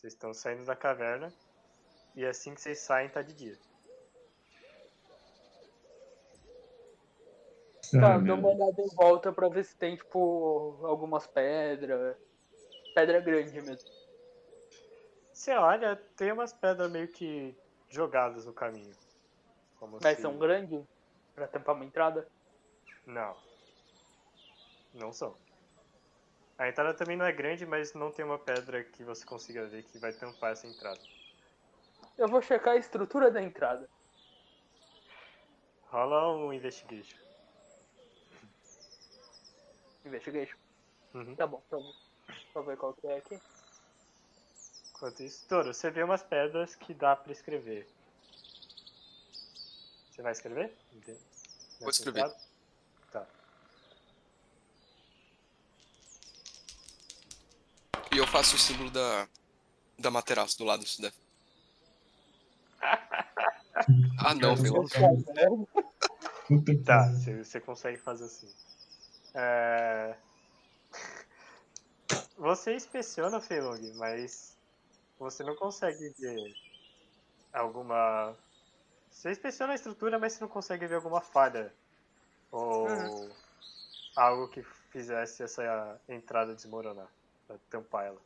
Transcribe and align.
Vocês 0.00 0.14
estão 0.14 0.32
saindo 0.32 0.64
da 0.64 0.74
caverna 0.74 1.30
e 2.16 2.24
assim 2.24 2.54
que 2.54 2.60
vocês 2.62 2.78
saem 2.78 3.10
tá 3.10 3.20
de 3.20 3.34
dia. 3.34 3.58
Tá, 7.92 8.14
Ah, 8.14 8.18
dou 8.18 8.22
meu 8.22 8.36
uma 8.36 8.48
olhada 8.48 8.80
em 8.80 8.88
volta 8.94 9.30
pra 9.30 9.50
ver 9.50 9.62
se 9.62 9.76
tem, 9.76 9.96
tipo, 9.96 10.78
algumas 10.86 11.26
pedras. 11.26 12.16
Pedra 12.94 13.20
grande 13.20 13.60
mesmo. 13.60 13.90
Você 15.34 15.52
olha, 15.52 15.96
tem 16.16 16.32
umas 16.32 16.54
pedras 16.54 16.90
meio 16.90 17.08
que 17.08 17.54
jogadas 17.90 18.46
no 18.46 18.54
caminho. 18.54 18.96
Como 19.78 19.98
Mas 20.02 20.16
se- 20.16 20.22
são 20.22 20.38
grandes 20.38 20.82
pra 21.34 21.46
tampar 21.46 21.74
uma 21.74 21.84
entrada. 21.84 22.26
Não. 23.04 23.36
Não 24.94 25.12
são. 25.12 25.36
A 26.60 26.68
entrada 26.68 26.92
também 26.92 27.16
não 27.16 27.24
é 27.24 27.32
grande, 27.32 27.64
mas 27.64 27.94
não 27.94 28.12
tem 28.12 28.22
uma 28.22 28.38
pedra 28.38 28.84
que 28.84 29.02
você 29.02 29.24
consiga 29.24 29.66
ver 29.66 29.82
que 29.82 29.98
vai 29.98 30.12
tampar 30.12 30.52
essa 30.52 30.66
entrada. 30.66 31.00
Eu 32.18 32.28
vou 32.28 32.42
checar 32.42 32.74
a 32.74 32.76
estrutura 32.76 33.30
da 33.30 33.40
entrada. 33.40 33.88
Rola 35.88 36.36
um 36.36 36.52
investigation. 36.52 37.16
Investigation. 40.04 40.58
Uhum. 41.14 41.34
Tá 41.34 41.46
bom, 41.46 41.62
então. 41.66 41.94
Vou 42.52 42.62
ver 42.62 42.76
qual 42.76 42.92
que 42.92 43.06
é 43.06 43.16
aqui. 43.16 43.40
Enquanto 44.90 45.22
isso, 45.22 45.48
Toro, 45.48 45.72
você 45.72 45.90
vê 45.90 46.02
umas 46.02 46.22
pedras 46.22 46.76
que 46.76 46.92
dá 46.92 47.16
pra 47.16 47.32
escrever. 47.32 47.88
Você 50.10 50.20
vai 50.20 50.32
escrever? 50.32 50.76
Vou 51.80 51.88
escrever. 51.88 52.20
entrada? 52.20 52.38
Tá. 53.10 53.26
E 58.12 58.18
eu 58.18 58.19
faço 58.30 58.54
o 58.54 58.58
símbolo 58.58 58.90
da, 58.90 59.28
da 59.98 60.10
materaço 60.10 60.56
do 60.56 60.64
lado 60.64 60.86
se 60.86 61.02
der. 61.02 61.12
Ah 64.22 64.34
não, 64.34 64.54
que 64.54 64.70
Tá, 66.84 67.08
você, 67.08 67.42
você 67.42 67.60
consegue 67.60 67.98
fazer 67.98 68.24
assim. 68.24 68.52
É... 69.34 70.16
Você 72.36 72.74
inspeciona, 72.74 73.40
Feilong, 73.40 73.94
mas 73.96 74.56
você 75.18 75.42
não 75.42 75.56
consegue 75.56 76.12
ver 76.18 76.54
alguma. 77.52 78.36
Você 79.10 79.30
inspeciona 79.30 79.72
a 79.72 79.76
estrutura, 79.76 80.18
mas 80.18 80.34
você 80.34 80.40
não 80.42 80.48
consegue 80.48 80.86
ver 80.86 80.96
alguma 80.96 81.20
falha. 81.20 81.72
Ou 82.52 82.86
Uhum. 82.86 83.30
algo 84.16 84.48
que 84.48 84.62
fizesse 84.90 85.42
essa 85.42 86.00
entrada 86.08 86.54
desmoronar. 86.54 87.08
Pra 87.50 87.58
tampar 87.68 88.06
ela. 88.06 88.18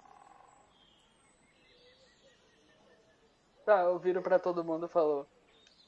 Tá, 3.64 3.80
eu 3.80 3.98
viro 3.98 4.20
pra 4.20 4.38
todo 4.38 4.62
mundo 4.62 4.84
e 4.84 4.88
falo. 4.90 5.26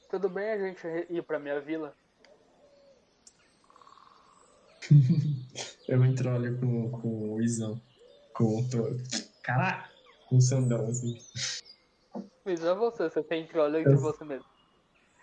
Tudo 0.09 0.27
bem 0.27 0.49
a 0.49 0.57
gente 0.57 0.87
ir 1.07 1.21
pra 1.21 1.37
minha 1.37 1.61
vila? 1.61 1.95
Eu 5.87 6.03
entro 6.03 6.33
olho 6.33 6.59
com, 6.59 6.89
com 6.99 7.33
o 7.35 7.41
Izão. 7.41 7.79
Com 8.33 8.59
o 8.59 8.69
Toro. 8.69 8.97
Caraca! 9.43 9.87
Com 10.27 10.37
o 10.37 10.41
Sandão, 10.41 10.87
assim. 10.87 11.15
Mas 12.43 12.63
é 12.63 12.73
você, 12.73 13.09
você 13.09 13.21
tem 13.23 13.45
que 13.45 13.57
olhar 13.57 13.83
de 13.83 13.91
Eu- 13.91 13.99
você 13.99 14.25
mesmo. 14.25 14.49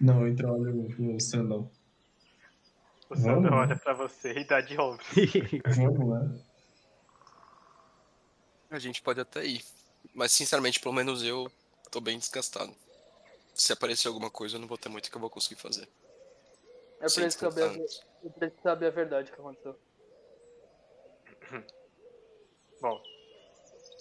Não, 0.00 0.20
eu 0.20 0.28
entro 0.28 0.52
olho 0.52 0.96
com 0.96 1.16
o 1.16 1.20
Sandão. 1.20 1.68
O 3.10 3.16
Vamos. 3.16 3.50
olha 3.50 3.76
pra 3.76 3.92
você 3.94 4.32
e 4.38 4.44
dá 4.46 4.60
de 4.60 4.80
ombro. 4.80 5.04
Vamos 5.76 6.08
lá. 6.08 6.53
A 8.74 8.78
gente 8.80 9.00
pode 9.00 9.20
até 9.20 9.44
ir. 9.44 9.64
Mas 10.12 10.32
sinceramente, 10.32 10.80
pelo 10.80 10.92
menos 10.92 11.22
eu 11.22 11.50
tô 11.92 12.00
bem 12.00 12.18
desgastado. 12.18 12.74
Se 13.54 13.72
aparecer 13.72 14.08
alguma 14.08 14.28
coisa, 14.28 14.56
eu 14.56 14.60
não 14.60 14.66
vou 14.66 14.76
ter 14.76 14.88
muito 14.88 15.08
que 15.08 15.16
eu 15.16 15.20
vou 15.20 15.30
conseguir 15.30 15.60
fazer. 15.60 15.88
Eu 17.00 17.08
Sem 17.08 17.22
preciso, 17.22 17.50
saber 17.50 17.62
a, 17.62 17.66
antes. 17.66 18.02
eu 18.24 18.30
preciso 18.32 18.62
saber 18.62 18.86
a 18.86 18.90
verdade 18.90 19.30
que 19.30 19.38
aconteceu. 19.38 19.78
Bom, 22.80 23.00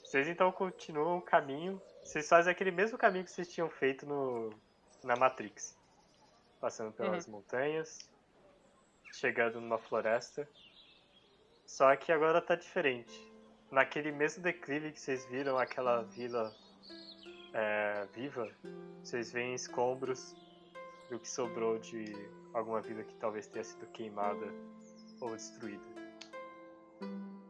vocês 0.04 0.28
então 0.28 0.52
continuam 0.52 1.20
o 1.20 1.22
caminho. 1.22 1.80
Vocês 2.04 2.28
fazem 2.28 2.52
aquele 2.52 2.72
mesmo 2.72 2.98
caminho 2.98 3.26
que 3.26 3.32
vocês 3.32 3.48
tinham 3.48 3.70
feito 3.70 4.08
no, 4.08 4.52
na 5.04 5.16
Matrix. 5.16 5.78
Passando 6.60 6.92
pelas 6.94 7.28
montanhas, 7.28 8.00
chegando 9.12 9.62
numa 9.62 9.78
floresta. 9.78 10.50
Só 11.64 11.96
que 11.96 12.12
agora 12.12 12.42
tá 12.42 12.56
diferente. 12.56 13.33
Naquele 13.74 14.12
mesmo 14.12 14.44
declive 14.44 14.92
que 14.92 15.00
vocês 15.00 15.26
viram 15.26 15.58
aquela 15.58 16.04
vila 16.04 16.54
é, 17.56 18.06
viva, 18.14 18.48
vocês 19.04 19.32
veem 19.32 19.56
escombros 19.56 20.36
do 21.10 21.18
que 21.18 21.28
sobrou 21.28 21.80
de 21.80 22.14
alguma 22.54 22.82
vila 22.82 23.04
que 23.04 23.16
talvez 23.16 23.48
tenha 23.48 23.64
sido 23.64 23.88
queimada 23.88 24.46
ou 25.20 25.32
destruída. 25.32 25.82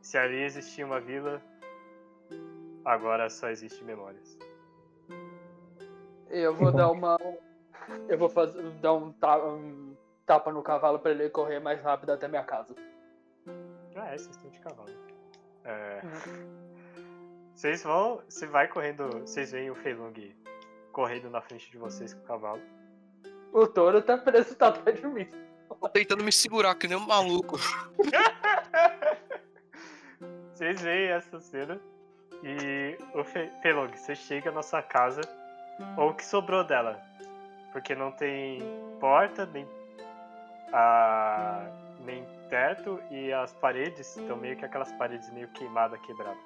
Se 0.02 0.18
ali 0.18 0.44
existia 0.44 0.86
uma 0.86 1.02
vila, 1.02 1.42
agora 2.86 3.30
só 3.30 3.50
existe 3.50 3.84
memórias. 3.84 4.38
Eu 6.30 6.54
vou 6.56 6.72
dar 6.72 6.90
uma. 6.90 7.18
Eu 8.08 8.18
vou 8.18 8.30
fazer, 8.30 8.62
dar 8.80 8.94
um, 8.94 9.12
ta- 9.12 9.44
um 9.46 9.94
tapa 10.26 10.54
no 10.54 10.64
cavalo 10.64 11.00
pra 11.00 11.12
ele 11.12 11.30
correr 11.30 11.60
mais 11.60 11.82
rápido 11.82 12.12
até 12.12 12.30
minha 12.30 12.46
casa. 12.46 12.74
Ah, 13.98 14.08
é, 14.08 14.18
vocês 14.18 14.36
estão 14.38 14.50
de 14.50 14.60
cavalo. 14.62 14.90
É, 15.66 16.02
vocês 17.56 17.84
vão. 17.84 18.22
Você 18.28 18.46
vai 18.46 18.68
correndo. 18.68 19.10
Vocês 19.20 19.52
veem 19.52 19.70
o 19.70 19.76
Feilung 19.76 20.14
correndo 20.92 21.30
na 21.30 21.42
frente 21.42 21.72
de 21.72 21.78
vocês 21.78 22.14
com 22.14 22.22
o 22.22 22.26
cavalo. 22.26 22.62
O 23.52 23.68
touro 23.68 24.02
tá 24.02 24.18
preso 24.18 24.56
tá 24.56 24.68
atrás 24.68 25.00
de 25.00 25.08
mim. 25.08 25.28
Tô 25.80 25.90
tentando 25.90 26.24
me 26.24 26.32
segurar, 26.32 26.76
que 26.76 26.88
nem 26.88 26.98
um 26.98 27.06
maluco. 27.06 27.58
Vocês 30.54 30.82
veem 30.82 31.10
essa 31.10 31.40
cena. 31.40 31.80
E 32.44 32.98
o 33.14 33.24
Fe 33.24 33.50
Feilong, 33.62 33.90
você 33.96 34.16
chega 34.16 34.52
na 34.52 34.62
sua 34.62 34.82
casa, 34.82 35.22
ou 35.98 36.10
o 36.10 36.14
que 36.14 36.26
sobrou 36.26 36.64
dela. 36.64 37.02
Porque 37.72 37.96
não 37.96 38.12
tem 38.12 38.62
porta, 39.00 39.46
nem, 39.46 39.66
a, 40.74 41.66
nem 42.02 42.26
teto, 42.54 43.02
e 43.10 43.34
as 43.34 43.52
paredes 43.52 44.16
estão 44.16 44.38
meio 44.38 44.56
que 44.56 44.64
aquelas 44.64 44.92
paredes 44.92 45.28
meio 45.32 45.48
queimadas, 45.48 46.00
quebradas. 46.02 46.38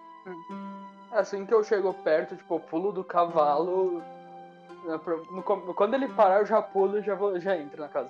Assim 1.11 1.45
que 1.45 1.53
eu 1.53 1.61
chego 1.65 1.93
perto, 1.93 2.37
tipo, 2.37 2.61
pulo 2.61 2.93
do 2.93 3.03
cavalo. 3.03 4.01
né, 4.85 4.97
no 5.29 5.43
Quando 5.43 5.95
ele 5.95 6.07
parar, 6.07 6.39
eu 6.39 6.45
já 6.45 6.61
pulo 6.61 6.99
e 6.99 7.01
já, 7.01 7.13
vou, 7.13 7.37
já 7.41 7.57
entro 7.57 7.81
na 7.81 7.89
casa. 7.89 8.09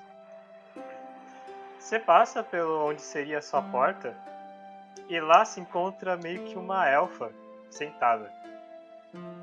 Você 1.79 1.97
passa 1.97 2.43
pelo 2.43 2.85
onde 2.87 3.01
seria 3.01 3.39
a 3.39 3.41
sua 3.41 3.63
porta, 3.63 4.15
e 5.09 5.19
lá 5.19 5.43
se 5.43 5.59
encontra 5.59 6.15
meio 6.17 6.43
que 6.43 6.55
uma 6.55 6.87
elfa 6.87 7.31
sentada. 7.71 8.31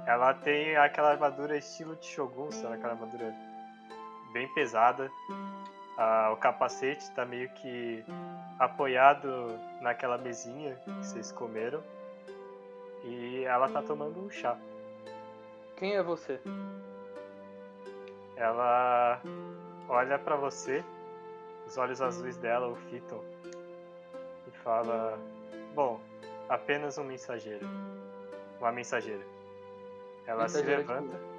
Ela 0.06 0.32
tem 0.32 0.76
aquela 0.76 1.10
armadura 1.10 1.56
estilo 1.56 1.96
de 1.96 2.06
Shogun, 2.06 2.52
sabe? 2.52 2.74
Aquela 2.74 2.92
armadura 2.92 3.34
bem 4.32 4.46
pesada. 4.54 5.10
Ah, 5.96 6.30
o 6.32 6.36
capacete 6.36 7.10
tá 7.12 7.24
meio 7.24 7.48
que 7.50 8.04
apoiado 8.58 9.58
naquela 9.80 10.18
mesinha 10.18 10.74
que 10.76 10.90
vocês 10.90 11.32
comeram. 11.32 11.82
E 13.04 13.44
ela 13.44 13.68
tá 13.68 13.82
tomando 13.82 14.24
um 14.24 14.30
chá. 14.30 14.56
Quem 15.76 15.94
é 15.94 16.02
você? 16.02 16.40
Ela 18.36 19.20
olha 19.88 20.18
pra 20.18 20.36
você, 20.36 20.82
os 21.66 21.76
olhos 21.76 22.00
azuis 22.00 22.36
dela 22.38 22.68
o 22.68 22.76
fitam 22.76 23.20
e 24.46 24.50
fala: 24.62 25.18
Bom, 25.74 26.00
apenas 26.48 26.96
um 26.96 27.04
mensageiro. 27.04 27.66
Uma 28.58 28.72
mensageira. 28.72 29.22
Ela 30.26 30.48
se 30.48 30.56
Mensageira 30.56 30.82
de 30.82 30.88
levanta 30.88 31.34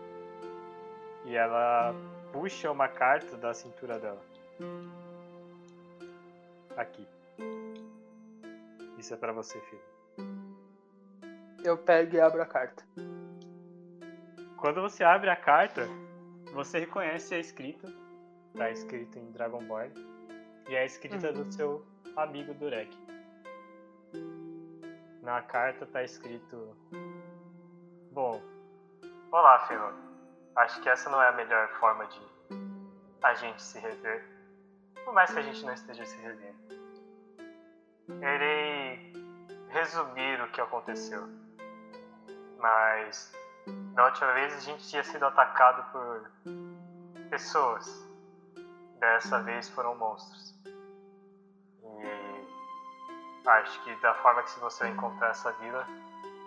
e 1.25 1.35
ela 1.35 1.93
puxa 2.31 2.71
uma 2.71 2.87
carta 2.87 3.35
da 3.35 3.53
cintura 3.53 3.97
dela. 3.97 4.21
Aqui. 6.77 7.07
Isso 8.97 9.13
é 9.13 9.17
pra 9.17 9.31
você, 9.31 9.59
filho. 9.61 9.95
Eu 11.63 11.77
pego 11.77 12.15
e 12.15 12.21
abro 12.21 12.41
a 12.41 12.45
carta. 12.45 12.83
Quando 14.57 14.81
você 14.81 15.03
abre 15.03 15.29
a 15.29 15.35
carta, 15.35 15.87
você 16.53 16.79
reconhece 16.79 17.35
a 17.35 17.39
escrita. 17.39 17.87
Tá 18.57 18.69
escrito 18.71 19.19
em 19.19 19.31
Dragonborn. 19.31 19.93
E 20.69 20.75
é 20.75 20.79
a 20.79 20.85
escrita 20.85 21.31
do 21.31 21.51
seu 21.51 21.85
amigo 22.15 22.53
Durek. 22.53 22.97
Na 25.21 25.41
carta 25.41 25.85
tá 25.85 26.03
escrito. 26.03 26.75
Bom. 28.11 28.41
Olá, 29.31 29.59
Felon. 29.67 29.93
Acho 30.55 30.81
que 30.81 30.89
essa 30.89 31.09
não 31.09 31.21
é 31.21 31.27
a 31.27 31.33
melhor 31.33 31.67
forma 31.79 32.05
de 32.07 32.21
a 33.21 33.33
gente 33.33 33.61
se 33.61 33.79
rever. 33.79 34.23
Por 35.03 35.13
mais 35.13 35.31
que 35.33 35.39
a 35.39 35.41
gente 35.41 35.65
não 35.65 35.73
esteja 35.73 36.05
se 36.05 36.17
revendo. 36.21 36.64
Irei 38.07 39.13
resumir 39.69 40.41
o 40.41 40.51
que 40.51 40.61
aconteceu. 40.61 41.27
Mas 42.59 43.33
Da 43.93 44.05
última 44.05 44.31
vez 44.33 44.53
a 44.53 44.59
gente 44.59 44.87
tinha 44.87 45.03
sido 45.03 45.25
atacado 45.25 45.83
por 45.91 46.31
pessoas. 47.29 48.05
Dessa 48.99 49.41
vez 49.41 49.69
foram 49.69 49.95
monstros. 49.95 50.55
E 51.83 53.49
acho 53.49 53.83
que 53.83 53.95
da 54.01 54.13
forma 54.15 54.43
que 54.43 54.51
se 54.51 54.59
você 54.59 54.87
encontrar 54.87 55.29
essa 55.29 55.51
vila, 55.53 55.85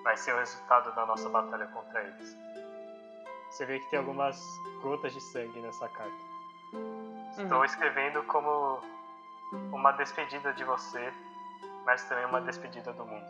vai 0.05 0.17
ser 0.17 0.35
o 0.35 0.39
resultado 0.39 0.95
da 0.95 1.07
nossa 1.07 1.29
batalha 1.29 1.67
contra 1.69 2.03
eles. 2.03 2.37
Você 3.51 3.67
vê 3.67 3.79
que 3.81 3.91
tem 3.91 3.99
algumas 3.99 4.41
gotas 4.83 5.13
de 5.13 5.21
sangue 5.21 5.61
nessa 5.61 5.89
carta. 5.89 6.29
Estou 7.37 7.65
escrevendo 7.65 8.23
como 8.25 8.81
uma 9.73 9.93
despedida 9.93 10.53
de 10.53 10.65
você, 10.65 11.13
mas 11.89 12.05
também 12.05 12.27
uma 12.27 12.43
despedida 12.43 12.93
do 12.93 13.07
mundo. 13.07 13.25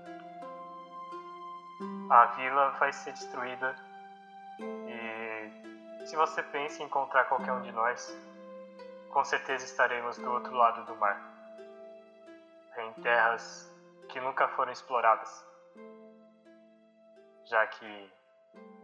A 2.10 2.24
vila 2.34 2.70
vai 2.70 2.92
ser 2.92 3.12
destruída 3.12 3.72
e 4.58 6.04
se 6.04 6.16
você 6.16 6.42
pensa 6.42 6.82
em 6.82 6.86
encontrar 6.86 7.26
qualquer 7.26 7.52
um 7.52 7.62
de 7.62 7.70
nós, 7.70 8.18
com 9.10 9.24
certeza 9.24 9.64
estaremos 9.64 10.18
do 10.18 10.28
outro 10.28 10.52
lado 10.56 10.84
do 10.86 10.96
mar, 10.96 11.22
em 12.78 12.92
terras 13.00 13.72
que 14.08 14.18
nunca 14.20 14.48
foram 14.48 14.72
exploradas. 14.72 15.46
Já 17.44 17.64
que, 17.64 18.12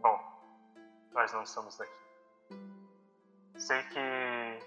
bom, 0.01 0.17
nós 1.11 1.33
não 1.33 1.45
somos 1.45 1.77
daqui. 1.77 2.05
Sei 3.57 3.83
que 3.83 4.59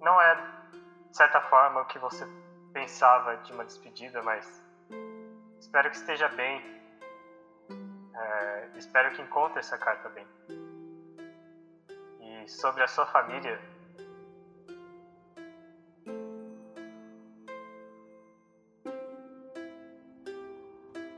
não 0.00 0.20
é, 0.20 0.34
de 0.34 1.16
certa 1.16 1.40
forma, 1.42 1.82
o 1.82 1.84
que 1.84 2.00
você 2.00 2.26
pensava 2.72 3.36
de 3.38 3.52
uma 3.52 3.64
despedida, 3.64 4.22
mas 4.22 4.62
espero 5.58 5.90
que 5.90 5.96
esteja 5.96 6.28
bem. 6.28 6.62
É, 8.14 8.70
espero 8.76 9.14
que 9.14 9.22
encontre 9.22 9.60
essa 9.60 9.78
carta 9.78 10.08
bem. 10.08 10.26
E 12.20 12.48
sobre 12.48 12.82
a 12.82 12.88
sua 12.88 13.06
família. 13.06 13.60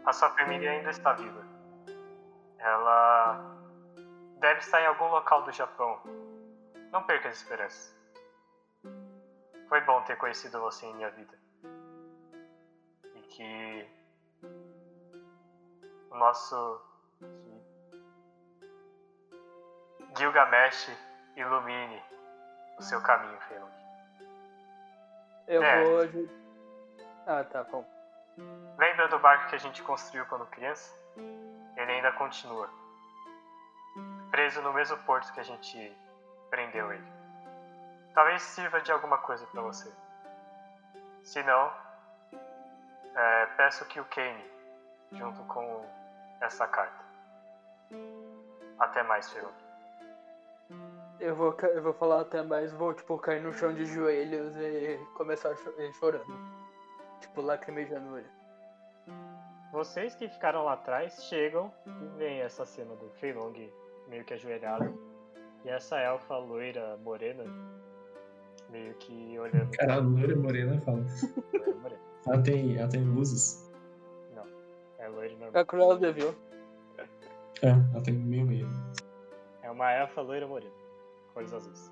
A 0.05 0.13
sua 0.13 0.31
família 0.31 0.73
ainda 0.73 0.91
está 0.91 1.13
viva. 1.13 1.45
Ela 2.59 3.41
deve 4.39 4.61
estar 4.61 4.83
em 4.83 4.87
algum 4.87 5.09
local 5.09 5.43
do 5.45 5.53
Japão. 5.53 6.01
Não 6.91 7.03
perca 7.05 7.29
as 7.29 7.37
esperanças. 7.37 7.97
Foi 9.69 9.81
bom 9.83 10.03
ter 10.03 10.17
conhecido 10.17 10.61
você 10.61 10.85
em 10.85 10.95
minha 10.97 11.11
vida. 11.11 11.40
Que 13.41 13.89
o 16.11 16.15
nosso 16.15 16.79
Gilgamesh 20.15 20.91
ilumine 21.37 22.03
o 22.79 22.83
seu 22.83 23.01
caminho, 23.01 23.41
Felong. 23.49 23.73
Eu 25.49 25.63
É. 25.63 25.85
vou. 25.85 26.29
Ah, 27.27 27.43
tá 27.45 27.65
bom. 27.65 27.83
Lembra 28.77 29.09
do 29.09 29.19
barco 29.19 29.49
que 29.49 29.55
a 29.55 29.59
gente 29.59 29.83
construiu 29.85 30.27
quando 30.27 30.45
criança? 30.47 30.95
Ele 31.17 31.93
ainda 31.93 32.13
continua. 32.13 32.69
Preso 34.31 34.61
no 34.61 34.75
mesmo 34.75 34.99
porto 35.05 35.33
que 35.33 35.41
a 35.41 35.45
gente 35.45 35.97
prendeu 36.51 36.93
ele. 36.93 37.13
Talvez 38.13 38.43
sirva 38.43 38.83
de 38.83 38.93
alguma 38.93 39.17
coisa 39.17 39.47
pra 39.47 39.63
você. 39.63 39.91
Se 41.23 41.43
não, 41.43 41.73
é, 43.15 43.47
peço 43.57 43.85
que 43.87 44.01
o 44.01 44.05
queime 44.07 44.45
junto 45.13 45.43
com 45.45 45.85
essa 46.41 46.67
carta. 46.67 47.05
Até 48.79 49.03
mais, 49.03 49.31
Feroz. 49.31 49.55
Eu 51.19 51.35
vou, 51.35 51.55
eu 51.61 51.83
vou 51.83 51.93
falar 51.93 52.23
até 52.23 52.43
mais, 52.43 52.73
vou 52.73 52.95
tipo 52.95 53.19
cair 53.19 53.43
no 53.43 53.53
chão 53.53 53.75
de 53.75 53.85
joelhos 53.85 54.57
e 54.57 54.99
começar 55.15 55.55
chorando. 55.99 56.25
Tipo, 57.21 57.43
lacrimejando 57.43 58.09
o 58.09 58.15
olho. 58.15 58.31
Vocês 59.73 60.15
que 60.15 60.29
ficaram 60.29 60.65
lá 60.65 60.73
atrás 60.73 61.25
chegam 61.25 61.73
e 61.87 62.19
veem 62.19 62.41
essa 62.41 62.65
cena 62.65 62.95
do 62.97 63.11
Feilong 63.11 63.71
meio 64.09 64.25
que 64.25 64.35
ajoelhado. 64.35 64.99
E 65.65 65.69
essa 65.69 65.99
elfa 65.99 66.39
loira 66.39 66.97
morena 66.99 67.45
meio 68.71 68.95
que 68.95 69.39
olhando 69.39 69.71
Cara, 69.77 69.95
a 69.95 69.99
loira 69.99 70.37
morena 70.37 70.81
fala. 70.81 71.05
loira 71.53 71.75
morena. 71.77 72.10
Ela 72.27 72.43
tem, 72.43 72.77
ela 72.77 72.89
tem 72.89 73.03
luzes. 73.05 73.69
É 74.99 75.09
loira 75.09 75.35
normal. 75.37 75.63
A 75.63 75.65
Cláudia, 75.65 76.13
viu? 76.13 76.35
É, 77.63 77.71
ela 77.71 78.03
tem 78.03 78.15
meio 78.15 78.47
meio. 78.47 78.69
É 79.63 79.71
uma 79.71 79.91
elfa 79.93 80.21
loira 80.21 80.47
morena. 80.47 80.75
Olhos 81.35 81.53
azuis. 81.55 81.91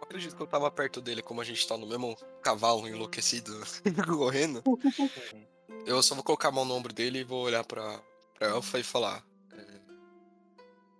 Eu 0.00 0.02
acredito 0.02 0.36
que 0.36 0.42
eu 0.42 0.46
tava 0.46 0.70
perto 0.70 1.00
dele, 1.00 1.22
como 1.22 1.40
a 1.40 1.44
gente 1.44 1.66
tá 1.66 1.78
no 1.78 1.86
mesmo 1.86 2.14
cavalo 2.42 2.86
enlouquecido 2.86 3.52
correndo. 4.06 4.62
Eu 5.86 6.02
só 6.02 6.14
vou 6.14 6.22
colocar 6.22 6.48
a 6.48 6.52
mão 6.52 6.66
no 6.66 6.74
ombro 6.74 6.92
dele 6.92 7.20
e 7.20 7.24
vou 7.24 7.44
olhar 7.44 7.64
pra, 7.64 7.98
pra 8.34 8.48
Elfa 8.48 8.78
e 8.78 8.82
falar. 8.82 9.24
é, 9.54 9.80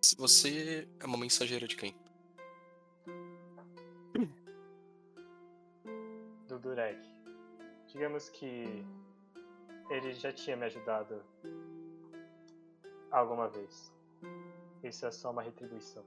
se 0.01 0.17
você 0.17 0.89
é 0.99 1.05
uma 1.05 1.19
mensageira 1.19 1.69
de 1.69 1.77
quem? 1.77 1.95
Durek. 6.63 6.99
Digamos 7.89 8.29
que 8.31 8.85
ele 9.91 10.15
já 10.15 10.33
tinha 10.33 10.57
me 10.57 10.65
ajudado 10.65 11.23
alguma 13.11 13.49
vez. 13.49 13.93
Isso 14.83 15.05
é 15.07 15.11
só 15.11 15.31
uma 15.31 15.43
retribuição. 15.43 16.05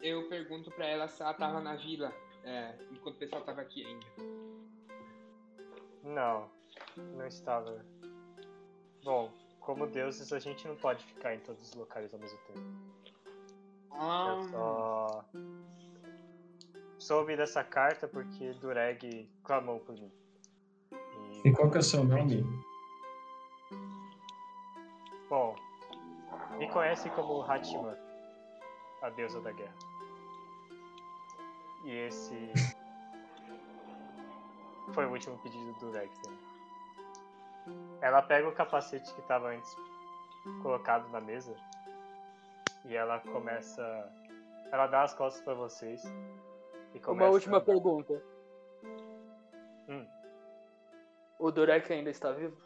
Eu 0.00 0.28
pergunto 0.28 0.70
pra 0.70 0.86
ela 0.86 1.08
se 1.08 1.22
ela 1.22 1.34
tava 1.34 1.60
na 1.60 1.76
vila, 1.76 2.12
é, 2.44 2.74
enquanto 2.90 3.16
o 3.16 3.18
pessoal 3.18 3.42
tava 3.42 3.60
aqui 3.60 3.84
ainda. 3.84 4.06
Não, 6.02 6.50
não 6.96 7.26
estava. 7.26 7.84
Bom, 9.04 9.30
como 9.60 9.86
deuses, 9.86 10.32
a 10.32 10.38
gente 10.38 10.66
não 10.66 10.76
pode 10.76 11.04
ficar 11.04 11.34
em 11.34 11.40
todos 11.40 11.62
os 11.62 11.74
locais 11.74 12.12
ao 12.14 12.20
mesmo 12.20 12.38
tempo. 12.46 12.60
Ah, 13.90 14.34
Eu 14.36 14.42
só 14.48 15.24
soube 17.00 17.34
dessa 17.36 17.64
carta 17.64 18.06
porque 18.06 18.52
Dureg 18.54 19.28
clamou 19.42 19.80
por 19.80 19.94
mim. 19.94 20.12
E 21.44 21.50
qual 21.50 21.70
que 21.70 21.78
é 21.78 21.80
o 21.80 21.82
seu 21.82 22.04
nome? 22.04 22.44
Bom, 25.28 25.56
me 26.58 26.70
conhecem 26.70 27.10
como 27.12 27.42
Hatima, 27.42 27.96
a 29.02 29.08
deusa 29.10 29.40
da 29.40 29.50
guerra. 29.50 29.74
E 31.84 31.90
esse 31.90 32.52
foi 34.92 35.06
o 35.06 35.10
último 35.10 35.38
pedido 35.38 35.72
do 35.80 35.90
né? 35.90 36.10
Ela 38.02 38.20
pega 38.22 38.48
o 38.48 38.52
capacete 38.52 39.12
que 39.14 39.20
estava 39.20 39.48
antes 39.48 39.74
colocado 40.62 41.08
na 41.10 41.20
mesa 41.20 41.54
e 42.84 42.94
ela 42.94 43.20
começa. 43.20 43.82
Ela 44.70 44.86
dá 44.86 45.02
as 45.02 45.14
costas 45.14 45.42
para 45.42 45.54
vocês 45.54 46.04
e. 46.04 46.49
Uma 47.06 47.28
última 47.28 47.60
pergunta. 47.60 48.22
Hum. 49.88 50.06
O 51.38 51.50
Durek 51.50 51.92
ainda 51.92 52.10
está 52.10 52.32
vivo? 52.32 52.56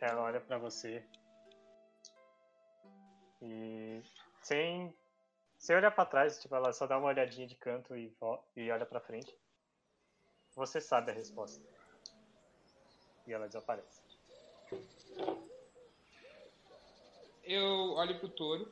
Ela 0.00 0.22
olha 0.22 0.40
pra 0.40 0.58
você 0.58 1.04
e 3.44 4.02
sem 4.42 4.94
sem 5.58 5.76
olhar 5.76 5.90
pra 5.90 6.04
trás, 6.04 6.40
tipo, 6.40 6.54
ela 6.54 6.72
só 6.72 6.86
dá 6.86 6.98
uma 6.98 7.08
olhadinha 7.08 7.46
de 7.46 7.54
canto 7.54 7.96
e, 7.96 8.14
e 8.56 8.70
olha 8.70 8.84
pra 8.84 9.00
frente. 9.00 9.34
Você 10.54 10.80
sabe 10.80 11.10
a 11.10 11.14
resposta. 11.14 11.64
E 13.26 13.32
ela 13.32 13.46
desaparece. 13.46 14.02
eu 17.42 17.92
olho 17.92 18.18
pro 18.18 18.28
touro 18.28 18.70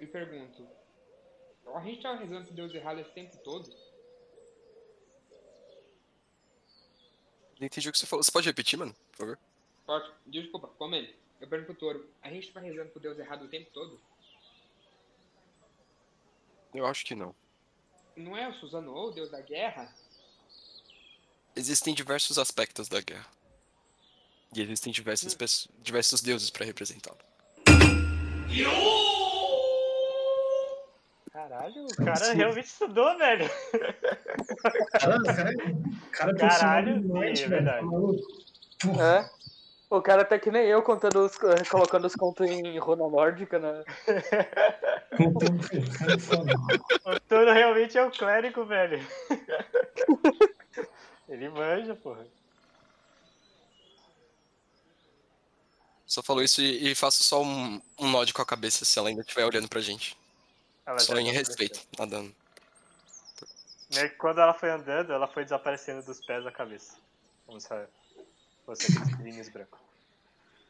e 0.00 0.06
pergunto: 0.06 0.66
A 1.74 1.80
gente 1.80 2.02
tava 2.02 2.18
rezando 2.18 2.46
pro 2.46 2.54
Deus 2.54 2.74
errado 2.74 3.00
esse 3.00 3.10
tempo 3.10 3.36
todo? 3.38 3.68
Não 7.58 7.66
entendi 7.66 7.88
o 7.88 7.92
que 7.92 7.98
você 7.98 8.06
falou. 8.06 8.22
Você 8.22 8.30
pode 8.30 8.46
repetir, 8.46 8.78
mano? 8.78 8.94
Por 9.12 9.16
favor? 9.18 9.38
Pode, 9.84 10.12
desculpa, 10.26 10.68
comenta. 10.68 11.12
Eu 11.40 11.48
pergunto 11.48 11.66
pro 11.72 11.76
touro: 11.80 12.08
A 12.22 12.30
gente 12.30 12.52
tava 12.52 12.66
rezando 12.66 12.90
pro 12.90 13.00
Deus 13.00 13.18
errado 13.18 13.44
o 13.44 13.48
tempo 13.48 13.70
todo? 13.72 14.00
Eu 16.74 16.86
acho 16.86 17.04
que 17.04 17.14
não. 17.14 17.34
Não 18.16 18.36
é 18.36 18.48
o 18.48 18.54
Suzano 18.54 18.94
o 18.94 19.10
Deus 19.10 19.30
da 19.30 19.40
guerra? 19.40 19.92
Existem 21.56 21.94
diversos 21.94 22.38
aspectos 22.38 22.88
da 22.88 23.00
guerra. 23.00 23.26
E 24.54 24.60
existem 24.62 24.92
diversas 24.92 25.34
pesso- 25.34 25.68
diversos 25.82 26.20
deuses 26.20 26.50
pra 26.50 26.64
representá-lo. 26.64 27.18
Caralho. 31.38 31.84
O 31.84 32.04
cara 32.04 32.32
realmente 32.32 32.66
estudou, 32.66 33.16
velho. 33.16 33.48
Caralho, 34.92 35.22
cara, 35.24 35.54
cara 36.10 36.32
é 36.32 36.34
Caralho, 36.34 36.90
é 36.90 37.20
velho, 37.32 37.48
verdade. 37.48 37.78
tá 37.78 37.82
maluco? 37.86 38.22
Porra, 38.82 39.04
É. 39.04 39.38
O 39.88 40.02
cara 40.02 40.24
tá 40.24 40.36
que 40.36 40.50
nem 40.50 40.66
eu 40.66 40.82
contando 40.82 41.24
os, 41.24 41.38
colocando 41.70 42.06
os 42.06 42.16
contos 42.16 42.46
em 42.50 42.76
runa 42.78 43.08
nórdica, 43.08 43.58
né? 43.60 43.84
cara 45.96 46.12
é. 46.12 47.14
O 47.14 47.20
Toro 47.20 47.52
realmente 47.52 47.96
é 47.96 48.04
o 48.04 48.10
clérigo, 48.10 48.64
velho. 48.66 49.00
Ele 51.28 51.48
manja, 51.50 51.94
porra. 51.94 52.26
Só 56.04 56.20
falou 56.22 56.42
isso 56.42 56.60
e, 56.60 56.90
e 56.90 56.94
faço 56.96 57.22
só 57.22 57.42
um, 57.42 57.80
um 57.98 58.10
nod 58.10 58.34
com 58.34 58.42
a 58.42 58.46
cabeça 58.46 58.84
se 58.84 58.98
ela 58.98 59.08
ainda 59.08 59.20
estiver 59.20 59.46
olhando 59.46 59.68
pra 59.68 59.80
gente. 59.80 60.16
Ela 60.88 60.98
só 61.00 61.18
em 61.18 61.30
respeito, 61.30 61.86
nadando. 61.98 62.34
Né, 63.90 64.08
Quando 64.16 64.40
ela 64.40 64.54
foi 64.54 64.70
andando, 64.70 65.12
ela 65.12 65.28
foi 65.28 65.44
desaparecendo 65.44 66.02
dos 66.02 66.18
pés 66.24 66.42
da 66.42 66.50
cabeça. 66.50 66.96
Como 67.44 67.60
se 67.60 67.68
fosse 68.64 68.90
aqueles 68.90 69.18
linhos 69.20 69.48
brancos. 69.50 69.78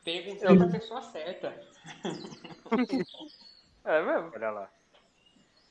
Perguntei 0.04 0.56
pra 0.56 0.68
pessoa 0.68 1.02
certa. 1.02 1.54
É 3.84 4.02
mesmo? 4.02 4.32
Olha 4.34 4.50
lá. 4.50 4.70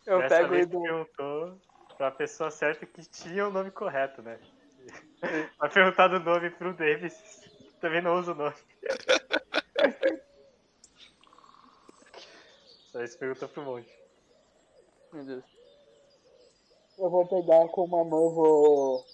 Eu 0.06 0.20
Dessa 0.20 0.38
pego 0.38 0.56
e 0.56 0.66
dou. 0.66 0.82
perguntou 0.82 1.62
pra 1.98 2.10
pessoa 2.10 2.50
certa 2.50 2.84
que 2.84 3.06
tinha 3.06 3.48
o 3.48 3.51
nome 3.51 3.70
correto, 3.70 4.24
né? 4.24 4.39
Vai 5.60 5.70
perguntar 5.70 6.08
do 6.08 6.20
nome 6.20 6.50
pro 6.50 6.74
Davis. 6.74 7.13
Também 7.80 8.01
não 8.01 8.18
usa 8.18 8.32
o 8.32 8.36
nome. 8.36 8.56
Só 12.92 13.04
isso 13.04 13.20
pergunta 13.20 13.48
pro 13.48 13.62
monte. 13.62 13.97
Meu 15.13 15.23
Deus. 15.23 15.43
Eu 16.97 17.09
vou 17.09 17.27
pegar 17.27 17.67
com 17.69 17.83
uma 17.85 18.03
mão, 18.03 18.29
vou 18.33 19.05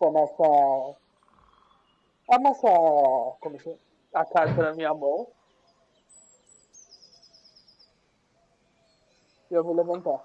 amassar. 0.00 0.96
Amassar. 2.28 3.38
Como 3.40 3.58
chama? 3.58 3.78
A 4.14 4.24
carta 4.24 4.62
na 4.62 4.74
minha 4.74 4.94
mão. 4.94 5.26
E 9.50 9.54
eu 9.54 9.64
vou 9.64 9.74
levantar. 9.74 10.24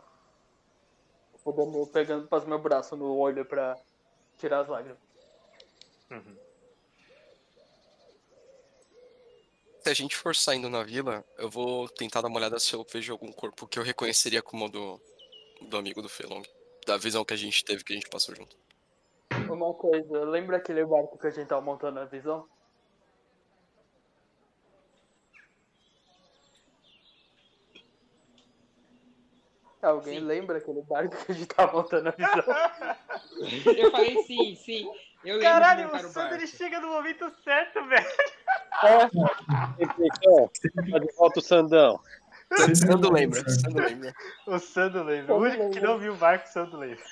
Vou 1.43 1.53
dando, 1.53 1.85
pegando, 1.87 2.27
passo 2.27 2.47
meu 2.47 2.59
braço 2.59 2.95
no 2.95 3.17
olho 3.17 3.45
pra 3.45 3.77
tirar 4.37 4.61
as 4.61 4.67
lágrimas. 4.67 4.97
Uhum. 6.11 6.37
Se 9.65 9.74
a 9.89 9.93
gente 9.93 10.15
for 10.15 10.35
saindo 10.35 10.69
na 10.69 10.83
vila, 10.83 11.23
eu 11.37 11.49
vou 11.49 11.87
tentar 11.89 12.21
dar 12.21 12.27
uma 12.27 12.37
olhada 12.37 12.59
se 12.59 12.73
eu 12.73 12.85
vejo 12.91 13.11
algum 13.11 13.31
corpo 13.31 13.67
que 13.67 13.77
eu 13.77 13.83
reconheceria 13.83 14.41
como 14.41 14.69
do, 14.69 14.99
do 15.61 15.77
amigo 15.77 16.01
do 16.01 16.09
Felong. 16.09 16.43
Da 16.85 16.97
visão 16.97 17.25
que 17.25 17.33
a 17.33 17.37
gente 17.37 17.63
teve, 17.63 17.83
que 17.83 17.93
a 17.93 17.95
gente 17.95 18.09
passou 18.09 18.35
junto. 18.35 18.55
Uma 19.49 19.73
coisa, 19.73 20.23
lembra 20.25 20.57
aquele 20.57 20.85
barco 20.85 21.17
que 21.17 21.27
a 21.27 21.29
gente 21.31 21.47
tava 21.47 21.61
montando 21.61 21.99
na 21.99 22.05
visão? 22.05 22.47
Alguém 29.81 30.19
Sim. 30.19 30.25
lembra 30.25 30.57
aquele 30.57 30.81
barco 30.81 31.15
que 31.25 31.31
a 31.31 31.35
gente 31.35 31.47
tava 31.47 31.73
montando 31.73 32.03
na 32.05 32.11
visão? 32.11 32.43
Eu 33.77 33.91
falei 33.91 34.23
sim, 34.23 34.55
sim. 34.55 34.91
Eu 35.23 35.39
Caralho, 35.39 35.91
o 35.91 35.95
o 35.95 35.99
Sandro 36.09 36.35
ele 36.35 36.47
chega 36.47 36.79
no 36.79 36.87
momento 36.87 37.31
certo, 37.43 37.85
velho. 37.85 38.05
Tá 38.81 39.09
de 40.99 41.13
volta 41.17 41.39
o 41.39 41.41
Sandão. 41.41 41.99
Sando 42.75 43.11
lembra, 43.11 43.49
Sando 43.49 43.81
lembra. 43.81 44.13
O 44.45 44.59
Sandro 44.59 45.03
lembra. 45.03 45.33
O 45.33 45.39
único 45.39 45.69
que 45.71 45.79
não 45.79 45.97
viu 45.97 46.13
o 46.13 46.17
barco, 46.17 46.47
o 46.47 46.51
Sandro 46.51 46.77
lembra. 46.77 47.03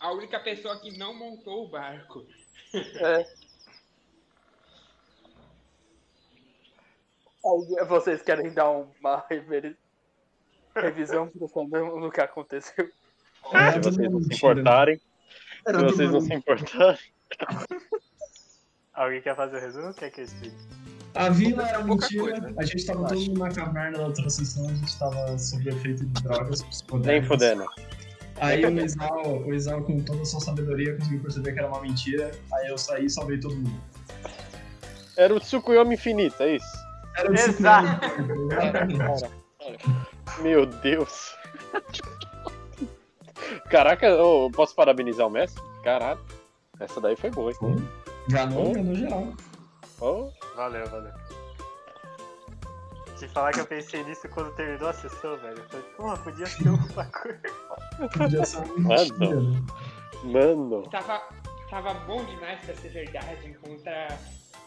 A 0.00 0.12
única 0.12 0.38
pessoa 0.40 0.78
que 0.80 0.96
não 0.96 1.14
montou 1.14 1.64
o 1.64 1.68
barco. 1.68 2.26
É. 2.74 3.24
Vocês 7.86 8.22
querem 8.22 8.52
dar 8.52 8.70
uma 8.70 9.24
revisão 10.74 11.28
pro 11.28 11.48
Sandão 11.48 12.00
no 12.00 12.10
que 12.10 12.20
aconteceu? 12.20 12.90
Se 13.44 13.78
vocês 13.80 14.10
não 14.10 14.20
se 14.22 14.28
mentira. 14.28 14.34
importarem, 14.34 14.98
se 14.98 15.72
vocês 15.72 16.10
não 16.10 16.20
se 16.20 16.34
importarem. 16.34 17.13
Alguém 18.94 19.20
quer 19.20 19.34
fazer 19.34 19.56
o 19.56 19.60
resumo? 19.60 19.92
Quer 19.94 20.10
que 20.10 20.20
eu 20.20 20.24
explique? 20.24 20.56
A 21.14 21.28
vila 21.28 21.68
era 21.68 21.82
mentira, 21.82 22.40
coisa, 22.40 22.54
a 22.58 22.64
gente 22.64 22.86
tava 22.86 23.08
todo 23.08 23.20
mundo 23.20 23.38
na 23.38 23.50
caverna 23.50 23.98
da 23.98 24.06
outra 24.06 24.28
sessão, 24.28 24.68
a 24.68 24.74
gente 24.74 24.98
tava 24.98 25.38
sob 25.38 25.68
efeito 25.68 26.04
de 26.06 26.22
drogas 26.22 26.64
Nem 27.04 27.22
fudendo. 27.22 27.64
Aí 28.40 28.66
o 28.66 28.80
Isal, 28.80 29.26
o 29.46 29.54
Isal, 29.54 29.82
com 29.82 30.00
toda 30.00 30.22
a 30.22 30.24
sua 30.24 30.40
sabedoria, 30.40 30.96
conseguiu 30.96 31.20
perceber 31.20 31.52
que 31.52 31.58
era 31.60 31.68
uma 31.68 31.80
mentira. 31.80 32.32
Aí 32.52 32.68
eu 32.68 32.76
saí 32.76 33.04
e 33.06 33.10
salvei 33.10 33.38
todo 33.38 33.54
mundo. 33.54 33.80
Era 35.16 35.32
o 35.32 35.38
Tsukuyomi 35.38 35.94
infinito, 35.94 36.42
é 36.42 36.56
isso? 36.56 36.84
Era 37.16 37.30
o 37.30 37.34
Exato. 37.34 38.06
Meu 40.42 40.66
Deus. 40.66 41.32
Caraca, 43.70 44.06
eu 44.06 44.50
posso 44.52 44.74
parabenizar 44.74 45.26
o 45.26 45.30
mestre? 45.30 45.62
Caralho. 45.84 46.20
Essa 46.80 47.00
daí 47.00 47.16
foi 47.16 47.30
boa, 47.30 47.50
hein? 47.50 47.88
Ganou, 48.28 48.72
ganou 48.72 48.94
geral. 48.94 49.32
Oh, 50.00 50.30
Valeu, 50.56 50.86
valeu. 50.88 51.12
Te 53.18 53.28
falar 53.28 53.52
que 53.52 53.60
eu 53.60 53.66
pensei 53.66 54.02
nisso 54.04 54.28
quando 54.28 54.52
terminou 54.56 54.88
a 54.88 54.92
sessão, 54.92 55.36
velho. 55.38 55.56
Eu 55.58 55.68
falei, 55.68 55.86
porra, 55.96 56.16
podia 56.18 56.46
ser 56.46 56.68
um 56.68 56.76
bagulho. 56.94 57.40
Podia 58.16 58.44
ser 58.44 58.58
uma 58.58 58.88
mentira, 58.96 59.40
né? 59.40 59.62
mano. 60.24 60.82
Tava, 60.90 61.22
tava 61.70 61.94
bom 62.06 62.24
demais 62.24 62.60
pra 62.64 62.74
ser 62.74 62.88
verdade 62.88 63.46
encontrar 63.48 64.18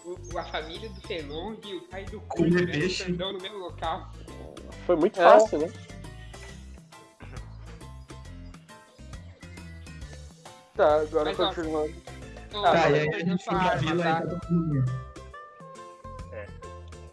o, 0.05 0.37
a 0.37 0.45
família 0.45 0.89
do 0.89 1.01
Felong 1.01 1.57
e 1.65 1.75
o 1.75 1.81
pai 1.89 2.05
do 2.05 2.21
Comer 2.21 2.65
né, 2.67 2.71
peixe. 2.71 3.11
no 3.11 3.37
mesmo 3.37 3.57
local. 3.57 4.09
Foi 4.85 4.95
muito 4.95 5.19
É. 5.19 5.23
fácil, 5.23 5.59
né? 5.59 5.73
Tá, 10.77 11.01
agora 11.01 11.25
Mas, 11.25 11.39
ó, 11.39 11.47
continuando. 11.47 11.93
Ô, 12.53 12.61
Tá, 12.61 12.71
Tá, 12.71 12.89
eu 12.89 12.95
e 12.95 12.99
aí 12.99 13.09
tô 13.09 13.15
a 13.15 13.19
gente 13.19 13.43
pra 13.45 13.57
arma, 13.57 13.75
vila 13.81 14.03
tá? 14.03 14.09
e 14.09 14.13
tá 14.13 14.49
morto. 14.51 15.07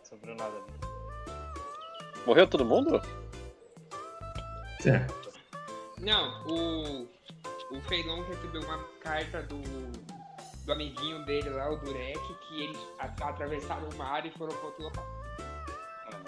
Sobrou 0.09 0.37
nada. 0.37 0.55
Morreu 2.27 2.47
todo 2.47 2.65
mundo? 2.65 3.03
É. 4.87 5.07
Não, 6.01 6.45
o, 6.47 7.09
o 7.71 7.81
Feilong 7.89 8.23
recebeu 8.25 8.63
uma 8.63 8.79
carta 9.03 9.43
do, 9.43 9.61
do 10.65 10.73
amiguinho 10.73 11.25
dele 11.25 11.49
lá, 11.51 11.71
o 11.71 11.77
Durek, 11.79 12.19
que 12.47 12.63
eles 12.65 12.79
a- 12.99 13.07
atravessaram 13.29 13.89
o 13.89 13.95
mar 13.97 14.25
e 14.27 14.31
foram 14.33 14.55
para 14.57 14.67
outro 14.67 14.83
local. 14.85 15.05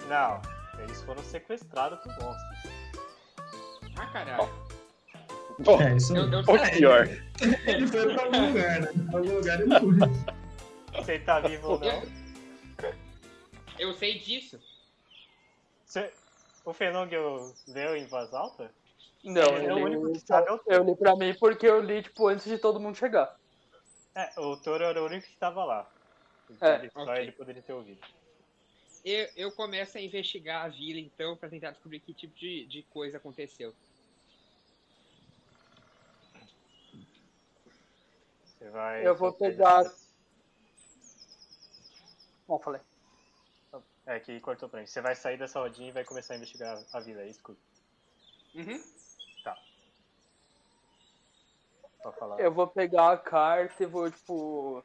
Não, 0.07 0.41
eles 0.81 1.01
foram 1.03 1.21
sequestrados 1.23 1.99
por 1.99 2.11
monstros. 2.23 2.73
Ah, 3.97 4.05
caralho. 4.07 4.49
Pô, 5.63 5.81
É, 5.81 5.95
isso. 5.95 6.15
Eu, 6.15 6.31
eu 6.31 6.39
ou 6.39 6.71
pior. 6.71 7.07
Ele 7.67 7.87
foi 7.87 8.13
pra 8.13 8.23
algum 8.25 8.47
lugar, 8.47 8.81
né? 8.81 8.87
Pra 9.09 9.19
algum 9.19 9.35
lugar 9.35 9.61
ele 9.61 9.69
foi. 9.79 11.03
Se 11.03 11.13
ele 11.13 11.23
tá 11.23 11.39
vivo 11.41 11.67
ou 11.69 11.79
não. 11.79 12.03
Eu 13.79 13.93
sei 13.93 14.19
disso. 14.19 14.59
Você- 15.85 16.11
O 16.65 16.73
Fenong 16.73 17.09
leu 17.67 17.95
em 17.95 18.05
voz 18.07 18.33
alta? 18.33 18.71
Não, 19.23 19.41
é 19.41 19.73
o 19.73 19.79
eu 19.79 19.85
único 19.85 20.07
li, 20.07 20.13
que 20.13 20.19
sabe 20.27 20.51
o 20.51 20.59
eu 20.67 20.83
li 20.83 20.95
pra 20.95 21.15
mim 21.15 21.33
porque 21.39 21.65
eu 21.67 21.79
li, 21.81 22.01
tipo, 22.03 22.27
antes 22.27 22.45
de 22.45 22.57
todo 22.57 22.79
mundo 22.79 22.97
chegar. 22.97 23.35
É, 24.15 24.31
o 24.39 24.57
Toro 24.57 24.83
era 24.83 25.01
o 25.01 25.05
único 25.05 25.25
que 25.27 25.37
tava 25.37 25.63
lá. 25.63 25.89
É, 26.61 26.75
Ele- 26.75 26.89
só 26.91 27.03
ok. 27.03 27.15
ele 27.23 27.31
poderia 27.31 27.61
ter 27.61 27.73
ouvido. 27.73 27.99
Eu, 29.03 29.27
eu 29.35 29.51
começo 29.51 29.97
a 29.97 30.01
investigar 30.01 30.65
a 30.65 30.67
vila, 30.67 30.99
então, 30.99 31.37
pra 31.37 31.49
tentar 31.49 31.71
descobrir 31.71 31.99
que 31.99 32.13
tipo 32.13 32.35
de, 32.37 32.65
de 32.65 32.83
coisa 32.89 33.17
aconteceu. 33.17 33.73
Você 38.57 38.69
vai. 38.69 39.05
Eu 39.07 39.15
vou 39.15 39.31
pegar- 39.33 39.83
Não, 42.47 42.59
falei. 42.59 42.81
É, 44.05 44.19
que 44.21 44.39
cortou 44.39 44.69
pra 44.69 44.79
mim. 44.79 44.87
Você 44.87 45.01
vai 45.01 45.15
sair 45.15 45.37
dessa 45.37 45.59
rodinha 45.59 45.89
e 45.89 45.91
vai 45.91 46.05
começar 46.05 46.33
a 46.33 46.37
investigar 46.37 46.81
a 46.93 46.99
vila, 47.01 47.21
é 47.21 47.27
isso? 47.27 47.41
Uhum. 48.55 48.81
Pode 52.01 52.17
falar. 52.17 52.39
Eu 52.39 52.51
vou 52.53 52.67
pegar 52.67 53.11
a 53.11 53.17
carta 53.17 53.83
e 53.83 53.85
vou, 53.85 54.09
tipo. 54.09 54.83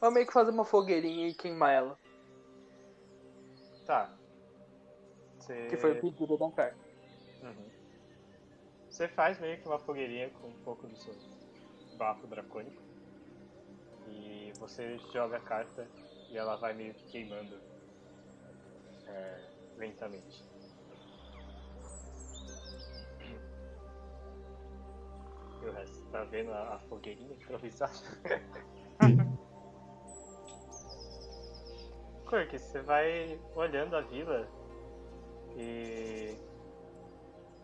Vou 0.00 0.10
meio 0.10 0.26
que 0.26 0.32
fazer 0.32 0.50
uma 0.50 0.64
fogueirinha 0.64 1.28
e 1.28 1.34
queimar 1.34 1.74
ela. 1.74 1.98
Tá. 3.84 4.10
Você... 5.38 5.66
Que 5.68 5.76
foi 5.76 5.92
o 5.92 6.00
pedido 6.00 6.38
da 6.38 6.50
carta. 6.50 6.78
Uhum. 7.42 7.70
Você 8.88 9.08
faz 9.08 9.38
meio 9.38 9.60
que 9.60 9.68
uma 9.68 9.78
fogueirinha 9.78 10.30
com 10.30 10.48
um 10.48 10.62
pouco 10.64 10.86
do 10.86 10.96
seu 10.96 11.14
bafo 12.00 12.26
dracônico. 12.26 12.82
E 14.08 14.52
você 14.58 14.98
joga 15.12 15.36
a 15.36 15.40
carta 15.40 15.86
e 16.30 16.38
ela 16.38 16.56
vai 16.56 16.72
meio 16.72 16.94
que 16.94 17.04
queimando 17.10 17.60
é, 19.06 19.50
lentamente. 19.76 20.42
E 25.62 25.66
o 25.66 25.72
resto, 25.72 26.02
tá 26.10 26.24
vendo 26.24 26.50
a, 26.52 26.76
a 26.76 26.78
fogueirinha 26.88 27.34
improvisada? 27.34 27.92
Cork, 32.24 32.58
você 32.58 32.80
vai 32.80 33.38
olhando 33.54 33.94
a 33.94 34.00
vila 34.00 34.48
e 35.56 36.34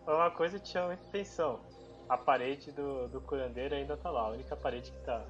uma 0.07 0.31
coisa 0.31 0.59
te 0.59 0.69
chama 0.71 0.89
muita 0.89 1.05
atenção. 1.09 1.66
A 2.09 2.17
parede 2.17 2.71
do, 2.73 3.09
do 3.09 3.21
curandeiro 3.21 3.75
ainda 3.75 3.97
tá 3.97 4.11
lá, 4.11 4.23
a 4.23 4.29
única 4.31 4.57
parede 4.57 4.91
que 4.93 4.99
tá. 4.99 5.25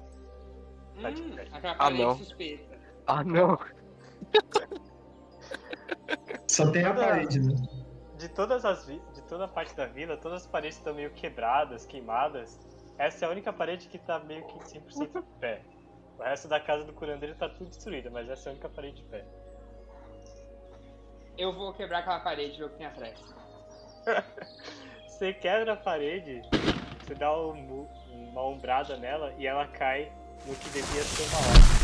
Tá 1.01 1.09
de 1.11 1.21
Hum, 1.21 1.35
pé. 1.35 1.47
aquela 1.51 1.73
Ah, 1.73 1.77
parede 1.77 2.01
não. 2.03 2.17
suspeita. 2.17 2.77
Ah, 3.07 3.23
não. 3.23 3.57
Só 6.47 6.71
tem 6.71 6.83
a 6.85 6.93
Toda- 6.93 7.07
parede, 7.07 7.39
né? 7.39 7.55
De 8.17 8.29
todas 8.29 8.65
as 8.65 8.85
vi- 8.85 9.01
de 9.13 9.21
toda 9.23 9.45
a 9.45 9.47
parte 9.47 9.75
da 9.75 9.85
vila, 9.85 10.17
todas 10.17 10.41
as 10.43 10.47
paredes 10.47 10.77
estão 10.77 10.93
meio 10.93 11.11
quebradas, 11.11 11.85
queimadas. 11.85 12.59
Essa 12.97 13.25
é 13.25 13.27
a 13.27 13.31
única 13.31 13.53
parede 13.53 13.87
que 13.87 13.99
tá 13.99 14.19
meio 14.19 14.45
que 14.47 14.59
100% 14.67 15.21
de 15.21 15.27
pé. 15.39 15.61
O 16.17 16.23
resto 16.23 16.47
da 16.47 16.59
casa 16.59 16.83
do 16.83 16.93
curandeiro 16.93 17.35
tá 17.35 17.47
tudo 17.47 17.69
destruída, 17.69 18.09
mas 18.09 18.27
essa 18.27 18.49
é 18.49 18.51
a 18.51 18.53
única 18.53 18.69
parede 18.69 19.03
de 19.03 19.03
pé. 19.03 19.23
Eu 21.37 21.53
vou 21.53 21.71
quebrar 21.73 21.99
aquela 21.99 22.19
parede 22.21 22.55
e 22.55 22.57
ver 22.57 22.63
o 22.65 22.69
que 22.69 22.77
tem 22.77 22.87
atrás. 22.87 23.23
Você 25.17 25.33
quebra 25.33 25.73
a 25.73 25.75
parede, 25.75 26.43
você 27.03 27.15
dá 27.15 27.35
um 27.35 27.87
uma 28.11 28.43
ombrada 28.45 28.95
nela 28.97 29.33
e 29.39 29.47
ela 29.47 29.67
cai 29.67 30.11
no 30.45 30.55
que 30.55 30.69
devia 30.69 31.01
ser 31.01 31.23
uma 31.23 31.39
horta. 31.39 31.77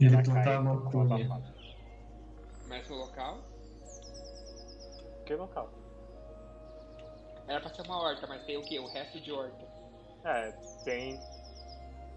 Ele 0.00 0.16
numa 0.58 0.90
cunha. 0.90 1.26
abafada. 1.26 1.54
Mas 2.66 2.88
no 2.88 2.96
local, 2.96 3.38
Que 5.26 5.34
local? 5.34 5.68
era 7.46 7.60
pra 7.60 7.68
ser 7.68 7.82
uma 7.82 8.00
horta, 8.00 8.26
mas 8.26 8.42
tem 8.46 8.56
o 8.56 8.62
quê? 8.62 8.78
O 8.78 8.86
resto 8.86 9.20
de 9.20 9.30
horta. 9.32 9.66
É, 10.24 10.50
tem. 10.82 11.20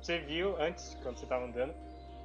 Você 0.02 0.20
viu 0.20 0.56
antes, 0.62 0.96
quando 1.04 1.18
você 1.18 1.26
tava 1.26 1.44
andando, 1.44 1.76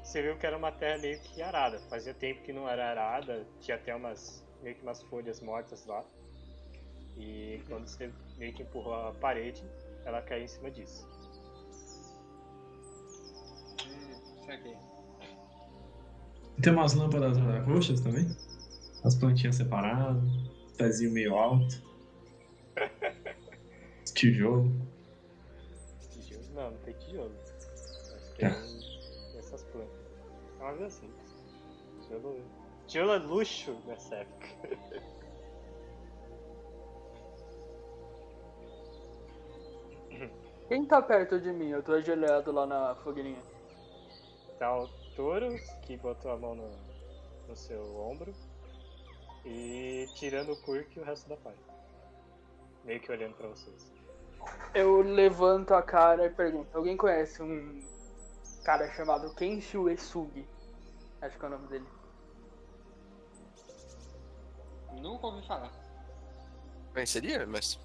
você 0.04 0.22
viu 0.22 0.38
que 0.38 0.46
era 0.46 0.56
uma 0.56 0.70
terra 0.70 0.98
meio 0.98 1.18
que 1.20 1.42
arada. 1.42 1.80
Fazia 1.90 2.14
tempo 2.14 2.42
que 2.42 2.52
não 2.52 2.68
era 2.68 2.90
arada, 2.90 3.44
tinha 3.60 3.76
até 3.76 3.92
umas. 3.92 4.40
Meio 4.62 4.76
que 4.76 4.82
umas 4.82 5.02
folhas 5.02 5.40
mortas 5.40 5.84
lá. 5.86 6.04
E 7.16 7.60
quando 7.68 7.86
você 7.86 8.10
meio 8.38 8.52
que 8.54 8.62
empurrou 8.62 8.94
a 8.94 9.12
parede, 9.12 9.62
ela 10.04 10.22
caiu 10.22 10.44
em 10.44 10.48
cima 10.48 10.70
disso. 10.70 11.06
Hum, 13.86 14.44
saquei. 14.46 14.76
Tem 16.62 16.72
umas 16.72 16.94
lâmpadas 16.94 17.36
roxas 17.66 18.00
também. 18.00 18.26
As 19.04 19.14
plantinhas 19.14 19.56
separadas. 19.56 20.22
Pezinho 20.76 21.12
meio 21.12 21.36
alto. 21.36 21.82
Tijolo. 24.14 24.70
Tijolo? 26.10 26.44
Não, 26.54 26.70
não 26.70 26.78
tem 26.78 26.94
tijolo. 26.94 27.34
Mas 28.40 28.82
tem 29.30 29.38
essas 29.38 29.62
plantas. 29.64 30.00
É 30.58 30.62
uma 30.62 30.72
vida 30.72 30.90
simples. 30.90 31.34
Tijolo. 32.02 32.61
É 32.94 33.02
luxo 33.02 33.72
nessa 33.86 34.16
época. 34.16 34.48
Quem 40.68 40.84
tá 40.84 41.00
perto 41.00 41.40
de 41.40 41.50
mim? 41.52 41.70
Eu 41.70 41.82
tô 41.82 41.92
ajoelhado 41.92 42.52
lá 42.52 42.66
na 42.66 42.94
fogueirinha. 42.96 43.42
Tá 44.58 44.78
o 44.78 44.88
touro 45.16 45.48
que 45.82 45.96
botou 45.96 46.32
a 46.32 46.36
mão 46.36 46.54
no, 46.54 46.70
no 47.48 47.56
seu 47.56 47.82
ombro 47.96 48.32
e 49.44 50.06
tirando 50.14 50.52
o 50.52 50.62
Kurk 50.62 50.98
e 50.98 51.00
o 51.00 51.04
resto 51.04 51.28
da 51.30 51.36
parte. 51.38 51.62
Meio 52.84 53.00
que 53.00 53.10
olhando 53.10 53.34
pra 53.36 53.48
vocês. 53.48 53.90
Eu 54.74 55.00
levanto 55.00 55.72
a 55.72 55.82
cara 55.82 56.26
e 56.26 56.30
pergunto: 56.30 56.76
Alguém 56.76 56.96
conhece 56.96 57.42
um 57.42 57.82
cara 58.64 58.86
chamado 58.92 59.34
Kenshi 59.34 59.78
Uesugi? 59.78 60.46
Acho 61.22 61.38
que 61.38 61.44
é 61.44 61.48
o 61.48 61.50
nome 61.52 61.68
dele. 61.68 62.01
Nunca 65.02 65.26
ouvi 65.26 65.46
falar. 65.46 65.70
Conheceria, 66.92 67.44
mestre? 67.46 67.80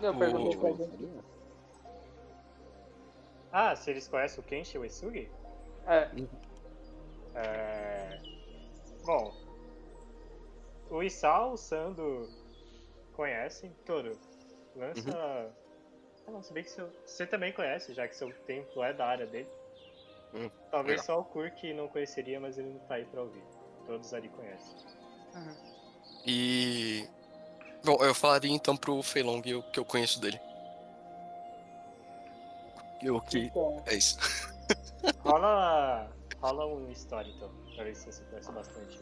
Eu 0.00 0.12
O- 0.12 0.18
perguntei 0.18 0.56
pra. 0.56 1.22
Ah, 3.50 3.74
se 3.74 3.90
eles 3.90 4.06
conhecem 4.06 4.40
o 4.40 4.46
Kenshi 4.46 4.78
Uesugi? 4.78 5.30
É, 5.86 6.08
É... 7.34 8.20
Bom, 9.04 9.32
o 10.90 11.02
Isao, 11.02 11.52
o 11.52 11.56
Sando 11.56 12.28
conhecem. 13.14 13.70
Toro, 13.86 14.18
lança. 14.76 15.10
Ah, 16.26 16.30
não, 16.30 16.42
se 16.42 16.52
bem 16.52 16.62
que 16.62 16.70
seu... 16.70 16.90
você 17.06 17.26
também 17.26 17.52
conhece, 17.52 17.94
já 17.94 18.06
que 18.06 18.14
seu 18.14 18.30
templo 18.44 18.82
é 18.82 18.92
da 18.92 19.06
área 19.06 19.26
dele. 19.26 19.48
Hum, 20.34 20.50
Talvez 20.70 21.00
legal. 21.00 21.06
só 21.16 21.20
o 21.20 21.24
Kurk 21.24 21.72
não 21.72 21.88
conheceria, 21.88 22.38
mas 22.38 22.58
ele 22.58 22.68
não 22.70 22.80
tá 22.80 22.96
aí 22.96 23.04
pra 23.06 23.22
ouvir. 23.22 23.42
Todos 23.86 24.12
ali 24.12 24.28
conhecem. 24.28 24.76
E. 26.28 27.08
Bom, 27.82 27.96
eu 28.04 28.14
falaria 28.14 28.52
então 28.52 28.76
pro 28.76 29.02
Feilong 29.02 29.40
o 29.54 29.62
que 29.62 29.80
eu 29.80 29.84
conheço 29.84 30.20
dele. 30.20 30.38
O 33.10 33.18
que. 33.22 33.50
É 33.86 33.94
isso. 33.94 34.18
Rola, 35.24 36.10
rola 36.42 36.66
um 36.66 36.90
história 36.90 37.30
então, 37.30 37.50
pra 37.74 37.84
ver 37.84 37.94
se 37.96 38.04
você 38.12 38.22
conhece 38.24 38.52
bastante. 38.52 38.98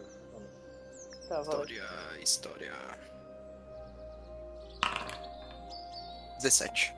Tá. 1.29 1.41
História. 1.41 1.83
História. 2.23 2.73
17. 6.37 6.95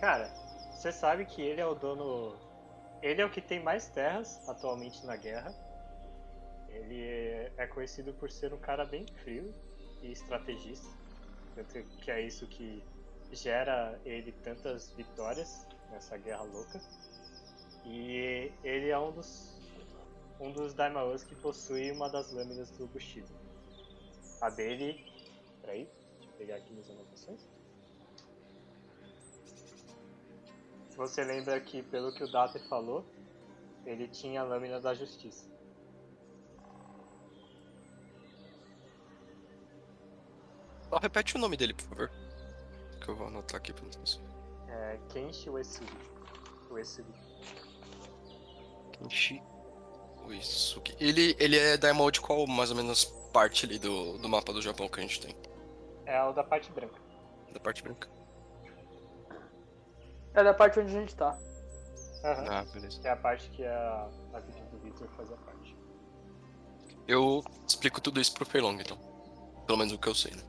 Cara, 0.00 0.28
você 0.72 0.90
sabe 0.90 1.26
que 1.26 1.40
ele 1.40 1.60
é 1.60 1.66
o 1.66 1.76
dono. 1.76 2.34
Ele 3.00 3.22
é 3.22 3.24
o 3.24 3.30
que 3.30 3.40
tem 3.40 3.62
mais 3.62 3.88
terras 3.88 4.40
atualmente 4.48 5.06
na 5.06 5.14
guerra. 5.14 5.54
Ele 6.72 7.00
é- 7.02 7.52
é 7.56 7.66
conhecido 7.66 8.12
por 8.14 8.30
ser 8.30 8.52
um 8.52 8.58
cara 8.58 8.84
bem 8.84 9.06
frio 9.22 9.54
e 10.02 10.10
estrategista. 10.10 10.88
Tanto 11.54 11.82
que 12.00 12.10
é 12.10 12.20
isso 12.20 12.46
que 12.46 12.82
gera 13.30 14.00
ele 14.04 14.32
tantas 14.32 14.90
vitórias 14.94 15.66
nessa 15.90 16.16
guerra 16.16 16.42
louca. 16.42 16.80
E 17.84 18.52
ele 18.62 18.88
é 18.88 18.98
um 18.98 19.12
dos 19.12 19.52
um 20.40 20.50
dos 20.50 20.74
Daimaos 20.74 21.22
que 21.22 21.36
possui 21.36 21.92
uma 21.92 22.08
das 22.08 22.32
lâminas 22.32 22.70
do 22.72 22.88
Bushido. 22.88 23.28
A 24.40 24.50
dele. 24.50 25.06
Peraí, 25.60 25.88
deixa 26.18 26.32
eu 26.32 26.36
pegar 26.36 26.56
aqui 26.56 26.72
minhas 26.72 26.90
anotações. 26.90 27.48
Você 30.96 31.22
lembra 31.24 31.60
que, 31.60 31.82
pelo 31.84 32.12
que 32.12 32.24
o 32.24 32.30
Date 32.30 32.58
falou, 32.68 33.06
ele 33.86 34.08
tinha 34.08 34.40
a 34.40 34.44
lâmina 34.44 34.80
da 34.80 34.94
justiça. 34.94 35.51
Só 40.92 40.98
repete 40.98 41.36
o 41.36 41.38
nome 41.38 41.56
dele, 41.56 41.72
por 41.72 41.86
favor. 41.86 42.10
Que 43.00 43.08
eu 43.08 43.16
vou 43.16 43.28
anotar 43.28 43.56
aqui 43.56 43.72
pra 43.72 43.82
não 43.82 43.88
esquecer. 43.88 44.20
É 44.68 44.98
Kenshi 45.08 45.48
Uesugi. 45.48 45.90
Uesugi. 46.70 47.14
Kenshi 48.92 49.42
Uesugi. 50.26 50.94
Ele, 51.00 51.34
ele 51.38 51.56
é 51.56 51.78
Daimon 51.78 52.10
de 52.10 52.20
qual, 52.20 52.46
mais 52.46 52.70
ou 52.70 52.76
menos, 52.76 53.06
parte 53.32 53.64
ali 53.64 53.78
do, 53.78 54.18
do 54.18 54.28
mapa 54.28 54.52
do 54.52 54.60
Japão 54.60 54.86
que 54.86 55.00
a 55.00 55.02
gente 55.02 55.18
tem? 55.18 55.34
É 56.04 56.22
o 56.24 56.32
da 56.34 56.44
parte 56.44 56.70
branca. 56.70 57.00
Da 57.54 57.58
parte 57.58 57.82
branca. 57.82 58.10
É 60.34 60.44
da 60.44 60.52
parte 60.52 60.78
onde 60.78 60.94
a 60.94 61.00
gente 61.00 61.16
tá. 61.16 61.38
Aham. 62.22 62.46
Ah, 62.50 62.64
beleza. 62.70 63.00
Que 63.00 63.08
é 63.08 63.12
a 63.12 63.16
parte 63.16 63.48
que 63.48 63.64
a, 63.64 64.10
a 64.34 64.40
vídeo 64.40 64.66
do 64.66 64.78
Victor 64.80 65.08
fazia 65.16 65.38
parte. 65.38 65.74
Eu 67.08 67.42
explico 67.66 67.98
tudo 67.98 68.20
isso 68.20 68.34
pro 68.34 68.44
Feilong, 68.44 68.78
então. 68.78 68.98
Pelo 69.66 69.78
menos 69.78 69.94
o 69.94 69.98
que 69.98 70.06
eu 70.06 70.14
sei, 70.14 70.32
né? 70.32 70.42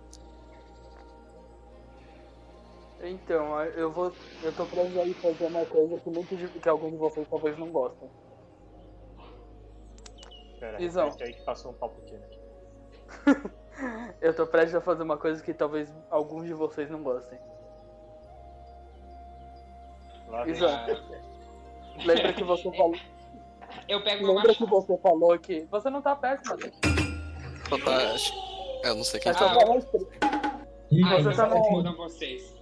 Então, 3.03 3.61
eu 3.61 3.91
vou. 3.91 4.13
Eu 4.41 4.51
tô 4.53 4.65
prestes 4.65 4.97
a 4.97 5.03
ir 5.03 5.13
fazer 5.15 5.45
uma 5.45 5.65
coisa 5.65 5.99
que 5.99 6.09
muitos 6.09 6.37
de, 6.37 6.47
que 6.47 6.69
alguns 6.69 6.91
de 6.91 6.97
vocês 6.97 7.27
talvez 7.29 7.57
não 7.57 7.69
gostem. 7.69 8.09
Pera 10.59 10.77
aí, 10.77 10.85
Isão. 10.85 11.09
aí 11.19 11.33
que 11.33 11.41
passou 11.43 11.71
um 11.71 11.73
pau 11.73 11.89
pequeno 11.89 12.23
aqui. 12.23 13.51
Eu 14.21 14.33
tô 14.33 14.47
prestes 14.47 14.75
a 14.75 14.81
fazer 14.81 15.03
uma 15.03 15.17
coisa 15.17 15.43
que 15.43 15.53
talvez 15.53 15.93
alguns 16.09 16.45
de 16.45 16.53
vocês 16.53 16.89
não 16.89 17.03
gostem. 17.03 17.37
Isão. 20.47 20.69
Lembra 22.05 22.33
que 22.33 22.43
você 22.43 22.71
falou. 22.77 22.95
Eu 23.89 24.01
pego 24.03 24.23
uma 24.25 24.35
Lembra 24.35 24.53
que 24.55 24.61
machado. 24.63 24.81
você 24.87 24.97
falou 24.99 25.37
que. 25.39 25.61
Você 25.71 25.89
não 25.89 26.01
tá 26.01 26.15
perto, 26.15 26.47
Matheus. 26.49 26.73
Só 27.67 27.77
tá. 27.79 28.13
acho- 28.13 28.33
É, 28.85 28.89
eu 28.89 28.95
não 28.95 29.03
sei 29.03 29.19
quem 29.19 29.31
É 29.31 29.33
só 29.33 29.53
tá. 29.59 29.65
mostrar. 29.65 29.99
Ih, 30.91 31.03
Ah, 31.03 31.21
Você 31.21 31.35
tá 31.35 31.49
fodam 31.49 31.95
vocês. 31.97 32.52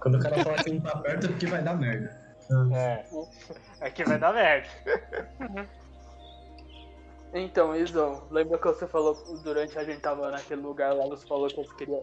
Quando 0.00 0.16
o 0.16 0.20
cara 0.20 0.42
fala 0.42 0.56
que 0.56 0.70
não 0.70 0.80
tá 0.80 0.98
perto 0.98 1.26
é 1.26 1.28
porque 1.28 1.46
vai 1.46 1.62
dar 1.62 1.76
merda. 1.76 2.20
É. 2.72 3.04
É 3.80 3.90
que 3.90 4.04
vai 4.04 4.18
dar 4.18 4.32
merda. 4.32 4.68
Então, 7.32 7.76
Izão, 7.76 8.26
lembra 8.30 8.58
que 8.58 8.66
você 8.66 8.86
falou 8.88 9.14
durante 9.44 9.78
a 9.78 9.84
gente 9.84 10.00
tava 10.00 10.30
naquele 10.30 10.60
lugar 10.60 10.92
lá, 10.94 11.06
você 11.06 11.26
falou 11.26 11.48
que 11.48 11.56
você 11.56 11.74
queria. 11.76 12.02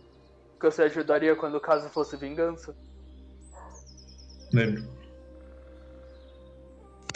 que 0.60 0.66
você 0.66 0.84
ajudaria 0.84 1.36
quando 1.36 1.56
o 1.56 1.62
caso 1.62 1.90
fosse 1.90 2.16
vingança? 2.16 2.74
Lembro. 4.54 4.84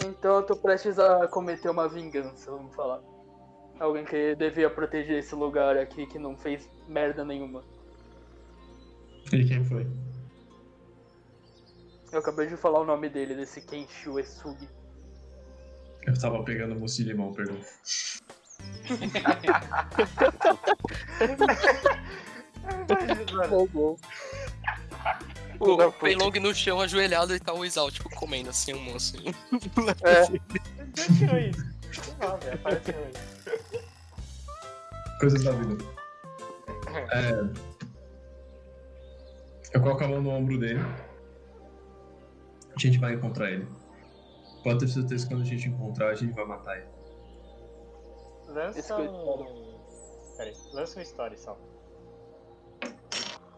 Então 0.06 0.38
eu 0.38 0.43
tô 0.43 0.56
prestes 0.56 1.00
a 1.00 1.28
cometer 1.28 1.69
uma 1.69 1.88
vingança, 1.88 2.52
vamos 2.52 2.76
falar. 2.76 3.00
Alguém 3.80 4.04
que 4.04 4.36
devia 4.36 4.69
proteger 4.69 5.19
esse 5.19 5.34
lugar 5.34 5.78
aqui 5.78 6.06
que 6.06 6.19
não 6.19 6.36
fez 6.36 6.69
merda 6.88 7.24
nenhuma. 7.24 7.63
E 9.32 9.45
quem 9.45 9.63
foi? 9.63 9.88
Eu 12.12 12.19
acabei 12.19 12.47
de 12.47 12.58
falar 12.58 12.82
o 12.82 12.86
nome 12.86 13.10
dele, 13.10 13.36
desse 13.36 13.62
Kenshu 13.62 14.19
Esugi. 14.19 14.67
Eu 16.06 16.19
tava 16.19 16.43
pegando 16.43 16.76
mousse 16.76 17.04
de 17.04 17.10
limão, 17.10 17.32
perdão. 17.32 17.58
Roubou. 23.50 23.97
O 25.60 25.91
Peilong 25.91 26.32
no 26.39 26.54
chão 26.56 26.82
ajoelhado 26.82 27.36
e 27.36 27.39
tá 27.39 27.54
o 27.54 27.63
Isal, 27.63 27.91
tipo, 27.91 28.10
comendo 28.10 28.50
assim 28.50 28.74
um 28.74 28.82
moço. 28.82 29.15
É, 30.04 30.24
Onde 30.82 31.17
tirou 31.17 31.38
isso? 31.38 31.63
Não, 32.19 32.38
velho, 32.39 32.56
apareceu 32.56 32.95
aí. 32.95 33.13
Coisas 35.19 35.43
da 35.43 35.52
vida. 35.52 35.86
É... 37.12 37.32
Eu 39.74 39.82
coloco 39.82 40.04
a 40.04 40.08
mão 40.08 40.21
no 40.21 40.32
ombro 40.32 40.58
dele. 40.58 40.82
A 42.87 42.91
gente 42.91 42.99
vai 42.99 43.13
encontrar 43.13 43.51
ele. 43.51 43.67
Pode 44.63 44.79
ter 44.79 44.87
certeza 44.87 45.27
que 45.27 45.33
quando 45.33 45.41
a 45.43 45.45
gente 45.45 45.69
encontrar, 45.69 46.09
a 46.09 46.15
gente 46.15 46.33
vai 46.33 46.45
matar 46.45 46.77
ele. 46.77 46.87
Lança 48.47 48.97
um. 48.97 49.77
Peraí, 50.37 50.53
lança 50.73 50.97
uma 50.97 51.03
história 51.03 51.37
só. 51.37 51.57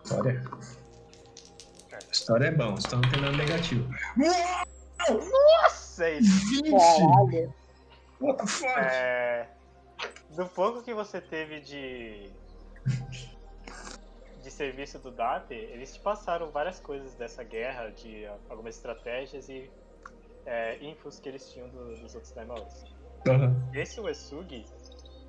História? 0.04 0.44
História 2.12 2.46
é 2.48 2.52
bom, 2.52 2.76
história 2.76 3.02
não 3.02 3.12
tem 3.12 3.22
nada 3.22 3.38
negativo. 3.38 3.90
Nossa, 5.10 6.06
é 6.06 6.20
isso. 6.20 6.64
20! 6.64 6.72
caralho. 6.72 7.54
What 8.20 8.40
the 8.40 8.48
fuck? 8.48 8.72
É, 8.78 9.50
do 10.36 10.46
pouco 10.48 10.84
que 10.84 10.94
você 10.94 11.22
teve 11.22 11.62
de 11.62 12.30
de 14.44 14.52
serviço 14.52 15.00
do 15.00 15.10
DAT, 15.10 15.52
eles 15.54 15.94
te 15.94 16.00
passaram 16.02 16.52
várias 16.52 16.80
coisas 16.80 17.16
dessa 17.16 17.44
guerra, 17.44 17.90
de 17.90 18.26
algumas 18.50 18.76
estratégias 18.76 19.48
e 19.48 19.72
é, 20.46 20.78
infos 20.84 21.20
que 21.20 21.30
eles 21.30 21.50
tinham 21.52 21.70
do- 21.70 21.96
dos 21.96 22.14
outros 22.14 22.34
Daimons. 22.34 22.86
Aham. 23.26 23.56
Esse 23.74 24.02
Uesugi, 24.02 24.66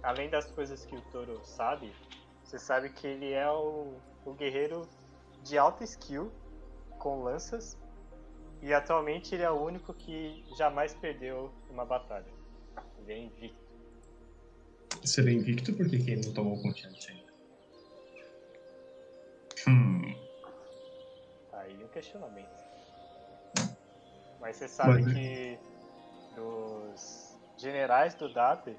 além 0.03 0.29
das 0.29 0.51
coisas 0.51 0.85
que 0.85 0.97
o 0.97 1.01
Toro 1.13 1.41
sabe, 1.45 1.95
você 2.43 2.59
sabe 2.59 2.91
que 2.91 3.07
ele 3.07 3.33
é 3.33 3.49
o, 3.51 3.95
o 4.25 4.33
guerreiro 4.35 4.89
de 5.45 5.57
alta 5.57 5.85
skill 5.85 6.33
com 6.99 7.23
lanças 7.23 7.79
e 8.61 8.75
atualmente 8.75 9.35
ele 9.35 9.45
é 9.45 9.51
o 9.51 9.63
único 9.63 9.95
que 9.95 10.45
jamais 10.59 10.93
perdeu 10.95 11.53
uma 11.71 11.85
batalha. 11.85 12.27
Ele 12.99 13.13
é 13.13 13.19
invicto. 13.19 13.65
Seria 15.05 15.33
invicto 15.35 15.73
porque 15.75 15.99
quem 15.99 16.17
não 16.17 16.33
tomou 16.33 16.61
continente 16.61 17.11
ainda. 17.13 17.24
Hum. 19.69 20.15
Aí 21.53 21.83
o 21.83 21.89
questionamento. 21.89 22.65
Mas 24.41 24.57
você 24.57 24.69
sabe 24.69 25.03
Mas- 25.03 25.13
que 25.13 25.59
dos 26.35 27.39
generais 27.57 28.15
do 28.15 28.33
DAP, 28.33 28.77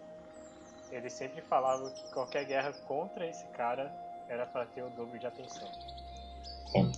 eles 0.91 1.13
sempre 1.13 1.41
falavam 1.41 1.89
que 1.91 2.11
qualquer 2.13 2.45
guerra 2.45 2.71
contra 2.87 3.25
esse 3.27 3.45
cara 3.47 3.91
era 4.29 4.45
pra 4.45 4.65
ter 4.65 4.83
o 4.83 4.89
dobro 4.91 5.17
de 5.17 5.25
atenção. 5.25 5.67
Bom, 6.73 6.91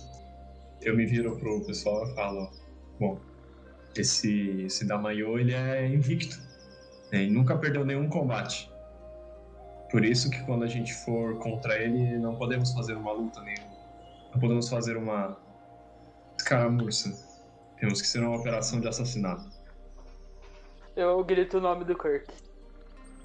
eu 0.82 0.96
me 0.96 1.06
viro 1.06 1.38
pro 1.38 1.64
pessoal 1.64 2.06
e 2.06 2.14
falo: 2.14 2.50
Bom, 2.98 3.18
esse, 3.96 4.62
esse 4.62 4.86
Damayo 4.86 5.38
ele 5.38 5.54
é 5.54 5.86
invicto. 5.86 6.36
né, 7.12 7.22
e 7.22 7.30
nunca 7.30 7.56
perdeu 7.56 7.86
nenhum 7.86 8.08
combate. 8.10 8.70
Por 9.90 10.04
isso 10.04 10.28
que 10.30 10.42
quando 10.44 10.64
a 10.64 10.68
gente 10.68 10.92
for 10.92 11.38
contra 11.38 11.78
ele, 11.82 12.18
não 12.18 12.36
podemos 12.36 12.72
fazer 12.74 12.92
uma 12.94 13.12
luta 13.12 13.40
nenhuma. 13.40 13.67
Não 14.38 14.42
podemos 14.42 14.68
fazer 14.68 14.96
uma 14.96 15.36
escaramuça. 16.36 17.10
Temos 17.76 18.00
que 18.00 18.06
ser 18.06 18.20
uma 18.20 18.38
operação 18.38 18.80
de 18.80 18.86
assassinato. 18.86 19.50
Eu 20.94 21.24
grito 21.24 21.58
o 21.58 21.60
nome 21.60 21.84
do 21.84 21.98
Kirk. 21.98 22.32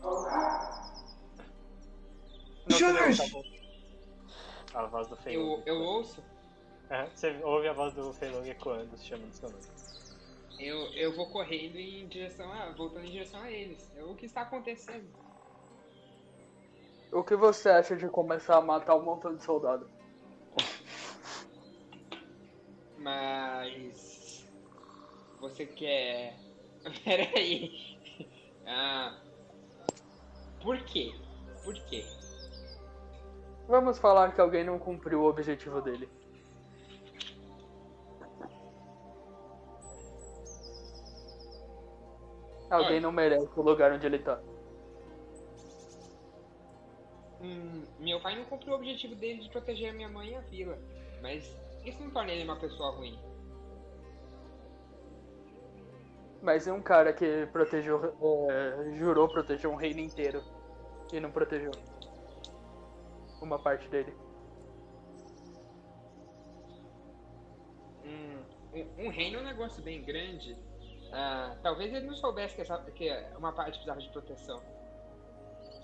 Não, 0.02 0.26
Jorge! 2.80 3.32
tá. 4.72 4.80
A 4.80 4.88
voz 4.88 5.08
do 5.08 5.16
Feilong. 5.18 5.62
Eu, 5.68 5.76
eu 5.76 5.82
ouço, 5.84 6.24
Aham, 6.90 7.08
Você 7.14 7.40
ouve 7.44 7.68
a 7.68 7.74
voz 7.74 7.94
do 7.94 8.12
Feilong 8.12 8.50
ecoando, 8.50 8.98
se 8.98 9.06
chamando 9.06 9.34
seu 9.34 9.52
nome. 9.52 9.62
eu, 10.58 10.80
eu 10.96 11.16
vou 11.16 11.30
correndo 11.30 11.76
em 11.76 12.08
direção 12.08 12.52
a. 12.52 12.72
voltando 12.72 13.06
em 13.06 13.12
direção 13.12 13.40
a 13.40 13.52
eles. 13.52 13.88
É 13.96 14.04
o 14.04 14.16
que 14.16 14.26
está 14.26 14.42
acontecendo. 14.42 15.06
O 17.12 17.24
que 17.24 17.36
você 17.36 17.70
acha 17.70 17.96
de 17.96 18.10
começar 18.10 18.58
a 18.58 18.62
matar 18.62 18.96
um 18.96 19.04
montão 19.04 19.36
de 19.36 19.44
soldado? 19.44 19.88
Mas. 23.04 24.50
Você 25.42 25.66
quer. 25.66 26.38
Peraí. 27.04 28.00
Ah. 28.66 29.22
Por 30.62 30.80
quê? 30.86 31.14
Por 31.66 31.74
quê? 31.86 32.06
Vamos 33.68 34.00
falar 34.00 34.34
que 34.34 34.40
alguém 34.40 34.64
não 34.64 34.80
cumpriu 34.80 35.22
o 35.22 35.30
objetivo 35.30 35.82
dele. 35.82 36.10
Alguém 42.70 42.94
Olha. 42.94 43.02
não 43.02 43.12
merece 43.12 43.50
o 43.56 43.62
lugar 43.62 43.92
onde 43.92 44.06
ele 44.06 44.20
tá. 44.20 44.42
Hum, 47.42 47.84
meu 48.00 48.22
pai 48.22 48.38
não 48.38 48.46
cumpriu 48.46 48.74
o 48.74 48.78
objetivo 48.78 49.16
dele 49.16 49.42
de 49.42 49.50
proteger 49.50 49.90
a 49.90 49.94
minha 49.94 50.10
mãe 50.10 50.30
e 50.30 50.36
a 50.36 50.42
vila. 50.42 50.80
Mas 51.22 51.56
isso 51.86 52.02
não 52.02 52.12
torna 52.12 52.32
ele 52.32 52.44
uma 52.44 52.60
pessoa 52.60 52.92
ruim. 52.92 53.20
Mas 56.42 56.68
é 56.68 56.74
um 56.74 56.82
cara 56.82 57.14
que 57.14 57.46
protegeu, 57.48 58.16
é, 58.50 58.96
jurou 58.96 59.30
proteger 59.30 59.70
um 59.70 59.76
reino 59.76 60.02
inteiro 60.02 60.44
e 61.12 61.20
não 61.20 61.32
protegeu 61.32 61.72
uma 63.42 63.60
parte 63.60 63.88
dele. 63.88 64.14
Hum, 68.04 68.44
um, 68.74 69.06
um 69.06 69.10
reino 69.10 69.38
é 69.38 69.42
um 69.42 69.46
negócio 69.46 69.82
bem 69.82 70.04
grande. 70.04 70.58
Ah, 71.14 71.56
talvez 71.62 71.94
ele 71.94 72.08
não 72.08 72.16
soubesse 72.16 72.56
que, 72.56 72.62
essa, 72.62 72.78
que 72.92 73.10
uma 73.38 73.54
parte 73.54 73.74
precisava 73.74 74.02
de 74.02 74.10
proteção. 74.10 74.62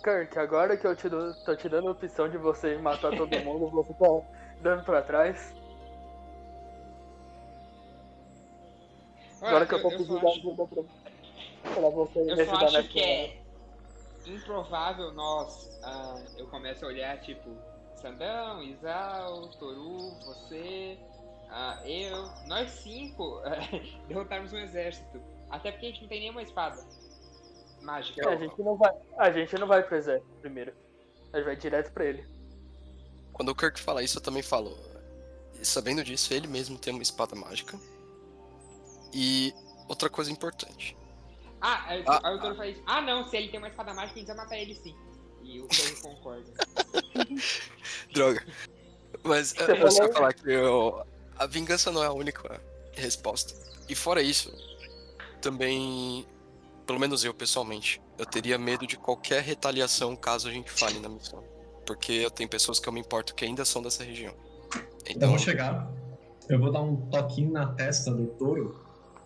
Kirk, 0.04 0.40
agora 0.40 0.76
que 0.76 0.88
eu 0.88 0.96
te 0.96 1.08
dou, 1.08 1.34
tô 1.46 1.56
te 1.56 1.70
dando 1.70 1.90
a 1.90 1.92
opção 1.92 2.30
de 2.30 2.38
você 2.38 2.78
matar 2.78 3.16
todo 3.16 3.30
mundo, 3.44 3.70
você 3.70 3.94
tá 3.94 4.08
dando 4.62 4.84
pra 4.84 5.02
trás. 5.02 5.59
Agora 9.42 9.66
que 9.66 9.74
eu 9.74 9.82
tô 9.82 9.90
pedindo 9.90 10.28
ajuda 10.28 10.66
pra, 10.66 10.84
pra 11.74 11.90
você 11.90 12.24
me 12.24 12.32
ajudar 12.34 12.64
acho 12.64 12.74
nessa. 12.74 12.88
que 12.88 13.00
é 13.00 13.42
improvável 14.26 15.12
nós. 15.14 15.80
ah, 15.84 16.22
eu 16.38 16.48
começo 16.48 16.86
a 16.86 16.88
olhar, 16.88 17.20
tipo, 17.22 17.50
Sandão, 17.96 18.62
Isao, 18.62 19.48
Toru, 19.58 20.12
você, 20.26 20.98
ah, 21.50 21.82
eu, 21.86 22.30
nós 22.48 22.70
cinco 22.72 23.42
derrotarmos 24.08 24.54
um 24.54 24.58
exército. 24.58 25.22
Até 25.50 25.72
porque 25.72 25.88
a 25.88 25.90
gente 25.90 26.02
não 26.02 26.10
tem 26.10 26.20
nenhuma 26.20 26.44
espada 26.44 26.86
mágica. 27.82 28.22
É, 28.22 28.34
a 28.34 28.36
gente 28.36 28.62
não 28.62 28.76
vai, 28.76 28.94
a 29.18 29.32
gente 29.32 29.56
não 29.56 29.68
vai 29.68 29.84
pro 29.84 29.98
exército 29.98 30.32
primeiro. 30.42 30.74
A 31.34 31.38
gente 31.38 31.46
vai 31.46 31.56
direto 31.56 31.92
pra 31.92 32.06
ele. 32.06 32.26
Quando 33.34 33.50
o 33.50 33.56
Kirk 33.56 33.80
fala 33.80 34.04
isso, 34.04 34.18
eu 34.18 34.22
também 34.22 34.44
falo. 34.44 34.78
Sabendo 35.62 36.04
disso, 36.04 36.34
ele 36.34 36.48
mesmo 36.48 36.78
tem 36.78 36.94
uma 36.94 37.04
espada 37.04 37.36
mágica. 37.36 37.78
E 39.14 39.54
outra 39.88 40.10
coisa 40.10 40.32
importante. 40.32 40.96
Ah, 41.62 41.84
aí, 41.88 42.04
Ah, 42.08 42.22
aí 42.24 42.36
o 42.36 42.40
Toru 42.42 42.56
fala 42.56 42.68
isso. 42.70 42.82
Ah, 42.86 43.02
não, 43.02 43.28
se 43.28 43.36
ele 43.36 43.50
tem 43.50 43.60
uma 43.60 43.68
espada 43.68 43.94
mágica, 43.94 44.16
a 44.16 44.20
gente 44.20 44.28
vai 44.28 44.38
matar 44.38 44.58
ele 44.58 44.76
sim. 44.76 44.96
E 45.44 45.60
o 45.60 45.68
Toru 45.68 46.02
concorda. 46.02 46.54
Droga. 48.14 48.46
Mas 49.24 49.52
Você 49.54 49.72
eu 49.72 49.92
só 49.92 49.98
falou- 49.98 50.14
falar 50.14 50.34
que 50.34 50.50
eu- 50.50 51.06
a 51.38 51.46
vingança 51.46 51.92
não 51.92 52.04
é 52.04 52.08
a 52.08 52.14
única 52.14 52.62
resposta. 52.94 53.54
E 53.90 53.96
fora 53.96 54.22
isso, 54.22 54.54
também, 55.42 56.26
pelo 56.86 57.00
menos 57.00 57.24
eu 57.24 57.34
pessoalmente, 57.34 58.02
eu 58.18 58.26
teria 58.26 58.58
medo 58.58 58.86
de 58.86 58.98
qualquer 58.98 59.42
retaliação 59.44 60.16
caso 60.16 60.48
a 60.48 60.52
gente 60.52 60.70
falhe 60.72 61.00
na 61.00 61.10
missão. 61.10 61.44
Porque 61.86 62.12
eu 62.12 62.30
tenho 62.30 62.48
pessoas 62.50 62.80
que 62.80 62.88
eu 62.88 62.94
me 62.94 63.00
importo 63.00 63.34
que 63.34 63.44
ainda 63.44 63.66
são 63.66 63.82
dessa 63.82 64.04
região. 64.04 64.34
Eu 64.76 64.82
Então, 65.16 65.30
vou 65.30 65.40
chegar, 65.40 65.92
eu 66.48 66.60
vou 66.60 66.72
dar 66.72 66.82
um 66.82 66.96
toquinho 67.10 67.52
na 67.52 67.74
testa 67.74 68.12
do 68.12 68.28
touro. 68.28 68.80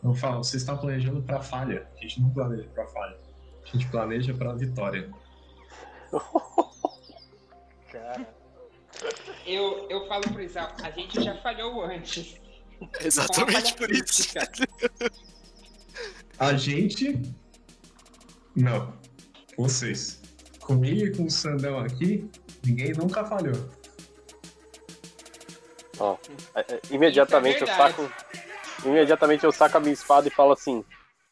Eu 0.03 0.13
falo, 0.13 0.43
vocês 0.43 0.61
estão 0.61 0.77
planejando 0.77 1.21
pra 1.23 1.41
falha. 1.41 1.87
A 1.95 2.01
gente 2.01 2.21
não 2.21 2.29
planeja 2.29 2.67
pra 2.73 2.85
falha. 2.87 3.17
A 3.63 3.67
gente 3.67 3.87
planeja 3.89 4.33
pra 4.33 4.53
vitória. 4.53 5.09
Cara, 7.91 8.27
Eu, 9.45 9.87
eu 9.89 10.07
falo 10.07 10.23
pro 10.31 10.41
Isal, 10.41 10.71
a 10.83 10.91
gente 10.91 11.21
já 11.23 11.35
falhou 11.41 11.83
antes. 11.83 12.39
Exatamente 12.99 13.73
por 13.75 13.89
isso. 13.89 14.33
A 16.39 16.53
gente. 16.53 17.21
Não. 18.55 18.93
Vocês. 19.57 20.21
Comigo 20.59 21.05
e 21.05 21.15
com 21.15 21.25
o 21.25 21.31
Sandão 21.31 21.79
aqui, 21.79 22.29
ninguém 22.65 22.93
nunca 22.93 23.23
falhou. 23.25 23.69
É, 26.55 26.73
é, 26.73 26.81
Imediatamente 26.89 27.61
eu 27.61 27.67
é 27.67 27.69
verdade. 27.69 27.95
saco. 27.95 28.22
Imediatamente 28.85 29.43
eu 29.43 29.51
saco 29.51 29.77
a 29.77 29.79
minha 29.79 29.93
espada 29.93 30.27
e 30.27 30.31
falo 30.31 30.51
assim. 30.53 30.83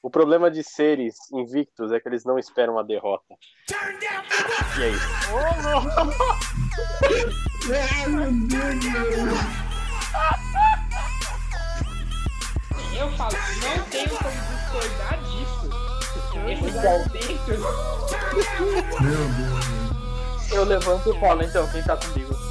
O 0.03 0.09
problema 0.09 0.49
de 0.49 0.63
seres 0.63 1.15
invictos 1.31 1.91
é 1.91 1.99
que 1.99 2.09
eles 2.09 2.25
não 2.25 2.39
esperam 2.39 2.79
a 2.79 2.83
derrota. 2.83 3.35
E 4.79 4.83
é 4.83 4.89
isso. 4.89 5.07
Eu 12.97 13.11
falo, 13.11 13.37
não 13.61 13.85
tenho 13.89 14.09
como 14.09 14.31
discordar 14.31 15.19
disso. 15.23 15.69
Esses 16.47 16.77
argumentos. 16.77 17.47
Meu 19.01 19.27
Deus. 19.29 20.51
Eu 20.51 20.63
levanto 20.65 21.09
e 21.09 21.19
falo, 21.19 21.43
então, 21.43 21.71
quem 21.71 21.83
tá 21.83 21.95
comigo? 21.95 22.50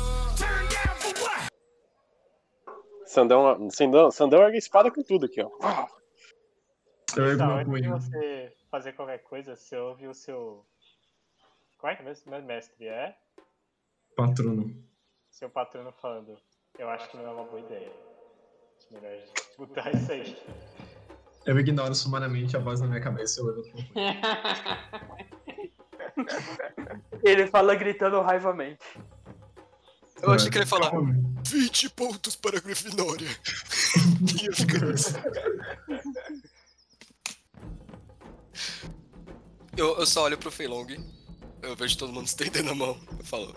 Sandão, 3.10 3.68
Sandão, 3.70 4.10
Sandão 4.12 4.42
ergue 4.42 4.54
a 4.54 4.58
espada 4.58 4.88
com 4.88 5.02
tudo 5.02 5.26
aqui, 5.26 5.42
ó. 5.42 5.50
Eu 7.16 7.26
ergo 7.26 7.44
meu 7.44 7.56
antes 7.56 7.82
de 7.82 7.88
você 7.88 8.52
fazer 8.70 8.92
qualquer 8.92 9.18
coisa, 9.18 9.56
você 9.56 9.76
ouve 9.76 10.06
o 10.06 10.14
seu. 10.14 10.64
Qual 11.76 11.92
é 11.92 11.96
que 11.96 12.02
é 12.02 12.40
mestre? 12.40 12.86
É? 12.86 13.16
Patrono. 14.14 14.72
Seu 15.28 15.50
patrono 15.50 15.90
falando. 16.00 16.38
Eu 16.78 16.88
acho 16.88 17.10
que 17.10 17.16
não 17.16 17.26
é 17.26 17.30
uma 17.30 17.42
boa 17.46 17.58
ideia. 17.58 17.90
Melhor 18.92 19.10
a 19.10 19.16
gente 19.16 19.40
escutar 19.40 19.92
isso 19.92 20.12
aí. 20.12 20.38
Eu 21.46 21.58
ignoro 21.58 21.94
sumariamente 21.96 22.56
a 22.56 22.60
voz 22.60 22.80
na 22.80 22.86
minha 22.86 23.00
cabeça 23.00 23.40
e 23.40 23.42
eu 23.42 23.46
levanto. 23.48 23.74
Ele 27.24 27.48
fala 27.48 27.74
gritando 27.74 28.20
raivamente. 28.20 28.86
Eu 30.22 30.32
achei 30.32 30.50
que 30.50 30.58
ele 30.58 30.64
ia 30.64 30.68
falar 30.68 30.90
Calma. 30.90 31.14
20 31.46 31.90
pontos 31.90 32.36
para 32.36 32.58
a 32.58 32.60
Grifinória. 32.60 33.28
Nisso. 34.20 35.14
eu, 39.76 39.98
eu 39.98 40.06
só 40.06 40.24
olho 40.24 40.36
pro 40.36 40.50
Feilong, 40.50 40.86
eu 41.62 41.74
vejo 41.76 41.96
todo 41.96 42.12
mundo 42.12 42.26
estendendo 42.28 42.70
a 42.70 42.74
mão. 42.74 43.00
Eu 43.18 43.24
falo, 43.24 43.54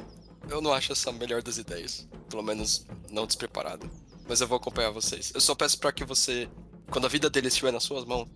eu 0.50 0.62
não 0.62 0.74
acho 0.74 0.92
essa 0.92 1.10
a 1.10 1.14
melhor 1.14 1.42
das 1.42 1.58
ideias. 1.58 2.08
Pelo 2.30 2.44
menos 2.44 2.86
não 3.10 3.28
despreparada. 3.28 3.90
Mas 4.28 4.42
eu 4.42 4.48
vou 4.48 4.58
acompanhar 4.58 4.92
vocês. 4.92 5.32
Eu 5.34 5.42
só 5.42 5.54
peço 5.54 5.78
pra 5.80 5.92
que 5.92 6.06
você, 6.06 6.50
quando 6.90 7.06
a 7.06 7.10
vida 7.10 7.30
deles 7.30 7.54
estiver 7.54 7.72
nas 7.72 7.84
suas 7.84 8.06
mãos, 8.06 8.28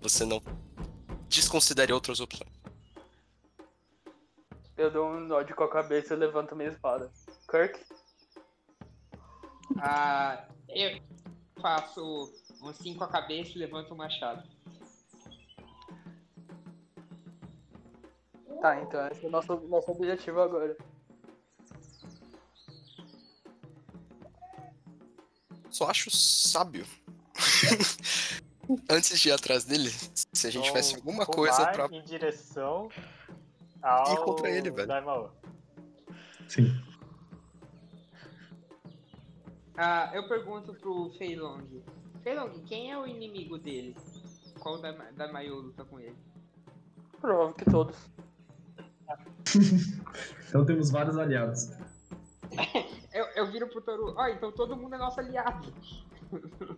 você 0.00 0.24
não 0.24 0.40
desconsidere 1.28 1.92
outras 1.92 2.20
opções. 2.20 2.53
Eu 4.76 4.90
dou 4.90 5.08
um 5.08 5.20
nod 5.20 5.54
com 5.54 5.64
a 5.64 5.70
cabeça 5.70 6.14
e 6.14 6.16
levanto 6.16 6.56
minha 6.56 6.70
espada. 6.70 7.10
Kirk? 7.48 7.80
Ah, 9.78 10.48
eu 10.68 11.00
faço 11.60 12.32
um 12.60 12.72
5 12.72 12.98
com 12.98 13.04
a 13.04 13.08
cabeça 13.08 13.52
e 13.52 13.58
levanto 13.58 13.94
o 13.94 13.96
machado. 13.96 14.42
Tá, 18.60 18.80
então 18.80 19.06
esse 19.08 19.24
é 19.24 19.28
o 19.28 19.30
nosso, 19.30 19.56
nosso 19.68 19.90
objetivo 19.92 20.40
agora. 20.40 20.76
Só 25.70 25.88
acho 25.88 26.10
sábio. 26.10 26.86
Antes 28.88 29.20
de 29.20 29.28
ir 29.28 29.32
atrás 29.32 29.64
dele, 29.64 29.90
se 30.32 30.46
a 30.46 30.50
gente 30.50 30.64
tivesse 30.64 30.94
Então, 30.94 31.00
alguma 31.00 31.26
coisa 31.26 31.56
pular 31.56 31.88
pra 31.88 31.96
em 31.96 32.02
direção 32.04 32.88
ao 33.84 34.12
Ir 34.12 34.24
contra 34.24 34.50
ele, 34.50 34.70
velho. 34.70 34.88
Daimao. 34.88 35.32
Sim. 36.48 36.72
Ah, 39.76 40.10
eu 40.14 40.26
pergunto 40.28 40.72
pro 40.74 41.10
Feilong. 41.18 41.82
Feilong, 42.22 42.50
quem 42.66 42.90
é 42.90 42.98
o 42.98 43.06
inimigo 43.06 43.58
dele? 43.58 43.96
Qual 44.60 44.80
da, 44.80 44.92
da 44.92 45.32
Maio 45.32 45.56
luta 45.56 45.84
com 45.84 46.00
ele? 46.00 46.16
Provável 47.20 47.54
que 47.54 47.64
todos. 47.66 48.10
Então 50.48 50.64
temos 50.64 50.88
vários 50.88 51.18
aliados. 51.18 51.72
Eu, 53.12 53.26
eu 53.36 53.46
viro 53.52 53.68
pro 53.68 53.80
Toru, 53.80 54.12
ó, 54.16 54.26
então 54.26 54.50
todo 54.50 54.76
mundo 54.76 54.96
é 54.96 54.98
nosso 54.98 55.20
aliado. 55.20 55.72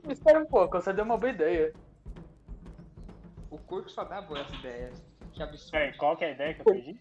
Espera 0.07 0.39
um 0.39 0.45
pouco, 0.45 0.79
você 0.79 0.93
deu 0.93 1.03
uma 1.03 1.17
boa 1.17 1.33
ideia. 1.33 1.73
O 3.51 3.57
Kurko 3.57 3.89
só 3.89 4.05
dá 4.05 4.21
boas 4.21 4.47
ideias. 4.53 5.03
Que 5.37 5.43
absurdo. 5.43 5.71
Peraí, 5.71 5.97
qual 5.97 6.17
que 6.17 6.25
é 6.25 6.29
a 6.29 6.31
ideia 6.33 6.55
que 6.55 6.61
eu 6.61 6.65
perdi? 6.65 7.01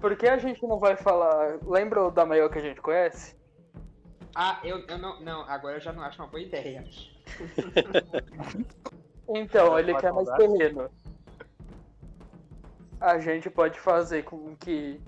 Por 0.00 0.16
que 0.16 0.28
a 0.28 0.36
gente 0.36 0.66
não 0.66 0.78
vai 0.78 0.96
falar. 0.96 1.58
Lembra 1.62 2.08
o 2.08 2.10
da 2.10 2.26
maior 2.26 2.50
que 2.50 2.58
a 2.58 2.62
gente 2.62 2.80
conhece? 2.80 3.36
Ah, 4.34 4.60
eu, 4.64 4.84
eu 4.86 4.98
não. 4.98 5.20
Não, 5.20 5.48
agora 5.48 5.76
eu 5.76 5.80
já 5.80 5.92
não 5.92 6.02
acho 6.02 6.20
uma 6.20 6.28
boa 6.28 6.42
ideia. 6.42 6.84
Então, 9.30 9.78
ele 9.78 9.94
quer 9.94 10.10
mais 10.10 10.26
terreno. 10.30 10.90
A 12.98 13.18
gente 13.18 13.50
pode 13.50 13.78
fazer 13.78 14.24
com 14.24 14.56
que 14.56 14.98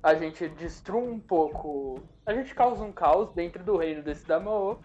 a 0.00 0.14
gente 0.14 0.48
destrua 0.50 1.00
um 1.00 1.18
pouco. 1.18 2.00
A 2.24 2.32
gente 2.32 2.54
causa 2.54 2.84
um 2.84 2.92
caos 2.92 3.32
dentro 3.32 3.64
do 3.64 3.76
reino 3.76 4.00
desse 4.00 4.24
Damaô. 4.26 4.78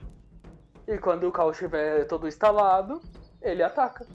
E 0.87 0.97
quando 0.97 1.27
o 1.27 1.31
caos 1.31 1.51
estiver 1.51 2.07
todo 2.07 2.27
instalado, 2.27 2.99
ele 3.43 3.61
ataca. 3.61 4.07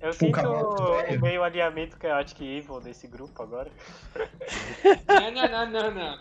Eu 0.00 0.10
Um 0.10 0.12
sinto 0.12 0.40
o 0.40 1.20
meio 1.20 1.42
alinhamento 1.42 1.98
Chaotic 2.00 2.40
Evil 2.40 2.80
desse 2.80 3.08
grupo 3.08 3.42
agora. 3.42 3.70
Não, 5.06 5.30
não, 5.30 5.48
não, 5.48 5.70
não, 5.70 5.90
não. 5.90 6.18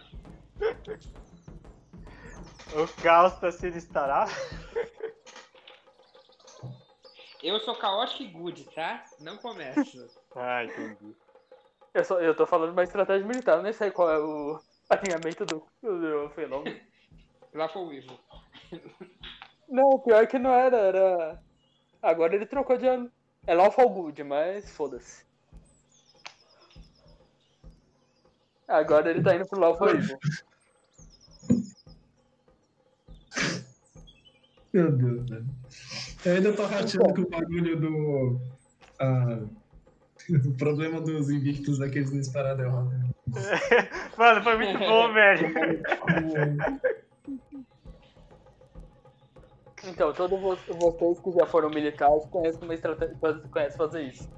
O 2.74 3.02
caos 3.02 3.40
tá 3.40 3.52
sendo 3.52 3.78
instalado. 3.78 4.32
Eu 7.44 7.60
sou 7.60 7.76
Chaotic 7.76 8.32
Good, 8.32 8.64
tá? 8.74 9.04
Não 9.20 9.38
começa. 9.38 10.08
Ah, 10.36 10.66
entendi. 10.66 11.16
Eu, 11.94 12.04
só, 12.04 12.20
eu 12.20 12.36
tô 12.36 12.46
falando 12.46 12.72
uma 12.72 12.84
estratégia 12.84 13.26
militar, 13.26 13.58
eu 13.58 13.64
nem 13.64 13.74
sei 13.74 13.92
qual 13.92 14.10
é 14.10 14.20
o 14.20 14.60
alinhamento 14.90 15.46
do, 15.46 15.66
do 15.82 16.30
Feilong. 16.32 16.64
Lá 17.54 17.70
foi 17.70 17.82
o 17.82 17.94
Ivo. 17.94 18.20
Não, 19.68 20.00
pior 20.00 20.28
que 20.28 20.38
não 20.38 20.52
era, 20.52 20.78
era. 20.78 21.44
Agora 22.02 22.36
ele 22.36 22.46
trocou 22.46 22.78
de 22.78 22.88
ano. 22.88 23.12
É 23.48 23.56
Lawful 23.56 23.90
Good, 23.90 24.24
mas 24.26 24.70
foda-se. 24.70 25.26
Agora 28.68 29.10
ele 29.10 29.24
tá 29.24 29.34
indo 29.34 29.48
pro 29.48 29.60
Lawful 29.60 29.90
Evil. 29.90 30.20
Meu 34.74 34.92
Deus, 34.92 35.30
velho. 35.30 35.46
Eu 36.26 36.36
ainda 36.36 36.54
tô 36.54 36.66
rachando 36.66 37.14
com 37.14 37.22
o 37.22 37.30
bagulho 37.30 37.80
do. 37.80 38.42
ah, 39.00 39.40
o 40.46 40.58
problema 40.58 41.00
dos 41.00 41.30
invictos 41.30 41.80
daqueles 41.80 42.36
a 42.36 42.54
derrota. 42.54 42.92
Mano, 44.18 44.44
foi 44.44 44.58
muito 44.58 44.78
bom, 44.80 45.12
velho. 45.14 45.54
Então, 49.88 50.14
todos 50.14 50.40
vo- 50.40 50.56
vocês 50.80 51.20
que 51.20 51.32
já 51.32 51.46
foram 51.46 51.70
militares 51.70 52.26
conhecem 52.26 52.62
uma 52.64 52.74
estratégia, 52.74 53.16
conhecem 53.52 53.78
fazer 53.78 54.02
isso. 54.04 54.30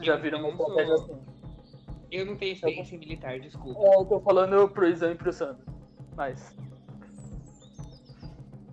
Já 0.00 0.16
viram 0.16 0.38
uma 0.40 0.48
Eu 0.48 0.52
estratégia 0.54 0.96
sou- 0.96 1.04
assim. 1.06 1.22
Eu 2.10 2.26
não 2.26 2.36
tenho 2.36 2.52
experiência 2.52 2.98
militar, 2.98 3.40
desculpa. 3.40 3.80
É, 3.80 3.96
eu 3.96 4.04
tô 4.04 4.20
falando 4.20 4.68
pro 4.68 4.86
Izan 4.86 5.12
e 5.12 5.14
pro 5.14 5.32
Sandro. 5.32 5.64
Mas. 6.14 6.54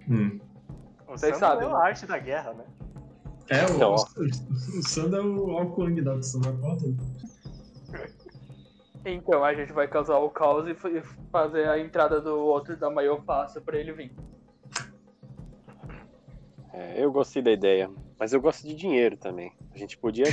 Hum. 0.09 0.39
O 1.07 1.11
Vocês 1.11 1.37
Sandro 1.37 1.39
sabem, 1.39 1.67
é 1.67 1.71
né? 1.71 1.75
a 1.75 1.79
arte 1.85 2.05
da 2.05 2.17
guerra, 2.19 2.53
né? 2.53 2.65
É, 3.49 3.65
o, 3.65 3.77
Não. 3.79 3.91
o, 3.91 3.95
o 3.95 4.83
Sando 4.83 5.15
é 5.15 5.21
o 5.21 5.57
Alkong 5.57 6.01
da 6.01 6.11
Kota. 6.13 6.85
Então, 9.05 9.43
a 9.43 9.53
gente 9.53 9.71
vai 9.71 9.87
causar 9.87 10.17
o 10.19 10.29
caos 10.29 10.67
e 10.67 10.75
fa- 10.75 10.89
e 10.89 11.01
fazer 11.31 11.67
a 11.69 11.79
entrada 11.79 12.19
do 12.21 12.37
outro 12.37 12.75
da 12.77 12.89
maior 12.91 13.23
fácil 13.23 13.61
pra 13.61 13.77
ele 13.77 13.93
vir. 13.93 14.11
É, 16.79 17.03
eu 17.03 17.11
gostei 17.11 17.41
da 17.41 17.51
ideia, 17.51 17.91
mas 18.17 18.31
eu 18.31 18.39
gosto 18.39 18.65
de 18.65 18.73
dinheiro 18.73 19.17
também. 19.17 19.51
A 19.75 19.77
gente 19.77 19.97
podia 19.97 20.23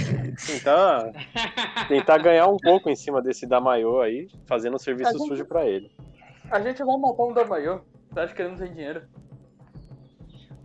tentar, 0.46 1.10
tentar 1.88 2.18
ganhar 2.18 2.46
um 2.46 2.56
pouco 2.56 2.88
em 2.88 2.94
cima 2.94 3.20
desse 3.20 3.48
da 3.48 3.60
maior 3.60 4.02
aí, 4.02 4.28
fazendo 4.46 4.76
um 4.76 4.78
serviço 4.78 5.10
gente- 5.18 5.26
sujo 5.26 5.44
pra 5.44 5.66
ele. 5.66 5.90
A 6.48 6.60
gente 6.60 6.84
vai 6.84 6.96
matar 6.98 7.24
um 7.24 7.32
da 7.32 7.44
maior. 7.44 7.82
Você 8.12 8.20
acha 8.20 8.32
que 8.32 8.42
ele 8.42 8.50
não 8.50 8.56
tem 8.58 8.72
dinheiro? 8.72 9.02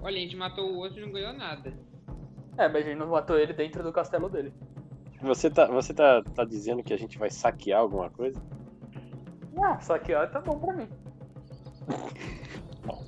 Olha, 0.03 0.17
a 0.17 0.19
gente 0.19 0.35
matou 0.35 0.69
o 0.69 0.77
outro 0.77 0.99
e 0.99 1.01
não 1.01 1.11
ganhou 1.11 1.33
nada. 1.33 1.73
É, 2.59 2.67
mas 2.67 2.85
a 2.85 2.89
gente 2.89 2.99
não 2.99 3.07
matou 3.07 3.39
ele 3.39 3.53
dentro 3.53 3.81
do 3.81 3.91
castelo 3.91 4.29
dele. 4.29 4.53
Você 5.19 5.49
tá, 5.49 5.65
você 5.65 5.95
tá, 5.95 6.21
tá 6.21 6.45
dizendo 6.45 6.83
que 6.83 6.93
a 6.93 6.97
gente 6.97 7.17
vai 7.17 7.31
saquear 7.31 7.79
alguma 7.79 8.11
coisa? 8.11 8.39
Ah, 9.63 9.79
só 9.79 9.97
que 9.97 10.13
ó, 10.13 10.27
tá 10.27 10.39
bom 10.41 10.59
pra 10.59 10.73
mim. 10.73 10.87
Bom, 12.85 13.03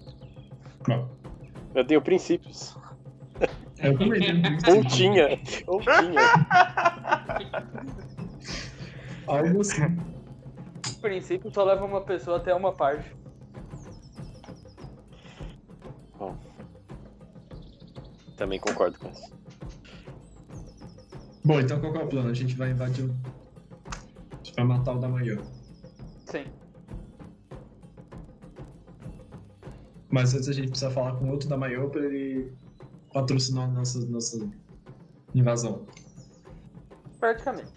Eu 1.76 1.86
tenho 1.86 2.02
princípios. 2.02 2.78
eu 3.80 3.98
também 3.98 4.20
tenho 4.20 4.76
um 4.76 4.78
Ou 4.78 4.86
tinha. 4.86 5.28
Ou 5.68 5.82
tinha. 5.82 6.22
algo 9.28 9.62
assim. 9.62 9.98
O 10.88 11.02
princípio 11.02 11.52
só 11.52 11.64
leva 11.64 11.86
uma 11.86 12.02
pessoa 12.02 12.38
até 12.38 12.54
uma 12.54 12.72
parte. 12.72 13.16
Bom. 16.18 16.38
Também 18.38 18.60
concordo 18.60 19.00
com 19.00 19.10
isso. 19.10 19.34
Bom, 21.46 21.60
então 21.60 21.80
qual 21.80 21.92
que 21.92 22.00
é 22.00 22.04
o 22.04 22.08
plano? 22.08 22.30
A 22.30 22.34
gente 22.34 22.56
vai 22.56 22.72
invadir 22.72 23.06
o. 23.06 23.16
A 24.32 24.36
gente 24.38 24.56
vai 24.56 24.66
matar 24.66 24.94
o 24.94 25.00
da 25.00 25.10
manhã. 25.10 25.38
Sim. 26.26 26.46
Mas 30.13 30.36
antes 30.36 30.47
a 30.47 30.54
gente 30.54 30.69
precisa 30.69 30.91
falar 30.91 31.15
com 31.15 31.28
outro 31.32 31.49
da 31.49 31.58
Maior 31.58 31.89
pra 31.89 32.06
ele 32.06 32.54
patrocinar 33.12 33.67
a 33.67 33.71
nossa, 33.71 34.06
nossa 34.06 34.47
invasão. 35.34 35.88
Praticamente. 37.19 37.73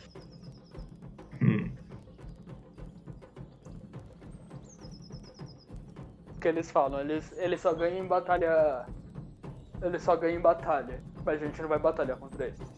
Hum. 1.40 1.70
O 6.28 6.38
que 6.38 6.48
eles 6.48 6.70
falam, 6.70 7.00
eles, 7.00 7.32
eles 7.38 7.58
só 7.58 7.72
ganham 7.72 8.04
em 8.04 8.06
batalha. 8.06 8.84
Eles 9.80 10.02
só 10.02 10.14
ganham 10.14 10.38
em 10.38 10.42
batalha. 10.42 11.02
Mas 11.24 11.40
a 11.40 11.46
gente 11.46 11.62
não 11.62 11.70
vai 11.70 11.78
batalhar 11.78 12.18
contra 12.18 12.48
eles. 12.48 12.75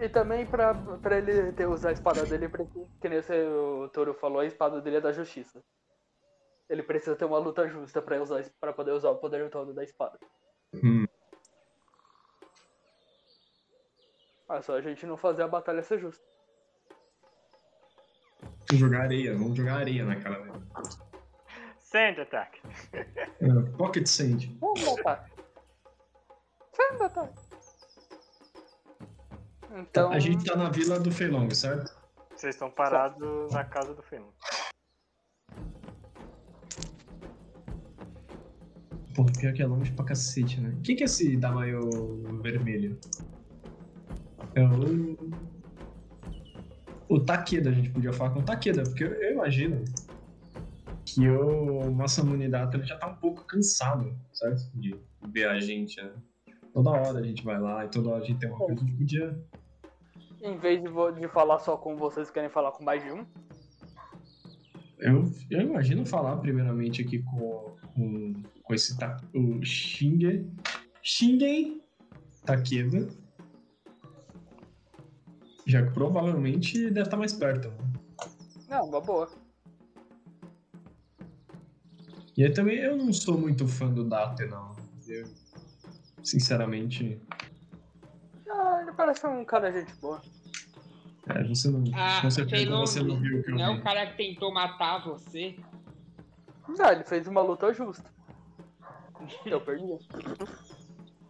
E 0.00 0.08
também 0.08 0.46
pra, 0.46 0.72
pra 1.02 1.18
ele 1.18 1.52
ter 1.52 1.66
usar 1.66 1.90
a 1.90 1.92
espada 1.92 2.24
dele, 2.24 2.48
precisa- 2.48 2.88
que 3.00 3.08
nem 3.08 3.20
o 3.48 3.88
Toro 3.90 4.14
falou, 4.14 4.40
a 4.40 4.46
espada 4.46 4.80
dele 4.80 4.96
é 4.96 5.00
da 5.00 5.12
justiça. 5.12 5.62
Ele 6.70 6.82
precisa 6.82 7.14
ter 7.16 7.24
uma 7.26 7.38
luta 7.38 7.68
justa 7.68 8.00
pra, 8.00 8.20
usar, 8.22 8.42
pra 8.58 8.72
poder 8.72 8.92
usar 8.92 9.10
o 9.10 9.18
poder 9.18 9.50
todo 9.50 9.74
da 9.74 9.84
espada. 9.84 10.18
Hum. 10.72 11.04
É 14.50 14.62
só 14.62 14.74
a 14.76 14.80
gente 14.80 15.04
não 15.04 15.16
fazer 15.16 15.42
a 15.42 15.48
batalha 15.48 15.82
ser 15.82 15.98
justa. 16.00 16.24
Jogar 18.72 19.02
areia, 19.02 19.32
vamos 19.34 19.56
jogar 19.56 19.74
areia 19.78 20.04
na 20.04 20.18
cara 20.20 20.40
dele. 20.40 20.64
Sand 21.78 22.20
attack. 22.22 22.60
É, 22.92 23.76
Pocket 23.76 24.06
Sand. 24.06 24.46
Vamos 24.60 24.82
botar. 24.82 25.28
Vamos 26.76 26.98
botar. 27.02 27.49
Então. 29.72 30.10
A 30.10 30.18
gente 30.18 30.44
tá 30.44 30.56
na 30.56 30.68
vila 30.68 30.98
do 30.98 31.10
Feilong, 31.10 31.48
certo? 31.50 31.94
Vocês 32.34 32.54
estão 32.54 32.70
parados 32.70 33.52
na 33.52 33.64
casa 33.64 33.94
do 33.94 34.02
Fenô. 34.02 34.28
Pô, 39.14 39.26
pior 39.38 39.52
que 39.52 39.62
é 39.62 39.66
longe 39.66 39.92
pra 39.92 40.04
cacete, 40.04 40.60
né? 40.60 40.70
O 40.70 40.80
que, 40.80 40.94
que 40.94 41.02
é 41.02 41.06
esse 41.06 41.36
Damayo 41.36 42.40
vermelho? 42.42 42.98
É 44.54 44.64
o. 44.64 45.50
O 47.08 47.18
Takeda, 47.18 47.70
a 47.70 47.72
gente 47.72 47.90
podia 47.90 48.12
falar 48.12 48.30
com 48.30 48.38
o 48.38 48.42
Takeda, 48.44 48.84
porque 48.84 49.02
eu, 49.02 49.12
eu 49.14 49.32
imagino 49.32 49.84
que 51.04 51.28
o 51.28 51.90
Masamunidata 51.90 52.76
ele 52.76 52.86
já 52.86 52.96
tá 52.96 53.08
um 53.08 53.16
pouco 53.16 53.44
cansado, 53.44 54.16
certo? 54.32 54.70
De 54.74 54.94
ver 55.28 55.48
a 55.48 55.58
gente, 55.58 56.00
né? 56.00 56.12
Toda 56.72 56.90
hora 56.90 57.18
a 57.18 57.22
gente 57.22 57.44
vai 57.44 57.60
lá 57.60 57.84
e 57.84 57.88
toda 57.88 58.10
hora 58.10 58.22
a 58.22 58.26
gente 58.26 58.38
tem 58.38 58.48
uma 58.48 58.58
coisa, 58.58 58.80
a 58.80 58.84
gente 58.84 58.96
podia. 58.96 59.44
Em 60.42 60.56
vez 60.56 60.82
de, 60.82 60.88
de 61.20 61.28
falar 61.28 61.58
só 61.58 61.76
com 61.76 61.96
vocês, 61.96 62.30
querem 62.30 62.48
falar 62.48 62.72
com 62.72 62.82
mais 62.82 63.02
de 63.02 63.12
um? 63.12 63.26
Eu, 64.98 65.30
eu 65.50 65.60
imagino 65.62 66.04
falar 66.04 66.36
primeiramente 66.38 67.02
aqui 67.02 67.22
com, 67.22 67.76
com, 67.94 68.42
com 68.62 68.74
esse 68.74 68.96
ta, 68.98 69.16
o 69.34 69.62
Shinge. 69.64 70.46
Shingen 71.02 71.82
Takeda. 72.44 73.08
Já 75.66 75.86
que 75.86 75.92
provavelmente 75.92 76.90
deve 76.90 77.02
estar 77.02 77.16
mais 77.16 77.32
perto. 77.32 77.68
né? 77.68 77.76
Não, 78.68 78.86
uma 78.86 79.00
boa. 79.00 79.28
E 82.36 82.44
aí 82.44 82.52
também 82.52 82.78
eu 82.78 82.96
não 82.96 83.12
sou 83.12 83.38
muito 83.38 83.66
fã 83.68 83.90
do 83.92 84.04
Date, 84.08 84.46
não. 84.46 84.76
Eu, 85.06 85.26
sinceramente. 86.22 87.20
Ah, 88.52 88.80
ele 88.82 88.92
parece 88.92 89.26
um 89.26 89.44
cara 89.44 89.70
gente 89.72 89.94
boa. 89.96 90.20
É, 91.28 91.44
você 91.44 91.68
não. 91.70 91.84
Ah, 91.94 92.20
com 92.22 92.30
certeza 92.30 92.62
Feilong, 92.62 92.80
você 92.80 93.02
não 93.02 93.16
viu 93.20 93.40
o 93.40 93.42
que 93.44 93.50
eu 93.50 93.54
Não 93.56 93.64
é 93.64 93.74
vi. 93.74 93.80
o 93.80 93.82
cara 93.84 94.06
que 94.06 94.16
tentou 94.16 94.52
matar 94.52 95.04
você? 95.04 95.56
Ah, 96.80 96.92
ele 96.92 97.04
fez 97.04 97.26
uma 97.26 97.42
luta 97.42 97.72
justa. 97.72 98.04
Eu 99.44 99.60
perdi. 99.60 99.84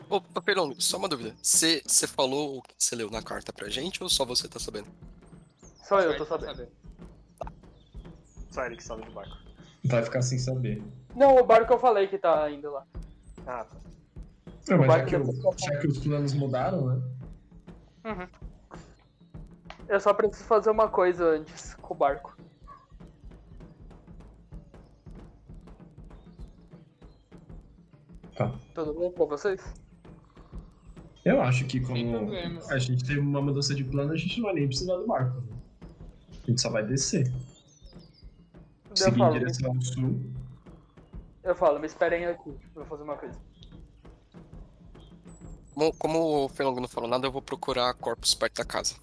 Ô, 0.09 0.21
Perlong, 0.43 0.75
só 0.79 0.97
uma 0.97 1.09
dúvida. 1.09 1.37
Você 1.41 1.83
você 1.87 2.07
falou 2.07 2.59
o 2.59 2.63
que 2.63 2.75
você 2.77 2.97
leu 2.97 3.09
na 3.11 3.23
carta 3.23 3.53
pra 3.53 3.69
gente 3.69 4.03
ou 4.03 4.09
só 4.09 4.25
você 4.25 4.49
tá 4.49 4.59
sabendo? 4.59 4.89
Só 5.85 6.01
eu 6.01 6.17
tô 6.17 6.25
ficar 6.25 6.39
sabendo. 6.39 6.69
Só 8.51 8.67
ele 8.67 8.77
que 8.77 8.83
sabe 8.83 9.05
do 9.05 9.13
barco. 9.13 9.37
Vai 9.85 10.03
ficar 10.03 10.23
sem 10.23 10.39
saber. 10.39 10.83
Não, 11.15 11.37
o 11.37 11.45
barco 11.45 11.73
eu 11.73 11.79
falei 11.79 12.09
que 12.09 12.19
tá 12.19 12.51
indo 12.51 12.71
lá. 12.73 12.85
Ah, 13.47 13.65
tá. 13.65 13.77
Não, 14.71 14.79
mas 14.79 14.93
já 14.93 15.05
que, 15.05 15.65
já 15.65 15.79
que 15.81 15.87
os 15.89 15.99
planos 15.99 16.33
mudaram, 16.33 16.87
né? 16.87 17.03
Uhum. 18.05 18.29
Eu 19.89 19.99
só 20.01 20.15
preciso 20.15 20.45
fazer 20.45 20.71
uma 20.71 20.89
coisa 20.89 21.25
antes 21.31 21.75
com 21.75 21.93
o 21.95 21.97
barco. 21.97 22.37
Tá. 28.37 28.55
Tudo 28.75 28.99
bem 28.99 29.11
pra 29.11 29.25
vocês? 29.25 29.61
Eu 31.25 31.43
acho 31.43 31.67
que 31.67 31.81
como 31.81 32.31
a 32.71 32.79
gente 32.79 33.05
teve 33.05 33.21
uma 33.21 33.43
mudança 33.43 33.75
de 33.75 33.85
plano, 33.85 34.13
a 34.13 34.17
gente 34.17 34.39
não 34.39 34.47
vai 34.47 34.55
nem 34.55 34.67
precisar 34.67 34.97
do 34.97 35.07
barco. 35.07 35.41
né? 35.41 35.59
A 36.31 36.47
gente 36.47 36.61
só 36.61 36.71
vai 36.71 36.85
descer. 36.87 37.31
Eu 38.89 38.97
Seguir 38.97 39.21
em 39.21 39.27
me, 39.27 39.39
direção 39.39 39.73
ao 39.73 39.83
sul. 39.83 40.21
eu 41.45 41.55
falo, 41.55 41.79
me 41.79 41.87
esperem 41.87 42.25
aqui. 42.27 42.49
Eu 42.49 42.59
Vou 42.75 42.85
fazer 42.87 43.03
uma 43.03 43.17
coisa. 43.17 43.39
Como, 45.81 45.95
como 45.95 46.45
o 46.45 46.49
Felong 46.51 46.79
não 46.79 46.87
falou 46.89 47.09
nada, 47.09 47.27
eu 47.27 47.33
vou 47.33 47.41
procurar 47.41 47.95
corpos 47.95 48.35
perto 48.35 48.57
da 48.57 48.65
casa. 48.67 48.97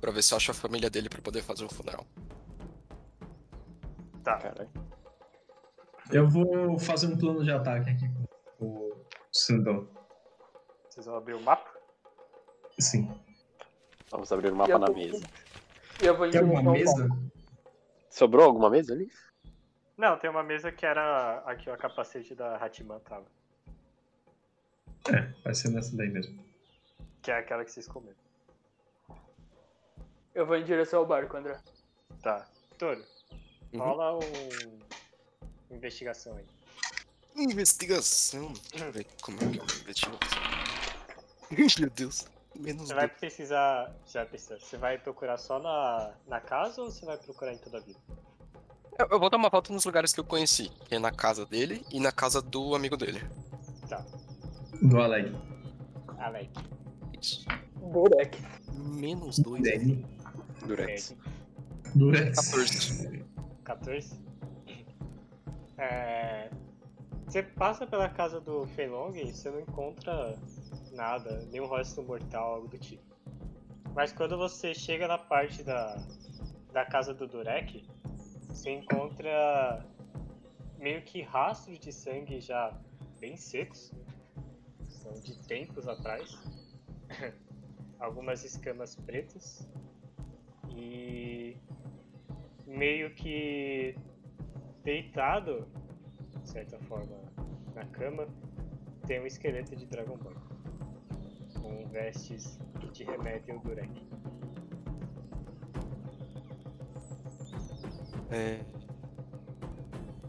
Pra 0.00 0.10
ver 0.10 0.22
se 0.22 0.32
eu 0.32 0.38
acho 0.38 0.50
a 0.50 0.54
família 0.54 0.88
dele 0.88 1.10
pra 1.10 1.20
poder 1.20 1.42
fazer 1.42 1.62
um 1.62 1.68
funeral. 1.68 2.06
Tá. 4.24 4.38
Caralho. 4.38 4.70
Eu 6.10 6.26
vou 6.26 6.78
fazer 6.78 7.08
um 7.08 7.18
plano 7.18 7.44
de 7.44 7.50
ataque 7.50 7.90
aqui 7.90 8.08
com 8.58 8.64
o 8.64 8.96
Sandão. 9.30 9.86
Vocês 10.88 11.04
vão 11.04 11.16
abrir 11.16 11.34
o 11.34 11.40
mapa? 11.42 11.70
Sim. 12.78 13.10
Vamos 14.10 14.32
abrir 14.32 14.50
o 14.52 14.56
mapa 14.56 14.70
eu 14.72 14.78
na 14.78 14.86
vou- 14.86 14.96
mesa. 14.96 15.22
E 16.02 16.06
eu 16.06 16.16
vou 16.16 16.26
em 16.26 16.30
Tem 16.30 16.40
alguma 16.40 16.72
mesa? 16.72 17.08
Sobrou 18.08 18.46
alguma 18.46 18.70
mesa 18.70 18.94
ali? 18.94 19.10
Não, 19.98 20.16
tem 20.18 20.30
uma 20.30 20.42
mesa 20.42 20.72
que 20.72 20.86
era 20.86 21.40
aqui, 21.44 21.68
a 21.68 21.76
capacete 21.76 22.34
da 22.34 22.56
Hatiman 22.56 23.00
tava. 23.00 23.26
É, 25.12 25.32
vai 25.44 25.54
ser 25.54 25.68
nessa 25.70 25.96
daí 25.96 26.08
mesmo. 26.08 26.38
Que 27.22 27.30
é 27.30 27.38
aquela 27.38 27.64
que 27.64 27.70
vocês 27.72 27.86
comeram. 27.88 28.16
Eu 30.34 30.46
vou 30.46 30.56
em 30.56 30.64
direção 30.64 31.00
ao 31.00 31.06
barco, 31.06 31.36
André. 31.36 31.58
Tá. 32.22 32.46
Toro, 32.78 33.02
Uhum. 33.72 33.80
rola 33.80 34.14
um... 34.16 34.78
Investigação 35.74 36.36
aí. 36.36 36.46
Investigação. 37.34 38.52
Deixa 38.70 38.86
eu 38.86 38.92
ver 38.92 39.06
como 39.22 39.36
é 39.38 39.40
que 39.40 39.58
é 39.58 39.62
uma 39.62 39.80
investigação. 39.82 40.18
Meu 41.80 41.90
Deus. 41.90 42.26
Menos 42.54 42.88
Você 42.88 42.94
vai 42.94 43.06
dois. 43.08 43.18
precisar. 43.18 43.94
Você 44.06 44.18
vai 44.18 44.26
precisar. 44.26 44.58
Você 44.58 44.76
vai 44.78 44.98
procurar 44.98 45.36
só 45.36 45.58
na, 45.58 46.14
na 46.26 46.40
casa 46.40 46.80
ou 46.82 46.90
você 46.90 47.04
vai 47.04 47.18
procurar 47.18 47.52
em 47.52 47.58
toda 47.58 47.78
a 47.78 47.80
vida? 47.80 47.98
Eu, 48.98 49.08
eu 49.10 49.20
vou 49.20 49.28
dar 49.28 49.36
uma 49.36 49.50
volta 49.50 49.72
nos 49.72 49.84
lugares 49.84 50.12
que 50.14 50.20
eu 50.20 50.24
conheci. 50.24 50.70
Que 50.86 50.94
é 50.94 50.98
na 50.98 51.10
casa 51.12 51.44
dele 51.44 51.84
e 51.90 52.00
na 52.00 52.10
casa 52.12 52.40
do 52.40 52.74
amigo 52.74 52.96
dele. 52.96 53.20
Do 54.82 55.00
Alec. 55.00 55.32
Alec. 56.18 56.50
Isso. 57.20 57.46
Burek. 57.76 58.38
Menos 58.72 59.38
dois. 59.38 59.62
Danny. 59.62 60.04
Durex. 60.66 61.16
Durex. 61.94 62.36
14. 62.36 63.24
14. 63.64 64.20
É, 65.78 66.50
Você 67.26 67.42
passa 67.42 67.86
pela 67.86 68.08
casa 68.08 68.40
do 68.40 68.66
Feilong 68.68 69.14
e 69.14 69.32
você 69.32 69.50
não 69.50 69.60
encontra 69.60 70.38
nada, 70.92 71.46
nenhum 71.50 71.66
rosto 71.66 72.02
mortal, 72.02 72.54
algo 72.54 72.68
do 72.68 72.78
tipo. 72.78 73.02
Mas 73.94 74.12
quando 74.12 74.36
você 74.36 74.74
chega 74.74 75.06
na 75.08 75.18
parte 75.18 75.62
da, 75.62 75.96
da 76.72 76.84
casa 76.84 77.14
do 77.14 77.26
Durek, 77.26 77.86
você 78.48 78.70
encontra 78.70 79.84
meio 80.78 81.02
que 81.02 81.22
rastros 81.22 81.78
de 81.78 81.92
sangue 81.92 82.40
já 82.40 82.72
bem 83.20 83.36
secos. 83.36 83.92
São 85.06 85.14
de 85.22 85.38
tempos 85.46 85.86
atrás. 85.86 86.36
Algumas 88.00 88.44
escamas 88.44 88.96
pretas. 88.96 89.66
E 90.68 91.56
meio 92.66 93.14
que 93.14 93.96
deitado, 94.82 95.66
de 96.42 96.50
certa 96.50 96.78
forma, 96.80 97.16
na 97.74 97.84
cama, 97.86 98.26
tem 99.06 99.20
um 99.20 99.26
esqueleto 99.26 99.76
de 99.76 99.86
Dragon 99.86 100.16
Ball. 100.16 100.34
Com 101.62 101.86
vestes 101.88 102.58
que 102.80 102.88
te 102.88 103.04
remetem 103.04 103.54
ao 103.54 103.60
Durek. 103.60 104.06
É... 108.30 108.60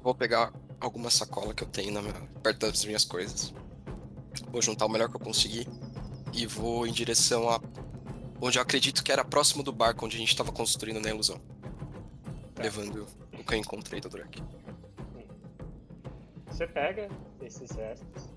Vou 0.03 0.13
pegar 0.13 0.53
alguma 0.79 1.09
sacola 1.09 1.53
que 1.53 1.63
eu 1.63 1.67
tenho 1.67 1.91
na 1.91 2.01
minha... 2.01 2.13
perto 2.43 2.59
das 2.67 2.85
minhas 2.85 3.03
coisas. 3.03 3.53
Vou 4.51 4.61
juntar 4.61 4.85
o 4.85 4.89
melhor 4.89 5.09
que 5.09 5.15
eu 5.15 5.19
conseguir. 5.19 5.67
E 6.33 6.45
vou 6.45 6.85
em 6.85 6.91
direção 6.91 7.49
a. 7.49 7.59
onde 8.41 8.57
eu 8.57 8.61
acredito 8.61 9.03
que 9.03 9.11
era 9.11 9.23
próximo 9.23 9.63
do 9.63 9.71
barco 9.71 10.05
onde 10.05 10.15
a 10.15 10.19
gente 10.19 10.29
estava 10.29 10.51
construindo 10.51 10.99
na 10.99 11.09
ilusão. 11.09 11.39
Levando 12.57 13.07
o 13.33 13.43
que 13.43 13.53
eu 13.53 13.57
encontrei 13.57 14.01
do 14.01 14.09
Drake. 14.09 14.41
Você 16.47 16.65
pega 16.65 17.09
esses 17.41 17.69
restos 17.71 18.29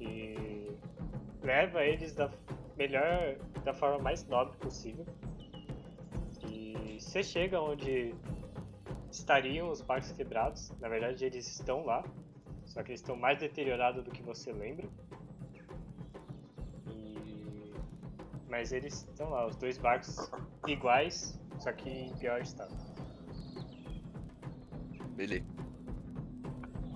e 0.00 0.70
leva 1.42 1.82
eles 1.84 2.14
da 2.14 2.30
melhor, 2.76 3.36
da 3.64 3.72
forma 3.72 3.98
mais 3.98 4.26
nobre 4.26 4.56
possível. 4.58 5.06
E 6.46 6.98
você 7.00 7.22
chega 7.22 7.60
onde 7.60 8.14
estariam 9.10 9.70
os 9.70 9.80
barcos 9.80 10.12
quebrados. 10.12 10.72
Na 10.80 10.88
verdade, 10.88 11.24
eles 11.24 11.46
estão 11.46 11.84
lá, 11.84 12.04
só 12.64 12.82
que 12.82 12.90
eles 12.90 13.00
estão 13.00 13.16
mais 13.16 13.38
deteriorados 13.38 14.04
do 14.04 14.10
que 14.10 14.22
você 14.22 14.52
lembra. 14.52 14.88
Mas 18.52 18.70
eles 18.70 19.08
estão 19.08 19.30
lá, 19.30 19.46
os 19.46 19.56
dois 19.56 19.78
barcos 19.78 20.30
iguais, 20.68 21.40
só 21.58 21.72
que 21.72 21.88
em 21.88 22.14
pior 22.18 22.38
estado. 22.42 22.76
Beleza. 25.16 25.46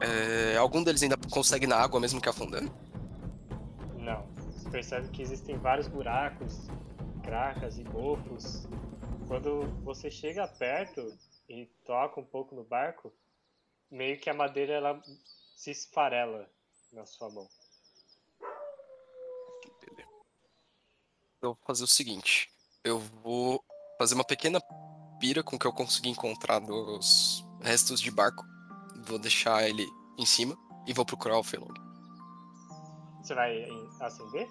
É, 0.02 0.58
algum 0.58 0.84
deles 0.84 1.02
ainda 1.02 1.16
consegue 1.30 1.66
na 1.66 1.76
água 1.76 1.98
mesmo 1.98 2.20
que 2.20 2.28
afundando? 2.28 2.70
Não. 3.98 4.26
Você 4.52 4.68
percebe 4.68 5.08
que 5.08 5.22
existem 5.22 5.56
vários 5.56 5.88
buracos, 5.88 6.66
cracas 7.24 7.78
e 7.78 7.84
mofos. 7.84 8.68
Quando 9.26 9.62
você 9.82 10.10
chega 10.10 10.46
perto 10.46 11.16
e 11.48 11.64
toca 11.86 12.20
um 12.20 12.26
pouco 12.26 12.54
no 12.54 12.64
barco, 12.64 13.10
meio 13.90 14.20
que 14.20 14.28
a 14.28 14.34
madeira 14.34 14.74
ela 14.74 15.00
se 15.56 15.70
esfarela 15.70 16.50
na 16.92 17.06
sua 17.06 17.30
mão. 17.30 17.48
Eu 21.46 21.54
vou 21.54 21.58
fazer 21.64 21.84
o 21.84 21.86
seguinte. 21.86 22.50
Eu 22.82 22.98
vou 22.98 23.62
fazer 23.98 24.16
uma 24.16 24.24
pequena 24.24 24.60
pira 25.20 25.44
com 25.44 25.54
o 25.54 25.58
que 25.58 25.66
eu 25.66 25.72
consegui 25.72 26.08
encontrar 26.08 26.58
dos 26.58 27.46
restos 27.62 28.00
de 28.00 28.10
barco. 28.10 28.44
Vou 29.06 29.16
deixar 29.16 29.68
ele 29.68 29.86
em 30.18 30.26
cima 30.26 30.56
e 30.88 30.92
vou 30.92 31.06
procurar 31.06 31.38
o 31.38 31.44
Felong. 31.44 31.72
Você 33.22 33.34
vai 33.34 33.64
acender? 34.00 34.48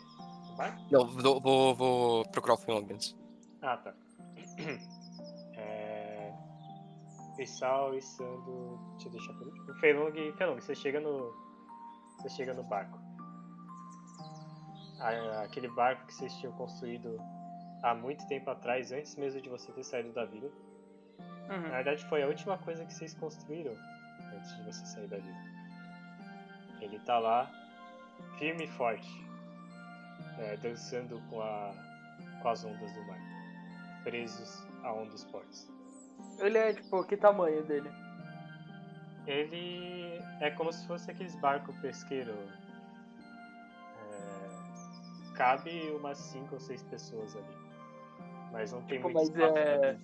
o 0.52 0.56
barco? 0.56 0.82
Não, 0.90 1.06
vou, 1.06 1.42
vou, 1.42 1.76
vou 1.76 2.30
procurar 2.30 2.54
o 2.54 2.58
Felong 2.58 2.88
antes. 2.94 3.14
Ah, 3.62 3.78
tá. 3.78 3.94
É... 5.58 6.34
Pissal 7.38 7.96
e 7.96 8.02
Sando. 8.02 8.78
Deixa 8.96 9.08
eu 9.08 9.12
deixar 9.12 9.34
por 9.36 9.48
último. 9.48 9.72
O 9.72 9.76
Feilong, 9.76 10.34
Feilong, 10.38 10.60
você 10.60 10.76
chega 10.76 11.00
no. 11.00 11.34
Você 12.18 12.30
chega 12.30 12.54
no 12.54 12.64
barco. 12.64 13.00
Aquele 15.44 15.68
barco 15.70 16.06
que 16.08 16.14
vocês 16.14 16.34
tinham 16.36 16.54
construído 16.54 17.20
há 17.84 17.94
muito 17.94 18.26
tempo 18.28 18.50
atrás, 18.50 18.92
antes 18.92 19.16
mesmo 19.16 19.42
de 19.42 19.50
você 19.50 19.72
ter 19.72 19.84
saído 19.84 20.12
da 20.14 20.26
vila. 20.26 20.50
Na 21.48 21.56
Uhum. 21.56 21.70
verdade, 21.70 22.04
foi 22.06 22.24
a 22.24 22.28
última 22.28 22.58
coisa 22.58 22.84
que 22.86 22.94
vocês 22.94 23.14
construíram 23.14 23.76
antes 24.36 24.56
de 24.58 24.64
você 24.64 24.86
sair 24.86 25.08
da 25.08 25.18
vila. 25.18 25.38
Ele 26.82 27.00
tá 27.00 27.20
lá, 27.20 27.52
firme 28.40 28.64
e 28.66 28.68
forte, 28.68 29.08
é, 30.40 30.58
dançando 30.58 31.22
com, 31.30 31.42
a, 31.42 31.74
com 32.42 32.50
as 32.50 32.64
ondas 32.66 32.92
do 32.94 33.04
mar, 33.06 33.20
presos 34.04 34.64
a 34.84 34.92
dos 35.04 35.24
portos. 35.26 35.68
Ele 36.40 36.58
é 36.58 36.74
tipo, 36.74 37.04
que 37.06 37.16
tamanho 37.18 37.64
dele? 37.66 37.90
Ele 39.28 40.20
é 40.42 40.50
como 40.52 40.72
se 40.72 40.86
fosse 40.88 41.10
aqueles 41.10 41.36
barcos 41.36 41.76
pesqueiros. 41.78 42.36
Cabe 45.36 45.92
umas 45.92 46.18
5 46.18 46.56
ou 46.56 46.60
6 46.60 46.82
pessoas 46.84 47.36
ali. 47.36 47.56
Mas 48.52 48.72
não 48.72 48.82
tem 48.84 48.98
Tipo, 48.98 49.10
muito 49.10 49.16
mas 49.16 49.28
espaço 49.30 49.58
é-. 49.58 49.98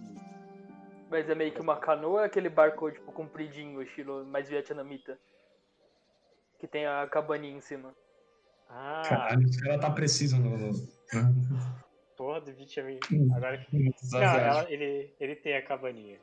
Mas 1.09 1.29
é 1.29 1.35
meio 1.35 1.51
que 1.53 1.61
uma 1.61 1.77
canoa, 1.77 2.21
é 2.23 2.25
aquele 2.25 2.49
barco 2.49 2.89
tipo 2.91 3.11
compridinho, 3.11 3.81
estilo 3.81 4.25
mais 4.25 4.47
vietnamita. 4.49 5.17
Que 6.59 6.67
tem 6.67 6.85
a 6.85 7.07
cabaninha 7.07 7.57
em 7.57 7.61
cima. 7.61 7.93
Ah, 8.69 9.01
Caralho, 9.05 9.45
os 9.45 9.57
caras 9.59 9.81
tá 9.81 9.89
preciso 9.91 10.37
no. 10.37 10.71
porra 12.15 12.39
do 12.41 12.53
Vietnam. 12.53 12.99
Hum. 13.11 13.33
Agora 13.35 13.55
asiáticos. 13.57 14.13
ela- 14.13 14.71
ele, 14.71 15.13
ele 15.19 15.35
tem 15.35 15.55
a 15.57 15.61
cabaninha. 15.65 16.19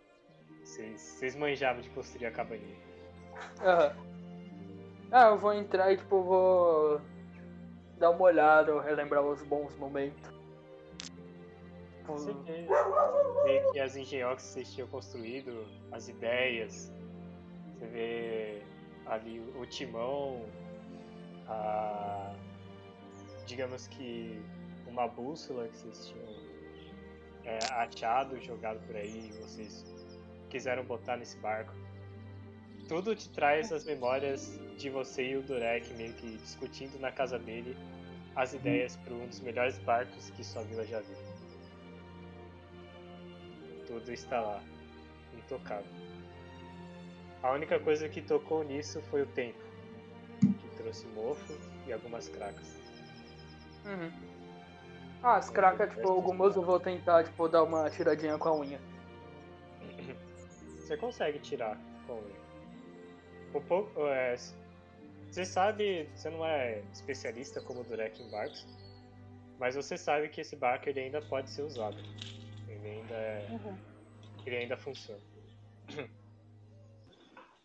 Vocês, 0.65 1.01
vocês 1.01 1.35
manjavam 1.37 1.83
de 1.83 1.91
construir 1.91 2.27
a 2.27 2.31
cabaninha. 2.31 2.77
Aham. 3.61 3.93
Ah, 5.11 5.29
eu 5.31 5.39
vou 5.39 5.53
entrar 5.55 5.93
e 5.93 5.97
tipo, 5.97 6.23
vou 6.23 7.01
dar 7.99 8.11
uma 8.11 8.23
olhada, 8.23 8.81
relembrar 8.81 9.23
os 9.23 9.43
bons 9.43 9.77
momentos. 9.77 10.39
Você 12.07 12.33
vê, 12.33 12.67
vê 13.45 13.73
que 13.73 13.81
as 13.81 13.95
engenhocas 13.97 14.47
que 14.47 14.53
vocês 14.53 14.73
tinham 14.73 14.89
construído, 14.89 15.67
as 15.93 16.09
ideias, 16.09 16.91
você 17.75 17.87
vê 17.87 18.63
ali 19.05 19.41
o, 19.41 19.67
timão, 19.67 20.43
a, 21.47 22.35
digamos 23.45 23.87
que 23.89 24.43
uma 24.87 25.07
bússola 25.07 25.69
que 25.69 25.77
vocês 25.77 26.09
tinham 26.09 26.29
é, 27.45 27.59
achado, 27.73 28.41
jogado 28.41 28.81
por 28.87 28.97
aí, 28.97 29.31
vocês 29.41 29.85
quiseram 30.49 30.85
botar 30.85 31.17
nesse 31.17 31.37
barco. 31.39 31.75
Tudo 32.89 33.15
te 33.15 33.29
traz 33.29 33.71
as 33.71 33.85
memórias 33.85 34.59
de 34.79 34.89
você 34.89 35.23
e 35.33 35.37
o 35.37 35.43
Durek 35.43 35.93
meio 35.93 36.15
que 36.15 36.39
discutindo 36.39 36.99
na 36.99 37.13
casa 37.13 37.39
dele 37.39 37.77
as 38.35 38.55
ideias 38.55 38.97
para 38.97 39.13
um 39.13 39.27
dos 39.27 39.41
melhores 39.41 39.79
barcos 39.81 40.31
que 40.31 40.43
sua 40.43 40.63
vila 40.63 40.87
já 40.87 41.01
viu. 41.01 41.17
Tudo 43.87 44.11
está 44.11 44.41
lá, 44.41 44.63
intocável. 45.37 45.91
A 47.43 47.53
única 47.53 47.79
coisa 47.79 48.09
que 48.09 48.23
tocou 48.23 48.65
nisso 48.65 49.03
foi 49.11 49.23
o 49.23 49.27
tempo, 49.27 49.59
que 50.41 50.77
trouxe 50.79 51.07
mofo 51.09 51.59
e 51.87 51.93
algumas 51.93 52.29
cracas. 52.31 52.75
Uhum. 53.85 54.11
Ah, 55.23 55.37
as 55.37 55.51
cracas, 55.51 55.91
tipo, 55.91 56.09
algumas 56.09 56.57
eu 56.57 56.63
vou 56.63 56.81
tentar, 56.81 57.25
tipo, 57.25 57.49
dar 57.49 57.65
uma 57.65 57.91
tiradinha 57.91 58.39
com 58.39 58.49
a 58.49 58.59
unha. 58.59 58.81
Você 60.79 60.97
consegue 60.97 61.39
tirar 61.39 61.77
com 62.07 62.15
ele. 62.15 62.48
Um 63.55 63.61
pouco, 63.63 64.07
é, 64.07 64.37
você 65.31 65.45
sabe, 65.45 66.09
você 66.15 66.31
não 66.31 66.45
é 66.45 66.81
especialista 66.93 67.61
como 67.61 67.81
o 67.81 67.85
Durek 67.85 68.23
em 68.23 68.31
barcos, 68.31 68.67
mas 69.59 69.75
você 69.75 69.97
sabe 69.97 70.29
que 70.29 70.41
esse 70.41 70.57
barco 70.57 70.89
ele 70.89 71.01
ainda 71.01 71.21
pode 71.23 71.51
ser 71.51 71.63
usado. 71.63 71.97
Ele 72.69 72.89
ainda 72.89 73.15
é, 73.15 73.47
ele 74.47 74.57
ainda 74.57 74.77
funciona. 74.77 75.21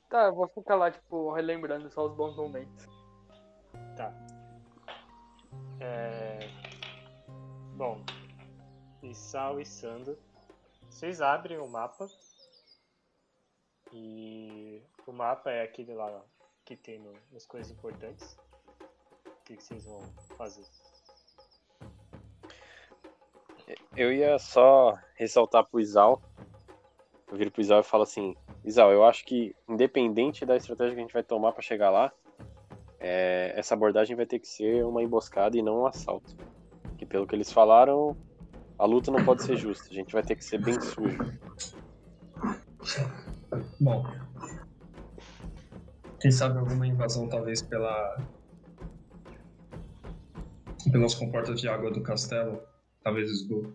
Tá, 0.09 0.25
eu 0.25 0.35
vou 0.35 0.47
ficar 0.47 0.75
lá, 0.75 0.91
tipo, 0.91 1.33
relembrando 1.33 1.89
só 1.89 2.05
os 2.05 2.15
bons 2.15 2.35
momentos. 2.35 2.85
Tá. 3.97 4.13
É... 5.79 6.37
Bom, 7.75 7.99
Isao 9.01 9.59
e 9.59 9.65
Sando, 9.65 10.15
vocês 10.87 11.19
abrem 11.19 11.57
o 11.57 11.67
mapa 11.67 12.07
e 13.93 14.81
o 15.05 15.11
mapa 15.11 15.51
é 15.51 15.61
aquele 15.61 15.93
lá 15.93 16.23
que 16.65 16.75
tem 16.75 16.99
no, 16.99 17.13
nas 17.31 17.45
coisas 17.45 17.71
importantes. 17.71 18.35
O 19.25 19.43
que, 19.45 19.55
que 19.55 19.63
vocês 19.63 19.85
vão 19.85 20.01
fazer? 20.35 20.65
Eu 23.95 24.11
ia 24.11 24.39
só 24.39 24.97
ressaltar 25.15 25.65
pro 25.65 25.79
Isal. 25.79 26.21
Eu 27.31 27.37
viro 27.37 27.51
pro 27.51 27.61
Isal 27.61 27.81
e 27.81 27.83
falo 27.83 28.03
assim: 28.03 28.35
Isal, 28.65 28.91
eu 28.91 29.03
acho 29.03 29.23
que, 29.25 29.55
independente 29.69 30.45
da 30.45 30.55
estratégia 30.55 30.95
que 30.95 30.99
a 30.99 31.03
gente 31.03 31.13
vai 31.13 31.23
tomar 31.23 31.51
pra 31.51 31.61
chegar 31.61 31.91
lá, 31.91 32.11
é, 32.99 33.53
essa 33.55 33.75
abordagem 33.75 34.15
vai 34.15 34.25
ter 34.25 34.39
que 34.39 34.47
ser 34.47 34.83
uma 34.85 35.03
emboscada 35.03 35.55
e 35.55 35.61
não 35.61 35.81
um 35.81 35.85
assalto. 35.85 36.35
Que 36.97 37.05
pelo 37.05 37.27
que 37.27 37.35
eles 37.35 37.51
falaram, 37.51 38.17
a 38.79 38.85
luta 38.85 39.11
não 39.11 39.23
pode 39.23 39.43
ser 39.43 39.55
justa. 39.55 39.89
A 39.89 39.93
gente 39.93 40.13
vai 40.13 40.23
ter 40.23 40.35
que 40.35 40.43
ser 40.43 40.57
bem 40.57 40.79
sujo. 40.81 41.19
Bom. 43.79 44.03
Quem 46.21 46.31
sabe 46.31 46.57
alguma 46.59 46.87
invasão, 46.87 47.27
talvez 47.27 47.61
pela. 47.61 48.17
pelas 50.91 51.15
comportas 51.15 51.59
de 51.59 51.67
água 51.67 51.91
do 51.91 52.01
castelo. 52.01 52.61
Talvez 53.03 53.29
esgoto. 53.29 53.73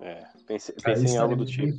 É, 0.00 0.24
pensei 0.46 0.74
em 1.14 1.16
algo 1.18 1.34
do 1.34 1.44
tipo. 1.44 1.76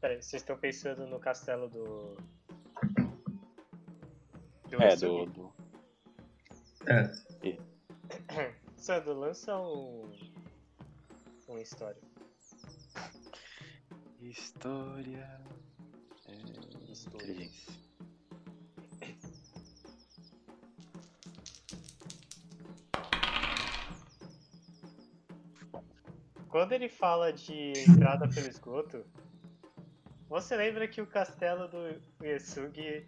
Peraí, 0.00 0.22
vocês 0.22 0.42
estão 0.42 0.56
pensando 0.56 1.06
no 1.06 1.18
castelo 1.18 1.68
do. 1.68 2.16
do 4.70 4.82
É, 4.82 4.94
do, 4.96 5.26
do- 5.26 5.52
É, 6.86 7.10
Sandro, 8.76 9.14
lança 9.18 9.58
um. 9.60 10.08
Uma 11.48 11.60
história. 11.60 12.00
História. 14.28 15.40
É... 16.26 16.32
Inteligência. 16.92 17.72
Quando 26.50 26.72
ele 26.72 26.90
fala 26.90 27.32
de 27.32 27.72
entrada 27.88 28.28
pelo 28.28 28.48
esgoto, 28.48 29.02
você 30.28 30.56
lembra 30.56 30.86
que 30.86 31.00
o 31.00 31.06
castelo 31.06 31.66
do 31.68 31.98
Uesugi 32.20 33.06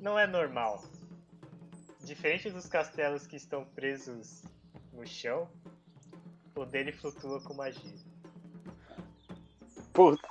não 0.00 0.16
é 0.16 0.26
normal. 0.26 0.84
Diferente 2.04 2.48
dos 2.48 2.66
castelos 2.66 3.26
que 3.26 3.34
estão 3.34 3.64
presos 3.64 4.44
no 4.92 5.04
chão, 5.04 5.50
o 6.54 6.64
dele 6.64 6.92
flutua 6.92 7.40
com 7.40 7.54
magia. 7.54 8.11
Puta. 9.92 10.28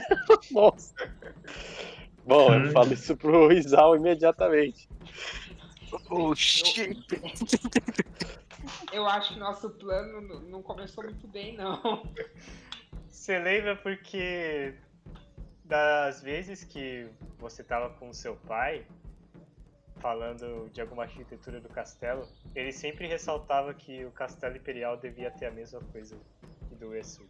Nossa. 0.50 0.94
Bom, 2.24 2.54
eu 2.54 2.70
falo 2.72 2.92
isso 2.92 3.16
pro 3.16 3.52
Isal 3.52 3.96
imediatamente. 3.96 4.88
Oh, 6.08 6.34
shit. 6.34 6.96
Eu 8.92 9.06
acho 9.06 9.34
que 9.34 9.40
nosso 9.40 9.70
plano 9.70 10.40
não 10.48 10.62
começou 10.62 11.04
muito 11.04 11.26
bem, 11.28 11.56
não. 11.56 12.02
Você 13.08 13.38
lembra 13.38 13.76
porque 13.76 14.74
das 15.64 16.22
vezes 16.22 16.64
que 16.64 17.08
você 17.38 17.62
tava 17.62 17.90
com 17.90 18.08
o 18.08 18.14
seu 18.14 18.36
pai 18.36 18.86
falando 19.98 20.68
de 20.72 20.80
alguma 20.80 21.04
arquitetura 21.04 21.60
do 21.60 21.68
castelo, 21.68 22.28
ele 22.54 22.72
sempre 22.72 23.06
ressaltava 23.06 23.72
que 23.72 24.04
o 24.04 24.10
castelo 24.10 24.56
imperial 24.56 24.96
devia 24.96 25.30
ter 25.30 25.46
a 25.46 25.50
mesma 25.50 25.80
coisa 25.92 26.16
que 26.68 26.74
do 26.74 26.94
Esu. 26.94 27.26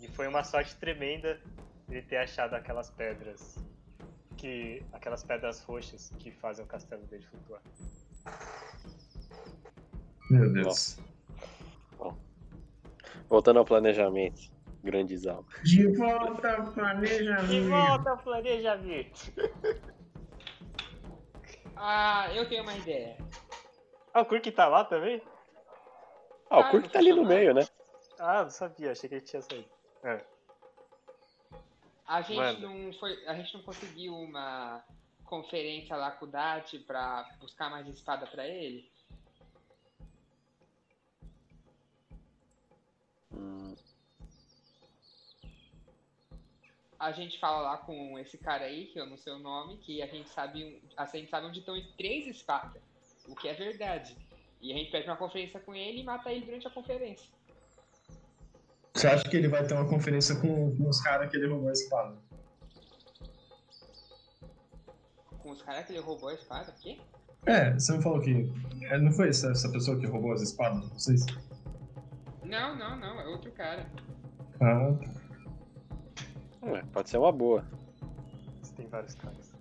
E 0.00 0.08
foi 0.08 0.26
uma 0.28 0.44
sorte 0.44 0.76
tremenda 0.76 1.40
ele 1.88 2.02
ter 2.02 2.16
achado 2.18 2.54
aquelas 2.54 2.90
pedras 2.90 3.56
que 4.36 4.82
aquelas 4.92 5.24
pedras 5.24 5.62
roxas 5.62 6.12
que 6.18 6.30
fazem 6.30 6.64
o 6.64 6.68
castelo 6.68 7.02
dele 7.06 7.24
flutuar. 7.24 7.62
Meu 10.30 10.52
Deus. 10.52 10.98
Voltando 13.28 13.58
ao 13.58 13.64
planejamento. 13.64 14.54
Grande 14.84 15.14
Isal. 15.14 15.44
De 15.64 15.86
volta 15.96 16.56
ao 16.56 16.72
planejamento. 16.72 17.46
De 17.48 17.60
volta 17.68 18.10
ao 18.10 18.18
planejamento. 18.18 19.32
Ah, 21.78 22.32
eu 22.34 22.48
tenho 22.48 22.62
uma 22.62 22.74
ideia. 22.74 23.18
Ah, 24.14 24.22
o 24.22 24.24
Kurk 24.24 24.50
tá 24.50 24.66
lá 24.66 24.82
também? 24.82 25.20
Ah, 26.48 26.56
o 26.56 26.60
Ah, 26.62 26.70
Kurk 26.70 26.86
não 26.86 26.90
tá 26.90 26.98
ali 26.98 27.12
no 27.12 27.22
meio, 27.22 27.52
né? 27.52 27.66
Ah, 28.18 28.44
não 28.44 28.50
sabia, 28.50 28.92
achei 28.92 29.10
que 29.10 29.16
ele 29.16 29.24
tinha 29.24 29.42
saído. 29.42 29.68
É. 30.06 30.24
A 32.06 32.22
gente 32.22 32.36
Manda. 32.36 32.60
não 32.60 32.92
foi, 32.92 33.26
a 33.26 33.34
gente 33.34 33.52
não 33.54 33.62
conseguiu 33.62 34.14
uma 34.14 34.84
conferência 35.24 35.96
lá 35.96 36.12
com 36.12 36.26
o 36.26 36.28
Dati 36.28 36.78
pra 36.78 37.28
buscar 37.40 37.68
mais 37.68 37.88
espada 37.88 38.24
pra 38.28 38.46
ele. 38.46 38.88
Hum, 43.32 43.74
A 46.98 47.10
gente 47.10 47.38
fala 47.40 47.60
lá 47.60 47.76
com 47.78 48.16
esse 48.18 48.38
cara 48.38 48.64
aí, 48.64 48.86
que 48.86 48.98
eu 48.98 49.06
não 49.06 49.18
sei 49.18 49.32
o 49.32 49.38
nome, 49.40 49.76
que 49.78 50.00
a 50.00 50.06
gente 50.06 50.28
sabe, 50.30 50.80
a 50.96 51.04
gente 51.04 51.28
sabe 51.28 51.46
onde 51.46 51.58
estão 51.58 51.74
três 51.96 52.26
espadas, 52.28 52.80
o 53.26 53.34
que 53.34 53.48
é 53.48 53.54
verdade. 53.54 54.16
E 54.62 54.72
a 54.72 54.76
gente 54.76 54.90
pede 54.90 55.08
uma 55.08 55.16
conferência 55.16 55.58
com 55.60 55.74
ele 55.74 56.00
e 56.00 56.04
mata 56.04 56.32
ele 56.32 56.46
durante 56.46 56.66
a 56.66 56.70
conferência. 56.70 57.35
Você 58.96 59.08
acha 59.08 59.28
que 59.28 59.36
ele 59.36 59.46
vai 59.46 59.62
ter 59.62 59.74
uma 59.74 59.86
conferência 59.86 60.34
com, 60.36 60.74
com 60.74 60.88
os 60.88 61.02
caras 61.02 61.30
que 61.30 61.36
ele 61.36 61.48
roubou 61.48 61.68
a 61.68 61.72
espada? 61.72 62.16
Com 65.38 65.50
os 65.50 65.60
caras 65.60 65.84
que 65.84 65.92
ele 65.92 66.00
roubou 66.00 66.30
a 66.30 66.34
espada, 66.34 66.70
o 66.70 66.80
quê? 66.80 66.98
É, 67.44 67.74
você 67.74 67.92
não 67.92 68.00
falou 68.00 68.22
que. 68.22 68.50
é, 68.84 68.98
Não 68.98 69.12
foi 69.12 69.28
essa, 69.28 69.50
essa 69.50 69.70
pessoa 69.70 70.00
que 70.00 70.06
roubou 70.06 70.32
as 70.32 70.40
espadas 70.40 70.82
de 70.82 70.94
vocês? 70.94 71.26
Não, 72.42 72.74
não, 72.74 72.98
não, 72.98 73.20
é 73.20 73.26
outro 73.26 73.52
cara. 73.52 73.86
Ah, 74.60 74.96
tá. 76.62 76.68
é, 76.68 76.82
pode 76.90 77.10
ser 77.10 77.18
uma 77.18 77.32
boa. 77.32 77.66
Você 78.62 78.72
tem 78.76 78.86
vários 78.88 79.14
caras. 79.14 79.52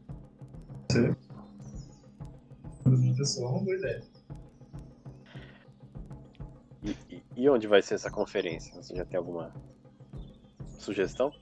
Pessoal, 3.17 3.51
uma 3.51 3.63
boa 3.65 3.75
ideia. 3.75 4.14
E, 7.35 7.49
onde 7.49 7.67
vai 7.67 7.81
ser 7.81 7.95
essa 7.95 8.09
conferência? 8.09 8.73
Você 8.81 8.95
já 8.95 9.03
tem 9.03 9.17
alguma 9.17 9.53
sugestão? 10.79 11.33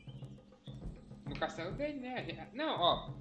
No 1.28 1.36
castelo 1.40 1.72
dele, 1.74 2.00
né? 2.00 2.50
Não, 2.54 2.80
ó. 2.80 3.14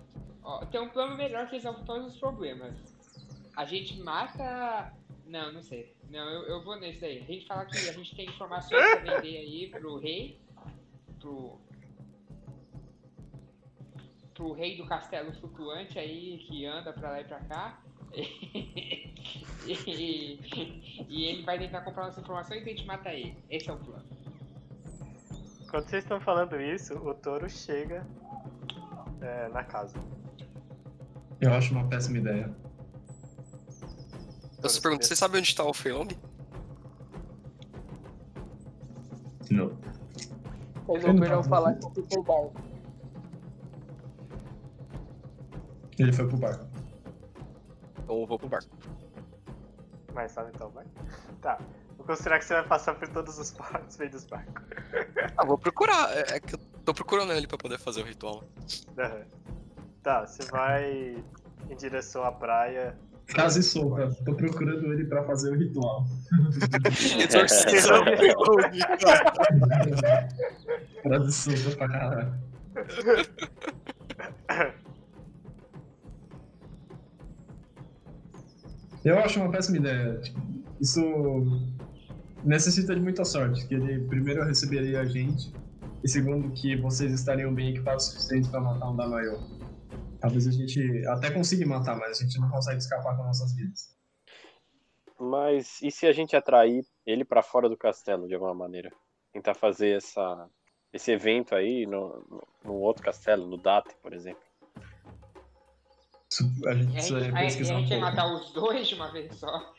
ó 0.43 0.65
tem 0.67 0.81
um 0.81 0.89
plano 0.89 1.17
melhor 1.17 1.47
que 1.47 1.57
resolve 1.57 1.85
todos 1.85 2.15
os 2.15 2.19
problemas. 2.19 2.75
A 3.57 3.67
gente 3.67 4.01
mata. 4.01 4.93
Não, 5.27 5.53
não 5.53 5.63
sei. 5.63 5.95
Não, 6.11 6.29
eu, 6.31 6.43
eu 6.45 6.65
vou 6.65 6.79
nesse 6.79 7.01
daí. 7.01 7.19
A 7.19 7.25
gente 7.25 7.47
fala 7.47 7.67
que 7.67 7.77
a 7.77 7.93
gente 7.93 8.17
tem 8.17 8.27
informações 8.27 8.83
pra 8.83 9.17
vender 9.17 9.37
aí 9.37 9.71
pro 9.71 9.99
rei. 9.99 10.41
Pro. 11.21 11.61
Pro 14.33 14.53
rei 14.53 14.79
do 14.79 14.87
castelo 14.87 15.33
flutuante 15.35 15.99
aí 15.99 16.39
que 16.39 16.65
anda 16.65 16.93
pra 16.93 17.11
lá 17.11 17.21
e 17.21 17.25
pra 17.25 17.41
cá. 17.41 17.83
E, 19.67 20.39
e 21.09 21.25
ele 21.25 21.43
vai 21.43 21.59
tentar 21.59 21.81
comprar 21.83 22.07
nossas 22.07 22.23
informações 22.23 22.67
e 22.67 22.71
a 22.71 22.73
gente 22.73 22.87
mata 22.87 23.11
ele. 23.11 23.37
Esse 23.51 23.71
é 23.71 23.73
o 23.73 23.79
plano. 23.79 24.05
Quando 25.71 25.89
vocês 25.89 26.05
estão 26.05 26.21
falando 26.21 26.61
isso, 26.61 26.95
o 26.95 27.15
touro 27.15 27.49
chega 27.49 28.07
é, 29.21 29.49
na 29.49 29.65
casa. 29.65 29.97
Eu 31.41 31.53
acho 31.55 31.73
uma 31.73 31.89
péssima 31.89 32.19
ideia. 32.19 32.55
Eu 34.63 34.69
só 34.69 34.81
pergunto, 34.81 35.07
você 35.07 35.17
sabe 35.17 35.39
onde 35.39 35.55
tá 35.55 35.65
o 35.65 35.73
Feilong? 35.73 36.09
Não. 39.51 39.77
Tava 40.87 41.43
falar 41.45 41.75
que 41.75 42.03
ficou 42.03 42.23
bom. 42.23 42.53
Ele 45.99 46.13
foi 46.13 46.29
pro 46.29 46.37
barco. 46.37 46.72
Então 48.03 48.21
eu 48.21 48.27
vou 48.27 48.39
pro 48.39 48.49
barco. 48.49 48.71
Mas 50.15 50.33
sabe 50.33 50.51
então, 50.55 50.71
vai? 50.71 50.85
Tá. 51.41 51.59
Vou 51.97 52.07
considerar 52.07 52.39
que 52.39 52.45
você 52.45 52.55
vai 52.55 52.67
passar 52.67 52.95
por 52.95 53.09
todos 53.09 53.39
os 53.39 53.51
portos 53.53 53.97
meio 53.97 54.11
dos 54.11 54.25
barcos. 54.25 54.63
Ah, 55.37 55.45
vou 55.45 55.57
procurar. 55.57 56.11
É, 56.17 56.37
é 56.37 56.41
que 56.41 56.55
eu 56.55 56.59
tô 56.85 56.93
procurando 56.93 57.33
ele 57.33 57.47
pra 57.47 57.57
poder 57.57 57.79
fazer 57.79 58.03
o 58.03 58.05
ritual. 58.05 58.45
Aham. 58.99 59.23
Tá, 60.03 60.27
você 60.27 60.43
vai 60.51 61.17
em 61.71 61.77
direção 61.77 62.25
à 62.25 62.33
praia. 62.33 62.99
Frase 63.27 63.63
solta. 63.63 64.13
Tô 64.25 64.35
procurando 64.35 64.93
ele 64.93 65.05
pra 65.05 65.23
fazer 65.25 65.53
o 65.53 65.55
ritual. 65.57 66.05
Solta 67.49 68.11
pra 71.77 71.89
caralho. 71.89 72.35
Eu 79.05 79.19
acho 79.19 79.41
uma 79.41 79.51
péssima 79.51 79.79
ideia. 79.79 80.21
Tipo, 80.21 80.41
Isso 80.81 81.01
necessita 82.45 82.95
de 82.95 83.01
muita 83.01 83.25
sorte. 83.25 83.67
Que 83.67 83.75
ele 83.75 84.07
primeiro 84.07 84.45
receberia 84.45 85.01
a 85.01 85.05
gente 85.05 85.53
e 86.05 86.09
segundo 86.09 86.53
que 86.53 86.77
vocês 86.77 87.13
estariam 87.13 87.55
bem 87.55 87.71
equipados 87.71 88.09
o 88.09 88.11
suficiente 88.13 88.49
para 88.51 88.61
matar 88.61 88.91
um 88.91 88.97
Damayo. 88.97 89.39
Talvez 90.21 90.47
a 90.47 90.53
gente 90.53 91.07
até 91.07 91.31
consiga 91.31 91.67
matar, 91.67 91.97
mas 91.97 92.21
a 92.21 92.25
gente 92.25 92.41
não 92.41 92.51
consegue 92.51 92.79
escapar 92.79 93.17
com 93.17 93.25
nossas 93.25 93.55
vidas. 93.55 93.93
Mas 95.19 95.81
e 95.83 95.91
se 95.91 96.07
a 96.07 96.13
gente 96.13 96.35
atrair 96.35 96.85
ele 97.07 97.25
pra 97.25 97.43
fora 97.43 97.69
do 97.69 97.77
castelo 97.77 98.27
de 98.27 98.35
alguma 98.35 98.55
maneira? 98.55 98.91
Tentar 99.33 99.55
fazer 99.55 99.97
essa, 99.97 100.49
esse 100.93 101.13
evento 101.13 101.55
aí 101.55 101.87
no, 101.87 102.25
no, 102.29 102.43
no 102.65 102.75
outro 102.75 103.05
castelo, 103.05 103.47
no 103.47 103.57
Date, 103.57 103.95
por 104.03 104.13
exemplo. 104.13 104.43
A 106.67 106.75
gente 106.75 106.89
a 106.89 106.93
precisa 106.93 107.21
gente, 107.21 107.37
aí 107.37 107.47
a 107.47 107.77
um 107.77 107.81
gente 107.81 107.97
matar 107.99 108.33
os 108.33 108.53
dois 108.53 108.89
de 108.89 108.95
uma 108.95 109.13
vez 109.13 109.35
só. 109.37 109.73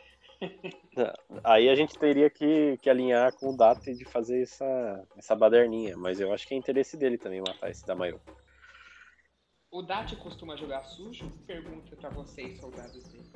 Aí 1.44 1.70
a 1.70 1.76
gente 1.76 1.98
teria 1.98 2.30
que, 2.30 2.78
que 2.82 2.90
alinhar 2.90 3.34
com 3.34 3.54
o 3.54 3.58
Date 3.58 3.94
de 3.94 4.06
fazer 4.06 4.42
essa, 4.42 5.08
essa 5.18 5.36
baderninha. 5.36 5.98
Mas 5.98 6.20
eu 6.20 6.34
acho 6.34 6.48
que 6.48 6.54
é 6.54 6.58
interesse 6.58 6.98
dele 6.98 7.18
também 7.18 7.42
matar 7.42 7.70
esse 7.70 7.86
Damayo. 7.86 8.20
O 9.72 9.82
Dati 9.82 10.16
costuma 10.18 10.56
jogar 10.56 10.84
sujo? 10.84 11.28
Pergunta 11.48 11.96
pra 11.96 12.10
vocês, 12.12 12.60
soldados 12.60 13.04
dele. 13.06 13.32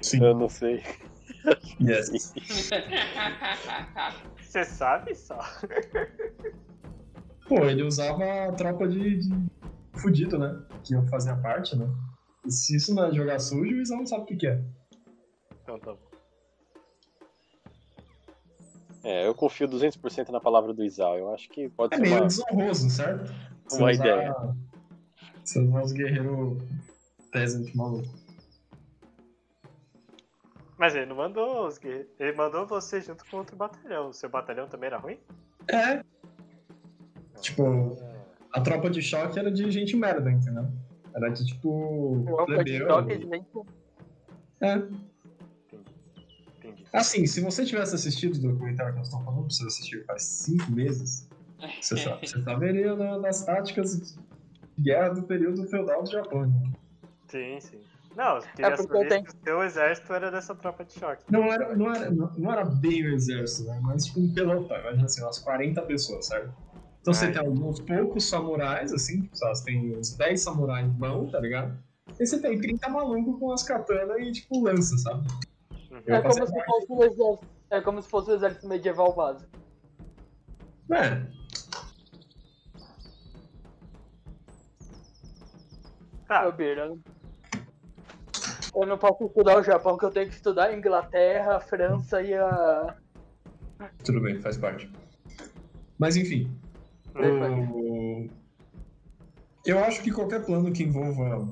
Sim. 0.00 0.22
Eu 0.22 0.34
não 0.34 0.48
sei. 0.48 0.80
Yes. 1.82 2.32
Você 4.38 4.64
sabe 4.64 5.16
só. 5.16 5.40
Pô, 7.48 7.64
ele 7.64 7.82
usava 7.82 8.44
a 8.44 8.52
tropa 8.52 8.86
de, 8.86 9.18
de 9.18 9.28
fudido, 9.96 10.38
né? 10.38 10.62
Que 10.84 10.94
eu 10.94 11.06
fazia 11.08 11.36
parte, 11.36 11.76
né? 11.76 11.86
E 12.46 12.50
se 12.50 12.76
isso 12.76 12.94
não 12.94 13.04
é 13.06 13.12
jogar 13.12 13.38
sujo, 13.38 13.74
o 13.76 13.80
Isão 13.80 13.98
não 13.98 14.06
sabe 14.06 14.22
o 14.22 14.26
que, 14.26 14.36
que 14.36 14.46
é. 14.46 14.62
Então 15.62 15.78
tá 15.78 15.92
bom. 15.92 15.98
É, 19.02 19.26
eu 19.26 19.34
confio 19.34 19.68
200% 19.68 20.30
na 20.30 20.40
palavra 20.40 20.72
do 20.72 20.82
Isal. 20.84 21.18
Eu 21.18 21.32
acho 21.32 21.48
que 21.50 21.68
pode 21.68 21.94
É 21.94 21.96
ser 21.98 22.02
meio 22.02 22.16
uma. 22.16 22.26
desonroso, 22.26 22.90
certo? 22.90 23.32
Você 23.68 23.76
Uma 23.78 23.90
usar- 23.90 24.04
ideia. 24.06 24.34
Você 25.44 25.60
usar 25.60 25.82
os 25.82 25.92
guerreiros 25.92 26.62
peasant 27.30 27.74
maluco. 27.74 28.08
Mas 30.78 30.94
ele 30.94 31.06
não 31.06 31.16
mandou 31.16 31.66
os 31.66 31.76
guerreiros. 31.78 32.10
Ele 32.18 32.32
mandou 32.36 32.66
você 32.66 33.00
junto 33.00 33.24
com 33.26 33.36
outro 33.38 33.54
batalhão. 33.56 34.08
O 34.08 34.12
seu 34.14 34.28
batalhão 34.30 34.68
também 34.68 34.86
era 34.88 34.98
ruim? 34.98 35.18
É, 35.68 36.02
Tipo, 37.40 37.96
a 38.54 38.60
tropa 38.60 38.88
de 38.88 39.02
choque 39.02 39.38
era 39.38 39.50
de 39.50 39.70
gente 39.70 39.96
merda, 39.96 40.30
entendeu? 40.30 40.66
Era 41.14 41.28
de 41.28 41.44
tipo. 41.46 42.22
Tropa 42.26 42.64
de 42.64 42.78
choque, 42.78 43.18
gente. 43.18 43.46
É. 44.60 44.76
Entendi. 46.58 46.84
Assim, 46.92 47.26
se 47.26 47.40
você 47.40 47.64
tivesse 47.64 47.94
assistido 47.94 48.36
o 48.36 48.40
documentário 48.52 48.92
que 48.92 48.98
nós 48.98 49.08
estamos 49.08 49.24
falando, 49.26 49.52
você 49.52 49.66
assistiu 49.66 50.04
faz 50.06 50.22
cinco 50.22 50.70
meses, 50.72 51.28
você, 51.80 51.96
sa- 51.96 52.16
você 52.16 52.42
saberia 52.42 52.96
da- 52.96 53.18
das 53.18 53.44
táticas 53.44 54.14
de 54.76 54.82
guerra 54.82 55.10
do 55.10 55.22
período 55.24 55.64
feudal 55.68 56.02
do 56.02 56.10
Japão. 56.10 56.46
né? 56.46 56.72
Sim, 57.28 57.58
sim. 57.60 57.80
Não, 58.16 58.36
É 58.38 58.40
porque 58.40 58.62
eu 58.62 58.76
saber 58.76 59.08
tenho- 59.08 59.28
se 59.30 59.36
o 59.36 59.40
seu 59.44 59.62
exército 59.64 60.12
era 60.12 60.30
dessa 60.30 60.54
tropa 60.54 60.84
de 60.84 60.92
choque. 60.92 61.24
Não 61.28 61.52
era, 61.52 61.74
não, 61.76 61.92
era, 61.92 62.10
não, 62.12 62.32
não 62.38 62.52
era 62.52 62.64
bem 62.64 63.02
o 63.04 63.12
exército, 63.14 63.68
né? 63.68 63.80
Mas 63.82 64.06
tipo 64.06 64.20
um 64.20 64.32
pelotão, 64.32 64.78
imagina 64.78 65.04
assim, 65.04 65.20
umas 65.22 65.38
40 65.40 65.82
pessoas, 65.82 66.26
certo? 66.28 66.54
Então 67.04 67.12
você 67.12 67.26
Ai. 67.26 67.32
tem 67.32 67.46
alguns 67.46 67.80
poucos 67.80 68.24
samurais, 68.24 68.90
assim, 68.90 69.20
tipo, 69.20 69.36
você 69.36 69.62
tem 69.62 69.94
uns 69.94 70.16
10 70.16 70.40
samurais 70.40 70.88
bons, 70.88 71.30
tá 71.30 71.38
ligado? 71.38 71.78
E 72.18 72.26
você 72.26 72.40
tem 72.40 72.58
30 72.58 72.88
malucos 72.88 73.38
com 73.38 73.52
as 73.52 73.62
katanas 73.62 74.16
e, 74.20 74.32
tipo, 74.32 74.64
lança, 74.64 74.96
sabe? 74.96 75.28
Uhum. 75.90 76.00
Eu 76.06 76.14
É 76.14 76.22
como, 76.22 76.32
se 76.32 76.64
fosse 76.64 76.86
o 76.88 77.04
exército, 77.04 77.46
é 77.68 77.80
como 77.82 78.00
se 78.00 78.08
fosse 78.08 78.30
o 78.30 78.34
exército 78.34 78.66
medieval 78.66 79.14
básico. 79.14 79.50
É, 80.92 81.26
Tá, 86.26 86.50
Bira, 86.50 86.90
Eu 88.74 88.86
não 88.86 88.96
posso 88.96 89.26
estudar 89.26 89.58
o 89.58 89.62
Japão, 89.62 89.98
que 89.98 90.06
eu 90.06 90.10
tenho 90.10 90.30
que 90.30 90.36
estudar 90.36 90.68
a 90.68 90.74
Inglaterra, 90.74 91.56
a 91.56 91.60
França 91.60 92.22
e 92.22 92.32
a. 92.32 92.96
tudo 94.02 94.22
bem, 94.22 94.40
faz 94.40 94.56
parte. 94.56 94.90
Mas 95.98 96.16
enfim, 96.16 96.50
o... 97.14 98.28
eu 99.64 99.78
acho 99.84 100.02
que 100.02 100.10
qualquer 100.10 100.44
plano 100.44 100.72
que 100.72 100.82
envolva 100.82 101.48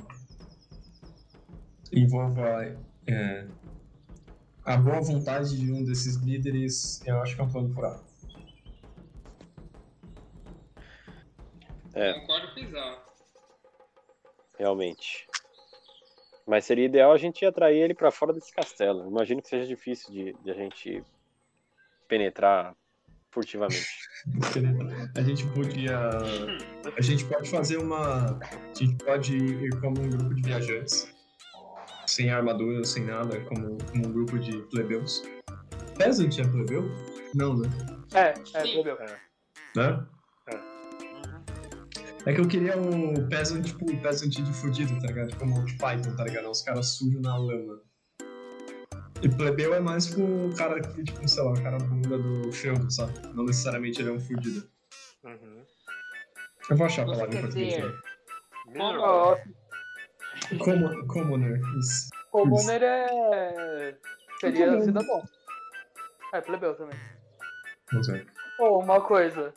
envolva 1.93 2.77
é, 3.07 3.47
a 4.65 4.77
boa 4.77 5.01
vontade 5.01 5.57
de 5.57 5.71
um 5.73 5.85
desses 5.85 6.17
líderes, 6.17 7.05
eu 7.07 7.21
acho 7.21 7.35
que 7.35 7.41
é 7.41 7.45
um 7.45 7.51
plano 7.51 7.75
furado. 7.75 8.03
É. 11.95 12.21
Concordo 12.21 12.59
Isao. 12.59 13.03
realmente. 14.59 15.29
Mas 16.47 16.65
seria 16.65 16.87
ideal 16.87 17.13
a 17.13 17.19
gente 17.19 17.45
atrair 17.45 17.83
ele 17.83 17.95
pra 17.95 18.11
fora 18.11 18.33
desse 18.33 18.53
castelo. 18.53 19.07
Imagino 19.07 19.43
que 19.43 19.49
seja 19.49 19.67
difícil 19.67 20.11
de, 20.11 20.33
de 20.33 20.51
a 20.51 20.55
gente 20.55 21.05
penetrar 22.09 22.75
furtivamente. 23.33 23.87
A 25.17 25.23
gente 25.23 25.47
podia. 25.49 25.99
A 26.97 27.01
gente 27.01 27.25
pode 27.25 27.51
fazer 27.51 27.79
uma. 27.79 28.39
A 28.39 28.75
gente 28.79 29.05
pode 29.05 29.37
ir 29.37 29.81
como 29.81 30.01
um 30.01 30.11
grupo 30.11 30.35
de 30.35 30.43
viajantes. 30.43 31.13
Sem 32.07 32.31
armadura, 32.31 32.85
sem 32.85 33.05
nada, 33.05 33.41
como, 33.43 33.79
como 33.91 34.09
um 34.09 34.13
grupo 34.13 34.39
de 34.39 34.61
plebeus. 34.69 35.23
Peasant 35.97 36.39
é 36.39 36.45
plebeu? 36.47 36.91
Não, 37.35 37.57
né? 37.57 37.69
É, 38.13 38.35
é, 38.55 38.65
Sim. 38.65 38.73
entendeu? 38.73 38.99
Né? 39.77 40.07
É. 40.49 40.73
É 42.27 42.35
que 42.35 42.41
eu 42.41 42.47
queria 42.47 42.77
um 42.77 43.29
peasant, 43.29 43.65
tipo, 43.65 43.91
um 43.91 43.97
peasant 44.01 44.31
de 44.31 44.53
fudido, 44.53 44.95
tá 45.01 45.07
ligado? 45.07 45.31
Tipo 45.31 45.45
um 45.45 45.49
Monty 45.49 45.77
Python, 45.79 46.15
tá 46.17 46.25
ligado? 46.25 46.51
Os 46.51 46.63
caras 46.63 46.89
sujos 46.89 47.21
na 47.23 47.37
lama. 47.37 47.81
E 49.23 49.29
plebeu 49.29 49.73
é 49.75 49.81
mais 49.81 50.07
tipo 50.07 50.21
o 50.23 50.55
cara 50.57 50.81
que, 50.81 51.05
tipo, 51.05 51.27
sei 51.29 51.43
lá, 51.45 51.53
o 51.53 51.63
cara 51.63 51.79
bunda 51.79 52.19
do 52.19 52.53
feudo, 52.53 52.91
sabe? 52.91 53.13
Não 53.35 53.45
necessariamente 53.45 54.01
ele 54.03 54.11
é 54.11 54.13
um 54.13 54.21
fudido. 54.21 54.69
Uhum. 55.25 55.63
Eu 56.71 56.77
vou 56.77 56.87
achar 56.87 57.03
a 57.03 57.07
Você 57.07 57.13
palavra 57.21 57.39
em 57.39 57.41
português. 57.43 57.85
né? 57.85 57.93
Como, 60.59 61.07
commoner, 61.07 61.61
isso. 61.79 62.09
Commoner 62.31 62.83
é. 62.83 63.95
Seria 64.41 64.67
Plebeu. 64.67 64.83
cidadão. 64.83 65.23
É, 66.35 66.41
plebeu 66.41 66.75
também. 66.75 66.99
Vamos 67.93 68.07
ver. 68.09 68.27
Ou 68.59 68.83
uma 68.83 69.01
coisa. 69.01 69.53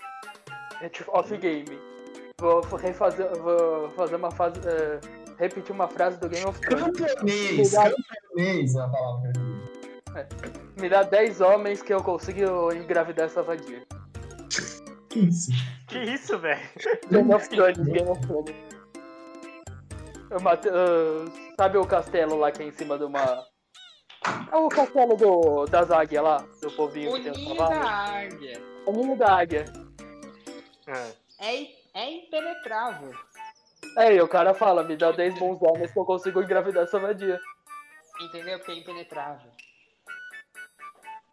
É 0.82 0.89
tipo 0.89 1.11
off-game. 1.18 1.80
Vou 2.39 2.61
refazer. 2.61 3.34
Vou 3.38 3.89
fazer 3.91 4.16
uma 4.18 4.30
fase. 4.30 4.59
é, 4.68 4.99
repetir 5.39 5.72
uma 5.74 5.88
frase 5.88 6.20
do 6.20 6.30
Game 6.30 6.45
of 6.45 6.59
Thrones. 6.61 6.97
Camponês! 6.99 7.74
Camponês 7.74 8.76
é 8.76 8.82
a 8.82 8.89
palavra 8.89 9.32
que 9.32 9.39
eu 9.39 9.55
queria. 10.24 10.66
Me 10.78 10.89
dá 10.89 11.03
10 11.03 11.41
homens 11.41 11.82
que 11.82 11.93
eu 11.93 12.03
consigo 12.03 12.72
engravidar 12.74 13.26
essa 13.28 13.41
vadia. 13.41 13.86
Que 15.09 15.20
isso? 15.20 15.51
Que 15.88 15.99
isso, 15.99 16.38
velho? 16.39 16.59
Game 17.09 17.34
of 17.34 17.47
Thrones, 17.49 17.78
Game 17.78 18.09
of 18.09 18.22
Thrones. 18.22 18.55
Eu 20.30 20.39
mate- 20.41 20.70
ah, 20.70 21.26
sabe 21.57 21.78
o 21.78 21.86
castelo 21.86 22.36
lá 22.38 22.51
que 22.51 22.61
é 22.63 22.66
em 22.66 22.72
cima 22.72 22.97
de 22.97 23.05
uma. 23.05 23.45
É 24.51 24.55
o 24.55 24.68
castelo 24.68 25.16
do, 25.16 25.66
das 25.66 25.89
águias 25.91 26.24
lá, 26.24 26.43
do 26.61 26.72
povinho 26.72 27.11
o 27.11 27.16
que 27.16 27.32
tem 27.32 27.55
da 27.55 27.68
cavalos. 27.68 27.88
águia 27.88 28.61
O 28.88 28.91
ninho 28.91 29.18
da 29.18 29.38
águia. 29.38 29.66
Ah, 30.88 31.09
é, 31.39 31.68
é 31.93 32.11
impenetrável. 32.11 33.11
Aí 33.97 34.20
o 34.20 34.28
cara 34.28 34.53
fala, 34.53 34.84
me 34.84 34.97
dá 34.97 35.11
10 35.11 35.38
bons 35.39 35.61
homens 35.61 35.91
que 35.93 35.99
eu 35.99 36.03
consigo 36.05 36.41
engravidar 36.41 36.84
essa 36.84 36.99
vadia. 36.99 37.39
Entendeu? 38.20 38.57
Porque 38.57 38.72
é 38.72 38.76
impenetrável. 38.80 39.51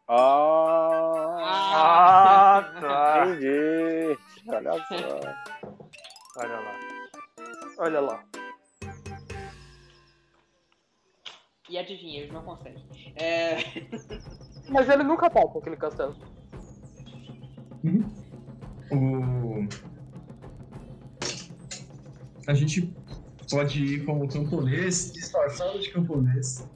Ah, 0.08 1.38
Ah, 1.44 2.80
tá. 2.80 3.26
entendi. 3.26 4.18
Olha 4.48 4.72
só. 4.86 4.94
Olha 6.36 6.60
lá. 6.60 6.80
Olha 7.78 8.00
lá. 8.00 8.24
E 11.70 11.78
adivinha, 11.78 12.20
eles 12.20 12.32
não 12.32 12.42
conseguem. 12.42 12.84
É... 13.16 13.56
Mas 14.68 14.88
ele 14.88 15.02
nunca 15.04 15.30
tá 15.30 15.40
com 15.46 15.58
aquele 15.58 15.76
castelo. 15.76 16.16
O... 18.90 19.66
A 22.46 22.54
gente 22.54 22.92
pode 23.50 23.82
ir 23.84 24.04
como 24.04 24.28
camponês, 24.28 25.12
disfarçado 25.12 25.78
de 25.78 25.90
camponês. 25.90 26.68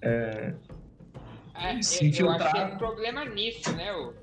é, 0.00 0.54
eu, 1.60 1.82
Se 1.82 1.94
eu 1.94 1.98
acho 1.98 1.98
que 1.98 2.06
infiltrar. 2.06 2.52
tem 2.52 2.74
um 2.74 2.78
problema 2.78 3.24
nisso, 3.24 3.74
né? 3.76 3.92
ô? 3.92 4.14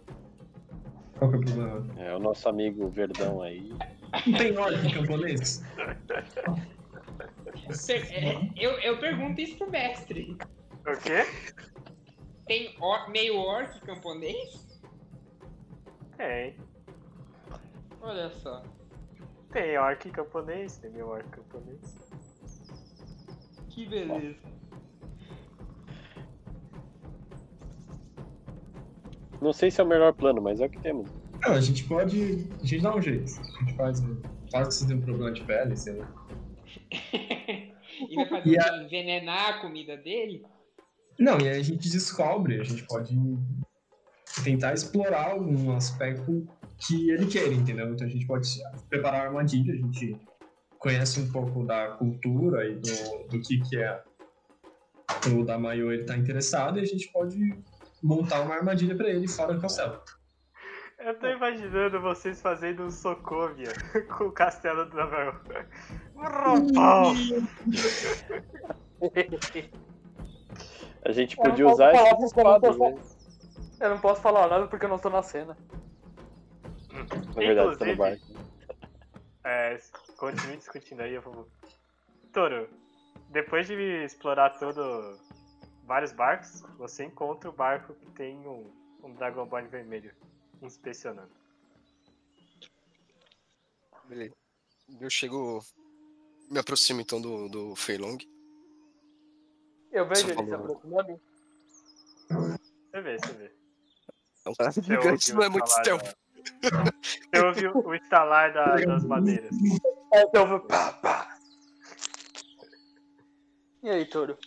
Qual 1.18 1.32
que 1.32 1.38
é 1.38 1.40
o 1.40 1.42
problema? 1.44 2.02
É, 2.02 2.16
o 2.16 2.20
nosso 2.20 2.48
amigo 2.50 2.88
Verdão 2.90 3.42
aí. 3.42 3.70
Não 4.28 4.38
tem 4.38 4.58
orc 4.58 4.76
em 4.86 4.94
camponês? 4.94 5.64
É, 8.12 8.50
eu, 8.58 8.72
eu 8.80 9.00
pergunto 9.00 9.40
isso 9.42 9.58
pro 9.58 9.70
mestre. 9.70 10.38
O 10.86 10.98
quê? 11.02 11.26
Tem 12.46 12.76
or- 12.82 13.10
meio 13.10 13.38
orc 13.38 13.80
camponês? 13.82 14.68
Tem. 16.18 16.58
Olha 18.02 18.30
só. 18.32 18.62
Tem 19.52 19.78
orc 19.78 20.10
camponês, 20.12 20.78
tem 20.78 20.92
meu 20.92 21.08
orc 21.08 21.28
camponês. 21.30 21.96
Que 23.70 23.86
beleza. 23.88 24.36
Não 29.44 29.52
sei 29.52 29.70
se 29.70 29.82
é 29.82 29.84
o 29.84 29.88
melhor 29.88 30.14
plano, 30.14 30.42
mas 30.42 30.62
é 30.62 30.66
o 30.66 30.70
que 30.70 30.80
temos. 30.80 31.10
Não, 31.46 31.54
a 31.54 31.62
gente 31.62 31.84
pode. 31.84 32.48
A 32.62 32.66
gente 32.66 32.82
dá 32.82 32.96
um 32.96 33.02
jeito. 33.02 33.32
A 33.40 33.60
gente 33.60 33.76
faz. 33.76 34.02
Faz 34.50 34.68
que 34.70 34.74
você 34.76 34.88
tem 34.88 34.96
um 34.96 35.02
problema 35.02 35.32
de 35.34 35.44
pele, 35.44 35.76
sei 35.76 35.98
lá. 35.98 36.14
e 38.10 38.16
vai 38.16 38.30
fazer 38.30 38.50
E 38.50 38.58
quê? 38.58 38.86
envenenar 38.86 39.50
a 39.50 39.62
comida 39.62 39.98
dele? 39.98 40.44
Não, 41.20 41.40
e 41.40 41.50
aí 41.50 41.60
a 41.60 41.64
gente 41.64 41.90
descobre, 41.90 42.60
a 42.60 42.64
gente 42.64 42.84
pode 42.84 43.16
tentar 44.44 44.74
explorar 44.74 45.32
algum 45.32 45.76
aspecto 45.76 46.48
que 46.78 47.10
ele 47.12 47.28
queira, 47.28 47.54
entendeu? 47.54 47.94
Então 47.94 48.08
a 48.08 48.10
gente 48.10 48.26
pode 48.26 48.48
preparar 48.90 49.22
a 49.22 49.26
armadilha, 49.26 49.74
a 49.74 49.78
gente 49.78 50.18
conhece 50.80 51.20
um 51.20 51.32
pouco 51.32 51.64
da 51.66 51.90
cultura 51.92 52.68
e 52.68 52.76
do, 52.76 53.28
do 53.30 53.42
que, 53.42 53.60
que 53.62 53.78
é 53.78 54.02
o 55.36 55.44
da 55.44 55.58
Maio 55.58 55.92
ele 55.92 56.04
tá 56.04 56.18
interessado 56.18 56.80
e 56.80 56.82
a 56.82 56.86
gente 56.86 57.12
pode 57.12 57.38
montar 58.04 58.42
uma 58.42 58.56
armadilha 58.56 58.96
para 58.96 59.10
ele 59.10 59.28
fora 59.28 59.54
do 59.54 59.62
castelo. 59.62 60.02
Eu 61.00 61.18
tô 61.20 61.28
imaginando 61.28 62.00
vocês 62.02 62.42
fazendo 62.42 62.84
um 62.84 62.92
Sokovia 62.92 63.72
com 64.18 64.26
o 64.26 64.32
castelo 64.32 64.86
do 64.86 64.96
Navarro. 64.96 65.40
Um 66.16 66.22
rompão! 66.22 67.14
A 71.06 71.12
gente 71.12 71.36
podia 71.36 71.68
usar 71.68 71.94
essas 71.94 72.32
porque 72.32 72.48
eu 72.48 72.62
tô- 72.62 72.90
né? 72.92 72.96
Eu 73.82 73.90
não 73.90 74.00
posso 74.00 74.22
falar 74.22 74.48
nada 74.48 74.68
porque 74.68 74.86
eu 74.86 74.90
não 74.90 74.98
tô 75.00 75.10
na 75.10 75.22
cena. 75.22 75.58
Na 76.94 77.02
verdade, 77.34 77.78
tá 77.78 77.86
no 77.86 77.92
Inclusive- 77.92 77.96
barco. 77.96 78.24
É, 79.44 79.78
continue 80.18 80.56
discutindo 80.56 81.02
aí, 81.02 81.14
eu 81.16 81.22
vou. 81.22 81.50
Toro, 82.32 82.70
depois 83.30 83.68
de 83.68 83.74
explorar 84.06 84.52
todo 84.52 85.18
vários 85.84 86.12
barcos, 86.12 86.62
você 86.78 87.04
encontra 87.06 87.50
o 87.50 87.54
barco 87.54 87.94
que 87.96 88.06
tem 88.12 88.38
um, 88.48 88.72
um 89.04 89.14
Dragonborn 89.14 89.68
vermelho 89.68 90.14
inspecionando. 90.62 91.32
Beleza. 94.06 94.36
Eu 95.00 95.10
chego. 95.10 95.64
Me 96.50 96.60
aproximo 96.60 97.02
então 97.02 97.22
do, 97.22 97.48
do 97.50 97.76
Feilong. 97.76 98.18
Eu 99.92 100.08
vejo 100.08 100.28
Você 100.28 100.32
ele 100.32 100.46
se 100.48 100.54
aproximando. 100.54 101.22
Você 102.30 103.02
vê, 103.02 103.18
você 103.20 103.34
vê. 103.34 103.52
É 104.46 104.50
um 104.50 104.54
cara 104.56 104.72
gigante, 104.82 105.34
não 105.34 105.44
é 105.44 105.48
o 105.48 105.52
muito 105.52 105.68
stealth. 105.68 106.04
da- 106.04 106.14
Você 107.34 107.46
ouve 107.46 107.68
o 107.68 107.88
o 107.88 107.96
estalar 107.96 108.54
da- 108.54 108.76
das 108.76 109.06
madeiras. 109.06 109.52
Eu 110.34 110.48
vou 110.48 110.60
pá, 110.62 110.94
pá. 110.94 111.38
E 113.82 113.90
aí, 113.90 114.06
Toro? 114.06 114.38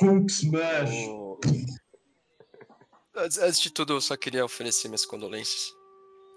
Hulk 0.00 0.30
Smash! 0.30 1.08
O- 1.08 1.38
Antes, 3.14 3.60
de 3.60 3.70
tudo, 3.72 3.94
eu 3.94 4.00
só 4.00 4.16
queria 4.16 4.44
oferecer 4.44 4.88
minhas 4.88 5.04
condolências. 5.04 5.72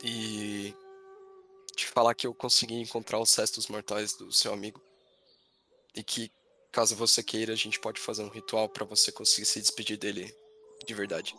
E. 0.03 0.73
te 1.75 1.85
falar 1.87 2.15
que 2.15 2.25
eu 2.25 2.33
consegui 2.33 2.75
encontrar 2.81 3.19
os 3.19 3.33
restos 3.35 3.67
mortais 3.67 4.13
do 4.17 4.31
seu 4.31 4.51
amigo. 4.51 4.81
E 5.95 6.03
que, 6.03 6.31
caso 6.71 6.95
você 6.95 7.21
queira, 7.23 7.53
a 7.53 7.55
gente 7.55 7.79
pode 7.79 7.99
fazer 8.01 8.23
um 8.23 8.29
ritual 8.29 8.67
pra 8.67 8.83
você 8.85 9.11
conseguir 9.11 9.45
se 9.45 9.61
despedir 9.61 9.97
dele 9.97 10.35
de 10.85 10.93
verdade. 10.93 11.35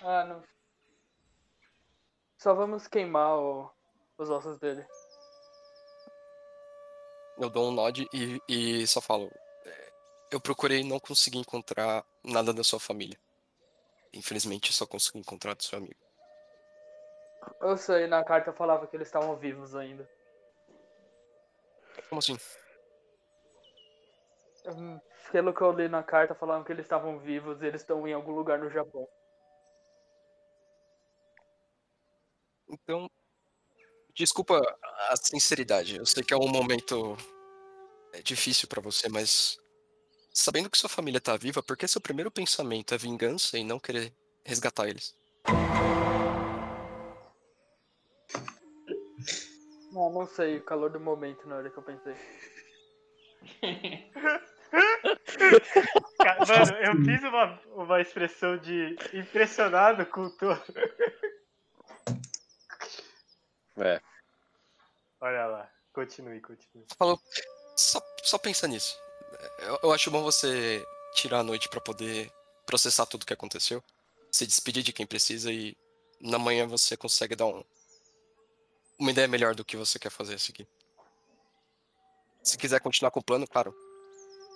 Ah, 0.00 0.24
não. 0.24 0.42
Só 2.38 2.54
vamos 2.54 2.86
queimar 2.86 3.38
o- 3.38 3.70
os 4.18 4.30
ossos 4.30 4.58
dele. 4.58 4.86
Eu 7.38 7.50
dou 7.50 7.68
um 7.68 7.72
nod 7.72 8.06
e, 8.12 8.40
e 8.48 8.86
só 8.86 9.00
falo. 9.00 9.30
é, 9.66 9.92
Eu 10.32 10.40
procurei 10.40 10.80
e 10.80 10.84
não 10.88 10.98
consegui 11.00 11.38
encontrar 11.38 12.04
nada 12.24 12.52
da 12.52 12.64
sua 12.64 12.80
família. 12.80 13.18
Infelizmente, 14.12 14.72
só 14.72 14.86
consegui 14.86 15.18
encontrar 15.18 15.54
do 15.54 15.62
seu 15.62 15.78
amigo. 15.78 16.00
Eu 17.60 17.76
sei, 17.76 18.06
na 18.06 18.22
carta 18.24 18.52
falava 18.52 18.86
que 18.86 18.96
eles 18.96 19.08
estavam 19.08 19.36
vivos 19.36 19.74
ainda. 19.74 20.08
Como 22.08 22.18
assim? 22.18 22.36
Hum, 24.66 25.00
Pelo 25.32 25.54
que 25.54 25.62
eu 25.62 25.72
li 25.72 25.88
na 25.88 26.02
carta, 26.02 26.34
falavam 26.34 26.64
que 26.64 26.72
eles 26.72 26.84
estavam 26.84 27.18
vivos 27.18 27.62
e 27.62 27.66
eles 27.66 27.80
estão 27.82 28.06
em 28.06 28.12
algum 28.12 28.32
lugar 28.32 28.58
no 28.58 28.70
Japão. 28.70 29.08
Então, 32.68 33.08
desculpa 34.14 34.60
a 35.10 35.16
sinceridade. 35.16 35.96
Eu 35.96 36.06
sei 36.06 36.22
que 36.22 36.32
é 36.32 36.36
um 36.36 36.48
momento 36.48 37.16
é, 38.12 38.22
difícil 38.22 38.68
pra 38.68 38.80
você, 38.80 39.08
mas 39.08 39.58
sabendo 40.32 40.70
que 40.70 40.78
sua 40.78 40.88
família 40.88 41.20
tá 41.20 41.36
viva, 41.36 41.62
por 41.62 41.76
que 41.76 41.86
seu 41.86 42.00
primeiro 42.00 42.30
pensamento 42.30 42.94
é 42.94 42.98
vingança 42.98 43.58
e 43.58 43.64
não 43.64 43.78
querer 43.78 44.12
resgatar 44.44 44.88
eles? 44.88 45.14
Não, 49.92 50.10
não 50.10 50.26
sei, 50.26 50.58
o 50.58 50.64
calor 50.64 50.90
do 50.90 50.98
momento 50.98 51.46
na 51.48 51.56
hora 51.56 51.70
que 51.70 51.78
eu 51.78 51.82
pensei. 51.82 52.14
Mano, 56.48 56.76
eu 56.80 57.04
fiz 57.04 57.22
uma, 57.22 57.60
uma 57.76 58.00
expressão 58.00 58.56
de 58.58 58.96
impressionado 59.12 60.04
com 60.06 60.22
o 60.22 60.30
Toro. 60.30 60.60
É, 63.76 64.00
Olha 65.24 65.46
lá, 65.46 65.72
continue, 65.94 66.38
continue. 66.42 66.86
Falou, 66.98 67.18
só, 67.74 67.98
só 68.22 68.36
pensa 68.36 68.68
nisso. 68.68 68.94
Eu, 69.60 69.78
eu 69.84 69.92
acho 69.92 70.10
bom 70.10 70.22
você 70.22 70.84
tirar 71.14 71.38
a 71.38 71.42
noite 71.42 71.66
pra 71.66 71.80
poder 71.80 72.30
processar 72.66 73.06
tudo 73.06 73.22
o 73.22 73.26
que 73.26 73.32
aconteceu, 73.32 73.82
se 74.30 74.46
despedir 74.46 74.82
de 74.82 74.92
quem 74.92 75.06
precisa 75.06 75.50
e 75.50 75.74
na 76.20 76.38
manhã 76.38 76.66
você 76.66 76.94
consegue 76.94 77.34
dar 77.34 77.46
um, 77.46 77.64
uma 78.98 79.10
ideia 79.12 79.26
melhor 79.26 79.54
do 79.54 79.64
que 79.64 79.78
você 79.78 79.98
quer 79.98 80.10
fazer 80.10 80.34
a 80.34 80.38
seguir. 80.38 80.68
Se 82.42 82.58
quiser 82.58 82.80
continuar 82.80 83.10
com 83.10 83.20
o 83.20 83.24
plano, 83.24 83.48
claro, 83.48 83.74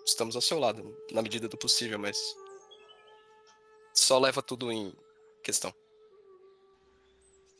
estamos 0.04 0.36
ao 0.36 0.42
seu 0.42 0.58
lado, 0.58 0.94
na 1.10 1.22
medida 1.22 1.48
do 1.48 1.56
possível, 1.56 1.98
mas 1.98 2.18
só 3.94 4.18
leva 4.18 4.42
tudo 4.42 4.70
em 4.70 4.94
questão. 5.42 5.74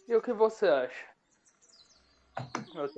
E 0.06 0.14
o 0.14 0.20
que 0.20 0.34
você 0.34 0.66
acha? 0.68 1.17
Meu. 2.74 2.88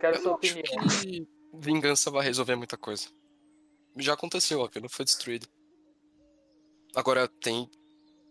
Quero 0.00 0.16
Eu 0.16 0.22
sua 0.22 0.32
opinião. 0.34 0.62
que 1.02 1.26
vingança 1.54 2.10
vai 2.10 2.22
resolver 2.24 2.54
muita 2.56 2.76
coisa. 2.76 3.08
Já 3.96 4.12
aconteceu, 4.14 4.62
a 4.64 4.68
vila 4.68 4.88
foi 4.88 5.04
destruída. 5.04 5.46
Agora 6.94 7.26
tem 7.28 7.68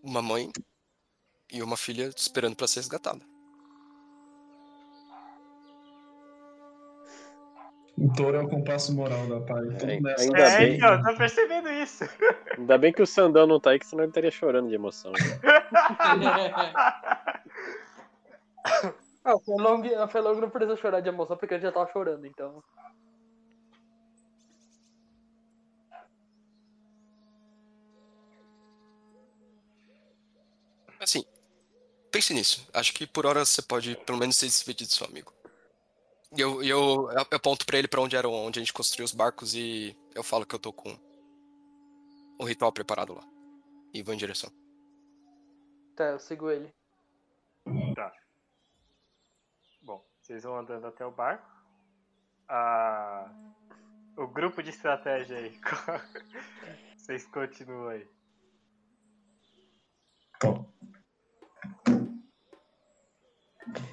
uma 0.04 0.22
mãe 0.22 0.52
e 1.52 1.62
uma 1.64 1.76
filha 1.78 2.12
esperando 2.16 2.56
pra 2.56 2.68
ser 2.68 2.80
resgatada. 2.82 3.22
O 7.98 8.12
touro 8.14 8.38
é 8.38 8.42
o 8.44 8.50
compasso 8.50 8.94
moral 8.94 9.26
da. 9.28 9.40
Tudo 9.40 9.90
É, 9.90 10.00
nessa. 10.02 10.24
ainda 10.24 10.40
é, 10.40 10.58
bem. 10.60 10.76
então, 10.76 11.02
tô 11.02 11.16
percebendo 11.16 11.70
isso. 11.72 12.04
Ainda 12.58 12.78
bem 12.78 12.92
que 12.92 13.02
o 13.02 13.08
Sandão 13.08 13.48
não 13.48 13.58
tá 13.60 13.70
aí, 13.72 13.80
que 13.80 13.86
senão 13.88 14.04
ele 14.04 14.12
estaria 14.12 14.30
chorando 14.32 14.68
de 14.68 14.76
emoção. 14.76 15.14
Ah, 19.28 19.34
o 19.34 19.40
Felong, 19.40 19.82
o 19.88 20.08
Felong 20.08 20.40
não 20.40 20.52
precisa 20.52 20.78
chorar 20.78 21.02
de 21.02 21.10
emoção 21.10 21.36
porque 21.36 21.56
ele 21.56 21.64
já 21.64 21.72
tava 21.72 21.92
chorando, 21.92 22.28
então. 22.28 22.64
Assim, 31.00 31.26
pense 32.12 32.36
nisso. 32.36 32.68
Acho 32.72 32.94
que 32.94 33.08
por 33.08 33.26
hora 33.26 33.44
você 33.44 33.64
pode 33.64 33.96
pelo 34.06 34.20
menos 34.20 34.38
se 34.38 34.46
despedir 34.46 34.86
do 34.86 34.94
seu 34.94 35.08
amigo. 35.08 35.34
E 36.38 36.40
eu, 36.40 36.62
eu, 36.62 37.10
eu 37.10 37.20
aponto 37.32 37.66
pra 37.66 37.80
ele 37.80 37.88
pra 37.88 38.02
onde 38.02 38.16
era 38.16 38.30
onde 38.30 38.60
a 38.60 38.62
gente 38.62 38.74
construiu 38.74 39.06
os 39.06 39.14
barcos 39.14 39.56
e 39.56 39.98
eu 40.14 40.24
falo 40.24 40.46
que 40.46 40.54
eu 40.54 40.60
tô 40.60 40.72
com 40.72 40.96
o 42.40 42.46
ritual 42.46 42.72
preparado 42.72 43.16
lá. 43.16 43.24
E 43.92 44.04
vou 44.04 44.14
em 44.14 44.18
direção. 44.18 44.52
Tá, 45.96 46.12
eu 46.12 46.20
sigo 46.20 46.52
ele. 46.52 46.72
Tá. 47.96 48.14
Vocês 50.26 50.42
vão 50.42 50.58
andando 50.58 50.88
até 50.88 51.06
o 51.06 51.12
barco. 51.12 51.48
Ah, 52.50 53.32
o 54.18 54.26
grupo 54.26 54.64
de 54.64 54.72
estratégia 54.72 55.38
aí. 55.38 55.56
vocês 56.98 57.28
continuam 57.28 57.90
aí. 57.90 58.10
Bom. 60.42 60.74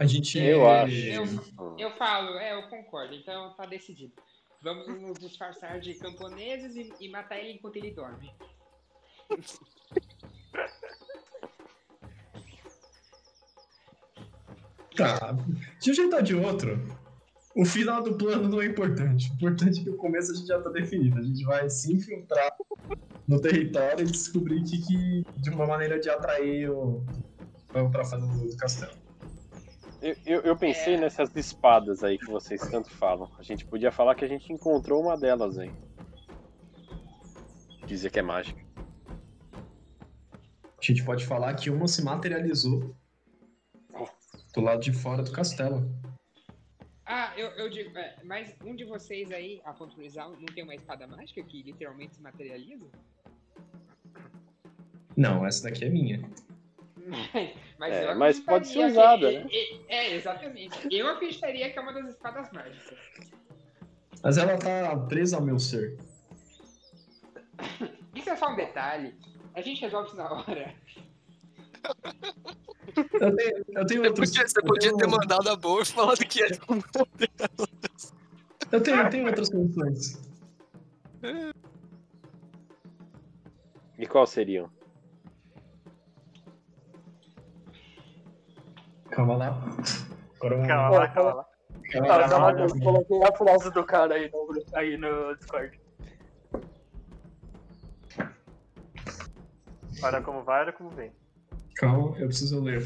A 0.01 0.07
gente. 0.07 0.39
Eu 0.39 0.66
acho. 0.66 0.95
Eu, 0.95 1.24
eu 1.78 1.91
falo, 1.99 2.39
é, 2.39 2.55
eu 2.55 2.66
concordo, 2.70 3.14
então 3.14 3.53
tá 3.55 3.66
decidido. 3.66 4.14
Vamos 4.62 4.89
nos 5.03 5.18
disfarçar 5.18 5.80
de 5.80 5.97
camponeses 5.97 6.74
e, 6.74 6.95
e 6.99 7.11
matar 7.11 7.41
ele 7.41 7.59
enquanto 7.59 7.76
ele 7.76 7.91
dorme. 7.91 8.35
Tá. 14.97 15.36
De 15.80 15.90
um 15.90 15.95
jeito 15.95 16.14
ou 16.14 16.22
de 16.22 16.34
outro, 16.34 16.80
o 17.55 17.64
final 17.64 18.03
do 18.03 18.14
plano 18.16 18.49
não 18.49 18.61
é 18.61 18.66
importante. 18.66 19.30
O 19.30 19.34
importante 19.34 19.80
é 19.80 19.84
que 19.84 19.90
o 19.90 19.97
começo 19.97 20.32
a 20.32 20.34
gente 20.34 20.47
já 20.47 20.61
tá 20.61 20.70
definido. 20.70 21.18
A 21.18 21.22
gente 21.22 21.45
vai 21.45 21.68
se 21.70 21.93
infiltrar 21.93 22.57
no 23.26 23.40
território 23.40 24.03
e 24.07 24.11
descobrir 24.11 24.62
que, 24.62 24.80
que 24.86 25.24
de 25.38 25.51
uma 25.51 25.66
maneira 25.66 25.99
de 25.99 26.09
atrair 26.11 26.70
o. 26.70 27.05
pra 27.68 28.05
fora 28.05 28.22
do, 28.22 28.57
castelo. 28.57 28.93
Eu, 30.01 30.16
eu, 30.26 30.40
eu 30.40 30.57
pensei 30.57 30.95
É. 30.95 31.01
nessas 31.01 31.34
espadas 31.36 32.03
aí 32.03 32.18
que 32.18 32.26
vocês 32.26 32.61
tanto 32.68 32.90
falam. 32.90 33.30
A 33.38 33.43
gente 33.43 33.64
podia 33.64 33.93
falar 33.93 34.14
que 34.14 34.24
a 34.24 34.28
gente 34.28 34.53
encontrou 34.53 35.01
uma 35.01 35.16
delas 35.16 35.59
aí. 35.59 35.70
Dizer 37.86 38.11
que 38.11 38.18
é 38.18 38.22
mágica. 38.22 38.61
A 39.55 40.84
gente 40.84 41.05
pode 41.05 41.24
falar 41.24 41.55
que 41.55 41.70
uma 41.70 41.86
se 41.86 42.03
materializou 42.03 42.95
do 44.55 44.61
lado 44.61 44.80
de 44.80 44.92
fora 44.92 45.22
do 45.22 45.32
castelo. 45.32 45.82
Ah, 47.05 47.32
eu, 47.36 47.48
eu 47.53 47.68
digo, 47.68 47.96
é, 47.98 48.18
mas 48.24 48.55
um 48.64 48.74
de 48.76 48.84
vocês 48.84 49.30
aí, 49.32 49.61
a 49.64 49.72
ponto 49.72 49.96
visual, 49.96 50.30
não 50.32 50.46
tem 50.46 50.62
uma 50.64 50.74
espada 50.74 51.07
mágica 51.07 51.42
que 51.42 51.62
literalmente 51.62 52.14
se 52.16 52.22
materializa? 52.22 52.86
Não, 55.16 55.44
essa 55.44 55.64
daqui 55.64 55.84
é 55.84 55.88
minha. 55.88 56.20
mas 57.78 57.92
É, 57.92 58.11
eu 58.12 58.16
mas 58.16 58.40
pode 58.40 58.68
ser 58.68 58.86
usada, 58.86 59.28
que- 59.28 59.38
né? 59.40 59.46
É, 59.88 59.96
é, 59.96 60.14
exatamente. 60.14 60.78
Eu 60.90 61.09
acreditaria 61.09 61.70
que 61.70 61.78
é 61.78 61.82
uma 61.82 61.92
das 61.92 62.11
espadas 62.11 62.50
mágicas. 62.53 62.98
Mas 64.22 64.38
ela 64.38 64.57
tá 64.57 64.96
presa 65.09 65.36
ao 65.36 65.42
meu 65.42 65.59
ser. 65.59 65.98
Isso 68.14 68.30
é 68.30 68.36
só 68.36 68.53
um 68.53 68.57
detalhe. 68.57 69.14
A 69.55 69.61
gente 69.61 69.80
resolve 69.80 70.09
isso 70.09 70.16
na 70.16 70.32
hora. 70.32 70.74
Eu 73.20 73.37
tenho, 73.37 73.64
eu 73.68 73.87
tenho 73.87 74.05
outros. 74.05 74.30
podia, 74.30 74.49
você 74.49 74.61
podia 74.62 74.89
tenho- 74.89 74.97
ter 74.97 75.07
mandado 75.07 75.49
a 75.49 75.57
boa 75.57 75.83
e 75.83 75.85
falado 75.87 76.18
que 76.18 76.43
era 76.43 76.59
um 76.68 76.80
Eu 78.72 78.80
tenho, 78.83 78.97
eu 79.01 79.11
tenho 79.11 79.26
outras 79.26 79.49
soluções. 79.49 80.20
E 83.99 84.07
qual 84.07 84.26
seriam? 84.26 84.68
Calma 89.11 89.37
lá. 89.37 89.49
Agora 90.41 90.66
Calma 90.66 90.89
lá, 90.99 91.09
calma 91.09 91.35
lá. 91.35 91.47
calma 91.93 92.16
lá, 92.16 92.28
calma, 92.28 92.53
lá. 92.53 92.61
eu 92.61 92.80
coloquei 92.80 93.22
a 93.22 93.33
frase 93.37 93.70
do 93.70 93.85
cara 93.85 94.14
aí 94.14 94.30
no, 94.30 94.64
aí 94.74 94.97
no 94.97 95.37
Discord. 95.37 95.80
Olha 100.03 100.20
como 100.22 100.43
vai, 100.43 100.62
olha 100.62 100.72
como 100.72 100.91
vem. 100.91 101.12
Calma, 101.77 102.16
eu 102.18 102.27
preciso 102.29 102.61
ler. 102.61 102.85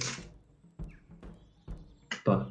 Tá. 2.25 2.49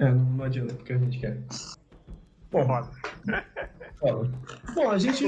É, 0.00 0.10
não, 0.10 0.24
não 0.24 0.44
adianta, 0.44 0.74
porque 0.74 0.94
a 0.94 0.98
gente 0.98 1.18
quer. 1.18 1.38
Bom, 2.50 2.64
Foda. 2.64 2.90
fala. 4.00 4.30
Bom, 4.74 4.90
a 4.90 4.98
gente. 4.98 5.24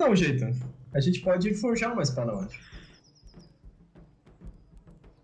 Um 0.00 0.14
jeito. 0.14 0.44
A 0.92 1.00
gente 1.00 1.20
pode 1.20 1.54
forjar 1.54 1.92
uma 1.92 2.02
espada 2.02 2.32
mágica. 2.34 2.64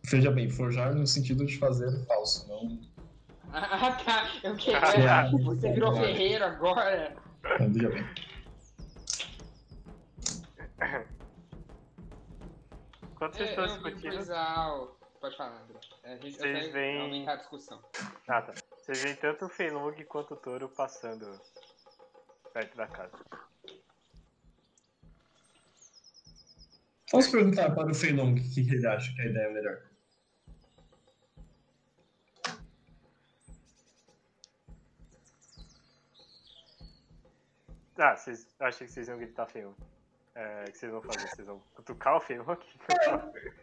Veja 0.08 0.30
bem, 0.30 0.48
forjar 0.48 0.94
no 0.94 1.06
sentido 1.06 1.44
de 1.44 1.58
fazer 1.58 1.90
falso, 2.06 2.46
não. 2.48 2.91
Ah, 3.52 3.92
tá. 4.04 4.30
Eu 4.42 4.56
queria. 4.56 4.78
Ah, 4.78 5.30
Você 5.30 5.72
virou 5.72 5.94
ferreiro 5.94 6.44
agora. 6.44 7.14
veja 7.70 7.88
bem. 7.90 8.04
Enquanto 13.12 13.36
vocês 13.36 13.48
É, 13.48 13.50
estão 13.52 13.66
discutindo. 13.66 14.96
Pode 15.20 15.36
falar, 15.36 15.62
André. 15.62 15.78
A 16.04 16.16
gente 16.16 16.36
Vocês 16.36 16.72
veem- 16.72 17.00
aumentar 17.02 17.32
a 17.34 17.36
discussão. 17.36 17.80
Ah, 18.26 18.42
tá. 18.42 18.54
Vocês 18.78 19.02
veem 19.04 19.14
tanto 19.16 19.44
o 19.44 19.48
Feilong 19.48 19.92
quanto 20.04 20.34
o 20.34 20.36
touro 20.36 20.68
passando 20.68 21.40
perto 22.52 22.76
da 22.76 22.88
casa. 22.88 23.12
Vamos 27.12 27.28
perguntar 27.28 27.70
para 27.74 27.90
o 27.90 27.94
Feilong 27.94 28.32
o 28.32 28.34
que 28.34 28.64
que 28.64 28.74
ele 28.74 28.86
acha 28.86 29.14
que 29.14 29.20
a 29.20 29.26
ideia 29.26 29.44
é 29.46 29.52
melhor. 29.52 29.80
Ah, 37.98 38.16
vocês. 38.16 38.46
Eu 38.58 38.66
achei 38.66 38.86
que 38.86 38.92
vocês 38.92 39.08
iam 39.08 39.18
gritar 39.18 39.46
Feilong. 39.46 39.74
É, 40.34 40.64
o 40.66 40.72
que 40.72 40.78
vocês 40.78 40.92
vão 40.92 41.02
fazer? 41.02 41.28
Vocês 41.28 41.46
vão 41.46 41.62
cutucar 41.74 42.16
o 42.16 42.20
Feilong? 42.20 42.56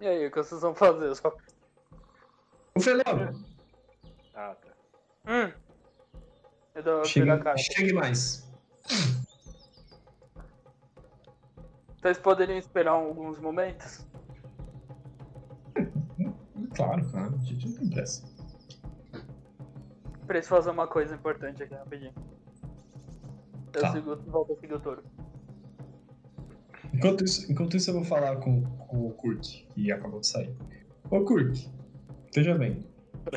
E 0.00 0.06
aí, 0.06 0.26
o 0.26 0.30
que 0.30 0.36
vocês 0.36 0.60
vão 0.60 0.74
fazer? 0.76 1.12
Só... 1.16 1.36
O 2.76 2.80
Feilong, 2.80 3.44
Ah, 4.32 4.54
tá. 4.54 4.68
Hum. 5.26 5.52
Eu 6.76 6.82
dou 6.84 7.04
viro 7.04 7.32
a 7.32 7.38
cara. 7.40 7.58
chegue 7.58 7.92
mais. 7.92 8.48
Vocês 12.00 12.16
poderiam 12.18 12.56
esperar 12.58 12.92
alguns 12.92 13.40
momentos? 13.40 14.06
Claro, 16.76 17.10
claro, 17.10 17.34
a 17.34 17.38
gente 17.44 17.68
não 17.68 17.78
tem 17.78 17.90
pressa. 17.90 18.37
Preciso 20.28 20.50
fazer 20.54 20.70
uma 20.70 20.86
coisa 20.86 21.14
importante 21.14 21.62
aqui 21.62 21.74
rapidinho. 21.74 22.12
Eu 23.72 23.80
Tá. 23.80 23.92
sigo, 23.92 24.14
volto 24.26 24.52
a 24.52 24.56
seguir 24.56 24.74
o 24.74 24.80
touro. 24.80 25.02
Enquanto 26.92 27.24
isso, 27.24 27.50
enquanto 27.50 27.76
isso 27.76 27.90
eu 27.90 27.94
vou 27.94 28.04
falar 28.04 28.36
com, 28.36 28.62
com 28.62 29.06
o 29.06 29.10
Kurt, 29.12 29.64
que 29.74 29.90
acabou 29.90 30.20
de 30.20 30.26
sair. 30.26 30.54
Ô 31.10 31.24
Kurt, 31.24 31.66
veja 32.34 32.54
bem. 32.56 32.86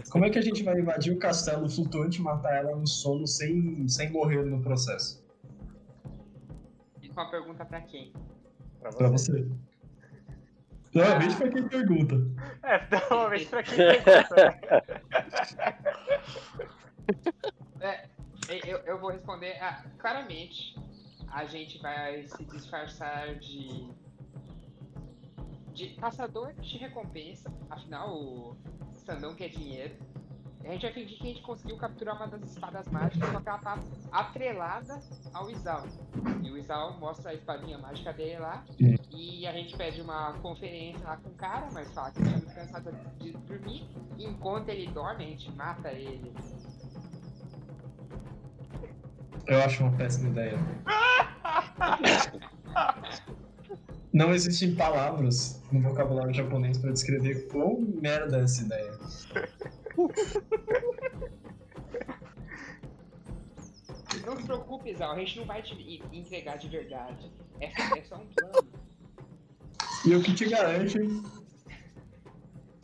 Como 0.10 0.26
é 0.26 0.30
que 0.30 0.38
a 0.40 0.42
gente 0.42 0.64
vai 0.64 0.80
invadir 0.80 1.14
o 1.14 1.18
castelo 1.20 1.70
flutuante 1.70 2.20
e 2.20 2.22
matar 2.22 2.56
ela 2.56 2.76
no 2.76 2.86
sono 2.88 3.26
sem, 3.26 3.88
sem 3.88 4.12
morrer 4.12 4.44
no 4.44 4.62
processo? 4.62 5.26
Isso 7.02 7.18
é 7.18 7.24
uma 7.24 7.32
pergunta 7.32 7.66
pra 7.66 7.82
quem? 7.82 8.14
Pra 8.80 8.90
Pra 8.92 9.08
você. 9.10 9.32
você. 9.44 9.52
Normalmente 10.94 11.36
foi 11.36 11.50
quem 11.50 11.68
pergunta. 11.70 12.16
É, 12.64 12.86
normalmente 13.10 13.46
pra 13.48 13.64
quem 13.64 13.76
pergunta. 13.80 14.86
Eu, 18.60 18.78
eu 18.80 19.00
vou 19.00 19.12
responder. 19.12 19.58
Ah, 19.62 19.84
claramente, 19.98 20.76
a 21.30 21.46
gente 21.46 21.80
vai 21.80 22.28
se 22.28 22.44
disfarçar 22.46 23.36
de. 23.36 23.90
de 25.74 25.90
caçador 25.96 26.54
de 26.54 26.78
recompensa. 26.78 27.52
Afinal, 27.70 28.14
o 28.14 28.58
Sandão 28.94 29.36
quer 29.36 29.50
dinheiro. 29.50 29.96
A 30.64 30.74
gente 30.74 30.84
vai 30.84 30.94
fingir 30.94 31.18
que 31.18 31.24
a 31.24 31.28
gente 31.28 31.42
conseguiu 31.42 31.76
capturar 31.78 32.16
uma 32.16 32.28
das 32.28 32.44
espadas 32.44 32.88
mágicas, 32.90 33.30
só 33.32 33.42
que 33.42 33.50
ela 33.50 33.58
tá 33.58 33.80
atrelada 34.12 35.02
ao 35.34 35.50
Isal. 35.50 35.88
E 36.44 36.52
o 36.52 36.58
Isal 36.58 37.00
mostra 37.00 37.32
a 37.32 37.34
espadinha 37.34 37.80
mágica 37.80 38.14
dele 38.14 38.38
lá. 38.38 38.64
E 39.10 39.48
a 39.48 39.52
gente 39.54 39.76
pede 39.76 40.02
uma 40.02 40.34
conferência 40.34 41.04
lá 41.06 41.18
com 41.18 41.30
o 41.30 41.34
cara, 41.34 41.68
mas 41.72 41.92
fala 41.94 42.12
que 42.12 42.22
tá 42.22 42.54
cansado 42.54 42.92
de 43.18 43.32
dormir. 43.32 43.88
E 44.18 44.26
enquanto 44.26 44.70
ele 44.70 44.88
dorme, 44.92 45.26
a 45.26 45.28
gente 45.28 45.52
mata 45.52 45.92
ele. 45.92 46.32
Eu 49.48 49.62
acho 49.62 49.84
uma 49.84 49.96
péssima 49.98 50.30
ideia. 50.30 50.58
Não 54.14 54.34
existem 54.34 54.76
palavras 54.76 55.62
no 55.72 55.82
vocabulário 55.82 56.34
japonês 56.34 56.78
para 56.78 56.92
descrever 56.92 57.48
quão 57.48 57.80
merda 57.82 58.40
é 58.40 58.44
essa 58.44 58.62
ideia. 58.64 58.92
Não 64.26 64.38
se 64.38 64.44
preocupe, 64.44 64.94
Zal, 64.96 65.12
a 65.14 65.20
gente 65.20 65.40
não 65.40 65.46
vai 65.46 65.62
te 65.62 65.74
en- 65.74 66.04
entregar 66.20 66.58
de 66.58 66.68
verdade. 66.68 67.32
É 67.60 67.66
é 67.98 68.04
só 68.04 68.16
um 68.18 68.28
plano. 68.28 68.68
E 70.06 70.16
o 70.16 70.22
que 70.22 70.34
te 70.34 70.50
garante 70.50 70.98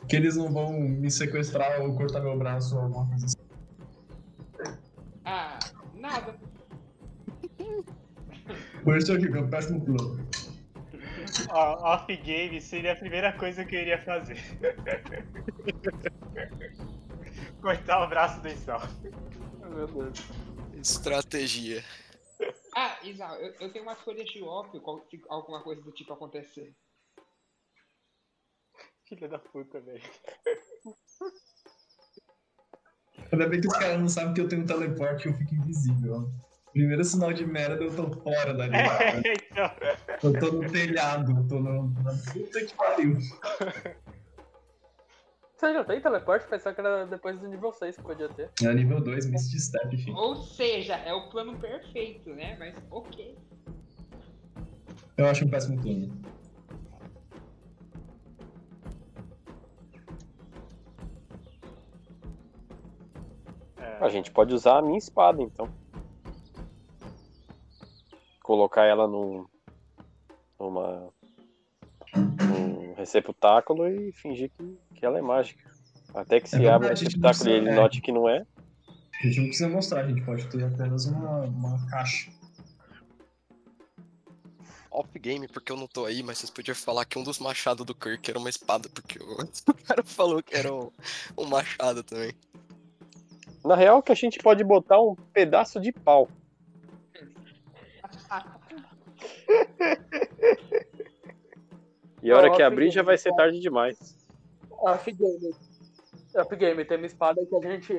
que 0.08 0.16
eles 0.16 0.36
não 0.36 0.50
vão 0.50 0.72
me 0.72 1.10
sequestrar 1.10 1.80
ou 1.82 1.94
cortar 1.94 2.20
meu 2.20 2.36
braço 2.38 2.74
ou 2.76 2.82
alguma 2.82 3.06
coisa 3.08 3.26
assim. 3.26 3.36
Ah, 5.24 5.58
nada. 5.94 6.34
Por 8.84 8.96
isso 8.96 9.12
eu 9.12 9.18
digo, 9.18 9.36
é 9.36 9.40
um 9.40 9.50
péssimo 9.50 9.84
plano. 9.84 10.28
Ó, 11.50 11.94
Off-game 11.94 12.60
seria 12.60 12.92
a 12.92 12.96
primeira 12.96 13.32
coisa 13.32 13.64
que 13.64 13.76
eu 13.76 13.80
iria 13.80 14.02
fazer. 14.02 14.38
Cortar 17.60 18.04
o 18.04 18.08
braço 18.08 18.40
do 18.40 18.48
Isal. 18.48 18.80
Meu 19.60 19.86
Deus. 19.86 20.18
Estratégia. 20.74 21.84
Ah, 22.74 22.98
Isal, 23.02 23.36
eu, 23.36 23.54
eu 23.60 23.72
tenho 23.72 23.84
umas 23.84 24.00
folhas 24.00 24.26
de 24.26 24.38
se 24.38 24.44
alguma 25.28 25.62
coisa 25.62 25.82
do 25.82 25.92
tipo 25.92 26.12
acontecer. 26.12 26.74
Filha 29.08 29.28
da 29.28 29.38
puta, 29.38 29.80
velho. 29.80 30.02
Ainda 33.32 33.48
bem 33.48 33.60
que 33.60 33.66
os 33.66 33.76
caras 33.76 33.98
não 33.98 34.08
sabem 34.08 34.34
que 34.34 34.40
eu 34.40 34.48
tenho 34.48 34.62
um 34.62 34.66
teleporte 34.66 35.26
e 35.26 35.30
eu 35.30 35.36
fico 35.36 35.54
invisível. 35.54 36.30
Primeiro 36.72 37.02
sinal 37.02 37.32
de 37.32 37.46
merda, 37.46 37.82
eu 37.82 37.94
tô 37.94 38.10
fora 38.20 38.54
da 38.54 38.66
ligada. 38.66 39.04
É, 39.04 39.34
então. 39.34 39.70
Eu 40.22 40.38
tô 40.38 40.52
no 40.52 40.70
telhado, 40.70 41.32
eu 41.32 41.48
tô 41.48 41.60
no, 41.60 41.88
na 42.02 42.12
puta 42.32 42.64
que 42.64 42.74
pariu. 42.74 43.18
Você 45.58 45.72
já 45.72 45.82
tem 45.82 46.00
teleporte? 46.00 46.46
Pensava 46.46 46.72
que 46.72 46.80
era 46.80 47.04
depois 47.06 47.36
do 47.40 47.48
nível 47.48 47.72
6 47.72 47.96
que 47.96 48.02
podia 48.02 48.28
ter. 48.28 48.48
É 48.62 48.72
nível 48.72 49.00
2, 49.00 49.26
Misty 49.26 49.58
Step, 49.58 49.92
enfim. 49.92 50.12
Ou 50.12 50.36
seja, 50.36 50.94
é 50.94 51.12
o 51.12 51.28
plano 51.30 51.58
perfeito, 51.58 52.30
né? 52.30 52.56
Mas 52.58 52.76
ok. 52.90 53.36
Eu 55.16 55.26
acho 55.26 55.44
um 55.44 55.50
péssimo 55.50 55.82
plano. 55.82 56.16
É. 63.78 64.04
A 64.04 64.08
gente 64.08 64.30
pode 64.30 64.54
usar 64.54 64.78
a 64.78 64.82
minha 64.82 64.98
espada, 64.98 65.42
então. 65.42 65.68
Colocar 68.48 68.86
ela 68.86 69.06
num. 69.06 69.44
numa. 70.58 71.12
num 72.16 72.94
receptáculo 72.94 73.86
e 73.86 74.10
fingir 74.12 74.50
que, 74.56 74.78
que 74.94 75.04
ela 75.04 75.18
é 75.18 75.20
mágica. 75.20 75.70
Até 76.14 76.40
que 76.40 76.48
se 76.48 76.64
É 76.64 76.70
abra 76.70 76.86
o 76.86 76.90
receptáculo 76.92 77.50
e 77.50 77.52
ele 77.52 77.68
é. 77.68 77.74
note 77.74 78.00
que 78.00 78.10
não 78.10 78.26
é. 78.26 78.46
A 79.20 79.26
gente 79.26 79.40
não 79.40 79.46
precisa 79.48 79.68
mostrar, 79.68 80.00
a 80.00 80.08
gente 80.08 80.22
pode 80.22 80.48
ter 80.48 80.64
apenas 80.64 81.04
uma, 81.04 81.40
uma 81.40 81.90
caixa. 81.90 82.30
Off-game, 84.90 85.46
porque 85.48 85.70
eu 85.70 85.76
não 85.76 85.86
tô 85.86 86.06
aí, 86.06 86.22
mas 86.22 86.38
vocês 86.38 86.48
podiam 86.48 86.74
falar 86.74 87.04
que 87.04 87.18
um 87.18 87.22
dos 87.22 87.38
machados 87.38 87.84
do 87.84 87.94
Kirk 87.94 88.30
era 88.30 88.38
uma 88.38 88.48
espada, 88.48 88.88
porque 88.88 89.18
o, 89.18 89.42
o 89.68 89.74
cara 89.74 90.02
falou 90.02 90.42
que 90.42 90.56
era 90.56 90.72
um, 90.72 90.90
um 91.36 91.44
machado 91.44 92.02
também. 92.02 92.32
Na 93.62 93.76
real, 93.76 94.02
que 94.02 94.10
a 94.10 94.14
gente 94.14 94.38
pode 94.38 94.64
botar 94.64 94.98
um 95.02 95.14
pedaço 95.34 95.78
de 95.78 95.92
pau. 95.92 96.30
E 102.22 102.30
a 102.32 102.36
hora 102.36 102.50
que 102.52 102.62
abrir 102.62 102.90
já 102.90 103.02
vai 103.02 103.16
ser 103.16 103.30
tá? 103.30 103.36
tarde 103.36 103.60
demais. 103.60 104.16
Upgame. 104.72 105.54
Upgame 106.34 106.84
tem 106.84 106.96
uma 106.98 107.06
espada 107.06 107.44
que 107.46 107.54
a 107.54 107.60
gente. 107.60 107.94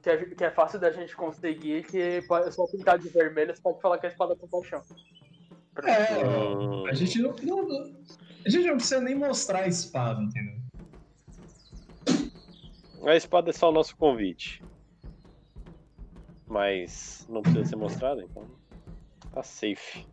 que 0.00 0.10
é, 0.10 0.24
que 0.26 0.44
é 0.44 0.50
fácil 0.50 0.78
da 0.78 0.92
gente 0.92 1.14
conseguir, 1.16 1.84
que 1.84 2.22
pode- 2.22 2.52
só 2.54 2.66
pintar 2.66 2.98
de 2.98 3.08
vermelho, 3.08 3.54
você 3.54 3.60
pode 3.60 3.80
falar 3.80 3.98
que 3.98 4.06
é 4.06 4.08
a 4.08 4.12
espada 4.12 4.36
com 4.36 4.46
paixão. 4.46 4.80
É, 5.84 6.88
a 6.88 6.94
gente 6.94 7.20
não, 7.20 7.34
não- 7.42 7.66
não- 7.68 7.94
A 8.46 8.48
gente 8.48 8.66
não 8.68 8.76
precisa 8.76 9.00
nem 9.00 9.14
mostrar 9.14 9.62
a 9.62 9.68
espada, 9.68 10.22
entendeu? 10.22 10.54
A 13.06 13.16
espada 13.16 13.50
é 13.50 13.52
só 13.52 13.70
o 13.70 13.72
nosso 13.72 13.96
convite. 13.96 14.62
Mas 16.46 17.26
não 17.28 17.42
precisa 17.42 17.64
ser 17.64 17.76
mostrada, 17.76 18.22
então 18.22 18.46
tá 19.34 19.42
safe. 19.42 20.06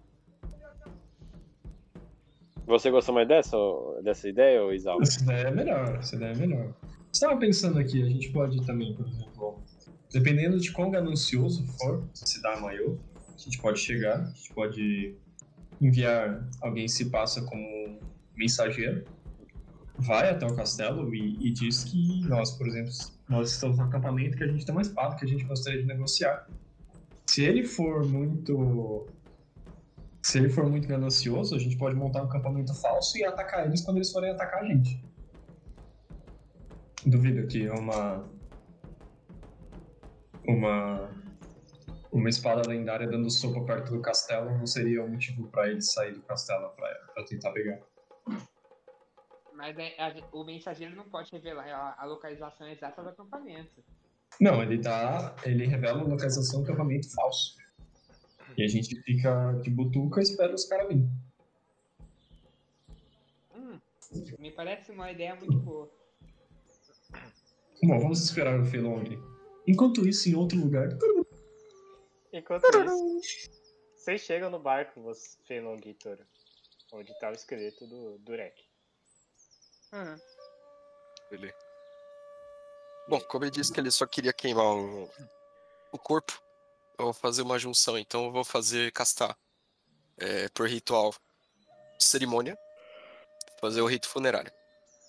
Você 2.65 2.89
gostou 2.89 3.13
mais 3.13 3.27
dessa, 3.27 3.57
dessa 4.03 4.27
ideia, 4.27 4.63
ô 4.63 4.71
Isal? 4.71 5.01
Essa 5.01 5.21
ideia 5.23 5.47
é 5.47 5.51
melhor, 5.51 5.95
essa 5.95 6.15
ideia 6.15 6.31
é 6.31 6.35
melhor. 6.35 6.73
Estava 7.11 7.37
pensando 7.37 7.77
aqui, 7.79 8.01
a 8.01 8.07
gente 8.07 8.29
pode 8.31 8.65
também, 8.65 8.95
por 8.95 9.07
exemplo, 9.07 9.61
dependendo 10.11 10.59
de 10.59 10.71
quão 10.71 10.89
ganancioso 10.89 11.65
for, 11.77 12.07
se 12.13 12.41
dá 12.41 12.59
maior, 12.59 12.97
a 13.33 13.37
gente 13.37 13.59
pode 13.59 13.79
chegar, 13.79 14.21
a 14.21 14.25
gente 14.25 14.53
pode 14.53 15.15
enviar 15.81 16.47
alguém 16.61 16.87
se 16.87 17.09
passa 17.09 17.41
como 17.43 17.99
mensageiro, 18.35 19.03
vai 19.97 20.29
até 20.29 20.45
o 20.45 20.55
castelo 20.55 21.13
e, 21.13 21.47
e 21.47 21.51
diz 21.51 21.83
que 21.83 22.21
nós, 22.27 22.51
por 22.51 22.67
exemplo, 22.67 22.91
nós 23.27 23.51
estamos 23.51 23.77
no 23.77 23.83
acampamento 23.83 24.37
que 24.37 24.43
a 24.43 24.47
gente 24.47 24.65
tem 24.65 24.73
uma 24.73 24.81
espada 24.81 25.15
que 25.15 25.25
a 25.25 25.27
gente 25.27 25.43
gostaria 25.43 25.81
de 25.81 25.87
negociar. 25.87 26.47
Se 27.31 27.45
ele 27.45 27.63
for 27.63 28.05
muito 28.05 29.07
se 30.21 30.37
ele 30.37 30.49
for 30.49 30.69
muito 30.69 30.85
ganancioso, 30.85 31.55
a 31.55 31.59
gente 31.59 31.77
pode 31.77 31.95
montar 31.95 32.23
um 32.23 32.25
acampamento 32.25 32.73
falso 32.81 33.17
e 33.17 33.23
atacar 33.23 33.65
eles 33.65 33.85
quando 33.85 33.97
eles 33.99 34.11
forem 34.11 34.31
atacar 34.31 34.63
a 34.63 34.65
gente. 34.65 35.01
Duvido 37.05 37.47
que 37.47 37.69
uma. 37.69 38.29
Uma. 40.45 41.09
Uma 42.11 42.27
espada 42.27 42.67
lendária 42.67 43.07
dando 43.07 43.29
sopa 43.31 43.63
perto 43.63 43.93
do 43.93 44.01
castelo 44.01 44.51
não 44.51 44.67
seria 44.67 45.01
o 45.01 45.09
motivo 45.09 45.47
pra 45.47 45.69
ele 45.69 45.81
sair 45.81 46.13
do 46.13 46.21
castelo 46.23 46.69
pra 46.75 47.23
tentar 47.25 47.53
pegar. 47.53 47.79
Mas 49.53 49.77
é- 49.77 49.95
a- 49.97 50.27
o 50.33 50.43
mensageiro 50.43 50.97
não 50.97 51.05
pode 51.09 51.31
revelar 51.31 51.65
a, 51.69 52.03
a 52.03 52.05
localização 52.05 52.67
exata 52.67 53.01
do 53.01 53.07
acampamento. 53.07 53.81
Não, 54.39 54.61
ele 54.61 54.77
dá. 54.77 55.35
Ele 55.43 55.65
revela 55.65 56.01
a 56.01 56.03
localização 56.03 56.61
do 56.61 56.65
acampamento 56.65 57.13
falso. 57.13 57.57
E 58.57 58.63
a 58.63 58.67
gente 58.67 58.99
fica 59.01 59.53
de 59.61 59.69
butuca 59.69 60.19
e 60.19 60.23
espera 60.23 60.53
os 60.53 60.65
caras 60.65 60.87
virem. 60.87 61.09
Hum, 63.55 63.79
me 64.39 64.51
parece 64.51 64.91
uma 64.91 65.11
ideia 65.11 65.35
muito 65.35 65.57
boa. 65.59 65.89
Bom, 67.83 67.99
vamos 67.99 68.23
esperar 68.23 68.59
o 68.59 68.65
Felong. 68.65 69.17
Enquanto 69.67 70.07
isso, 70.07 70.29
em 70.29 70.35
outro 70.35 70.59
lugar. 70.59 70.89
Enquanto 72.33 72.65
isso, 73.19 73.49
vocês 73.95 74.21
chegam 74.21 74.49
no 74.49 74.59
barco, 74.59 75.01
você, 75.01 75.37
Feilong 75.47 75.79
e 75.85 75.93
Toro, 75.93 76.25
onde 76.91 77.17
tá 77.19 77.29
o 77.29 77.33
esqueleto 77.33 77.85
do 77.87 78.17
Durek. 78.19 78.63
Uhum. 79.93 80.17
Ele... 81.31 81.53
Bom, 83.11 83.19
como 83.19 83.43
ele 83.43 83.51
disse 83.51 83.73
que 83.73 83.79
ele 83.81 83.91
só 83.91 84.05
queria 84.07 84.31
queimar 84.31 84.65
o, 84.65 85.03
o 85.91 85.99
corpo, 85.99 86.41
eu 86.97 87.03
vou 87.03 87.13
fazer 87.13 87.41
uma 87.41 87.59
junção, 87.59 87.97
então 87.97 88.23
eu 88.23 88.31
vou 88.31 88.45
fazer 88.45 88.89
castar 88.93 89.37
é, 90.17 90.47
por 90.47 90.65
ritual 90.65 91.13
cerimônia, 91.99 92.57
fazer 93.59 93.81
o 93.81 93.85
rito 93.85 94.07
funerário. 94.07 94.49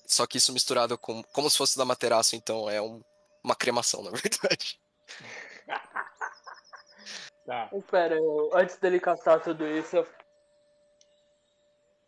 Só 0.05 0.27
que 0.27 0.37
isso 0.39 0.53
misturado 0.53 0.99
com 0.99 1.23
como 1.23 1.49
se 1.49 1.57
fosse 1.57 1.79
da 1.79 1.85
materaço, 1.85 2.35
então 2.35 2.69
é 2.69 2.83
um- 2.83 3.01
uma 3.41 3.55
cremação, 3.55 4.03
na 4.03 4.11
verdade. 4.19 4.81
Tá, 7.47 7.71
Espera, 7.73 8.17
eu- 8.17 8.51
antes 8.53 8.79
dele 8.79 8.99
castar 8.99 9.41
tudo 9.41 9.65
isso, 9.65 9.95
eu... 9.99 10.09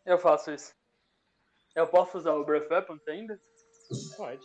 eu 0.06 0.18
faço 0.18 0.50
isso. 0.50 0.72
Eu 1.76 1.86
posso 1.86 2.18
usar 2.18 2.32
o 2.34 2.44
Breath 2.44 2.68
Weapons 2.68 3.06
ainda? 3.06 3.40
pode. 4.16 4.44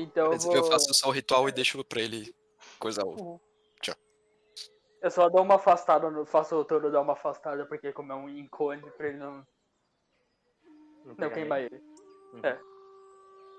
Então 0.00 0.32
eu 0.32 0.38
vou... 0.38 0.54
eu 0.54 0.64
faço 0.64 0.92
só 0.94 1.08
o 1.08 1.12
ritual 1.12 1.48
e 1.48 1.52
deixo 1.52 1.82
pra 1.84 2.00
ele 2.00 2.34
coisar 2.78 3.04
o. 3.04 3.40
Eu 5.02 5.10
só 5.10 5.28
dou 5.28 5.42
uma 5.42 5.54
afastada, 5.56 6.10
faço 6.26 6.56
o 6.56 6.64
touro 6.64 6.90
dar 6.90 7.00
uma 7.00 7.12
afastada, 7.12 7.64
porque 7.66 7.92
como 7.92 8.12
é 8.12 8.16
um 8.16 8.28
incone, 8.28 8.90
pra 8.92 9.08
ele 9.08 9.18
não, 9.18 9.46
não 11.04 11.30
queimar 11.30 11.60
ele. 11.60 11.76
ele. 11.76 11.84
Uhum. 12.32 12.40
É. 12.42 12.60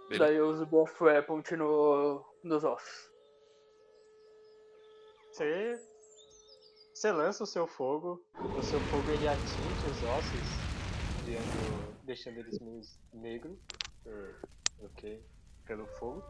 Beleza. 0.10 0.26
Daí 0.26 0.36
eu 0.36 0.50
uso 0.50 0.64
o 0.64 0.66
Breath 0.66 1.02
Weapon 1.02 1.44
no... 1.58 2.26
nos 2.44 2.64
ossos. 2.64 3.10
Você, 5.32 5.80
você 6.94 7.12
lança 7.12 7.44
o 7.44 7.48
seu 7.48 7.68
fogo, 7.68 8.22
o 8.56 8.62
seu 8.62 8.82
fogo 8.82 9.12
ele 9.12 9.28
atinge 9.28 9.86
os 9.88 10.02
ossos, 10.02 10.66
criando, 11.22 11.96
deixando 12.04 12.40
eles 12.40 12.58
meio 12.60 12.82
negros 13.14 13.58
por- 14.04 14.42
ok, 14.80 15.24
pelo 15.68 15.86
fogo. 15.86 16.24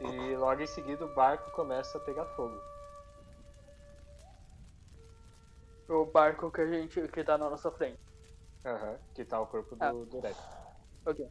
E 0.00 0.36
logo 0.36 0.60
em 0.60 0.66
seguida 0.66 1.04
o 1.04 1.14
barco 1.14 1.50
começa 1.52 1.96
a 1.98 2.00
pegar 2.00 2.26
fogo. 2.36 2.60
O 5.88 6.06
barco 6.06 6.50
que 6.50 6.60
a 6.60 6.66
gente. 6.66 7.08
que 7.08 7.24
tá 7.24 7.38
na 7.38 7.48
nossa 7.48 7.70
frente. 7.70 8.00
Aham, 8.64 8.98
que 9.14 9.24
tá 9.24 9.40
o 9.40 9.46
corpo 9.46 9.74
do 9.76 9.84
Ah. 9.84 9.92
Durek. 9.92 10.38
Ok. 11.06 11.28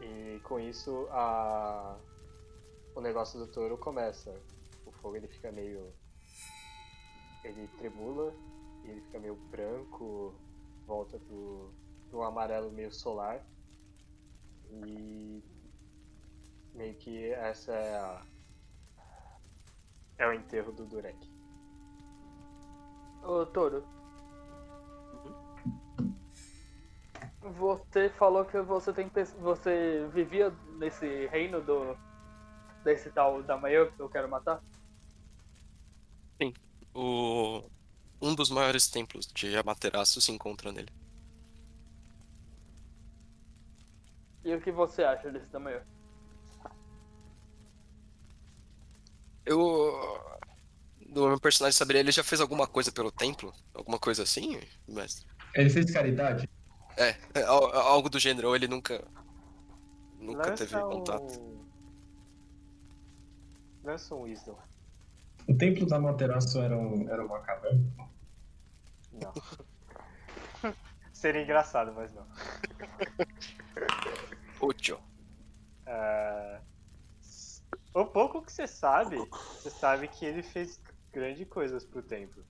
E 0.00 0.40
com 0.40 0.58
isso 0.58 1.06
a 1.10 1.96
o 2.94 3.00
negócio 3.00 3.38
do 3.38 3.46
touro 3.46 3.76
começa. 3.78 4.34
O 4.86 4.92
fogo 4.92 5.16
ele 5.16 5.28
fica 5.28 5.50
meio. 5.52 5.92
ele 7.44 7.66
tremula 7.78 8.32
e 8.84 8.90
ele 8.90 9.00
fica 9.02 9.18
meio 9.18 9.36
branco, 9.50 10.34
volta 10.86 11.18
pro, 11.18 11.72
pro 12.10 12.22
amarelo 12.22 12.70
meio 12.70 12.92
solar. 12.92 13.44
E 14.70 15.42
meio 16.74 16.94
que 16.94 17.30
essa 17.32 17.72
é 17.72 17.96
a. 17.96 18.26
É 20.18 20.26
o 20.26 20.32
enterro 20.32 20.72
do 20.72 20.86
Durek. 20.86 21.30
Ô, 23.22 23.46
Toro. 23.46 23.84
Você 27.40 28.08
falou 28.10 28.44
que 28.44 28.60
você 28.60 28.92
tem 28.92 29.10
você 29.40 30.08
vivia 30.12 30.50
nesse 30.78 31.26
reino 31.26 31.60
do 31.60 31.96
desse 32.84 33.10
tal 33.10 33.42
da 33.42 33.56
manhã 33.56 33.86
que 33.90 34.00
eu 34.00 34.08
quero 34.08 34.28
matar? 34.28 34.62
O... 36.94 37.64
Um 38.22 38.34
dos 38.36 38.48
maiores 38.50 38.86
templos 38.88 39.26
de 39.26 39.56
Amaterasu 39.56 40.20
se 40.20 40.30
encontra 40.30 40.70
nele. 40.70 40.88
E 44.44 44.54
o 44.54 44.60
que 44.60 44.70
você 44.70 45.02
acha 45.02 45.28
desse 45.30 45.46
da 45.46 45.58
manhã? 45.58 45.82
Eu. 49.44 49.92
Do 51.10 51.28
meu 51.28 51.40
personagem 51.40 51.76
saberia, 51.76 52.00
ele 52.00 52.12
já 52.12 52.24
fez 52.24 52.40
alguma 52.40 52.66
coisa 52.66 52.90
pelo 52.90 53.10
templo? 53.12 53.52
Alguma 53.74 53.98
coisa 53.98 54.22
assim, 54.22 54.58
mestre? 54.88 55.26
Ele 55.54 55.68
fez 55.68 55.90
caridade? 55.90 56.48
É, 56.96 57.16
é, 57.34 57.42
al- 57.42 57.72
algo 57.76 58.08
do 58.08 58.18
gênero, 58.18 58.48
ou 58.48 58.56
ele 58.56 58.66
nunca. 58.68 59.04
Nunca 60.18 60.50
Lança 60.50 60.66
teve 60.66 60.80
contato. 60.80 61.40
um- 61.40 61.66
Lança 63.84 64.14
um 64.14 64.22
Wisdom. 64.22 64.56
O 65.48 65.54
templo 65.54 65.86
da 65.86 65.98
Materaço 65.98 66.60
era, 66.60 66.76
um, 66.78 67.08
era 67.10 67.24
uma 67.26 67.40
caverna? 67.40 67.82
Não. 69.12 69.32
Seria 71.12 71.42
engraçado, 71.42 71.92
mas 71.92 72.12
não. 72.12 72.26
Útil. 74.60 74.98
Ah, 75.86 76.60
o 77.94 78.06
pouco 78.06 78.42
que 78.42 78.52
você 78.52 78.66
sabe, 78.66 79.16
você 79.16 79.70
sabe 79.70 80.08
que 80.08 80.24
ele 80.24 80.42
fez 80.42 80.80
grandes 81.12 81.46
coisas 81.48 81.84
pro 81.84 82.02
templo. 82.02 82.44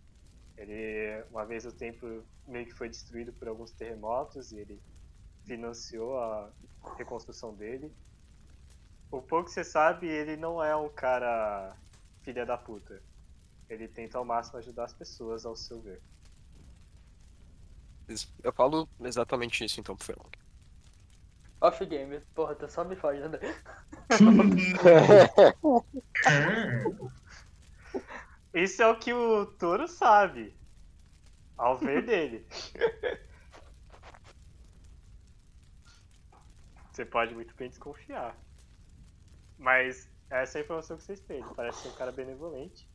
Ele, 0.56 1.24
uma 1.30 1.44
vez 1.44 1.66
o 1.66 1.72
templo 1.72 2.24
meio 2.46 2.66
que 2.66 2.74
foi 2.74 2.88
destruído 2.88 3.32
por 3.32 3.48
alguns 3.48 3.72
terremotos 3.72 4.52
e 4.52 4.58
ele 4.58 4.80
financiou 5.44 6.18
a 6.18 6.52
reconstrução 6.96 7.54
dele. 7.54 7.92
O 9.10 9.20
pouco 9.20 9.46
que 9.46 9.50
você 9.50 9.64
sabe, 9.64 10.06
ele 10.06 10.36
não 10.36 10.62
é 10.62 10.76
um 10.76 10.88
cara 10.88 11.76
filha 12.22 12.46
da 12.46 12.56
puta. 12.56 13.02
Ele 13.68 13.88
tenta 13.88 14.18
ao 14.18 14.24
máximo 14.24 14.58
ajudar 14.58 14.84
as 14.84 14.94
pessoas 14.94 15.44
ao 15.44 15.56
seu 15.56 15.80
ver. 15.80 16.00
Eu 18.42 18.52
falo 18.52 18.88
exatamente 19.00 19.64
isso 19.64 19.80
então 19.80 19.96
pro 19.96 20.06
Felong. 20.06 20.30
Off 21.60 21.84
game, 21.86 22.20
porra, 22.34 22.56
tu 22.56 22.68
só 22.68 22.84
me 22.84 22.96
né? 22.96 23.38
Isso 28.52 28.82
é 28.82 28.88
o 28.88 28.98
que 28.98 29.12
o 29.12 29.46
Toro 29.46 29.86
sabe. 29.86 30.52
Ao 31.56 31.78
ver 31.78 32.04
dele. 32.04 32.44
Você 36.90 37.06
pode 37.06 37.34
muito 37.34 37.54
bem 37.54 37.68
desconfiar. 37.68 38.36
Mas 39.56 40.10
essa 40.28 40.58
é 40.58 40.60
a 40.60 40.64
informação 40.64 40.96
que 40.96 41.04
vocês 41.04 41.20
têm. 41.20 41.38
Ele 41.38 41.54
parece 41.54 41.82
ser 41.82 41.88
um 41.88 41.94
cara 41.94 42.10
benevolente, 42.10 42.90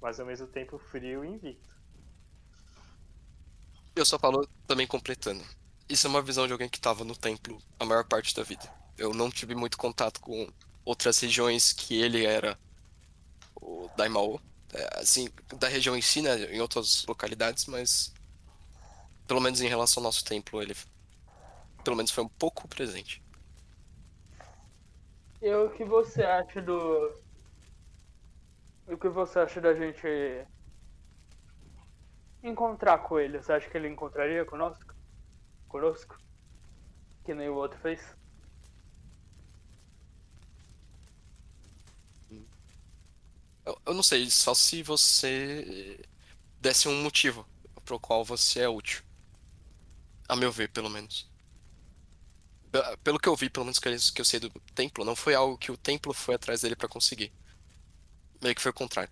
mas 0.00 0.18
ao 0.18 0.26
mesmo 0.26 0.46
tempo 0.46 0.78
frio 0.78 1.22
e 1.24 1.28
invicto. 1.28 1.69
Eu 4.00 4.06
só 4.06 4.18
falo 4.18 4.48
também 4.66 4.86
completando. 4.86 5.44
Isso 5.86 6.06
é 6.06 6.10
uma 6.10 6.22
visão 6.22 6.46
de 6.46 6.52
alguém 6.54 6.70
que 6.70 6.80
tava 6.80 7.04
no 7.04 7.14
templo 7.14 7.58
a 7.78 7.84
maior 7.84 8.02
parte 8.02 8.34
da 8.34 8.42
vida. 8.42 8.62
Eu 8.96 9.12
não 9.12 9.30
tive 9.30 9.54
muito 9.54 9.76
contato 9.76 10.22
com 10.22 10.48
outras 10.86 11.18
regiões 11.18 11.74
que 11.74 12.00
ele 12.00 12.24
era 12.24 12.58
o 13.60 13.90
Daimao. 13.98 14.40
É, 14.72 15.00
assim, 15.00 15.28
da 15.58 15.68
região 15.68 15.94
em 15.94 16.00
si, 16.00 16.22
né, 16.22 16.34
em 16.54 16.62
outras 16.62 17.04
localidades, 17.06 17.66
mas 17.66 18.14
pelo 19.26 19.40
menos 19.40 19.60
em 19.60 19.68
relação 19.68 20.00
ao 20.00 20.04
nosso 20.04 20.24
templo, 20.24 20.62
ele 20.62 20.74
pelo 21.84 21.96
menos 21.96 22.10
foi 22.10 22.24
um 22.24 22.28
pouco 22.28 22.66
presente. 22.68 23.22
E 25.42 25.52
o 25.52 25.68
que 25.68 25.84
você 25.84 26.22
acha 26.22 26.62
do. 26.62 27.12
O 28.86 28.96
que 28.96 29.10
você 29.10 29.40
acha 29.40 29.60
da 29.60 29.74
gente 29.74 30.06
encontrar 32.42 32.98
com 32.98 33.18
ele? 33.18 33.38
Você 33.42 33.52
acha 33.52 33.68
que 33.70 33.76
ele 33.76 33.88
encontraria 33.88 34.44
conosco? 34.44 34.94
Conosco? 35.68 36.16
Que 37.24 37.34
nem 37.34 37.48
o 37.48 37.54
outro 37.54 37.78
fez? 37.80 38.00
Eu, 43.64 43.80
eu 43.86 43.94
não 43.94 44.02
sei, 44.02 44.30
só 44.30 44.54
se 44.54 44.82
você 44.82 45.98
desse 46.60 46.88
um 46.88 47.02
motivo 47.02 47.46
pro 47.84 48.00
qual 48.00 48.24
você 48.24 48.60
é 48.60 48.68
útil. 48.68 49.02
A 50.28 50.34
meu 50.34 50.50
ver, 50.50 50.68
pelo 50.70 50.88
menos. 50.88 51.28
Pe- 52.72 52.96
Pelo 53.04 53.18
que 53.18 53.28
eu 53.28 53.36
vi, 53.36 53.50
pelo 53.50 53.64
menos 53.66 53.78
que 53.78 54.20
eu, 54.20 54.24
sei 54.24 54.40
do 54.40 54.50
templo, 54.74 55.04
não 55.04 55.14
foi 55.16 55.34
algo 55.34 55.58
que 55.58 55.70
o 55.72 55.76
templo 55.76 56.12
foi 56.14 56.34
atrás 56.34 56.60
dele 56.62 56.76
pra 56.76 56.88
conseguir. 56.88 57.32
Meio 58.42 58.54
que 58.54 58.60
foi 58.62 58.70
o 58.70 58.74
contrário. 58.74 59.10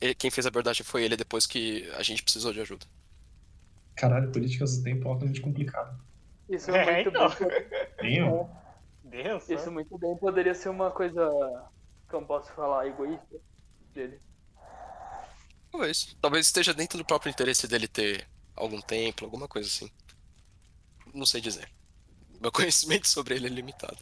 Ele- 0.00 0.14
quem 0.14 0.30
fez 0.30 0.46
a 0.46 0.48
abordagem 0.48 0.84
foi 0.84 1.02
ele 1.04 1.16
depois 1.16 1.46
que 1.46 1.88
a 1.92 2.02
gente 2.02 2.22
precisou 2.22 2.52
de 2.52 2.60
ajuda. 2.60 2.86
Caralho, 3.96 4.30
políticas 4.30 4.76
do 4.76 4.84
tempo 4.84 5.06
é 5.08 5.10
altamente 5.10 5.40
complicado. 5.40 5.98
Isso 6.48 6.70
é, 6.70 6.82
É, 6.82 6.94
muito 6.96 7.08
então. 7.08 7.28
bem. 8.00 8.20
Deus. 9.04 9.48
Isso 9.48 9.70
muito 9.70 9.96
bem 9.98 10.16
poderia 10.18 10.54
ser 10.54 10.68
uma 10.68 10.90
coisa 10.90 11.28
que 12.08 12.14
eu 12.14 12.20
não 12.20 12.26
posso 12.26 12.52
falar 12.52 12.86
egoísta 12.86 13.40
dele. 13.92 14.20
Talvez. 15.70 16.16
Talvez 16.20 16.46
esteja 16.46 16.74
dentro 16.74 16.98
do 16.98 17.04
próprio 17.04 17.30
interesse 17.30 17.66
dele 17.66 17.88
ter 17.88 18.26
algum 18.54 18.80
templo, 18.80 19.26
alguma 19.26 19.48
coisa 19.48 19.68
assim. 19.68 19.90
Não 21.14 21.26
sei 21.26 21.40
dizer. 21.40 21.68
Meu 22.40 22.52
conhecimento 22.52 23.08
sobre 23.08 23.34
ele 23.34 23.46
é 23.46 23.50
limitado. 23.50 23.98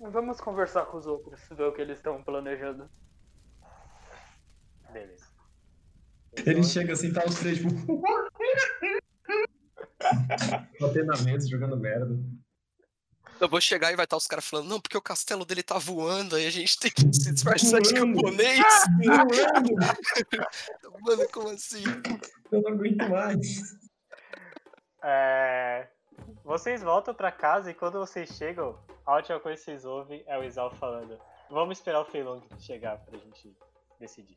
Vamos 0.00 0.40
conversar 0.40 0.86
com 0.86 0.96
os 0.96 1.06
outros, 1.06 1.40
ver 1.56 1.62
o 1.64 1.72
que 1.72 1.80
eles 1.80 1.98
estão 1.98 2.22
planejando. 2.22 2.90
Beleza. 4.92 5.26
Ele 6.46 6.62
chega 6.62 6.92
assim, 6.92 7.12
tá 7.12 7.24
os 7.26 7.34
três, 7.34 7.58
tipo. 7.58 7.68
Batendo 10.80 11.06
na 11.06 11.22
mesa, 11.22 11.48
jogando 11.48 11.76
merda. 11.76 12.18
Eu 13.40 13.48
vou 13.48 13.60
chegar 13.60 13.92
e 13.92 13.96
vai 13.96 14.04
estar 14.04 14.16
os 14.16 14.26
caras 14.26 14.44
falando, 14.44 14.68
não, 14.68 14.80
porque 14.80 14.96
o 14.96 15.02
castelo 15.02 15.44
dele 15.44 15.64
tá 15.64 15.76
voando, 15.76 16.36
aí 16.36 16.46
a 16.46 16.50
gente 16.50 16.78
tem 16.78 16.90
que 16.92 17.02
se 17.12 17.32
disfarçar 17.32 17.80
de 17.80 17.92
camponês. 17.92 18.60
Voando! 19.04 19.74
Mano, 21.02 21.28
como 21.32 21.48
assim? 21.48 21.82
Eu 22.52 22.62
não 22.62 22.70
aguento 22.70 23.08
mais. 23.08 23.76
É, 25.02 25.88
Vocês 26.44 26.82
voltam 26.82 27.12
pra 27.12 27.32
casa 27.32 27.70
e 27.70 27.74
quando 27.74 27.98
vocês 27.98 28.28
chegam, 28.30 28.78
a 29.04 29.16
última 29.16 29.40
coisa 29.40 29.58
que 29.58 29.64
vocês 29.64 29.84
ouvem 29.84 30.22
é 30.28 30.38
o 30.38 30.44
Isal 30.44 30.70
falando: 30.76 31.18
Vamos 31.50 31.78
esperar 31.78 32.00
o 32.00 32.04
Feilong 32.04 32.42
chegar 32.60 32.98
pra 32.98 33.18
gente 33.18 33.56
decidir. 33.98 34.36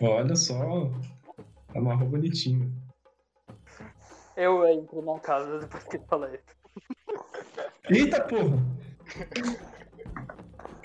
Olha 0.00 0.36
só. 0.36 0.90
Amarrou 1.74 2.08
bonitinho. 2.08 2.72
Eu 4.36 4.66
entro 4.66 5.02
na 5.02 5.18
casa 5.20 5.60
depois 5.60 5.84
que 5.84 5.96
ele 5.96 6.04
fala 6.06 6.34
isso. 6.34 6.54
Eita 7.90 8.20
porra! 8.22 8.58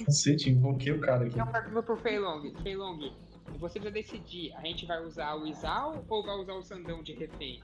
Cacete, 0.05 0.49
invoquei 0.49 0.91
o 0.91 1.01
cara 1.01 1.25
aqui. 1.25 1.35
Então 1.35 1.51
pergunta 1.51 1.83
pro 1.83 1.97
Feilong. 1.97 2.53
Feilong, 2.61 3.11
você 3.59 3.79
já 3.79 3.89
decidir, 3.89 4.53
a 4.55 4.61
gente 4.61 4.85
vai 4.85 5.03
usar 5.03 5.35
o 5.35 5.47
Isal 5.47 6.05
ou 6.07 6.23
vai 6.23 6.35
usar 6.35 6.53
o 6.53 6.61
Sandão 6.61 7.01
de 7.01 7.13
refém? 7.13 7.61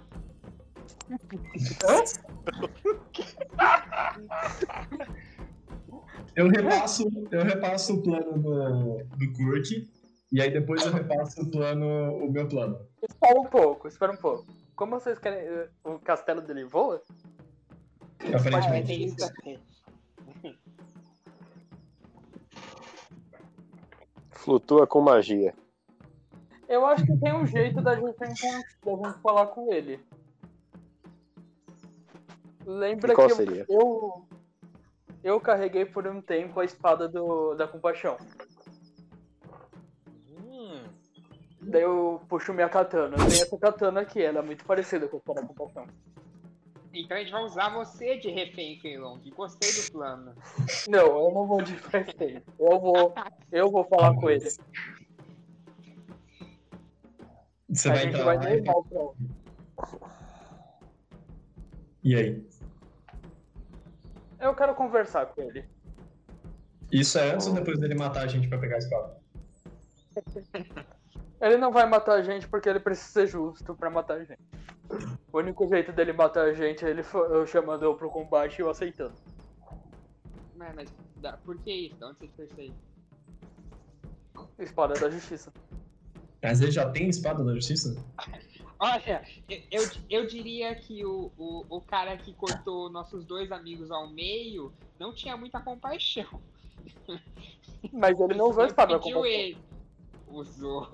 Eu 6.35 6.49
repasso, 6.49 7.09
eu 7.31 7.43
repasso 7.43 7.95
o 7.95 8.03
plano 8.03 8.41
do, 8.41 9.03
do 9.03 9.33
Kurk. 9.33 9.89
E 10.31 10.41
aí 10.41 10.51
depois 10.51 10.83
eu 10.85 10.91
repasso 10.91 11.41
o 11.41 11.49
plano, 11.51 12.15
o 12.17 12.31
meu 12.31 12.47
plano. 12.47 12.79
Espera 13.07 13.39
um 13.39 13.45
pouco, 13.45 13.87
espera 13.87 14.11
um 14.11 14.17
pouco. 14.17 14.45
Como 14.75 14.99
vocês 14.99 15.17
querem. 15.19 15.39
eh, 15.39 15.69
O 15.83 15.99
castelo 15.99 16.41
dele 16.41 16.63
voa? 16.65 17.01
Aparentemente. 18.33 18.87
tem 18.87 19.03
isso 19.05 19.23
aqui. 19.23 19.59
Flutua 24.31 24.85
com 24.85 25.01
magia. 25.01 25.53
Eu 26.67 26.85
acho 26.85 27.05
que 27.05 27.17
tem 27.17 27.33
um 27.33 27.45
jeito 27.45 27.81
da 27.81 27.95
gente, 27.95 28.17
da 28.17 28.27
gente 28.95 29.19
falar 29.21 29.47
com 29.47 29.71
ele. 29.71 29.99
Lembra 32.65 33.13
E 33.13 33.15
qual 33.15 33.27
que 33.27 33.33
eu- 33.33 33.37
seria? 33.37 33.65
eu. 33.69 34.25
Eu 35.23 35.39
carreguei 35.39 35.85
por 35.85 36.05
um 36.07 36.21
tempo 36.21 36.59
a 36.59 36.65
espada 36.65 37.07
do, 37.07 37.55
da 37.55 37.67
compaixão. 37.67 38.15
Daí 41.75 41.83
eu 41.83 42.21
puxo 42.29 42.53
minha 42.53 42.69
katana. 42.69 43.17
Eu 43.17 43.27
tenho 43.27 43.43
essa 43.43 43.57
katana 43.57 43.99
aqui, 43.99 44.21
ela 44.21 44.39
é 44.39 44.41
muito 44.41 44.63
parecida 44.63 45.09
com 45.09 45.17
a 45.17 45.19
espada 45.19 45.41
da 45.41 45.47
compaixão. 45.47 45.85
Então 46.93 47.17
a 47.17 47.19
gente 47.19 47.33
vai 47.33 47.43
usar 47.43 47.67
você 47.73 48.17
de 48.17 48.29
refém, 48.31 48.79
Feilong. 48.79 49.19
Gostei 49.35 49.83
do 49.83 49.91
plano. 49.91 50.33
Não, 50.87 51.05
eu 51.25 51.33
não 51.33 51.45
vou 51.45 51.61
de 51.61 51.75
frente. 51.75 52.41
Eu 52.57 52.79
vou. 52.79 53.13
Eu 53.51 53.69
vou 53.69 53.83
falar 53.83 54.15
com 54.15 54.29
ele. 54.29 54.49
Você 57.67 57.89
a 57.89 57.91
vai 57.91 58.03
gente 58.03 58.13
entrar 58.13 58.23
vai 58.23 58.37
lá 58.37 58.55
e- 58.55 58.61
normal 58.61 58.85
pra 58.85 59.99
E 62.05 62.15
aí? 62.15 62.47
Eu 64.39 64.55
quero 64.55 64.73
conversar 64.75 65.25
com 65.25 65.41
ele. 65.41 65.65
Isso 66.89 67.17
é 67.19 67.33
antes 67.33 67.47
ou 67.47 67.53
depois 67.53 67.77
dele 67.77 67.95
matar 67.95 68.23
a 68.23 68.27
gente 68.27 68.47
pra 68.47 68.59
pegar 68.59 68.75
a 68.75 68.79
espada? 68.79 69.17
Ele 71.45 71.57
não 71.57 71.71
vai 71.71 71.87
matar 71.87 72.13
a 72.13 72.23
gente 72.23 72.47
porque 72.47 72.67
ele 72.67 72.79
precisa 72.79 73.11
ser 73.11 73.27
justo 73.27 73.75
pra 73.75 73.87
matar 73.87 74.15
a 74.15 74.23
gente. 74.23 74.39
O 75.31 75.37
único 75.37 75.67
jeito 75.67 75.91
dele 75.91 76.11
matar 76.11 76.45
a 76.45 76.53
gente 76.53 76.83
é 76.83 76.89
ele 76.89 77.03
chamando 77.45 77.83
eu 77.83 77.93
pro 77.95 78.09
combate 78.09 78.57
e 78.57 78.61
eu 78.61 78.69
aceitando. 78.69 79.13
Mas, 80.55 80.73
mas 80.75 80.89
da- 81.17 81.37
por 81.37 81.55
que 81.59 81.71
isso? 81.71 81.97
De 81.97 82.03
onde 82.03 82.17
você 82.17 82.43
isso 82.45 82.59
aí? 82.59 82.73
Espada 84.57 84.95
da 84.95 85.07
justiça. 85.07 85.53
Mas 86.41 86.61
ele 86.61 86.71
já 86.71 86.89
tem 86.89 87.09
espada 87.09 87.43
da 87.43 87.53
justiça? 87.53 87.95
Olha, 88.79 89.23
eu, 89.71 89.83
eu, 90.09 90.27
diria 90.27 90.73
que 90.73 91.05
o, 91.05 91.31
o, 91.37 91.65
o 91.69 91.81
cara 91.81 92.17
que 92.17 92.33
cortou 92.33 92.89
nossos 92.89 93.23
dois 93.23 93.51
amigos 93.51 93.91
ao 93.91 94.09
meio 94.09 94.73
não 94.99 95.13
tinha 95.13 95.37
muita 95.37 95.61
compaixão. 95.61 96.41
Mas 97.93 98.19
ele 98.19 98.33
não 98.33 98.49
usou 98.49 98.65
espada 98.67 98.93
da 98.93 98.99
pediu 98.99 99.17
compaixão. 99.17 99.39
ele. 99.39 99.74
Usou. 100.27 100.87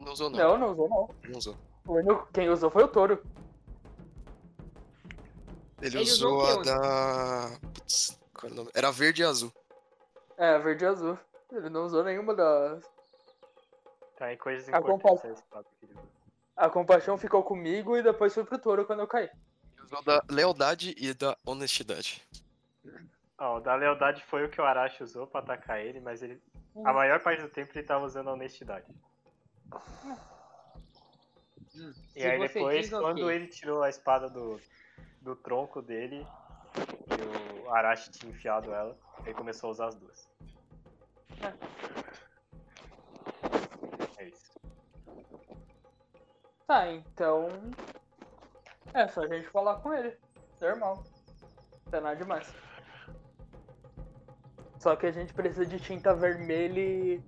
Não 0.00 0.12
usou, 0.12 0.30
não. 0.30 0.38
Não, 0.38 0.58
não 0.58 0.70
usou 0.72 0.88
não. 0.88 1.08
Não 1.30 1.38
usou. 1.38 1.56
O 1.86 1.92
único- 1.94 2.28
Quem 2.32 2.48
usou 2.48 2.70
foi 2.70 2.84
o 2.84 2.88
touro. 2.88 3.22
Ele, 5.82 5.96
Ele 5.98 6.10
usou 6.10 6.38
usou 6.42 6.60
a 6.60 6.62
da. 6.62 7.58
Putz, 7.74 8.18
qual 8.34 8.50
é 8.50 8.52
o 8.52 8.56
nome? 8.56 8.70
Era 8.74 8.90
verde 8.90 9.22
e 9.22 9.24
azul. 9.24 9.52
É, 10.36 10.58
verde 10.58 10.84
e 10.84 10.86
azul. 10.88 11.18
Ele 11.52 11.68
não 11.70 11.84
usou 11.86 12.04
nenhuma 12.04 12.34
das. 12.34 12.82
Tá 14.16 14.26
aí 14.26 14.36
coisas 14.36 14.68
A 14.72 14.78
importantes 14.78 15.40
compa- 15.50 15.64
a 16.56 16.68
compaixão 16.68 17.16
ficou 17.16 17.42
comigo 17.42 17.96
e 17.96 18.02
depois 18.02 18.34
foi 18.34 18.44
pro 18.44 18.58
touro 18.58 18.84
quando 18.84 19.00
eu 19.00 19.06
caí. 19.08 19.24
Ele 19.76 19.82
usou 19.86 20.02
da 20.02 20.22
lealdade 20.30 20.94
e 20.98 21.14
da 21.14 21.36
honestidade. 21.46 22.22
Ó, 23.38 23.56
o 23.56 23.60
da 23.60 23.74
lealdade 23.74 24.22
foi 24.24 24.44
o 24.44 24.50
que 24.50 24.60
o 24.60 24.64
Arashi 24.64 25.02
usou 25.02 25.26
pra 25.26 25.40
atacar 25.40 25.80
ele, 25.80 25.98
mas 26.00 26.22
ele. 26.22 26.40
A 26.76 26.92
maior 26.92 27.20
parte 27.20 27.42
do 27.42 27.48
tempo 27.48 27.72
ele 27.74 27.86
tava 27.86 28.04
usando 28.04 28.28
a 28.28 28.32
honestidade. 28.32 28.86
Hum, 31.74 31.92
E 32.14 32.22
aí 32.24 32.38
depois, 32.38 32.88
diz, 32.88 32.90
quando 32.90 33.24
ok. 33.24 33.34
ele 33.34 33.46
tirou 33.48 33.82
a 33.82 33.88
espada 33.88 34.28
do, 34.28 34.60
do 35.20 35.36
tronco 35.36 35.80
dele, 35.82 36.26
e 37.08 37.66
o 37.66 37.70
Arashi 37.74 38.10
tinha 38.10 38.30
enfiado 38.30 38.72
ela, 38.72 38.96
ele 39.24 39.34
começou 39.34 39.68
a 39.68 39.70
usar 39.72 39.86
as 39.88 39.94
duas. 39.94 40.28
É 44.18 44.24
isso. 44.24 44.50
Tá, 46.66 46.88
então. 46.92 47.48
É 48.94 49.06
só 49.08 49.22
a 49.22 49.28
gente 49.28 49.48
falar 49.48 49.76
com 49.80 49.92
ele. 49.94 50.16
Normal. 50.60 51.04
Não 51.84 51.90
tem 51.90 52.00
nada 52.00 52.16
demais. 52.16 52.52
Só 54.80 54.96
que 54.96 55.04
a 55.06 55.12
gente 55.12 55.32
precisa 55.34 55.66
de 55.66 55.78
tinta 55.78 56.14
vermelha 56.14 56.80
e 56.80 57.22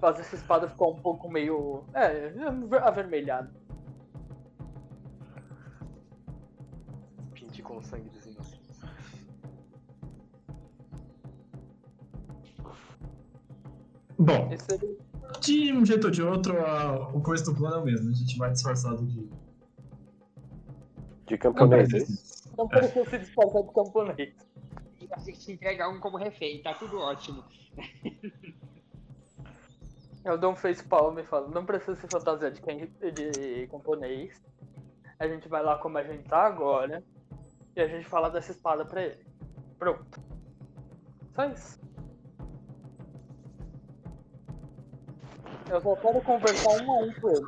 fazer 0.00 0.20
essa 0.20 0.36
espada 0.36 0.68
ficar 0.68 0.86
um 0.86 1.00
pouco 1.00 1.28
meio. 1.28 1.82
É, 1.92 2.32
avermelhada. 2.84 3.50
Pinte 7.32 7.60
com 7.62 7.78
o 7.78 7.82
sangue 7.82 8.08
dos 8.10 8.24
inocentes. 8.26 8.80
Bom, 14.18 14.48
Esse 14.52 14.64
seria- 14.66 14.96
de 15.40 15.72
um 15.72 15.84
jeito 15.84 16.04
ou 16.04 16.10
de 16.10 16.22
outro, 16.22 16.56
a- 16.64 17.08
o 17.08 17.20
começo 17.20 17.44
do 17.46 17.54
plano 17.54 17.76
é 17.76 17.78
o 17.80 17.84
mesmo. 17.84 18.10
A 18.10 18.14
gente 18.14 18.38
vai 18.38 18.50
disfarçado 18.52 19.04
de. 19.04 19.28
De 21.26 21.38
camponês, 21.38 21.92
é? 21.92 21.98
Não 22.56 22.68
pareceu 22.68 23.04
se 23.06 23.18
disfarçar 23.18 23.62
de 23.62 23.72
camponês. 23.72 24.34
E 25.44 25.50
a 25.50 25.50
gente 25.50 25.52
entrega 25.52 25.88
um 25.88 26.00
como 26.00 26.16
refém, 26.16 26.62
tá 26.62 26.72
tudo 26.74 26.98
ótimo. 26.98 27.44
Eu 30.24 30.38
dou 30.38 30.52
um 30.52 30.56
face 30.56 30.82
palm 30.84 31.18
e 31.18 31.24
falo, 31.24 31.50
não 31.50 31.66
precisa 31.66 31.96
se 31.96 32.06
fantasiar 32.08 32.50
de, 32.50 32.62
quem, 32.62 32.86
de 33.12 33.66
camponês. 33.68 34.42
A 35.18 35.28
gente 35.28 35.48
vai 35.48 35.62
lá 35.62 35.76
como 35.78 35.98
a 35.98 36.02
gente 36.02 36.24
tá 36.24 36.46
agora. 36.46 37.04
E 37.76 37.80
a 37.80 37.86
gente 37.88 38.06
fala 38.06 38.30
dessa 38.30 38.52
espada 38.52 38.84
pra 38.86 39.02
ele. 39.02 39.26
Pronto. 39.78 40.18
Só 41.34 41.44
isso. 41.46 41.80
Eu 45.68 45.80
só 45.80 45.96
quero 45.96 46.20
conversar 46.22 46.82
um 46.82 46.90
a 46.90 46.98
um 47.00 47.12
com 47.14 47.30
ele. 47.30 47.46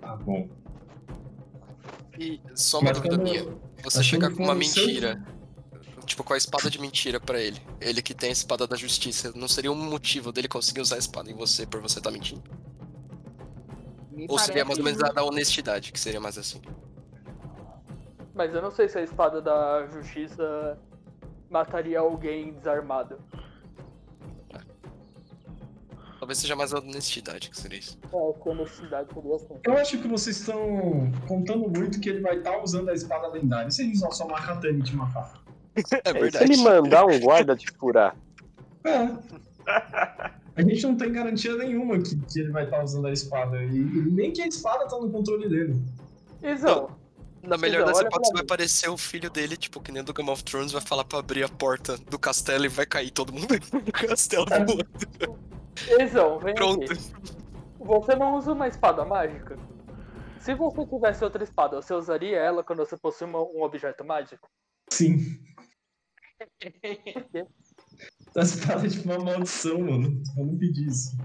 Tá 0.00 0.16
bom. 0.16 0.48
E 2.18 2.40
só 2.54 2.78
uma 2.78 2.90
Mas 2.90 3.00
dúvida 3.00 3.22
minha. 3.22 3.44
Você 3.82 4.02
chega 4.02 4.30
com 4.30 4.42
uma 4.42 4.54
seu- 4.64 4.86
mentira. 4.86 5.35
Tipo, 6.16 6.24
com 6.24 6.32
a 6.32 6.38
espada 6.38 6.70
de 6.70 6.80
mentira 6.80 7.20
pra 7.20 7.38
ele. 7.38 7.60
Ele 7.78 8.00
que 8.00 8.14
tem 8.14 8.30
a 8.30 8.32
espada 8.32 8.66
da 8.66 8.74
justiça. 8.74 9.32
Não 9.34 9.46
seria 9.46 9.70
um 9.70 9.74
motivo 9.74 10.32
dele 10.32 10.48
conseguir 10.48 10.80
usar 10.80 10.96
a 10.96 10.98
espada 10.98 11.30
em 11.30 11.34
você 11.34 11.66
por 11.66 11.78
você 11.82 11.98
estar 11.98 12.10
mentindo? 12.10 12.42
Me 14.10 14.26
Ou 14.26 14.38
seria 14.38 14.64
mais 14.64 14.78
ou 14.78 14.84
menos 14.84 15.02
a 15.02 15.12
da 15.12 15.22
honestidade, 15.22 15.92
que 15.92 16.00
seria 16.00 16.18
mais 16.18 16.38
assim. 16.38 16.62
Mas 18.34 18.54
eu 18.54 18.62
não 18.62 18.70
sei 18.70 18.88
se 18.88 18.96
a 18.96 19.02
espada 19.02 19.42
da 19.42 19.86
justiça 19.88 20.78
mataria 21.50 22.00
alguém 22.00 22.54
desarmado. 22.54 23.18
Talvez 26.18 26.38
seja 26.38 26.56
mais 26.56 26.72
a 26.72 26.78
honestidade, 26.78 27.50
que 27.50 27.58
seria 27.58 27.78
isso. 27.78 27.98
É, 28.10 28.16
honestidade 28.48 29.12
seria 29.12 29.36
assim. 29.36 29.60
Eu 29.62 29.76
acho 29.76 29.98
que 29.98 30.08
vocês 30.08 30.38
estão 30.38 31.12
contando 31.28 31.68
muito 31.68 32.00
que 32.00 32.08
ele 32.08 32.20
vai 32.20 32.38
estar 32.38 32.58
usando 32.62 32.88
a 32.88 32.94
espada 32.94 33.28
lendária. 33.28 33.68
E 33.68 33.70
se 33.70 33.82
ele 33.82 33.92
usar 33.92 34.10
só 34.12 34.24
uma 34.24 34.40
katana 34.40 34.78
e 34.78 34.82
te 34.82 34.96
matar? 34.96 35.44
É 35.76 35.80
É, 35.80 36.10
e 36.10 36.14
se 36.14 36.20
verdade. 36.20 36.44
ele 36.52 36.56
mandar 36.62 37.04
um 37.06 37.18
guarda 37.20 37.54
te 37.56 37.70
furar? 37.72 38.16
É. 38.84 39.16
A 40.56 40.62
gente 40.62 40.82
não 40.84 40.96
tem 40.96 41.12
garantia 41.12 41.54
nenhuma 41.56 41.98
que, 42.00 42.16
que 42.16 42.40
ele 42.40 42.50
vai 42.50 42.64
estar 42.64 42.82
usando 42.82 43.06
a 43.06 43.12
espada. 43.12 43.62
E, 43.62 43.76
e 43.76 44.10
nem 44.10 44.32
que 44.32 44.40
a 44.42 44.46
espada 44.46 44.86
tá 44.88 44.96
no 44.98 45.10
controle 45.10 45.48
dele. 45.48 45.76
Isão, 46.42 46.90
Na 47.42 47.58
melhor 47.58 47.84
das 47.84 48.00
hipóteses, 48.00 48.32
vai 48.32 48.42
aparecer 48.42 48.88
o 48.88 48.96
filho 48.96 49.28
dele, 49.28 49.56
tipo, 49.56 49.80
que 49.80 49.92
nem 49.92 50.02
do 50.02 50.14
Game 50.14 50.30
of 50.30 50.42
Thrones, 50.44 50.72
vai 50.72 50.80
falar 50.80 51.04
pra 51.04 51.18
abrir 51.18 51.44
a 51.44 51.48
porta 51.48 51.98
do 51.98 52.18
castelo 52.18 52.64
e 52.64 52.68
vai 52.68 52.86
cair 52.86 53.10
todo 53.10 53.32
mundo 53.32 53.48
do 53.84 53.92
castelo 53.92 54.46
É. 54.50 54.64
voando. 54.64 54.86
Isão, 56.00 56.38
vem 56.38 56.54
Pronto. 56.54 56.90
aqui. 56.90 57.02
Você 57.78 58.16
não 58.16 58.36
usa 58.36 58.52
uma 58.52 58.66
espada 58.66 59.04
mágica? 59.04 59.58
Se 60.40 60.54
você 60.54 60.86
tivesse 60.86 61.22
outra 61.24 61.42
espada, 61.44 61.82
você 61.82 61.92
usaria 61.92 62.38
ela 62.38 62.62
quando 62.64 62.78
você 62.78 62.96
possui 62.96 63.26
um 63.26 63.62
objeto 63.62 64.04
mágico? 64.04 64.48
Sim. 64.90 65.38
A 68.36 68.40
espada 68.40 68.86
é 68.86 68.90
tipo 68.90 69.08
uma 69.08 69.18
maldição, 69.18 69.78
mano. 69.80 70.22
Eu 70.36 70.46
não 70.46 70.58
pedi 70.58 70.86
isso. 70.86 71.16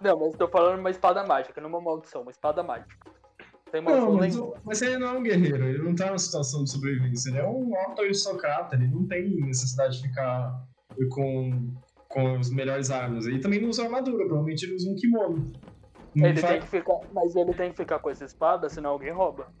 Não, 0.00 0.18
mas 0.18 0.36
tô 0.36 0.48
falando 0.48 0.80
uma 0.80 0.90
espada 0.90 1.24
mágica, 1.24 1.60
não 1.60 1.68
uma 1.68 1.80
maldição, 1.80 2.22
uma 2.22 2.30
espada 2.30 2.62
mágica. 2.62 2.96
Tem 3.70 3.80
maldição 3.82 4.10
Não, 4.10 4.16
mas, 4.18 4.34
nenhuma. 4.34 4.60
mas 4.64 4.82
ele 4.82 4.98
não 4.98 5.08
é 5.08 5.18
um 5.18 5.22
guerreiro, 5.22 5.64
ele 5.64 5.78
não 5.82 5.94
tá 5.94 6.06
numa 6.06 6.18
situação 6.18 6.64
de 6.64 6.70
sobrevivência, 6.70 7.28
ele 7.30 7.38
é 7.38 7.46
um 7.46 7.76
auto-aristocrata, 7.76 8.74
ele 8.74 8.88
não 8.88 9.06
tem 9.06 9.28
necessidade 9.42 10.00
de 10.00 10.08
ficar 10.08 10.64
com, 11.12 11.72
com 12.08 12.34
as 12.36 12.50
melhores 12.50 12.90
armas. 12.90 13.26
Ele 13.26 13.38
também 13.40 13.60
não 13.60 13.68
usa 13.68 13.84
armadura, 13.84 14.24
provavelmente 14.24 14.64
ele 14.64 14.74
usa 14.74 14.90
um 14.90 14.96
kimono. 14.96 15.52
Não 16.16 16.26
Ele 16.26 16.40
faz- 16.40 16.52
tem 16.54 16.62
que 16.62 16.68
ficar, 16.68 16.98
mas 17.12 17.36
ele 17.36 17.54
tem 17.54 17.70
que 17.70 17.76
ficar 17.76 18.00
com 18.00 18.10
essa 18.10 18.24
espada, 18.24 18.68
senão 18.68 18.90
alguém 18.90 19.12
rouba. 19.12 19.52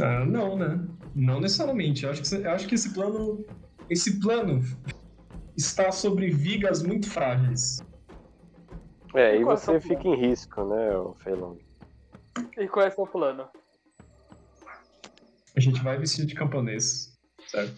Ah, 0.00 0.24
não, 0.24 0.56
né? 0.56 0.86
Não 1.14 1.40
necessariamente. 1.40 2.04
Eu 2.04 2.10
acho 2.10 2.22
que, 2.22 2.34
eu 2.34 2.50
acho 2.50 2.66
que 2.68 2.74
esse 2.74 2.92
plano. 2.92 3.44
Esse 3.88 4.20
plano 4.20 4.60
está 5.56 5.90
sobre 5.90 6.30
vigas 6.30 6.82
muito 6.82 7.10
frágeis. 7.10 7.82
É, 9.14 9.36
e 9.36 9.42
qual 9.42 9.54
é 9.56 9.58
você 9.58 9.80
fica 9.80 10.06
em 10.06 10.14
risco, 10.16 10.64
né, 10.68 10.96
ô 10.98 11.14
Felon? 11.14 11.56
E 12.58 12.68
qual 12.68 12.84
é 12.84 12.88
o 12.90 12.92
seu 12.92 13.06
plano? 13.06 13.48
A 15.56 15.60
gente 15.60 15.82
vai 15.82 15.98
vestir 15.98 16.26
de 16.26 16.34
camponês, 16.34 17.18
certo? 17.48 17.74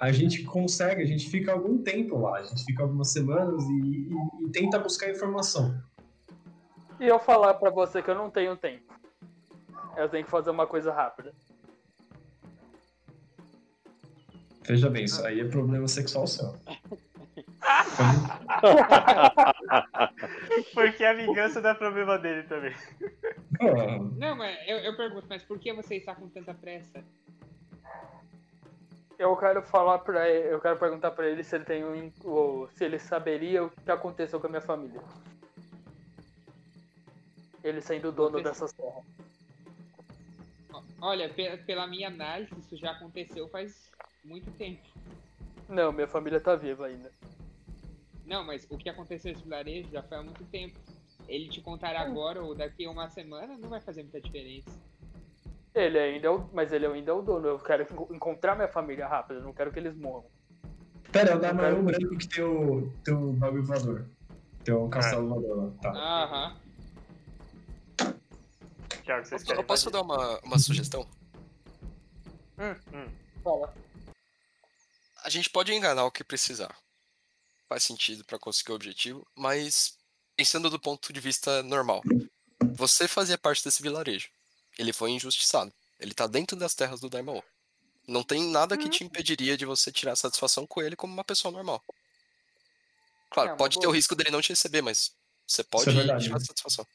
A 0.00 0.10
gente 0.10 0.42
consegue, 0.44 1.02
a 1.02 1.06
gente 1.06 1.28
fica 1.28 1.52
algum 1.52 1.82
tempo 1.82 2.16
lá, 2.18 2.38
a 2.38 2.42
gente 2.42 2.64
fica 2.64 2.82
algumas 2.82 3.12
semanas 3.12 3.62
e, 3.62 3.72
e- 3.72 4.46
e 4.48 4.50
tenta 4.50 4.78
buscar 4.78 5.10
informação. 5.10 5.78
E 6.98 7.06
eu 7.06 7.18
falar 7.20 7.54
pra 7.54 7.70
você 7.70 8.02
que 8.02 8.10
eu 8.10 8.14
não 8.14 8.30
tenho 8.30 8.56
tempo. 8.56 8.89
Eu 9.96 10.08
tenho 10.08 10.24
que 10.24 10.30
fazer 10.30 10.50
uma 10.50 10.66
coisa 10.66 10.92
rápida. 10.92 11.32
Veja 14.62 14.88
bem, 14.88 15.04
isso 15.04 15.24
aí 15.26 15.40
é 15.40 15.44
problema 15.44 15.88
sexual 15.88 16.26
seu. 16.26 16.54
Porque 20.74 21.04
a 21.04 21.12
vingança 21.12 21.60
não 21.60 21.70
é 21.70 21.74
problema 21.74 22.18
dele 22.18 22.42
também. 22.44 22.74
Não, 24.16 24.36
mas 24.36 24.56
eu, 24.68 24.78
eu 24.78 24.96
pergunto, 24.96 25.26
mas 25.28 25.42
por 25.42 25.58
que 25.58 25.72
você 25.72 25.96
está 25.96 26.14
com 26.14 26.28
tanta 26.28 26.54
pressa? 26.54 27.04
Eu 29.18 29.36
quero 29.36 29.62
falar 29.62 29.98
para 29.98 30.28
ele, 30.28 30.54
eu 30.54 30.60
quero 30.60 30.78
perguntar 30.78 31.10
pra 31.10 31.28
ele 31.28 31.44
se 31.44 31.54
ele 31.54 31.64
tem 31.64 31.84
um, 31.84 32.10
ou 32.24 32.68
se 32.70 32.84
ele 32.84 32.98
saberia 32.98 33.64
o 33.64 33.70
que 33.70 33.90
aconteceu 33.90 34.40
com 34.40 34.46
a 34.46 34.50
minha 34.50 34.62
família. 34.62 35.02
Ele 37.62 37.82
sendo 37.82 38.08
o 38.08 38.12
dono 38.12 38.42
dessas 38.42 38.72
terras. 38.72 38.94
Ó, 38.94 39.02
Olha, 41.00 41.28
pe- 41.32 41.56
pela 41.58 41.86
minha 41.86 42.08
análise, 42.08 42.52
isso 42.58 42.76
já 42.76 42.90
aconteceu 42.92 43.48
faz 43.48 43.90
muito 44.24 44.50
tempo. 44.52 44.82
Não, 45.68 45.92
minha 45.92 46.06
família 46.08 46.40
tá 46.40 46.54
viva 46.56 46.86
ainda. 46.86 47.10
Não, 48.26 48.44
mas 48.44 48.66
o 48.70 48.76
que 48.76 48.88
aconteceu 48.88 49.30
nesse 49.30 49.42
vilarejo 49.44 49.90
já 49.90 50.02
foi 50.02 50.18
há 50.18 50.22
muito 50.22 50.44
tempo. 50.46 50.76
Ele 51.26 51.48
te 51.48 51.60
contar 51.62 51.96
agora 51.96 52.42
ou 52.42 52.54
daqui 52.54 52.84
a 52.84 52.90
uma 52.90 53.08
semana 53.08 53.56
não 53.56 53.68
vai 53.68 53.80
fazer 53.80 54.02
muita 54.02 54.20
diferença. 54.20 54.70
Ele 55.74 55.98
ainda 55.98 56.26
é 56.26 56.30
o, 56.30 56.48
mas 56.52 56.72
ele 56.72 56.86
ainda 56.86 57.12
é 57.12 57.14
o 57.14 57.22
dono. 57.22 57.46
Eu 57.46 57.58
quero 57.60 57.84
enco- 57.84 58.12
encontrar 58.12 58.56
minha 58.56 58.68
família 58.68 59.06
rápido, 59.06 59.38
eu 59.38 59.44
não 59.44 59.52
quero 59.52 59.72
que 59.72 59.78
eles 59.78 59.96
morram. 59.96 60.26
pera, 61.12 61.30
é 61.30 61.34
o 61.36 61.40
da 61.40 61.52
Maru 61.52 61.82
branco 61.82 62.18
que 62.18 62.28
tem 62.28 62.44
o, 62.44 62.92
tem 63.04 63.14
o 63.14 63.32
bagulho 63.32 63.62
voador. 63.64 64.06
Tem 64.64 64.74
o 64.74 64.88
castelo 64.88 65.28
voador 65.28 65.56
lá. 65.56 65.70
Tá. 65.80 65.90
Aham. 65.92 66.56
Tiago, 69.10 69.26
vocês 69.26 69.40
Eu, 69.42 69.46
querem 69.46 69.60
eu 69.62 69.66
posso 69.66 69.88
invadir? 69.88 70.08
dar 70.08 70.14
uma, 70.14 70.38
uma 70.40 70.58
sugestão? 70.58 71.08
Fala. 73.42 73.74
A 75.24 75.28
gente 75.28 75.50
pode 75.50 75.72
enganar 75.72 76.04
o 76.04 76.12
que 76.12 76.22
precisar. 76.22 76.76
Faz 77.68 77.82
sentido 77.82 78.24
pra 78.24 78.38
conseguir 78.38 78.70
o 78.72 78.74
objetivo, 78.76 79.26
mas 79.34 79.96
pensando 80.36 80.70
do 80.70 80.78
ponto 80.78 81.12
de 81.12 81.20
vista 81.20 81.62
normal. 81.64 82.02
Você 82.74 83.08
fazia 83.08 83.36
parte 83.36 83.64
desse 83.64 83.82
vilarejo. 83.82 84.28
Ele 84.78 84.92
foi 84.92 85.10
injustiçado. 85.10 85.72
Ele 85.98 86.14
tá 86.14 86.26
dentro 86.26 86.56
das 86.56 86.74
terras 86.74 87.00
do 87.00 87.10
Daimao. 87.10 87.42
Não 88.06 88.22
tem 88.22 88.48
nada 88.50 88.78
que 88.78 88.88
te 88.88 89.04
impediria 89.04 89.56
de 89.56 89.66
você 89.66 89.90
tirar 89.92 90.14
satisfação 90.16 90.66
com 90.66 90.80
ele 90.80 90.96
como 90.96 91.12
uma 91.12 91.24
pessoa 91.24 91.50
normal. 91.50 91.82
Claro, 93.30 93.50
É, 93.50 93.56
pode 93.56 93.78
ter 93.78 93.86
o 93.86 93.90
risco 93.90 94.14
dele 94.14 94.30
não 94.30 94.40
te 94.40 94.50
receber, 94.50 94.82
mas 94.82 95.12
você 95.46 95.62
pode 95.64 95.90
verdade, 95.90 96.24
tirar 96.24 96.38
né? 96.38 96.44
satisfação. 96.44 96.86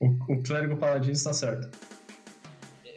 O, 0.00 0.06
o 0.32 0.42
clérigo 0.42 0.76
paladino 0.76 1.12
está 1.12 1.32
certo. 1.32 1.68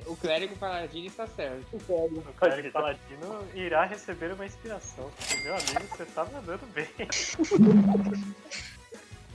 O 0.05 0.15
clérigo 0.15 0.55
paladino 0.55 1.07
está 1.07 1.27
certo. 1.27 1.65
O 1.75 2.34
clérigo 2.39 2.71
paladino 2.71 3.45
irá 3.53 3.85
receber 3.85 4.31
uma 4.34 4.45
inspiração. 4.45 5.09
Porque, 5.17 5.35
meu 5.43 5.53
amigo, 5.53 5.88
você 5.97 6.05
tá 6.05 6.25
mandando 6.25 6.65
bem. 6.67 6.88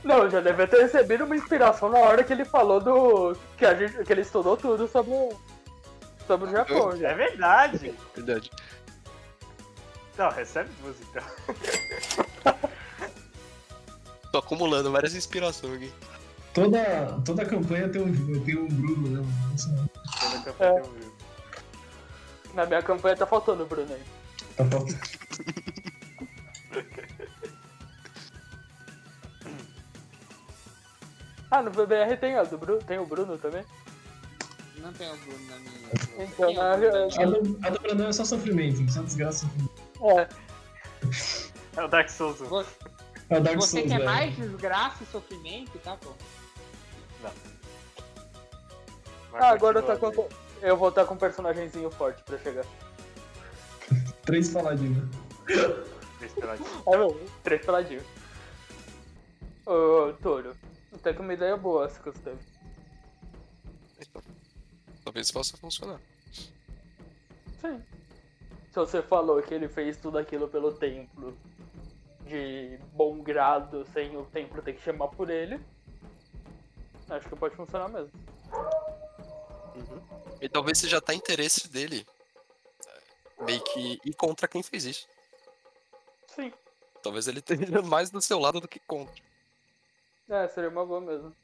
Não, 0.04 0.30
já 0.30 0.40
deve 0.40 0.66
ter 0.66 0.82
recebido 0.82 1.24
uma 1.24 1.36
inspiração 1.36 1.88
na 1.90 1.98
hora 1.98 2.22
que 2.24 2.32
ele 2.32 2.44
falou 2.44 2.80
do. 2.80 3.36
que, 3.56 3.64
a 3.66 3.74
gente, 3.74 4.04
que 4.04 4.12
ele 4.12 4.20
estudou 4.22 4.56
tudo 4.56 4.86
sobre, 4.88 5.10
o- 5.10 5.38
sobre 6.26 6.48
o 6.48 6.52
Japão. 6.52 6.92
É 6.92 6.96
Já. 6.96 7.14
verdade. 7.14 7.94
Verdade. 8.14 8.50
Não, 10.16 10.30
recebe 10.30 10.70
duas 10.82 10.96
então. 11.00 11.22
Tô 14.32 14.38
acumulando 14.38 14.90
várias 14.92 15.14
inspirações 15.14 15.74
aqui. 15.74 15.92
Toda, 16.54 17.20
toda 17.24 17.44
campanha 17.46 17.88
tem 17.88 18.02
um, 18.02 18.44
tem 18.44 18.58
um 18.58 18.66
Bruno, 18.68 19.22
né? 19.22 19.28
Toda 20.20 20.42
campanha 20.44 20.74
tem 20.74 20.90
um 20.90 20.94
grupo. 20.94 21.18
Na 22.54 22.66
minha 22.66 22.82
campanha 22.82 23.16
tá 23.16 23.26
faltando 23.26 23.62
o 23.62 23.66
Bruno 23.66 23.92
aí. 23.92 24.02
Tá 24.56 24.64
faltando. 24.64 24.98
Ah, 31.50 31.62
no 31.62 31.70
BBR 31.70 32.16
tem, 32.18 32.36
ó, 32.36 32.44
do 32.44 32.58
Bruno, 32.58 32.82
tem 32.82 32.98
o 32.98 33.06
Bruno 33.06 33.38
também? 33.38 33.64
Não 34.78 34.92
tem 34.92 35.08
o 35.10 35.16
Bruno 35.16 35.46
na 35.48 35.56
minha. 35.58 35.78
Então, 36.18 36.52
na, 36.52 36.76
Bruno 36.76 37.08
A 37.18 37.24
do, 37.24 37.66
a 37.66 37.70
do 37.70 37.80
Brandão 37.80 38.08
é 38.08 38.12
só 38.12 38.24
sofrimento, 38.24 38.90
só 38.92 39.02
desgraça. 39.02 39.46
é, 40.02 40.28
É 41.76 41.82
o 41.84 41.88
Dark 41.88 42.08
Souls 42.10 42.40
1. 42.42 42.44
Você, 42.48 42.70
É 43.30 43.38
o 43.38 43.40
Dark 43.40 43.56
você 43.58 43.70
Souls, 43.70 43.88
quer 43.88 43.96
velho. 43.98 44.04
mais 44.04 44.36
desgraça 44.36 45.02
e 45.02 45.06
sofrimento, 45.06 45.78
tá 45.78 45.96
Mas 47.22 49.42
ah, 49.42 49.50
agora 49.50 49.82
tá 49.82 49.96
continua, 49.96 50.28
com, 50.28 50.66
eu 50.66 50.76
vou 50.76 50.88
estar 50.88 51.04
com 51.04 51.14
um 51.14 51.18
personagemzinho 51.18 51.90
forte 51.90 52.22
pra 52.22 52.38
chegar. 52.38 52.64
Três 54.24 54.50
paladinos. 54.50 55.08
Três 56.18 56.32
peladinhos. 56.34 56.70
É 56.86 57.28
três 57.42 57.64
peladinhos. 57.64 58.04
Ô, 59.64 60.12
Toro, 60.22 60.54
até 60.94 61.12
que 61.12 61.20
uma 61.20 61.32
ideia 61.32 61.56
boa 61.56 61.86
essa 61.86 61.98
que 61.98 62.10
você 62.10 62.18
teve. 62.18 62.38
Então, 64.00 64.22
talvez 65.04 65.30
possa 65.30 65.56
funcionar. 65.56 66.00
Sim. 67.60 67.82
Se 68.70 68.74
você 68.74 69.02
falou 69.02 69.42
que 69.42 69.54
ele 69.54 69.68
fez 69.68 69.96
tudo 69.96 70.18
aquilo 70.18 70.48
pelo 70.48 70.72
templo 70.72 71.36
de 72.26 72.78
bom 72.92 73.22
grado, 73.22 73.86
sem 73.92 74.16
o 74.16 74.24
templo 74.26 74.62
ter 74.62 74.74
que 74.74 74.82
chamar 74.82 75.08
por 75.08 75.30
ele, 75.30 75.60
acho 77.10 77.28
que 77.28 77.36
pode 77.36 77.56
funcionar 77.56 77.88
mesmo. 77.88 78.12
E 80.40 80.48
talvez 80.48 80.78
seja 80.78 80.98
até 80.98 81.14
interesse 81.14 81.68
dele 81.68 82.06
é, 82.86 83.44
meio 83.44 83.60
que 83.62 84.00
ir 84.04 84.14
contra 84.14 84.48
quem 84.48 84.62
fez 84.62 84.84
isso. 84.84 85.08
Sim. 86.28 86.52
Talvez 87.02 87.26
ele 87.28 87.40
esteja 87.40 87.82
mais 87.82 88.10
do 88.10 88.20
seu 88.20 88.38
lado 88.38 88.60
do 88.60 88.68
que 88.68 88.78
contra. 88.80 89.14
É, 90.28 90.46
seria 90.48 90.68
uma 90.70 90.84
boa 90.84 91.00
mesmo. 91.00 91.34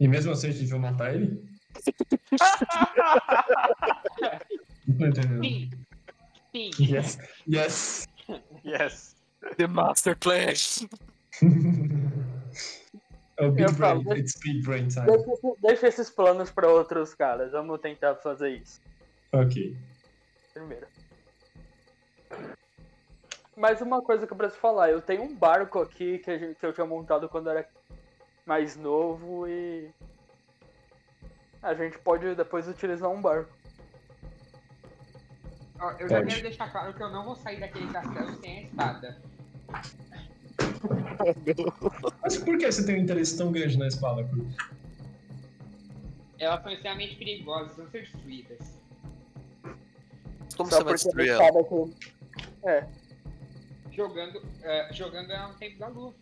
E 0.00 0.08
mesmo 0.08 0.32
assim 0.32 0.48
a 0.48 0.52
gente 0.52 0.70
vai 0.70 0.80
matar 0.80 1.14
ele? 1.14 1.44
Não 4.86 4.98
tô 4.98 5.06
entendendo. 5.06 5.42
Sim. 5.42 5.70
Sim. 6.52 6.70
Yes. 6.80 7.18
Yes. 7.48 8.06
Yes. 8.64 9.16
The 9.56 9.66
Master 9.66 10.16
Plan! 10.16 10.54
É 13.36 13.44
o 13.46 13.50
Big 13.50 13.62
Eu 13.64 13.72
Brain. 13.72 14.04
falo. 14.04 14.16
It's 14.16 14.38
Big 14.40 14.62
Brain 14.62 14.88
time. 14.88 15.06
Deixa, 15.06 15.30
deixa 15.60 15.88
esses 15.88 16.10
planos 16.10 16.50
pra 16.50 16.68
outros 16.68 17.14
caras. 17.14 17.52
Vamos 17.52 17.80
tentar 17.80 18.14
fazer 18.16 18.50
isso 18.50 18.80
Ok. 19.32 19.76
primeiro. 20.52 20.86
Mas 23.56 23.80
uma 23.80 24.02
coisa 24.02 24.26
que 24.26 24.32
eu 24.32 24.36
preciso 24.36 24.60
falar, 24.60 24.90
eu 24.90 25.00
tenho 25.00 25.22
um 25.22 25.34
barco 25.34 25.80
aqui 25.80 26.18
que, 26.18 26.30
a 26.30 26.38
gente- 26.38 26.58
que 26.58 26.66
eu 26.66 26.72
tinha 26.72 26.86
montado 26.86 27.28
quando 27.28 27.48
era 27.50 27.68
mais 28.44 28.76
novo 28.76 29.46
e 29.48 29.88
a 31.62 31.72
gente 31.74 31.96
pode 31.98 32.34
depois 32.34 32.68
utilizar 32.68 33.08
um 33.10 33.20
barco. 33.20 33.50
Eu 35.98 36.08
já 36.08 36.16
Pode. 36.16 36.28
quero 36.30 36.42
deixar 36.42 36.70
claro 36.72 36.94
que 36.94 37.02
eu 37.02 37.10
não 37.10 37.24
vou 37.24 37.36
sair 37.36 37.60
daquele 37.60 37.92
castelo 37.92 38.34
sem 38.40 38.58
a 38.58 38.62
espada. 38.62 39.18
Mas 42.22 42.36
por 42.38 42.58
que 42.58 42.70
você 42.70 42.84
tem 42.84 42.96
um 42.96 42.98
interesse 43.02 43.36
tão 43.36 43.50
grande 43.52 43.78
na 43.78 43.86
espada, 43.86 44.24
Cruz? 44.24 44.54
Elas 46.38 46.62
são 46.62 46.72
extremamente 46.72 47.16
perigosas, 47.16 47.76
vão 47.76 47.88
ser 47.90 48.02
destruídas. 48.02 48.78
Como 50.56 50.70
Só 50.70 50.78
você 50.78 50.84
vai 50.84 50.94
destruir 50.94 51.28
ela? 51.30 51.64
que- 51.64 51.94
É, 52.64 52.86
Jogando, 53.92 54.42
é, 54.62 54.92
jogando 54.92 55.30
ela 55.30 55.48
no 55.48 55.54
tempo 55.54 55.78
da 55.78 55.86
lua. 55.88 56.12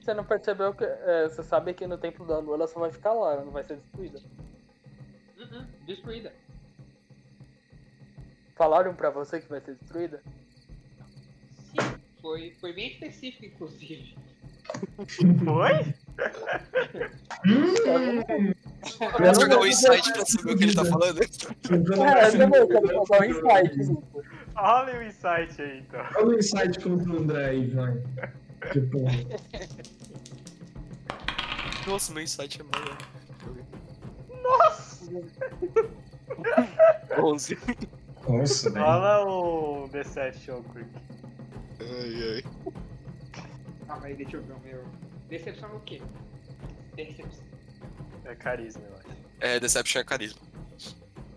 você 0.00 0.14
não 0.14 0.24
percebeu 0.24 0.72
que. 0.72 0.84
é, 0.84 1.28
você 1.28 1.42
sabe 1.42 1.74
que 1.74 1.86
no 1.86 1.98
Templo 1.98 2.24
da 2.26 2.38
Lua 2.38 2.54
ela 2.54 2.68
só 2.68 2.78
vai 2.80 2.90
ficar 2.92 3.12
lá, 3.12 3.32
ela 3.34 3.44
não 3.44 3.52
vai 3.52 3.64
ser 3.64 3.76
destruída. 3.76 4.20
Uhum, 5.38 5.66
destruída. 5.86 6.32
Falaram 8.54 8.94
pra 8.94 9.10
você 9.10 9.40
que 9.40 9.48
vai 9.48 9.60
ser 9.60 9.74
destruída? 9.74 10.22
Foi, 12.20 12.54
foi 12.60 12.72
bem 12.72 12.88
específico, 12.92 13.46
inclusive. 13.46 14.16
Foi? 15.44 15.94
Vamos 19.18 19.40
jogar 19.40 19.58
um 19.58 19.66
insight 19.66 20.12
pra 20.12 20.26
saber 20.26 20.52
o 20.52 20.58
que 20.58 20.64
ele 20.64 20.74
tá 20.74 20.84
falando. 20.84 21.22
É, 21.22 22.30
também, 22.30 22.60
eu 22.60 22.68
vou 22.68 23.06
dar 23.06 23.20
um 23.20 23.24
insight 23.24 23.76
nisso. 23.76 24.02
Olha 24.56 24.98
o 24.98 25.02
insight 25.02 25.62
aí, 25.62 25.78
então. 25.80 26.04
Olha 26.16 26.26
o 26.26 26.38
insight 26.38 26.78
contra 26.80 27.10
o 27.10 27.18
André 27.18 27.46
aí, 27.46 27.70
vai. 27.70 28.02
Que 28.72 28.80
porra. 28.80 29.12
Nossa, 31.86 32.12
meu 32.12 32.22
insight 32.22 32.60
é 32.60 32.64
maior. 32.64 32.98
Nossa! 34.42 35.00
11. 37.18 37.58
Nossa, 38.28 38.70
velho. 38.70 38.84
Fala 38.84 39.24
o 39.24 39.88
D7 39.88 40.34
Show 40.34 40.62
Quick. 40.64 40.86
Ai, 41.80 42.34
ai. 42.34 42.42
Calma 43.86 44.06
aí, 44.06 44.14
deixa 44.14 44.36
eu 44.36 44.42
ver 44.42 44.52
o 44.52 44.60
meu. 44.60 44.84
Decepção 45.28 45.68
no 45.70 45.80
quê? 45.80 46.00
Decepção. 46.94 47.44
É 48.24 48.34
carisma, 48.34 48.82
eu 48.82 48.96
acho. 48.96 49.08
É, 49.40 49.58
Deception 49.58 50.00
é 50.00 50.04
carisma. 50.04 50.40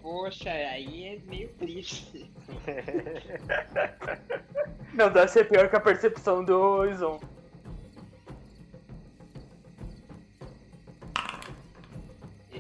Poxa, 0.02 0.50
aí 0.50 1.06
é 1.06 1.20
meio 1.30 1.50
triste. 1.54 2.30
Não, 4.94 5.12
deve 5.12 5.28
ser 5.30 5.50
pior 5.50 5.70
que 5.70 5.76
a 5.76 5.80
percepção 5.80 6.44
do 6.44 6.86
Izon. 6.86 7.20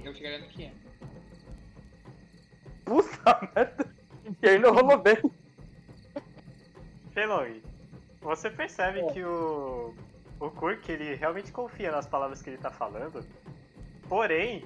Eu 0.03 0.13
te 0.13 0.21
garanto 0.21 0.47
que 0.49 0.65
é. 0.65 0.71
Puta 2.85 3.49
merda. 3.55 3.93
E 4.41 4.49
aí 4.49 4.59
não 4.59 4.73
rolou 4.73 4.97
bem. 4.97 5.17
Felong, 7.13 7.61
você 8.23 8.49
percebe 8.49 8.99
É. 9.01 9.13
que 9.13 9.23
o, 9.23 9.93
o 10.39 10.49
Kurk, 10.51 10.91
ele 10.91 11.15
realmente 11.15 11.51
confia 11.51 11.91
nas 11.91 12.07
palavras 12.07 12.41
que 12.41 12.49
ele 12.49 12.57
tá 12.57 12.71
falando, 12.71 13.25
porém, 14.07 14.63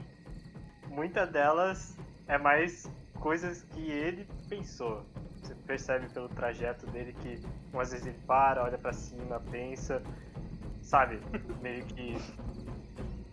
muitas 0.88 1.29
delas 1.29 1.97
é 2.27 2.38
mais 2.38 2.89
coisas 3.19 3.63
que 3.63 3.89
ele 3.91 4.27
pensou. 4.47 5.05
Você 5.41 5.55
percebe 5.55 6.09
pelo 6.09 6.29
trajeto 6.29 6.85
dele 6.88 7.13
que 7.13 7.41
umas 7.73 7.91
vezes 7.91 8.05
ele 8.07 8.19
para, 8.25 8.63
olha 8.63 8.77
pra 8.77 8.93
cima, 8.93 9.39
pensa, 9.51 10.01
sabe? 10.81 11.19
Meio 11.61 11.85
que 11.85 12.15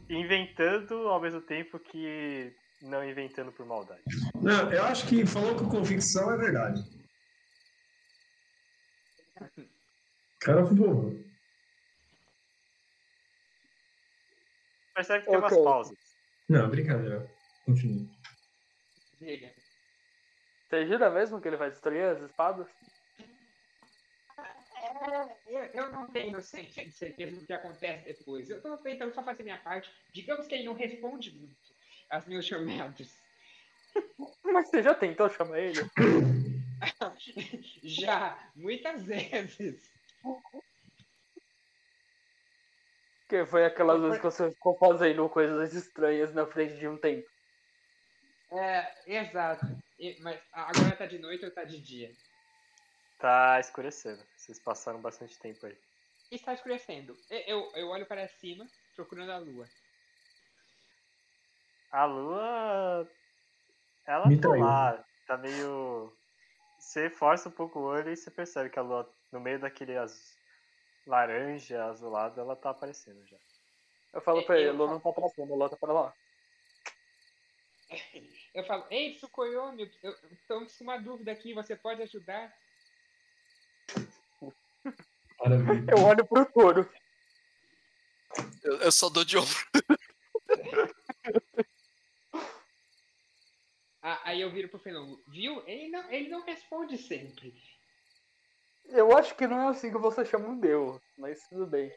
inventando 0.09 1.09
ao 1.09 1.21
mesmo 1.21 1.41
tempo 1.41 1.79
que 1.79 2.55
não 2.83 3.03
inventando 3.05 3.51
por 3.53 3.65
maldade. 3.67 4.03
Não, 4.43 4.71
eu 4.73 4.85
acho 4.85 5.07
que 5.07 5.27
falou 5.27 5.55
com 5.57 5.69
convicção 5.69 6.31
é 6.33 6.37
verdade. 6.37 6.83
Cara 10.41 10.63
burro. 10.63 11.25
Percebe 14.95 15.25
que 15.25 15.31
tem 15.31 15.39
umas 15.39 15.57
pausas. 15.57 15.99
Não, 16.49 16.69
brincadeira. 16.69 17.31
Continue. 17.65 18.09
Diga. 19.19 19.53
Você 20.69 20.87
jura 20.87 21.11
mesmo 21.11 21.41
que 21.41 21.49
ele 21.49 21.57
vai 21.57 21.71
destruir 21.71 22.05
as 22.05 22.23
espadas? 22.23 22.69
Eu 25.47 25.65
eu 25.75 25.91
não 25.91 26.07
tenho 26.09 26.39
100% 26.39 26.87
de 26.87 26.93
certeza 26.93 27.41
do 27.41 27.47
que 27.47 27.53
acontece 27.53 28.05
depois. 28.05 28.51
Eu 28.51 28.61
tô 28.61 28.77
tentando 28.79 29.15
só 29.15 29.23
fazer 29.23 29.43
minha 29.43 29.59
parte. 29.59 29.91
Digamos 30.13 30.47
que 30.47 30.55
ele 30.55 30.65
não 30.65 30.75
responde 30.75 31.33
muito 31.33 31.57
às 32.11 32.27
meus 32.27 32.45
chamados. 32.45 33.19
Mas 34.45 34.69
você 34.69 34.83
já 34.83 34.95
tentou 34.95 35.29
chamar 35.31 35.59
ele? 35.59 35.81
Já, 37.83 38.51
muitas 38.55 39.05
vezes. 39.05 39.94
Que 43.29 43.45
foi 43.47 43.65
aquelas 43.65 44.01
vezes 44.01 44.19
que 44.19 44.25
você 44.25 44.51
ficou 44.51 44.77
fazendo 44.77 45.29
coisas 45.29 45.73
estranhas 45.73 46.33
na 46.35 46.47
frente 46.47 46.77
de 46.79 46.87
um 46.87 46.97
tempo. 46.99 47.27
É, 48.53 49.21
exato. 49.21 49.67
E- 49.99 50.21
mas 50.21 50.41
agora 50.53 50.95
tá 50.97 51.07
de 51.07 51.19
noite 51.19 51.45
ou 51.45 51.51
tá 51.51 51.65
de 51.65 51.81
dia? 51.81 52.11
Tá 53.19 53.59
escurecendo. 53.59 54.23
Vocês 54.37 54.59
passaram 54.61 55.01
bastante 55.01 55.39
tempo 55.39 55.65
aí. 55.67 55.77
Está 56.31 56.53
escurecendo. 56.53 57.17
Eu, 57.31 57.71
eu 57.75 57.89
olho 57.89 58.07
para 58.07 58.29
cima, 58.29 58.67
procurando 58.95 59.33
a 59.33 59.39
lua. 59.39 59.67
A 61.91 62.05
lua. 62.05 63.11
Ela 64.07 64.27
Me 64.27 64.37
tá 64.41 64.49
traiu. 64.49 64.65
lá. 64.65 65.05
Tá 65.27 65.37
meio. 65.39 66.13
Você 66.79 67.09
força 67.09 67.49
um 67.49 67.53
pouco 67.53 67.79
o 67.79 67.85
olho 67.85 68.11
e 68.11 68.17
você 68.17 68.31
percebe 68.31 68.69
que 68.69 68.79
a 68.79 68.83
lua, 68.83 69.11
no 69.35 69.41
meio 69.41 69.59
daquele 69.59 69.97
az- 69.97 70.39
laranja, 71.05 71.85
azulado, 71.87 72.41
ela 72.41 72.55
tá 72.55 72.71
aparecendo 72.71 73.27
já. 73.27 73.37
Eu 74.13 74.21
falo 74.23 74.45
pra 74.45 74.59
ele, 74.59 74.71
Lô 74.71 74.87
não 74.87 75.01
tá 75.01 75.13
pra 75.13 75.29
cima, 75.29 75.57
Lô 75.57 75.69
tá 75.69 75.77
pra 75.77 75.93
lá. 75.93 76.15
Eu 78.55 78.65
falo, 78.65 78.87
ei, 78.91 79.17
Tsukoyomi, 79.17 79.91
eu 80.03 80.13
estamos 80.33 80.77
com 80.77 80.85
uma 80.85 80.99
dúvida 80.99 81.33
aqui, 81.33 81.53
você 81.53 81.75
pode 81.77 82.01
ajudar? 82.03 82.57
Maravilha. 85.41 85.91
Eu 85.91 86.05
olho 86.05 86.25
pro 86.25 86.47
touro. 86.47 86.89
Eu, 88.63 88.77
eu 88.79 88.93
só 88.93 89.09
dou 89.09 89.25
de 89.25 89.37
ombro. 89.37 89.57
Ah, 94.01 94.21
aí 94.25 94.41
eu 94.41 94.51
viro 94.51 94.69
pro 94.69 94.79
Fenômeno, 94.79 95.23
viu? 95.27 95.67
Ele 95.67 95.89
não, 95.89 96.11
ele 96.11 96.29
não 96.29 96.45
responde 96.45 96.97
sempre. 96.99 97.55
Eu 98.87 99.17
acho 99.17 99.35
que 99.35 99.47
não 99.47 99.61
é 99.63 99.69
assim 99.69 99.91
que 99.91 99.99
você 99.99 100.25
chama 100.25 100.49
um 100.49 100.59
deus, 100.59 101.01
mas 101.19 101.41
tudo 101.49 101.67
bem. 101.67 101.93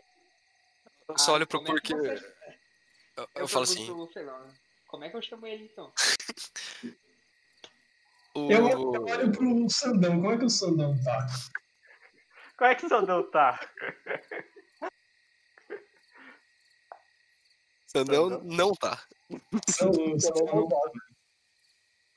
Eu 1.08 1.18
só 1.18 1.32
Ah, 1.32 1.36
olho 1.36 1.48
pro 1.48 1.60
como 1.60 1.78
é 1.78 1.82
que 1.82 1.94
porque. 1.94 2.10
você- 2.18 2.34
Eu, 3.18 3.28
eu 3.36 3.48
falo 3.48 3.66
pergunto 3.66 4.04
assim. 4.04 4.14
Fenômeno, 4.14 4.54
Como 4.88 5.04
é 5.04 5.10
que 5.10 5.18
eu 5.18 5.22
chamo 5.22 5.48
ele 5.48 5.66
então? 5.66 5.92
O... 8.36 8.52
Eu, 8.52 8.68
eu 8.70 9.04
olho 9.04 9.32
pro 9.32 9.68
Sandão. 9.70 10.22
Como 10.22 10.32
é 10.32 10.38
que 10.38 10.46
o 10.46 10.50
Sandão 10.50 10.96
tá? 11.04 11.26
Como 12.56 12.70
é 12.70 12.76
que 12.76 12.86
o 12.86 12.90
Sandão 12.90 13.32
tá? 13.32 13.60
Sandão 17.88 18.30
não 18.44 18.74
tá. 18.74 19.02
Sandão, 19.70 20.20
Sandão 20.20 20.68
tá. 20.68 20.92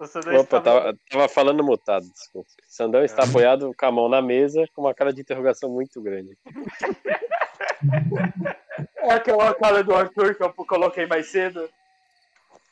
O 0.00 0.06
Sandão 0.06 0.32
Opa, 0.34 0.42
está 0.42 0.60
tava, 0.62 0.98
tava 1.10 1.28
falando 1.28 1.62
mutado, 1.62 2.08
desculpa. 2.10 2.48
Sandão 2.66 3.04
está 3.04 3.22
É. 3.22 3.28
apoiado 3.28 3.72
com 3.78 3.86
a 3.86 3.92
mão 3.92 4.08
na 4.08 4.22
mesa, 4.22 4.64
com 4.74 4.80
uma 4.80 4.94
cara 4.94 5.12
de 5.12 5.20
interrogação 5.20 5.70
muito 5.70 6.00
grande. 6.02 6.36
É 8.96 9.12
aquela 9.12 9.54
cara 9.54 9.82
do 9.82 9.94
Arthur 9.94 10.34
que 10.34 10.42
eu 10.42 10.52
coloquei 10.52 11.06
mais 11.06 11.30
cedo. 11.30 11.68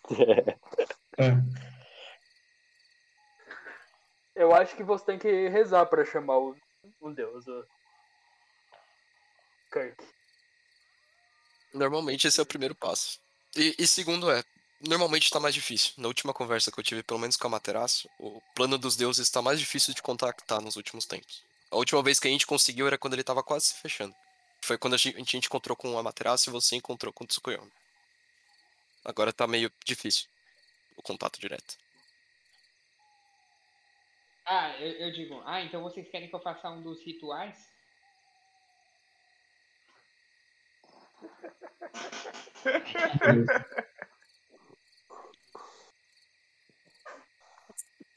É. 1.21 1.33
Eu 4.37 4.55
acho 4.55 4.77
que 4.77 4.85
você 4.85 5.05
tem 5.05 5.19
que 5.19 5.49
rezar 5.49 5.85
pra 5.87 6.05
chamar 6.05 6.39
o, 6.39 6.57
um 7.03 7.13
deus. 7.13 7.45
o 7.49 7.65
Kirk. 9.73 9.97
Normalmente 11.75 12.29
esse 12.29 12.39
é 12.39 12.43
o 12.43 12.47
primeiro 12.47 12.75
passo. 12.75 13.19
E, 13.57 13.75
e 13.79 13.87
segundo 13.87 14.31
é, 14.31 14.45
normalmente 14.81 15.31
tá 15.31 15.41
mais 15.41 15.55
difícil. 15.55 15.93
Na 15.97 16.09
última 16.09 16.33
conversa 16.33 16.71
que 16.71 16.79
eu 16.79 16.85
tive, 16.85 17.03
pelo 17.03 17.21
menos 17.21 17.37
com 17.37 17.47
a 17.47 17.51
Materaço, 17.51 18.09
o 18.19 18.41
plano 18.55 18.79
dos 18.79 18.97
deuses 18.97 19.27
está 19.27 19.43
mais 19.43 19.59
difícil 19.59 19.95
de 19.95 20.03
contactar 20.03 20.61
nos 20.61 20.77
últimos 20.77 21.05
tempos. 21.05 21.43
A 21.71 21.77
última 21.77 22.03
vez 22.03 22.19
que 22.19 22.29
a 22.29 22.31
gente 22.31 22.47
conseguiu 22.47 22.87
era 22.87 22.97
quando 22.97 23.15
ele 23.15 23.25
tava 23.25 23.43
quase 23.43 23.67
se 23.67 23.75
fechando. 23.75 24.15
Foi 24.61 24.79
quando 24.79 24.95
a 24.95 24.97
gente, 24.97 25.17
a 25.17 25.19
gente 25.19 25.37
encontrou 25.47 25.77
com 25.77 25.99
a 25.99 26.03
Materaço 26.03 26.49
e 26.49 26.53
você 26.53 26.77
encontrou 26.77 27.13
com 27.13 27.25
o 27.25 27.27
Tsukuyomi. 27.27 27.73
Agora 29.05 29.33
tá 29.33 29.47
meio 29.47 29.71
difícil 29.85 30.29
o 30.97 31.03
contato 31.03 31.39
direto. 31.41 31.77
Ah, 34.45 34.77
eu, 34.79 34.93
eu 35.07 35.13
digo, 35.13 35.43
ah, 35.45 35.63
então 35.63 35.83
vocês 35.83 36.09
querem 36.11 36.29
que 36.29 36.35
eu 36.35 36.41
faça 36.41 36.71
um 36.71 36.83
dos 36.83 37.03
rituais? 37.03 37.57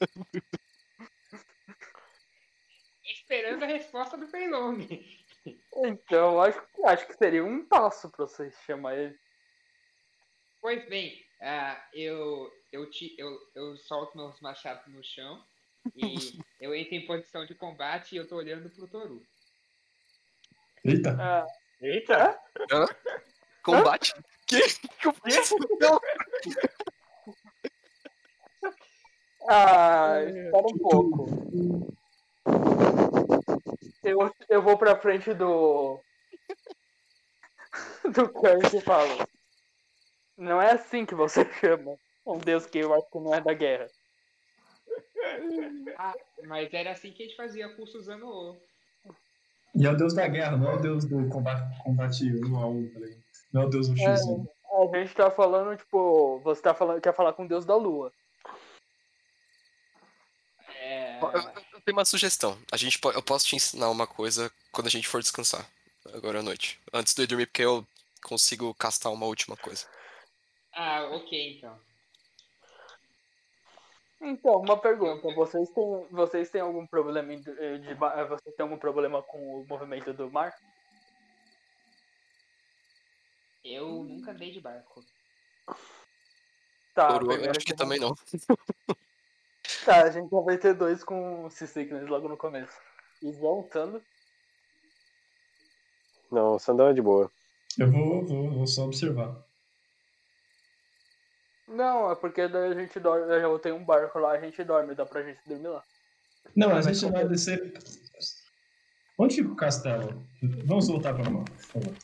Esperando 3.04 3.64
a 3.64 3.66
resposta 3.66 4.16
do 4.16 4.26
Feilong. 4.28 4.86
Então, 5.76 6.40
acho, 6.40 6.62
acho 6.84 7.06
que 7.06 7.14
seria 7.14 7.44
um 7.44 7.66
passo 7.66 8.10
pra 8.10 8.26
você 8.26 8.50
chamar 8.64 8.96
ele. 8.96 9.18
Pois 10.60 10.88
bem, 10.88 11.24
ah, 11.40 11.82
eu, 11.92 12.48
eu, 12.70 12.88
te, 12.88 13.16
eu, 13.18 13.36
eu 13.54 13.76
solto 13.76 14.16
meus 14.16 14.40
machados 14.40 14.86
no 14.86 15.02
chão 15.02 15.44
e 15.96 16.14
eu 16.60 16.74
entro 16.74 16.94
em 16.94 17.06
posição 17.06 17.44
de 17.44 17.54
combate 17.54 18.14
e 18.14 18.18
eu 18.18 18.28
tô 18.28 18.36
olhando 18.36 18.70
pro 18.70 18.86
Toru. 18.86 19.26
Eita. 20.84 21.16
Ah, 21.20 21.46
Eita! 21.80 22.40
Combate? 23.64 24.14
Que? 24.46 24.60
que 25.00 25.08
eu 25.08 25.12
fiz? 25.24 25.52
Ah 29.48 30.22
espera 30.24 30.66
um 30.66 30.78
pouco. 30.78 31.28
Eu, 34.02 34.34
eu 34.48 34.62
vou 34.62 34.76
pra 34.76 34.96
frente 34.96 35.32
do. 35.32 36.00
do 38.12 38.28
Kirk 38.28 38.76
e 38.76 38.80
falo. 38.80 39.26
Não 40.36 40.60
é 40.60 40.72
assim 40.72 41.06
que 41.06 41.14
você 41.14 41.44
chama 41.60 41.96
um 42.26 42.38
deus 42.38 42.66
que 42.66 42.78
eu 42.78 42.92
acho 42.94 43.08
que 43.10 43.18
não 43.18 43.34
é 43.34 43.40
da 43.40 43.54
guerra. 43.54 43.88
Ah, 45.96 46.14
mas 46.46 46.72
era 46.72 46.92
assim 46.92 47.12
que 47.12 47.22
a 47.22 47.26
gente 47.26 47.36
fazia 47.36 47.74
curso 47.76 47.98
usando 47.98 48.26
o. 48.26 48.56
E 49.74 49.86
é 49.86 49.90
o 49.90 49.96
deus 49.96 50.14
da 50.14 50.28
guerra, 50.28 50.56
não 50.56 50.70
é 50.70 50.74
o 50.74 50.80
deus 50.80 51.04
do 51.04 51.28
combate, 51.28 51.82
combate 51.82 52.24
um 52.44 52.58
a 52.58 52.66
um, 52.66 52.88
tá 52.88 53.00
ligado? 53.00 53.22
Não 53.52 53.62
é 53.62 53.64
o 53.66 53.68
deus 53.70 53.88
do 53.88 53.94
X1. 53.94 54.46
A 54.94 54.98
gente 54.98 55.14
tá 55.14 55.30
falando, 55.30 55.76
tipo, 55.76 56.40
você 56.40 56.60
tá 56.60 56.74
falando, 56.74 57.00
quer 57.00 57.14
falar 57.14 57.32
com 57.34 57.44
o 57.44 57.48
deus 57.48 57.64
da 57.64 57.76
lua. 57.76 58.12
É, 60.80 61.11
Eu, 61.30 61.80
tenho 61.82 61.96
uma 61.96 62.04
sugestão. 62.04 62.58
A 62.70 62.76
gente 62.76 62.98
eu 63.02 63.22
posso 63.22 63.46
te 63.46 63.56
ensinar 63.56 63.90
uma 63.90 64.06
coisa 64.06 64.50
quando 64.70 64.86
a 64.86 64.90
gente 64.90 65.08
for 65.08 65.20
descansar. 65.20 65.66
Agora 66.12 66.40
à 66.40 66.42
noite. 66.42 66.80
Antes 66.92 67.14
de 67.14 67.22
eu 67.22 67.26
dormir, 67.26 67.46
porque 67.46 67.62
eu 67.62 67.86
consigo 68.24 68.74
castar 68.74 69.12
uma 69.12 69.26
última 69.26 69.56
coisa. 69.56 69.86
Ah, 70.72 71.04
ok 71.12 71.56
então. 71.58 71.78
Então, 74.20 74.56
uma 74.60 74.78
pergunta. 74.78 75.28
Vocês 75.34 75.68
têm, 75.70 76.06
vocês 76.10 76.50
têm 76.50 76.60
algum 76.60 76.86
problema 76.86 77.32
em- 77.32 77.40
de, 77.40 77.78
de 77.78 77.94
ba- 77.94 78.24
vocês 78.24 78.54
têm 78.54 78.62
algum 78.62 78.78
problema 78.78 79.22
com 79.22 79.60
o 79.60 79.66
movimento 79.66 80.12
do 80.12 80.30
mar? 80.30 80.56
Eu 83.64 84.04
nunca 84.04 84.30
andei 84.32 84.50
de 84.52 84.60
barco. 84.60 85.04
Tá, 86.94 87.08
Toru, 87.18 87.32
eu 87.32 87.50
acho 87.50 87.60
que 87.60 87.66
que- 87.66 87.74
também 87.74 87.98
não. 87.98 88.14
Tá, 89.84 90.04
a 90.04 90.10
gente 90.10 90.30
já 90.30 90.40
vai 90.40 90.56
ter 90.58 90.74
dois 90.74 91.02
com 91.02 91.50
Seasickness 91.50 92.08
logo 92.08 92.28
no 92.28 92.36
começo. 92.36 92.72
E 93.20 93.32
voltando. 93.32 94.02
Não, 96.30 96.54
o 96.54 96.58
Sandão 96.58 96.88
é 96.88 96.92
de 96.92 97.02
boa. 97.02 97.30
Eu 97.78 97.90
vou, 97.90 98.24
vou, 98.24 98.50
vou 98.50 98.66
só 98.66 98.84
observar. 98.84 99.36
Não, 101.66 102.10
é 102.10 102.14
porque 102.14 102.46
daí 102.48 102.72
a 102.72 102.74
gente 102.74 103.00
dorme. 103.00 103.32
Eu 103.34 103.58
tenho 103.58 103.76
um 103.76 103.84
barco 103.84 104.18
lá, 104.18 104.32
a 104.32 104.40
gente 104.40 104.62
dorme, 104.62 104.94
dá 104.94 105.06
pra 105.06 105.22
gente 105.22 105.40
dormir 105.46 105.68
lá. 105.68 105.82
Não, 106.54 106.76
a 106.76 106.82
gente 106.82 107.10
vai 107.10 107.26
descer. 107.26 107.72
Onde 109.18 109.36
fica 109.36 109.50
o 109.50 109.56
castelo? 109.56 110.24
Vamos 110.64 110.88
voltar 110.88 111.14
para 111.14 111.28
o 111.28 111.32
mapa, 111.32 111.50
por 111.50 111.64
favor. 111.64 111.94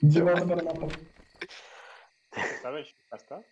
De 0.00 0.22
volta 0.22 0.46
para 0.46 0.62
o 0.62 0.64
mapa. 0.64 0.86
Sabe 2.62 2.78
onde 2.78 2.88
fica 2.88 3.00
o 3.06 3.10
castelo? 3.10 3.44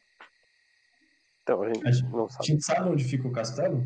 Então, 1.46 1.62
a 1.62 1.68
gente 1.72 1.86
A 1.86 1.92
gente- 1.92 2.10
não 2.10 2.24
A 2.24 2.28
sabe. 2.28 2.46
gente 2.48 2.64
sabe 2.64 2.88
onde 2.90 3.04
fica 3.04 3.28
o 3.28 3.32
castelo? 3.32 3.80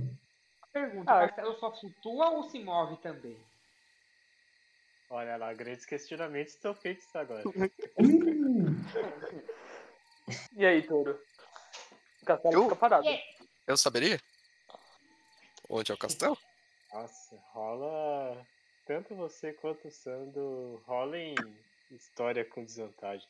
Pergunta, 0.72 1.12
Ah, 1.12 1.18
o 1.18 1.28
castelo 1.28 1.58
só 1.58 1.70
flutua 1.78 2.30
ou 2.30 2.44
se 2.44 2.58
move 2.58 2.96
também? 3.02 3.36
Olha 5.10 5.36
lá, 5.36 5.52
grandes 5.52 5.84
questionamentos 5.84 6.54
estão 6.54 6.74
feitos 6.74 7.04
agora. 7.14 7.42
E 10.56 10.64
aí, 10.64 10.80
Toro? 10.86 11.20
O 12.22 12.24
castelo 12.24 12.54
Eu- 12.54 12.62
fica 12.64 12.76
parado. 12.76 13.06
Eu 13.66 13.76
saberia? 13.76 14.18
Onde 15.68 15.90
é 15.92 15.94
o 15.94 15.98
castelo? 15.98 16.38
Nossa, 16.92 17.36
rola 17.52 18.46
tanto 18.86 19.14
você 19.16 19.52
quanto 19.52 19.88
o 19.88 19.90
Sando 19.90 20.80
rolem 20.86 21.34
história 21.90 22.42
com 22.44 22.64
desvantagem. 22.64 23.28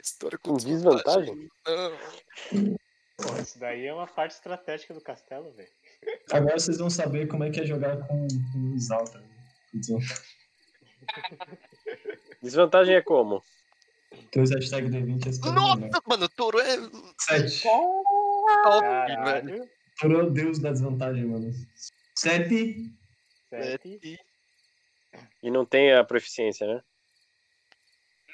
História 0.00 0.38
Com 0.38 0.54
desvantagem? 0.56 1.50
Não. 1.66 2.76
Pô, 3.26 3.40
isso 3.40 3.58
daí 3.58 3.86
é 3.86 3.92
uma 3.94 4.06
parte 4.06 4.32
estratégica 4.32 4.94
do 4.94 5.00
castelo, 5.00 5.52
velho. 5.52 5.68
Agora 6.30 6.58
vocês 6.58 6.78
vão 6.78 6.90
saber 6.90 7.26
como 7.26 7.44
é 7.44 7.50
que 7.50 7.60
é 7.60 7.66
jogar 7.66 7.98
com, 8.06 8.26
com 8.52 8.58
o 8.58 8.74
Exalta. 8.74 9.22
Então, 9.74 9.98
Desvantagem 12.42 12.94
é 12.94 13.02
como? 13.02 13.42
Dois 14.34 14.50
hashtag 14.50 14.88
D20 14.88 15.26
esse 15.26 15.40
Nossa, 15.40 16.02
mano, 16.06 16.24
o 16.24 16.28
touro 16.28 16.58
é 16.60 16.76
7. 17.20 17.62
top, 17.62 19.24
velho. 19.24 19.70
Toro 20.00 20.20
é 20.20 20.22
o 20.24 20.30
deus 20.30 20.58
da 20.58 20.72
desvantagem, 20.72 21.24
mano. 21.24 21.52
7. 22.14 22.92
Sete. 23.50 24.18
E 25.42 25.50
não 25.50 25.64
tem 25.64 25.92
a 25.94 26.04
proficiência, 26.04 26.66
né? 26.66 26.82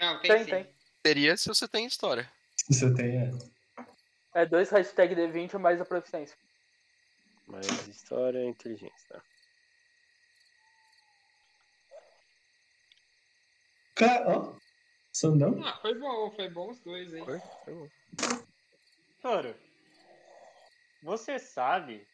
Não, 0.00 0.20
tem, 0.20 0.30
Tem, 0.30 0.44
sim. 0.44 0.50
tem. 0.50 0.66
Seria 1.06 1.36
se 1.36 1.48
você 1.48 1.68
tem 1.68 1.86
história. 1.86 2.28
Você 2.68 2.92
tem, 2.94 3.18
é. 3.18 3.30
É 4.34 4.46
dois 4.46 4.70
hashtag 4.70 5.14
D20 5.14 5.58
mais 5.58 5.80
a 5.80 5.84
proficiência. 5.84 6.36
Mas 7.46 7.66
história 7.86 8.38
e 8.38 8.46
inteligência, 8.46 9.08
tá? 9.08 9.22
Cara, 13.94 14.38
ó. 14.38 14.56
Sandão. 15.12 15.62
Ah, 15.62 15.78
foi 15.82 15.94
bom, 15.98 16.30
foi 16.30 16.48
bom 16.48 16.70
os 16.70 16.80
dois 16.80 17.12
aí. 17.12 17.24
Foi? 17.24 17.38
Foi 17.64 17.74
bom. 17.74 17.88
Toro, 19.20 19.54
você 21.02 21.38
sabe 21.38 22.06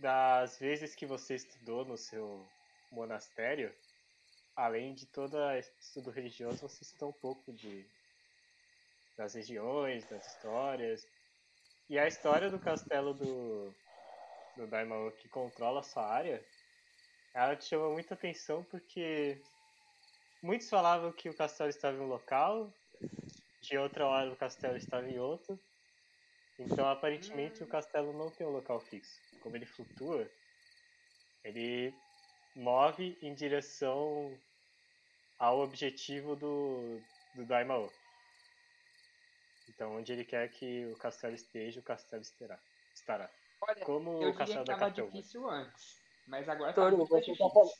das 0.00 0.58
vezes 0.58 0.94
que 0.94 1.04
você 1.04 1.34
estudou 1.34 1.84
no 1.84 1.98
seu 1.98 2.48
monastério? 2.90 3.74
Além 4.56 4.94
de 4.94 5.06
todo 5.06 5.36
estudo 5.58 6.10
religioso, 6.10 6.68
você 6.68 6.82
estudou 6.82 7.10
um 7.10 7.20
pouco 7.20 7.52
de 7.52 7.86
das 9.16 9.34
regiões, 9.34 10.04
das 10.06 10.26
histórias. 10.26 11.06
E 11.92 11.98
a 11.98 12.08
história 12.08 12.48
do 12.48 12.58
castelo 12.58 13.12
do, 13.12 13.70
do 14.56 14.66
Daimao 14.66 15.12
que 15.12 15.28
controla 15.28 15.80
a 15.80 15.82
sua 15.82 16.06
área, 16.06 16.42
ela 17.34 17.54
te 17.54 17.66
chama 17.66 17.90
muita 17.90 18.14
atenção 18.14 18.64
porque 18.64 19.38
muitos 20.42 20.70
falavam 20.70 21.12
que 21.12 21.28
o 21.28 21.36
castelo 21.36 21.68
estava 21.68 21.98
em 21.98 22.00
um 22.00 22.06
local, 22.06 22.72
de 23.60 23.76
outra 23.76 24.06
hora 24.06 24.32
o 24.32 24.36
castelo 24.36 24.78
estava 24.78 25.06
em 25.06 25.18
outro. 25.18 25.60
Então, 26.58 26.88
aparentemente, 26.88 27.62
o 27.62 27.66
castelo 27.66 28.14
não 28.14 28.30
tem 28.30 28.46
um 28.46 28.52
local 28.52 28.80
fixo. 28.80 29.20
Como 29.42 29.54
ele 29.54 29.66
flutua, 29.66 30.26
ele 31.44 31.92
move 32.56 33.18
em 33.20 33.34
direção 33.34 34.34
ao 35.38 35.60
objetivo 35.60 36.36
do, 36.36 37.02
do 37.34 37.44
Daimao. 37.44 37.92
Então, 39.82 39.96
onde 39.96 40.12
ele 40.12 40.24
quer 40.24 40.48
que 40.48 40.86
o 40.86 40.96
castelo 40.96 41.34
esteja, 41.34 41.80
o 41.80 41.82
castelo 41.82 42.22
estará. 42.22 42.56
estará. 42.94 43.28
Olha, 43.60 43.84
Como 43.84 44.10
eu 44.10 44.14
o 44.14 44.18
diria 44.30 44.34
castelo 44.34 44.60
que 44.60 44.70
da 44.70 44.76
tava 44.78 44.90
Capelva. 44.90 45.10
difícil 45.10 45.50
antes. 45.50 45.96
Mas 46.28 46.48
agora 46.48 46.72
tá 46.72 46.82
Toru, 46.82 46.98
muito 46.98 47.08
difícil. 47.16 47.36
tá 47.36 47.52
falando. 47.52 47.72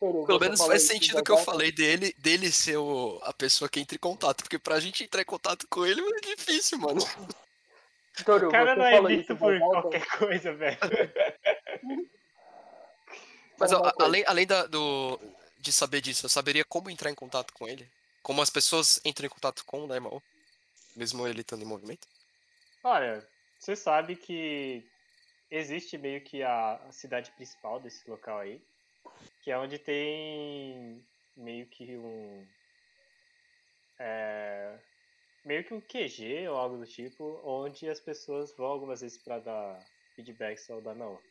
Toru, 0.00 0.26
Pelo 0.26 0.40
menos 0.40 0.66
faz 0.66 0.82
sentido 0.84 1.18
o 1.18 1.22
que 1.22 1.30
eu 1.30 1.36
data? 1.36 1.44
falei 1.44 1.70
dele, 1.70 2.14
dele 2.16 2.50
ser 2.50 2.78
o- 2.78 3.20
a 3.22 3.34
pessoa 3.34 3.68
que 3.68 3.78
entra 3.80 3.96
em 3.96 3.98
contato. 3.98 4.42
Porque 4.44 4.58
pra 4.58 4.80
gente 4.80 5.04
entrar 5.04 5.20
em 5.20 5.26
contato 5.26 5.66
com 5.68 5.84
ele 5.84 6.00
é 6.00 6.20
difícil, 6.36 6.78
mano. 6.78 7.00
Toru, 8.24 8.48
O 8.48 8.50
cara 8.50 8.74
não 8.74 8.86
é 8.86 9.02
visto 9.08 9.36
por 9.36 9.52
data? 9.52 9.70
qualquer 9.82 10.06
coisa, 10.18 10.54
velho. 10.54 10.78
Mas 13.60 13.72
ó, 13.74 13.92
além, 14.00 14.24
além 14.26 14.46
da- 14.46 14.64
do, 14.66 15.20
de 15.58 15.70
saber 15.70 16.00
disso, 16.00 16.24
eu 16.24 16.30
saberia 16.30 16.64
como 16.64 16.88
entrar 16.88 17.10
em 17.10 17.14
contato 17.14 17.52
com 17.52 17.68
ele? 17.68 17.86
Como 18.22 18.40
as 18.40 18.48
pessoas 18.48 18.98
entram 19.04 19.26
em 19.26 19.30
contato 19.30 19.62
com 19.66 19.84
o 19.84 19.86
Daimao? 19.86 20.22
Mesmo 20.96 21.26
ele 21.26 21.40
estando 21.40 21.62
em 21.62 21.66
movimento? 21.66 22.06
Olha, 22.84 23.26
você 23.58 23.76
sabe 23.76 24.16
que 24.16 24.84
existe 25.50 25.96
meio 25.96 26.20
que 26.22 26.42
a, 26.42 26.76
a 26.76 26.92
cidade 26.92 27.30
principal 27.32 27.80
desse 27.80 28.08
local 28.10 28.38
aí, 28.38 28.60
que 29.42 29.50
é 29.50 29.58
onde 29.58 29.78
tem 29.78 31.04
meio 31.36 31.66
que 31.66 31.96
um. 31.96 32.46
é, 33.98 34.78
meio 35.44 35.64
que 35.64 35.74
um 35.74 35.80
QG 35.80 36.48
ou 36.48 36.56
algo 36.56 36.78
do 36.78 36.86
tipo, 36.86 37.40
onde 37.44 37.88
as 37.88 38.00
pessoas 38.00 38.54
vão 38.56 38.66
algumas 38.66 39.00
vezes 39.00 39.18
para 39.18 39.38
dar 39.38 39.78
feedbacks 40.14 40.68
ao 40.70 40.80
Daimao. 40.80 41.22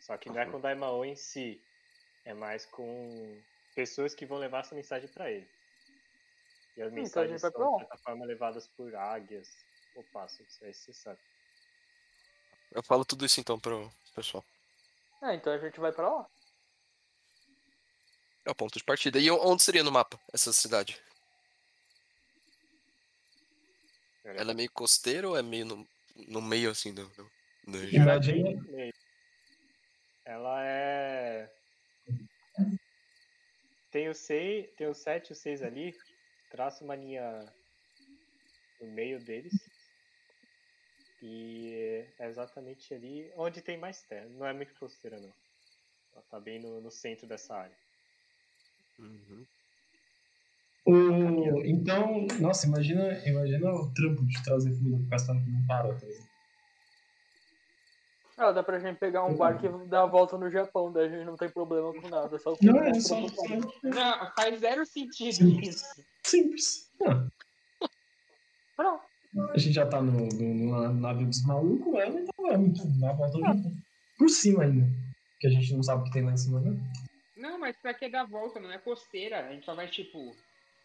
Só 0.00 0.16
que 0.16 0.28
não 0.28 0.40
é 0.40 0.46
com 0.46 0.56
o 0.56 0.60
Daimao 0.60 1.04
em 1.04 1.14
si, 1.14 1.60
é 2.24 2.34
mais 2.34 2.64
com 2.66 3.40
pessoas 3.74 4.14
que 4.14 4.26
vão 4.26 4.38
levar 4.38 4.60
essa 4.60 4.74
mensagem 4.74 5.08
para 5.08 5.30
ele. 5.30 5.48
E 6.76 6.82
as 6.82 6.88
Então 6.92 7.22
a 7.22 7.26
gente 7.26 7.32
mensagens 7.36 7.42
vai 7.42 7.50
são, 7.50 7.60
pra 7.60 7.68
lá. 7.70 7.76
de 7.76 7.78
certa 7.88 7.98
forma, 7.98 8.24
levadas 8.26 8.68
por 8.68 8.94
águias 8.94 9.48
ou 9.94 10.04
pássaros, 10.12 10.62
aí 10.62 10.72
você 10.72 10.92
sabe. 10.92 11.18
Eu 12.72 12.82
falo 12.82 13.04
tudo 13.04 13.26
isso 13.26 13.40
então 13.40 13.58
pro 13.58 13.90
pessoal. 14.14 14.44
É, 15.22 15.34
então 15.34 15.52
a 15.52 15.58
gente 15.58 15.78
vai 15.80 15.92
pra 15.92 16.08
lá. 16.08 16.26
É 18.46 18.50
o 18.50 18.54
ponto 18.54 18.78
de 18.78 18.84
partida. 18.84 19.18
E 19.18 19.30
onde 19.30 19.62
seria 19.62 19.82
no 19.82 19.90
mapa 19.92 20.18
essa 20.32 20.52
cidade? 20.52 20.98
Ela 24.24 24.52
é 24.52 24.54
meio 24.54 24.70
costeira 24.70 25.28
ou 25.28 25.36
é 25.36 25.42
meio 25.42 25.66
no, 25.66 25.88
no 26.28 26.40
meio 26.40 26.70
assim 26.70 26.94
do. 26.94 27.06
do, 27.66 27.78
região? 27.78 28.02
Ela 28.02 28.14
é 28.14 28.18
bem 28.20 28.40
Imagina- 28.40 28.62
no 28.62 28.72
meio. 28.72 28.94
Ela 30.24 30.64
é. 30.64 31.52
Tem 33.90 34.08
o 34.08 34.14
6, 34.14 34.70
tem 34.76 34.86
o 34.86 34.94
7 34.94 35.30
e 35.30 35.32
o 35.32 35.36
6 35.36 35.62
ali. 35.62 35.98
Traça 36.50 36.84
uma 36.84 36.96
linha 36.96 37.46
no 38.80 38.88
meio 38.88 39.22
deles. 39.24 39.54
E 41.22 42.06
é 42.18 42.28
exatamente 42.28 42.92
ali 42.94 43.30
onde 43.36 43.62
tem 43.62 43.78
mais 43.78 44.02
terra. 44.02 44.26
Não 44.30 44.46
é 44.46 44.52
muito 44.52 44.74
costeira 44.74 45.18
não. 45.18 45.32
Ela 46.12 46.24
tá 46.28 46.40
bem 46.40 46.60
no, 46.60 46.80
no 46.80 46.90
centro 46.90 47.26
dessa 47.26 47.54
área. 47.54 47.76
Uhum. 48.98 49.46
O... 50.86 51.64
Então, 51.64 52.26
nossa, 52.40 52.66
imagina, 52.66 53.12
imagina 53.26 53.70
o 53.70 53.92
trampo 53.92 54.26
de 54.26 54.42
trazer 54.42 54.70
comida 54.70 54.96
pro 54.96 55.08
castelo 55.08 55.44
que 55.44 55.50
não 55.50 55.66
para, 55.66 55.94
tá 55.94 56.06
ligado? 56.06 56.30
Ah, 58.36 58.52
dá 58.52 58.62
pra 58.62 58.78
gente 58.78 58.98
pegar 58.98 59.26
um 59.26 59.36
barco 59.36 59.66
e 59.66 59.86
dar 59.86 60.04
a 60.04 60.06
volta 60.06 60.38
no 60.38 60.50
Japão, 60.50 60.90
daí 60.90 61.06
a 61.06 61.10
gente 61.10 61.26
não 61.26 61.36
tem 61.36 61.50
problema 61.50 61.92
com 61.92 62.08
nada. 62.08 62.38
Só 62.38 62.56
Não, 62.62 62.82
é 62.82 62.94
só, 62.94 63.28
só 63.28 63.42
Não, 63.84 64.32
faz 64.34 64.60
zero 64.60 64.86
sentido 64.86 65.34
Sim. 65.34 65.60
isso. 65.60 65.84
Simples. 66.30 66.90
Ah, 67.06 67.26
Pronto. 68.76 69.02
a 69.52 69.58
gente 69.58 69.74
já 69.74 69.86
tá 69.86 70.00
no, 70.00 70.26
no, 70.28 70.54
no 70.54 70.92
navio 70.94 71.26
dos 71.26 71.44
malucos, 71.44 71.94
ela 71.94 72.20
então 72.20 72.50
é 72.50 72.56
muito 72.56 72.82
na 72.98 73.12
volta 73.12 73.38
do. 73.38 73.72
Por 74.18 74.28
cima 74.28 74.64
ainda. 74.64 74.86
Que 75.38 75.46
a 75.46 75.50
gente 75.50 75.72
não 75.74 75.82
sabe 75.82 76.02
o 76.02 76.04
que 76.04 76.10
tem 76.12 76.24
lá 76.24 76.32
em 76.32 76.36
cima, 76.36 76.60
né? 76.60 76.76
Não, 77.36 77.58
mas 77.58 77.74
pra 77.78 77.94
que 77.94 78.08
dar 78.08 78.24
volta? 78.26 78.60
Não 78.60 78.70
é 78.70 78.76
costeira. 78.78 79.46
A 79.46 79.52
gente 79.52 79.64
só 79.64 79.74
vai, 79.74 79.88
tipo. 79.88 80.18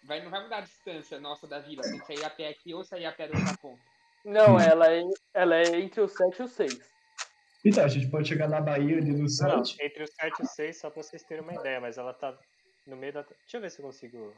Vai, 0.05 0.23
não 0.23 0.31
vai 0.31 0.43
mudar 0.43 0.57
a 0.57 0.61
distância 0.61 1.19
nossa 1.19 1.45
da 1.47 1.59
vila. 1.59 1.81
Tem 1.81 1.99
que 1.99 2.05
sair 2.05 2.23
a 2.23 2.29
pé 2.29 2.47
aqui 2.49 2.73
ou 2.73 2.83
sair 2.85 3.05
a 3.05 3.11
pé 3.11 3.27
do 3.27 3.37
Japão. 3.37 3.77
Não, 4.23 4.59
ela 4.59 4.91
é, 4.91 5.03
ela 5.33 5.55
é 5.55 5.79
entre 5.81 5.99
o 6.01 6.07
7 6.07 6.39
e 6.39 6.43
o 6.43 6.47
6. 6.47 6.79
Então, 7.65 7.83
a 7.83 7.87
gente 7.87 8.07
pode 8.09 8.27
chegar 8.29 8.47
na 8.47 8.61
Bahia 8.61 8.97
ali 8.97 9.11
no 9.11 9.17
Não, 9.17 9.57
não, 9.57 9.65
7. 9.65 9.77
entre 9.83 10.03
o 10.03 10.07
7 10.07 10.39
e 10.39 10.43
o 10.43 10.45
6, 10.47 10.79
só 10.79 10.89
pra 10.89 11.03
vocês 11.03 11.23
terem 11.23 11.43
uma 11.43 11.53
ideia, 11.55 11.81
mas 11.81 11.97
ela 11.97 12.13
tá 12.13 12.37
no 12.87 12.95
meio 12.95 13.11
da. 13.13 13.21
Deixa 13.23 13.57
eu 13.57 13.61
ver 13.61 13.71
se 13.71 13.79
eu 13.79 13.85
consigo. 13.85 14.33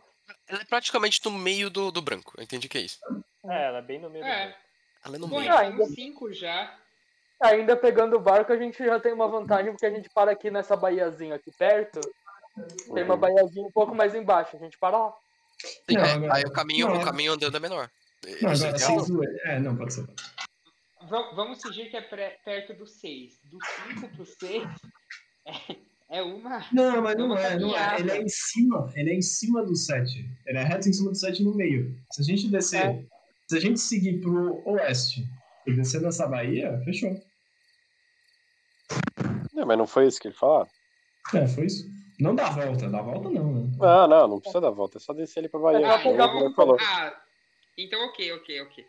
Ela 0.48 0.62
é 0.62 0.66
praticamente 0.66 1.20
no 1.26 1.32
meio 1.32 1.70
do, 1.70 1.92
do 1.92 2.02
branco. 2.02 2.34
Eu 2.38 2.44
entendi 2.44 2.68
que 2.70 2.78
é 2.78 2.82
isso. 2.82 3.00
É, 3.46 3.66
ela 3.66 3.78
é 3.80 3.82
bem 3.82 4.00
no 4.00 4.10
meio 4.10 4.24
do 4.24 4.30
É. 4.30 4.44
branco. 4.46 4.60
Ela 5.06 5.16
é 5.16 5.20
no 5.20 5.28
Bom, 5.28 5.40
meio. 5.40 5.52
Ah, 5.54 5.66
então 5.66 5.84
ainda- 5.84 5.96
5 5.96 6.34
já. 6.34 6.78
Ainda 7.42 7.78
pegando 7.78 8.16
o 8.16 8.20
barco, 8.20 8.52
a 8.52 8.58
gente 8.58 8.78
já 8.84 9.00
tem 9.00 9.14
uma 9.14 9.28
vantagem, 9.28 9.72
porque 9.72 9.86
a 9.86 9.92
gente 9.92 10.10
para 10.10 10.32
aqui 10.32 10.50
nessa 10.50 10.76
baiazinha 10.76 11.36
aqui 11.36 11.52
perto. 11.52 12.00
Tem 12.94 13.04
uma 13.04 13.16
baiazinha 13.16 13.68
um 13.68 13.72
pouco 13.72 13.94
mais 13.94 14.16
embaixo, 14.16 14.56
a 14.56 14.60
gente 14.60 14.78
para 14.80 14.98
lá. 14.98 15.14
Sim, 15.88 15.96
Não, 15.96 16.04
é, 16.04 16.12
agora- 16.14 16.36
aí 16.36 16.44
o 16.44 16.52
caminho, 16.52 16.88
não, 16.88 17.00
o 17.00 17.04
caminho 17.04 17.34
andando 17.34 17.56
é 17.56 17.60
menor. 17.60 17.90
Não, 18.42 18.52
Isso 18.52 18.66
é 18.66 18.70
agora, 18.70 18.80
sem 18.80 19.00
zoeira. 19.00 19.40
É, 19.46 19.60
não, 19.60 19.76
pode 19.78 19.94
ser. 19.94 20.08
Va- 21.04 21.32
Vamos 21.36 21.62
fingir 21.62 21.90
que 21.92 21.98
é 21.98 22.02
pré- 22.02 22.40
perto 22.44 22.74
do 22.74 22.88
6. 22.88 23.40
Do 23.44 23.58
5 23.94 24.10
pro 24.16 24.26
6 24.26 24.64
é, 25.46 25.76
é 26.10 26.22
uma. 26.22 26.66
Não, 26.72 27.02
mas 27.02 27.18
não 27.18 27.26
Uma 27.26 27.40
é, 27.42 27.60
não 27.60 27.78
é. 27.78 28.00
Ele 28.00 28.12
é 28.12 28.22
em 28.22 28.28
cima, 28.30 28.92
ele 28.96 29.12
é 29.12 29.14
em 29.16 29.22
cima 29.22 29.64
do 29.66 29.76
7. 29.76 30.26
Ele 30.46 30.58
é 30.58 30.64
reto 30.64 30.88
em 30.88 30.94
cima 30.94 31.10
do 31.10 31.16
7 31.18 31.44
no 31.44 31.56
meio. 31.56 31.96
Se 32.12 32.22
a 32.22 32.24
gente 32.24 32.48
descer, 32.50 33.08
se 33.50 33.58
a 33.58 33.60
gente 33.60 33.80
seguir 33.80 34.20
pro 34.22 34.62
oeste 34.68 35.26
e 35.66 35.74
descer 35.74 36.02
nessa 36.02 36.28
Bahia, 36.28 36.80
fechou. 36.86 37.14
Não, 39.54 39.66
mas 39.66 39.78
não 39.78 39.88
foi 39.88 40.08
isso 40.08 40.20
que 40.20 40.28
ele 40.28 40.36
falou? 40.36 40.68
É, 41.34 41.48
foi 41.48 41.66
isso. 41.66 41.86
Não 42.20 42.34
dá 42.34 42.48
a 42.48 42.52
volta, 42.52 42.90
dá 42.90 43.00
a 43.00 43.04
volta 43.04 43.30
não, 43.30 43.54
né? 43.54 43.78
Ah, 43.82 44.08
não, 44.08 44.28
não 44.28 44.40
precisa 44.40 44.62
dar 44.62 44.72
volta, 44.72 44.98
é 44.98 45.02
só 45.02 45.14
descer 45.14 45.40
ali 45.40 45.50
pra 45.50 45.60
Bahia. 45.60 45.88
Ah, 45.88 46.00
então- 46.00 46.14
o 46.14 46.40
Bruno 46.40 46.56
falou. 46.56 46.78
Ah, 46.80 47.14
então 47.78 48.00
ok, 48.08 48.32
ok, 48.34 48.62
ok. 48.62 48.86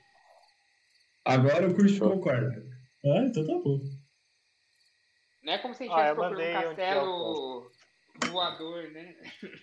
Agora 1.24 1.68
o 1.68 1.74
curso 1.74 1.98
concorda. 1.98 2.64
Ah, 3.04 3.24
então 3.26 3.46
tá 3.46 3.52
bom. 3.62 3.80
Não 5.48 5.54
é 5.54 5.58
como 5.58 5.74
se 5.74 5.84
a 5.84 5.86
gente 5.86 5.94
Ah, 5.94 6.10
estivesse 6.10 6.14
procurando 6.14 6.38
um 6.38 6.42
é 6.42 6.58
o 6.58 6.76
castelo 6.76 7.72
voador, 8.30 8.82
né? 8.90 9.16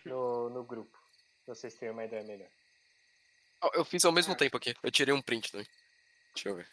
no, 0.03 0.49
no 0.49 0.63
grupo. 0.63 0.97
Pra 1.45 1.53
vocês 1.53 1.75
terem 1.75 1.93
uma 1.93 2.03
ideia 2.03 2.23
melhor. 2.23 2.47
Eu 3.71 3.85
fiz 3.85 4.03
ao 4.03 4.11
mesmo 4.11 4.33
Ah. 4.33 4.35
tempo 4.35 4.57
aqui. 4.57 4.75
Eu 4.81 4.89
tirei 4.89 5.13
um 5.13 5.21
print 5.21 5.51
também. 5.51 5.67
Deixa 6.33 6.49
eu 6.49 6.55
ver. 6.55 6.67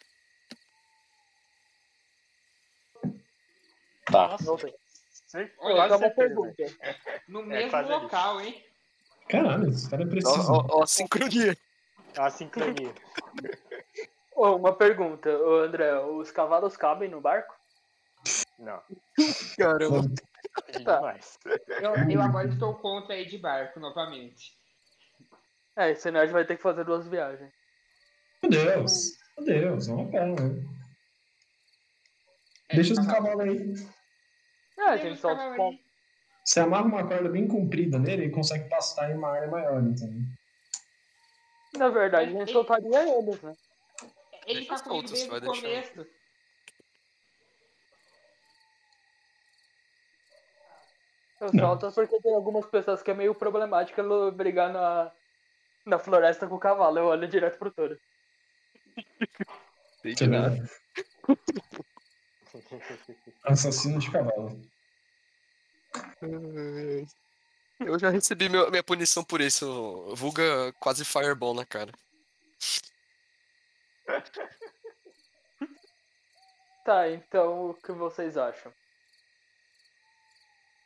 Tá. 4.05 4.29
Nossa, 4.41 4.73
Olha, 5.59 5.95
uma 5.95 6.09
pergunta. 6.09 6.63
No 7.27 7.41
É, 7.41 7.45
mesmo 7.45 7.87
local, 7.87 8.41
hein? 8.41 8.65
Caralho, 9.29 9.69
esse 9.69 9.89
cara 9.91 10.01
é 10.01 10.05
Ó, 10.05 10.09
preciso. 10.09 10.51
ó, 10.51 10.65
ó 10.79 10.83
a 10.83 10.87
sincronia. 10.87 11.55
Uma 12.17 12.29
sincronia. 12.31 12.93
Ô, 14.35 14.55
uma 14.55 14.73
pergunta, 14.75 15.29
André, 15.29 15.99
os 15.99 16.31
cavalos 16.31 16.75
cabem 16.75 17.09
no 17.09 17.21
barco? 17.21 17.55
Não, 18.59 18.81
Caramba. 19.57 20.01
é 20.67 20.83
Tá. 20.83 21.19
Eu, 21.81 22.09
eu 22.09 22.21
agora 22.21 22.47
estou 22.47 22.75
contra 22.75 23.17
ir 23.17 23.25
de 23.27 23.37
barco 23.37 23.79
novamente. 23.79 24.57
É, 25.75 25.95
senão 25.95 26.19
a 26.19 26.25
gente 26.25 26.33
vai 26.33 26.45
ter 26.45 26.55
que 26.57 26.61
fazer 26.61 26.83
duas 26.85 27.07
viagens. 27.07 27.51
Meu 28.43 28.51
Deus. 28.51 29.11
Meu 29.37 29.45
Deus, 29.45 29.87
vamos 29.87 30.07
a 30.07 30.11
pé, 30.11 30.25
né? 30.27 30.35
É, 32.69 32.75
Deixa 32.75 32.93
os 32.93 32.99
cavalo- 32.99 33.37
cavalos 33.37 33.41
aí. 33.41 33.73
É, 34.77 34.83
a 34.83 34.97
gente 34.97 35.13
os 35.13 35.19
só. 35.19 35.29
cavalos 35.35 35.59
aí. 35.59 35.83
Você 36.45 36.59
amarra 36.59 36.85
uma 36.85 37.07
corda 37.07 37.29
bem 37.29 37.47
comprida 37.47 37.97
nele 37.97 38.25
e 38.25 38.31
consegue 38.31 38.67
pastar 38.69 39.09
em 39.09 39.15
uma 39.15 39.29
área 39.31 39.49
maior, 39.49 39.81
entendeu? 39.81 40.21
Na 41.75 41.89
verdade, 41.89 42.35
a 42.35 42.39
gente 42.39 42.51
soltaria 42.51 43.17
eles, 43.17 43.41
né? 43.41 43.53
Ele 44.45 44.59
Deixa 44.65 44.83
tá 44.83 44.89
vai 44.89 44.97
o 44.97 45.01
deixar. 45.41 45.93
Eu 51.43 51.53
Não. 51.53 51.79
solto 51.79 51.91
porque 51.93 52.21
tem 52.21 52.33
algumas 52.33 52.65
pessoas 52.67 53.03
que 53.03 53.11
é 53.11 53.13
meio 53.13 53.35
problemática 53.35 54.01
brigar 54.31 54.71
na, 54.71 55.11
na 55.85 55.99
floresta 55.99 56.47
com 56.47 56.55
o 56.55 56.59
cavalo. 56.59 56.97
Eu 56.99 57.05
olho 57.07 57.27
direto 57.27 57.57
pro 57.59 57.69
touro. 57.71 57.99
Sei 60.01 60.13
de 60.13 60.27
nada. 60.27 60.55
Assassino 63.43 63.99
de 63.99 64.09
cavalo. 64.09 64.61
Eu 67.79 67.99
já 67.99 68.09
recebi 68.09 68.47
meu- 68.47 68.71
minha 68.71 68.83
punição 68.83 69.23
por 69.23 69.41
isso. 69.41 70.15
Vulga 70.15 70.71
quase 70.79 71.03
fireball 71.03 71.53
na 71.53 71.65
cara. 71.65 71.91
Tá, 76.85 77.09
então 77.09 77.71
o 77.71 77.73
que 77.73 77.91
vocês 77.91 78.37
acham? 78.37 78.71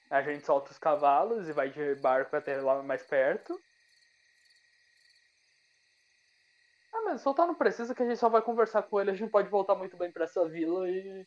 A 0.09 0.21
gente 0.21 0.45
solta 0.45 0.71
os 0.71 0.77
cavalos 0.77 1.49
e 1.49 1.53
vai 1.53 1.69
de 1.69 1.95
barco 1.95 2.35
até 2.35 2.61
lá 2.61 2.81
mais 2.81 3.03
perto. 3.03 3.59
Ah, 6.93 7.01
mas 7.03 7.21
soltar 7.21 7.45
não 7.45 7.55
precisa, 7.55 7.93
que 7.93 8.01
a 8.01 8.05
gente 8.05 8.17
só 8.17 8.29
vai 8.29 8.41
conversar 8.41 8.83
com 8.83 8.99
ele. 8.99 9.11
A 9.11 9.13
gente 9.13 9.29
pode 9.29 9.49
voltar 9.49 9.75
muito 9.75 9.97
bem 9.97 10.11
pra 10.11 10.23
essa 10.23 10.47
vila 10.47 10.89
e 10.89 11.25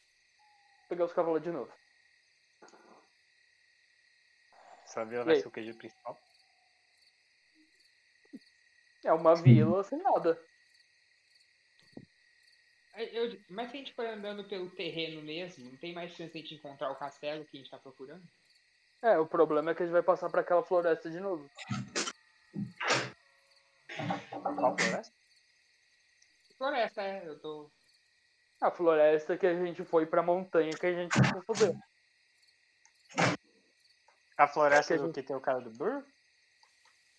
pegar 0.88 1.04
os 1.04 1.12
cavalos 1.12 1.42
de 1.42 1.50
novo. 1.50 1.72
Essa 4.84 5.04
vila 5.04 5.24
vai 5.24 5.36
ser 5.36 5.48
o 5.48 5.50
QG 5.50 5.74
principal. 5.74 6.18
É 9.04 9.12
uma 9.12 9.34
vila 9.34 9.82
sem 9.84 9.98
nada. 9.98 10.38
Aí 12.92 13.14
eu- 13.14 13.40
mas 13.48 13.70
se 13.70 13.76
a 13.76 13.80
gente 13.80 13.94
for 13.94 14.04
andando 14.06 14.48
pelo 14.48 14.70
terreno 14.70 15.22
mesmo, 15.22 15.70
não 15.70 15.76
tem 15.78 15.94
mais 15.94 16.12
chance 16.12 16.32
de 16.32 16.38
a 16.38 16.42
gente 16.42 16.54
encontrar 16.56 16.90
o 16.90 16.98
castelo 16.98 17.44
que 17.46 17.56
a 17.56 17.60
gente 17.60 17.70
tá 17.70 17.78
procurando? 17.78 18.22
É, 19.02 19.18
o 19.18 19.26
problema 19.26 19.70
é 19.70 19.74
que 19.74 19.82
a 19.82 19.86
gente 19.86 19.92
vai 19.92 20.02
passar 20.02 20.28
pra 20.28 20.42
aquela 20.42 20.62
floresta 20.62 21.10
de 21.10 21.20
novo. 21.20 21.48
Qual 24.40 24.76
floresta? 24.76 25.12
Floresta, 26.58 27.02
é, 27.02 27.26
eu 27.26 27.38
tô. 27.40 27.70
A 28.60 28.70
floresta 28.70 29.38
que 29.38 29.46
a 29.46 29.54
gente 29.54 29.82
foi 29.84 30.04
pra 30.04 30.22
montanha 30.22 30.70
que 30.76 30.86
a 30.86 30.92
gente 30.92 31.14
se 31.14 31.40
fudeu. 31.46 31.74
A 34.36 34.46
floresta 34.46 34.88
Que 34.88 34.94
a 34.94 34.96
do 34.98 35.06
gente- 35.06 35.14
que 35.14 35.22
tem 35.26 35.36
o 35.36 35.40
cara 35.40 35.60
do 35.60 35.70
Burr? 35.70 36.04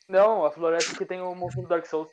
Não, 0.07 0.45
a 0.45 0.51
floresta 0.51 0.95
que 0.95 1.05
tem 1.05 1.19
o 1.21 1.33
monstro 1.33 1.63
do 1.63 1.67
Dark 1.67 1.85
Souls. 1.87 2.11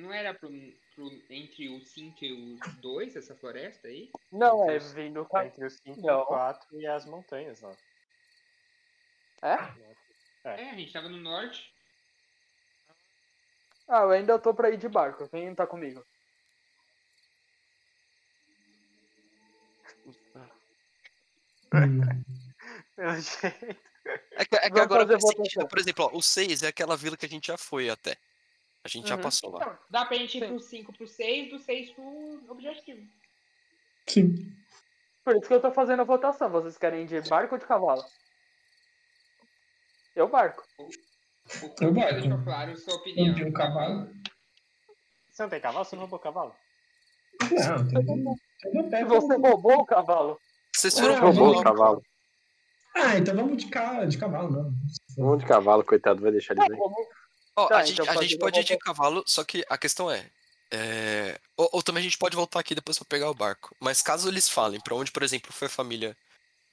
Não 0.00 0.12
era 0.12 0.32
pro, 0.32 0.48
pro- 0.94 1.22
entre 1.28 1.68
o 1.68 1.80
5 1.84 2.24
e 2.24 2.32
o 2.32 2.58
2 2.80 3.16
essa 3.16 3.36
floresta 3.36 3.88
aí? 3.88 4.10
Não, 4.32 4.68
é 4.70 4.78
vindo 4.78 5.26
É 5.34 5.46
entre 5.46 5.66
os 5.66 5.74
5 5.74 6.00
e 6.00 6.10
o 6.10 6.24
4 6.24 6.80
e 6.80 6.86
as 6.86 7.04
montanhas 7.04 7.60
lá. 7.60 7.76
É? 9.42 9.56
É, 10.44 10.70
a 10.70 10.74
gente 10.74 10.92
tava 10.92 11.08
no 11.08 11.18
norte. 11.18 11.74
Ah, 13.86 14.02
eu 14.02 14.10
ainda 14.10 14.38
tô 14.38 14.54
pra 14.54 14.70
ir 14.70 14.78
de 14.78 14.88
barco. 14.88 15.28
Quem 15.28 15.54
tá 15.54 15.66
comigo? 15.66 16.04
Pelo 22.96 23.16
jeito. 23.20 23.80
É 24.32 24.44
que, 24.44 24.56
é 24.56 24.70
que 24.70 24.80
agora 24.80 25.04
votação. 25.04 25.68
Por 25.68 25.78
exemplo, 25.78 26.06
ó, 26.06 26.16
o 26.16 26.22
6 26.22 26.62
é 26.62 26.68
aquela 26.68 26.96
vila 26.96 27.16
que 27.16 27.26
a 27.26 27.28
gente 27.28 27.48
já 27.48 27.58
foi 27.58 27.90
até. 27.90 28.16
A 28.84 28.88
gente 28.88 29.08
já 29.08 29.16
Uhum. 29.16 29.20
passou 29.22 29.50
lá. 29.50 29.66
Não, 29.66 29.78
dá 29.90 30.04
pra 30.06 30.16
gente 30.16 30.38
ir 30.38 30.40
Sim. 30.40 30.48
pro 30.48 30.60
5 30.60 30.92
pro 30.92 31.06
6, 31.06 31.50
do 31.50 31.58
6 31.58 31.90
pro 31.90 32.40
objetivo. 32.48 33.06
Sim. 34.08 34.56
Por 35.22 35.36
isso 35.36 35.46
que 35.46 35.54
eu 35.54 35.60
tô 35.60 35.70
fazendo 35.70 36.00
a 36.00 36.04
votação. 36.04 36.48
Vocês 36.50 36.78
querem 36.78 37.02
ir 37.04 37.06
de 37.22 37.28
barco 37.28 37.54
ou 37.54 37.58
de 37.58 37.66
cavalo? 37.66 38.02
Eu 40.16 40.28
barco. 40.28 40.64
O 40.78 40.82
Eu 40.84 41.70
Cuca 41.70 41.90
barco. 41.92 42.20
deixou 42.20 42.42
claro 42.44 42.76
sua 42.76 42.94
opinião. 42.94 43.26
Não 43.28 43.34
tem 43.34 43.46
um 43.46 43.52
cavalo. 43.52 44.10
Você 45.30 45.42
não 45.42 45.50
tem 45.50 45.60
cavalo? 45.60 45.84
Você 45.84 45.96
não 45.96 46.02
roubou 46.02 46.18
cavalo? 46.18 46.54
Não, 47.42 47.88
tem 47.88 48.90
tem. 48.90 49.04
Você 49.04 49.36
roubou 49.36 49.74
o 49.80 49.86
cavalo? 49.86 50.40
Vocês 50.74 50.96
Ah, 50.98 51.02
foram 51.02 51.16
pro 51.16 51.26
Roubou 51.26 51.60
o 51.60 51.62
cavalo. 51.62 52.02
Ah, 52.96 53.16
então 53.18 53.36
vamos 53.36 53.62
de, 53.64 53.70
ca... 53.70 54.04
de 54.04 54.18
cavalo, 54.18 54.50
não. 54.50 54.72
Monte 55.18 55.40
de 55.42 55.46
cavalo, 55.46 55.84
coitado, 55.84 56.20
vai 56.22 56.32
deixar 56.32 56.54
ele 56.54 56.62
aí. 56.74 56.78
Ó, 57.60 57.68
Tá, 57.68 57.78
a 57.78 57.84
gente, 57.84 58.00
então 58.00 58.18
a 58.18 58.22
gente 58.22 58.38
pode 58.38 58.60
ir 58.60 58.64
de 58.64 58.76
cavalo, 58.78 59.22
só 59.26 59.44
que 59.44 59.64
a 59.68 59.78
questão 59.78 60.10
é. 60.10 60.26
é, 60.70 61.38
Ou, 61.56 61.68
ou 61.72 61.82
também 61.82 62.00
a 62.00 62.04
gente 62.04 62.18
pode 62.18 62.36
voltar 62.36 62.60
aqui 62.60 62.74
depois 62.74 62.98
pra 62.98 63.06
pegar 63.06 63.30
o 63.30 63.34
barco. 63.34 63.74
Mas 63.80 64.02
caso 64.02 64.28
eles 64.28 64.48
falem 64.48 64.80
pra 64.80 64.94
onde, 64.94 65.10
por 65.10 65.22
exemplo, 65.22 65.52
foi 65.52 65.66
a 65.66 65.70
família 65.70 66.16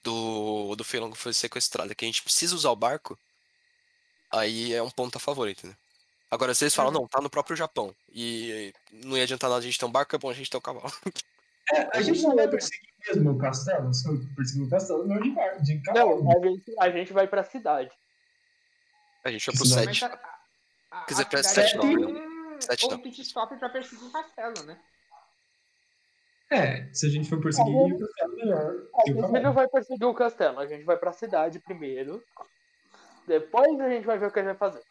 do, 0.03 0.75
do 0.75 0.83
Felon 0.83 1.11
que 1.11 1.17
foi 1.17 1.33
sequestrada, 1.33 1.93
que 1.93 2.05
a 2.05 2.07
gente 2.07 2.23
precisa 2.23 2.55
usar 2.55 2.71
o 2.71 2.75
barco, 2.75 3.17
aí 4.31 4.73
é 4.73 4.81
um 4.81 4.89
ponto 4.89 5.17
a 5.17 5.19
favor, 5.19 5.49
entendeu? 5.49 5.75
Agora, 6.29 6.53
se 6.53 6.63
eles 6.63 6.75
falam, 6.75 6.91
Uhum. 6.91 7.01
não, 7.01 7.07
tá 7.07 7.21
no 7.21 7.29
próprio 7.29 7.55
Japão, 7.55 7.95
e 8.11 8.73
não 8.91 9.17
ia 9.17 9.23
adiantar 9.23 9.49
nada 9.49 9.59
a 9.61 9.63
gente 9.63 9.79
ter 9.79 9.85
um 9.85 9.91
barco, 9.91 10.15
é 10.15 10.19
bom 10.19 10.29
a 10.29 10.33
gente 10.33 10.49
ter 10.49 10.57
um 10.57 10.61
cavalo. 10.61 10.91
É, 11.73 11.97
a 11.97 12.01
gente 12.01 12.21
não 12.21 12.35
vai 12.35 12.47
perseguir 12.47 12.87
mesmo 13.07 13.31
o 13.31 13.37
castelo? 13.37 13.93
Se 13.93 14.07
eu 14.07 14.17
perseguir 14.35 14.67
o 14.67 14.69
castelo, 14.69 15.05
não 15.05 15.19
de 15.19 15.31
barco, 15.31 15.63
de 15.63 15.81
cavalo. 15.81 16.23
Não, 16.23 16.31
a 16.31 16.47
gente, 16.47 16.75
a 16.79 16.89
gente 16.89 17.13
vai 17.13 17.27
pra 17.27 17.43
cidade. 17.43 17.91
A 19.23 19.31
gente 19.31 19.45
vai 19.47 19.55
pro 19.55 19.65
cidade? 19.65 19.85
Mas 19.87 19.99
7. 19.99 20.11
a, 20.11 20.15
a, 20.15 20.36
Quer 21.07 21.13
dizer, 21.13 21.35
a 21.35 21.43
sete 21.43 21.75
é 21.75 21.77
não, 21.77 21.85
um, 21.85 22.61
Sete 22.61 22.85
um 22.85 22.89
não. 22.89 22.99
pit 23.01 23.21
stop 23.21 23.57
pra 23.57 23.69
perseguir 23.69 24.05
o 24.07 24.11
castelo, 24.11 24.63
né? 24.63 24.81
É, 26.49 26.93
se 26.93 27.05
a 27.05 27.09
gente 27.09 27.27
for 27.29 27.41
perseguir 27.41 27.73
Uhum. 27.75 27.95
o 27.95 27.99
castelo, 27.99 28.35
melhor. 28.35 28.73
A 28.95 29.05
gente 29.11 29.43
não 29.43 29.53
vai 29.53 29.67
perseguir 29.67 30.07
o 30.07 30.13
castelo. 30.13 30.59
A 30.59 30.65
gente 30.67 30.83
vai 30.85 30.97
pra 30.97 31.11
cidade 31.11 31.59
primeiro. 31.59 32.23
Depois 33.27 33.79
a 33.81 33.89
gente 33.89 34.05
vai 34.05 34.17
ver 34.17 34.27
o 34.27 34.31
que 34.31 34.39
a 34.39 34.43
gente 34.43 34.57
vai 34.57 34.71
fazer. 34.71 34.83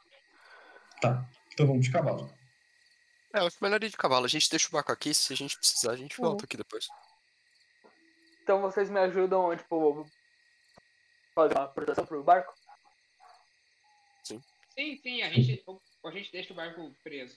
Tá, 1.00 1.26
então 1.52 1.66
vamos 1.66 1.86
de 1.86 1.92
cavalo. 1.92 2.30
É, 3.34 3.38
eu 3.40 3.46
acho 3.46 3.56
melhor 3.62 3.82
ir 3.82 3.88
de 3.88 3.96
cavalo. 3.96 4.26
A 4.26 4.28
gente 4.28 4.50
deixa 4.50 4.68
o 4.68 4.72
barco 4.72 4.92
aqui, 4.92 5.14
se 5.14 5.32
a 5.32 5.36
gente 5.36 5.58
precisar, 5.58 5.92
a 5.92 5.96
gente 5.96 6.20
Uhum. 6.20 6.28
volta 6.28 6.44
aqui 6.44 6.56
depois. 6.58 6.86
Então 8.42 8.60
vocês 8.60 8.90
me 8.90 9.00
ajudam, 9.00 9.56
tipo, 9.56 10.06
fazer 11.34 11.54
uma 11.56 11.66
proteção 11.68 12.04
pro 12.06 12.22
barco? 12.22 12.54
Sim, 14.22 14.94
sim, 15.02 15.22
a 15.22 15.30
gente, 15.30 15.64
a 16.04 16.10
gente 16.10 16.30
deixa 16.32 16.52
o 16.52 16.56
barco 16.56 16.94
preso. 17.02 17.36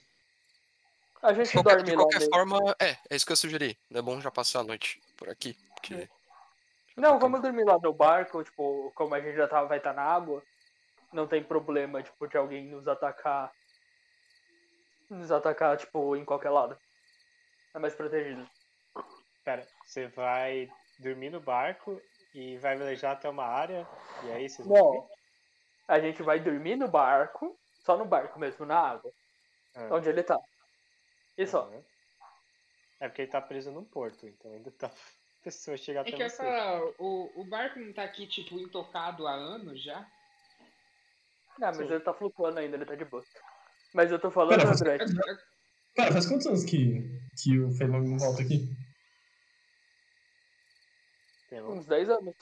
A 1.22 1.34
gente 1.34 1.48
De 1.48 1.52
qualquer, 1.52 1.76
dorme 1.76 1.90
de 1.90 1.96
qualquer 1.96 2.18
mesmo. 2.20 2.34
forma, 2.34 2.76
é, 2.80 2.96
é 3.10 3.16
isso 3.16 3.26
que 3.26 3.32
eu 3.32 3.36
sugeri. 3.36 3.78
É 3.92 4.00
bom 4.00 4.20
já 4.20 4.30
passar 4.30 4.60
a 4.60 4.64
noite 4.64 5.00
por 5.16 5.28
aqui. 5.28 5.54
Porque... 5.74 6.08
Não, 6.96 7.18
vamos 7.18 7.42
dormir 7.42 7.64
lá 7.64 7.78
no 7.78 7.92
barco, 7.92 8.42
tipo, 8.42 8.90
como 8.94 9.14
a 9.14 9.20
gente 9.20 9.36
já 9.36 9.46
tá, 9.46 9.62
vai 9.64 9.78
estar 9.78 9.92
na 9.92 10.02
água, 10.02 10.42
não 11.12 11.26
tem 11.26 11.42
problema, 11.42 12.02
tipo, 12.02 12.26
de 12.26 12.36
alguém 12.36 12.66
nos 12.66 12.88
atacar. 12.88 13.52
Nos 15.10 15.30
atacar, 15.30 15.76
tipo, 15.76 16.16
em 16.16 16.24
qualquer 16.24 16.50
lado. 16.50 16.78
É 17.74 17.78
mais 17.78 17.94
protegido. 17.94 18.48
Pera, 19.44 19.66
você 19.84 20.06
vai 20.08 20.70
dormir 20.98 21.30
no 21.30 21.40
barco 21.40 22.00
e 22.34 22.56
vai 22.58 22.76
velejar 22.76 23.12
até 23.12 23.28
uma 23.28 23.44
área 23.44 23.86
e 24.24 24.32
aí 24.32 24.48
vocês 24.48 24.66
vão 24.66 24.76
Não. 24.76 24.84
dormir? 24.92 25.08
A 25.88 26.00
gente 26.00 26.22
vai 26.22 26.38
dormir 26.38 26.76
no 26.76 26.88
barco, 26.88 27.58
só 27.82 27.96
no 27.96 28.04
barco 28.04 28.38
mesmo, 28.38 28.64
na 28.66 28.78
água, 28.78 29.12
Ah, 29.74 29.88
onde 29.94 30.08
ele 30.08 30.22
tá. 30.22 30.38
E 31.36 31.46
só. 31.46 31.66
aham. 31.68 31.84
É 33.00 33.08
porque 33.08 33.22
ele 33.22 33.30
tá 33.30 33.40
preso 33.40 33.70
num 33.70 33.84
porto, 33.84 34.26
então 34.26 34.52
ainda 34.52 34.70
tá. 34.72 34.90
pessoa 35.42 35.76
chegar 35.76 36.00
É 36.00 36.02
até 36.02 36.12
que 36.12 36.28
você. 36.28 36.36
falar, 36.36 36.82
o, 36.98 37.40
o 37.40 37.44
barco 37.44 37.78
não 37.78 37.92
tá 37.94 38.04
aqui, 38.04 38.26
tipo, 38.26 38.58
intocado 38.58 39.26
há 39.26 39.32
anos 39.32 39.82
já? 39.82 40.06
Não, 41.58 41.68
mas 41.68 41.76
Sim. 41.76 41.84
ele 41.84 42.00
tá 42.00 42.12
flutuando 42.12 42.58
ainda, 42.60 42.76
ele 42.76 42.84
tá 42.84 42.94
de 42.94 43.04
boa. 43.04 43.24
Mas 43.92 44.12
eu 44.12 44.20
tô 44.20 44.30
falando, 44.30 44.58
Pera, 44.58 44.72
André, 44.72 44.98
Cara, 45.96 46.12
faz 46.12 46.26
quantos 46.26 46.46
anos 46.46 46.64
que, 46.64 47.20
que 47.36 47.58
o 47.58 47.72
Feilong 47.72 48.08
não 48.08 48.18
volta 48.18 48.42
aqui? 48.42 48.68
Tem 51.48 51.62
uns 51.62 51.86
10 51.86 52.08
anos. 52.08 52.34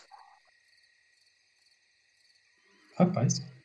Rapaz. 2.96 3.57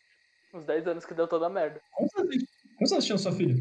Uns 0.54 0.66
10 0.66 0.88
anos 0.88 1.06
que 1.06 1.14
deu 1.14 1.28
toda 1.28 1.48
a 1.48 1.50
merda. 1.50 1.82
Quantos 1.92 2.92
anos, 2.92 3.06
tinha 3.06 3.18
sua 3.18 3.32
filha? 3.32 3.56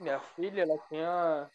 Minha 0.00 0.20
filha, 0.20 0.62
ela 0.62 0.78
tinha. 0.88 1.48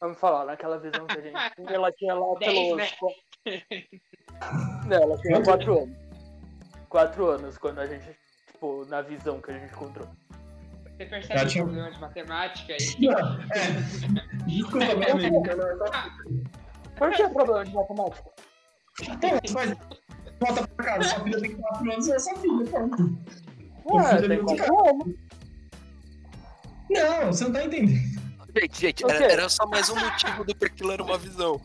Vamos 0.00 0.18
falar, 0.18 0.44
naquela 0.46 0.78
visão 0.80 1.06
que 1.06 1.18
a 1.18 1.20
gente 1.20 1.32
tinha, 1.56 1.70
ela 1.70 1.92
tinha 1.92 2.14
lá 2.14 2.38
Dez, 2.40 2.52
pelos. 2.52 2.76
né? 2.76 3.62
Não, 4.88 4.96
ela 5.02 5.18
tinha 5.20 5.34
Quanto? 5.42 5.44
4 5.44 5.78
anos. 5.82 5.96
4 6.88 7.26
anos 7.26 7.58
quando 7.58 7.78
a 7.78 7.86
gente. 7.86 8.16
Tipo, 8.50 8.84
na 8.86 9.00
visão 9.02 9.40
que 9.40 9.50
a 9.52 9.58
gente 9.58 9.72
encontrou. 9.72 10.08
Você 10.96 11.06
percebe 11.06 11.34
Ela 11.38 11.44
o 11.44 11.48
tinha- 11.50 11.64
problema 11.64 11.90
de 11.90 12.00
matemática 12.00 12.72
aí? 12.72 12.78
É. 14.42 14.44
Desculpa, 14.46 14.94
meu 14.96 15.12
amigo. 15.12 15.46
eu 15.46 15.56
não- 15.56 16.94
Por 16.96 17.10
que 17.12 17.22
é 17.22 17.28
problema 17.28 17.64
de 17.64 17.74
matemática? 17.74 18.30
Pô, 18.30 19.52
mas 19.54 19.70
volta 20.44 20.66
pra 20.68 20.84
casa, 20.84 21.08
sua 21.08 21.20
filha 21.24 21.40
tem 21.40 21.56
4 21.56 21.92
anos, 21.92 22.08
é 22.08 22.18
sua 22.18 22.34
filha, 22.36 22.64
pronto. 22.70 23.18
Ué, 23.86 24.16
filho 24.16 24.28
tem 24.28 24.42
muito 24.42 24.64
4 24.64 24.88
anos. 24.90 25.14
Não, 26.90 27.26
você 27.32 27.44
não 27.44 27.52
tá 27.52 27.64
entendendo. 27.64 28.12
Gente, 28.54 28.80
gente, 28.80 29.04
era, 29.04 29.24
era 29.32 29.48
só 29.48 29.66
mais 29.66 29.88
um 29.88 29.98
motivo 29.98 30.44
do 30.44 30.54
porquê 30.54 30.84
era 30.90 31.02
uma 31.02 31.16
visão. 31.16 31.60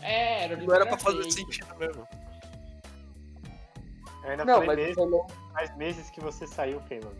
É, 0.00 0.44
era 0.44 0.56
Não 0.56 0.74
era 0.74 0.86
pra 0.86 0.96
fazer 0.98 1.30
sentido 1.30 1.66
mesmo. 1.78 2.06
Eu 4.22 4.30
ainda 4.30 4.44
Não, 4.46 4.54
falei 4.62 4.66
mas 4.68 4.76
meses, 4.78 4.96
não. 4.96 5.26
faz 5.52 5.76
meses 5.76 6.10
que 6.10 6.20
você 6.20 6.46
saiu, 6.46 6.80
Feilong. 6.82 7.12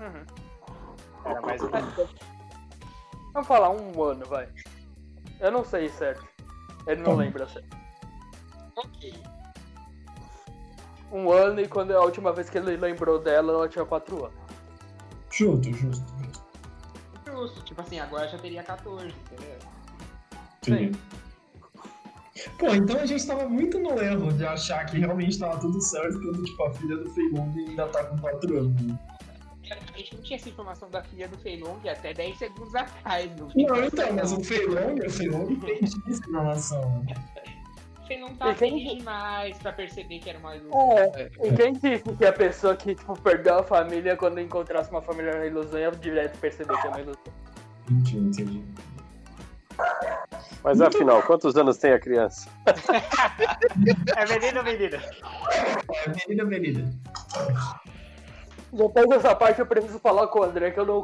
Uhum. 0.00 0.24
Era 1.24 1.40
mais 1.40 1.62
um. 1.62 1.68
Vamos 3.32 3.46
falar 3.48 3.70
um 3.70 4.02
ano, 4.02 4.26
vai. 4.26 4.48
Eu 5.38 5.52
não 5.52 5.64
sei 5.64 5.88
certo. 5.88 6.26
Ele 6.88 7.02
não 7.02 7.12
Tá. 7.12 7.22
lembra 7.22 7.48
certo. 7.48 7.76
Ok. 8.76 9.14
Um 11.12 11.30
ano 11.30 11.60
e 11.60 11.68
quando 11.68 11.92
a 11.92 12.02
última 12.02 12.32
vez 12.32 12.50
que 12.50 12.58
ele 12.58 12.76
lembrou 12.76 13.18
dela, 13.18 13.52
ela 13.52 13.68
tinha 13.68 13.84
4 13.84 14.24
anos. 14.24 14.36
Justo, 15.30 15.72
justo. 15.72 16.04
Justo. 17.26 17.62
Tipo 17.64 17.80
assim, 17.80 18.00
agora 18.00 18.28
já 18.28 18.38
teria 18.38 18.62
14, 18.62 19.06
entendeu? 19.06 19.58
Entendi. 20.62 20.98
Pô, 22.58 22.74
então 22.74 23.00
a 23.00 23.06
gente 23.06 23.26
tava 23.26 23.48
muito 23.48 23.78
no 23.78 23.98
erro 24.00 24.32
de 24.32 24.44
achar 24.44 24.84
que 24.86 24.98
realmente 24.98 25.38
tava 25.38 25.58
tudo 25.58 25.80
certo 25.80 26.18
quando, 26.20 26.42
tipo, 26.44 26.62
a 26.64 26.72
filha 26.74 26.96
do 26.96 27.10
Feilong 27.10 27.52
ainda 27.56 27.86
tá 27.88 28.04
com 28.04 28.18
4 28.18 28.58
anos. 28.58 28.82
né? 28.82 28.98
A 29.70 29.98
gente 29.98 30.14
não 30.14 30.22
tinha 30.22 30.36
essa 30.36 30.48
informação 30.48 30.88
da 30.90 31.02
filha 31.02 31.28
do 31.28 31.36
Feilong 31.38 31.80
até 31.88 32.14
10 32.14 32.38
segundos 32.38 32.74
atrás. 32.74 33.30
Não, 33.36 33.48
Não, 33.48 33.84
então, 33.84 34.12
mas 34.12 34.32
o 34.32 34.40
Feilong, 34.44 34.98
o 35.04 35.10
Feilong 35.10 35.56
tem 35.60 35.80
essa 35.82 35.98
informação. 36.08 37.04
O 38.06 38.08
Feilong 38.08 38.34
tava 38.36 38.52
E 38.52 38.54
quem- 38.54 38.70
feliz 38.70 38.98
demais 38.98 39.58
pra 39.58 39.72
perceber 39.72 40.20
que 40.20 40.30
era 40.30 40.38
uma 40.38 40.54
ilusão. 40.54 40.92
É, 40.92 41.28
e 41.42 41.52
quem 41.56 41.72
disse 41.72 42.04
que 42.16 42.24
a 42.24 42.32
pessoa 42.32 42.76
que 42.76 42.94
tipo, 42.94 43.20
perdeu 43.20 43.58
a 43.58 43.62
família 43.64 44.16
quando 44.16 44.38
encontrasse 44.40 44.88
uma 44.92 45.02
família 45.02 45.36
na 45.36 45.44
ilusão 45.46 45.76
ia 45.80 45.90
direto 45.90 46.38
perceber 46.38 46.80
que 46.80 46.86
é 46.86 46.90
uma 46.90 47.00
ilusão? 47.00 47.22
Entendi, 47.90 48.16
entendi. 48.18 48.64
Mas 50.62 50.80
afinal, 50.80 51.20
quantos 51.24 51.56
anos 51.56 51.78
tem 51.78 51.92
a 51.92 51.98
criança? 51.98 52.48
É 54.16 54.24
menino 54.32 54.58
ou 54.58 54.64
menina? 54.64 54.96
É, 55.92 56.28
menina, 56.28 56.44
menina. 56.44 56.90
Depois 58.72 59.08
dessa 59.08 59.34
parte 59.34 59.58
eu 59.60 59.66
preciso 59.66 59.98
falar 59.98 60.28
com 60.28 60.40
o 60.40 60.44
André 60.44 60.70
que 60.70 60.78
eu 60.78 60.86
não, 60.86 61.02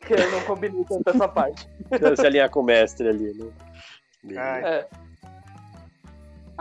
que 0.00 0.12
eu 0.14 0.30
não 0.30 0.40
combinei 0.44 0.84
tanto 0.84 1.08
essa 1.10 1.26
parte. 1.28 1.68
Se 2.16 2.26
alinhar 2.26 2.48
com 2.50 2.60
o 2.60 2.64
mestre 2.64 3.08
ali, 3.08 3.32
né? 3.34 3.50
Ai, 4.38 4.64
É. 4.64 4.86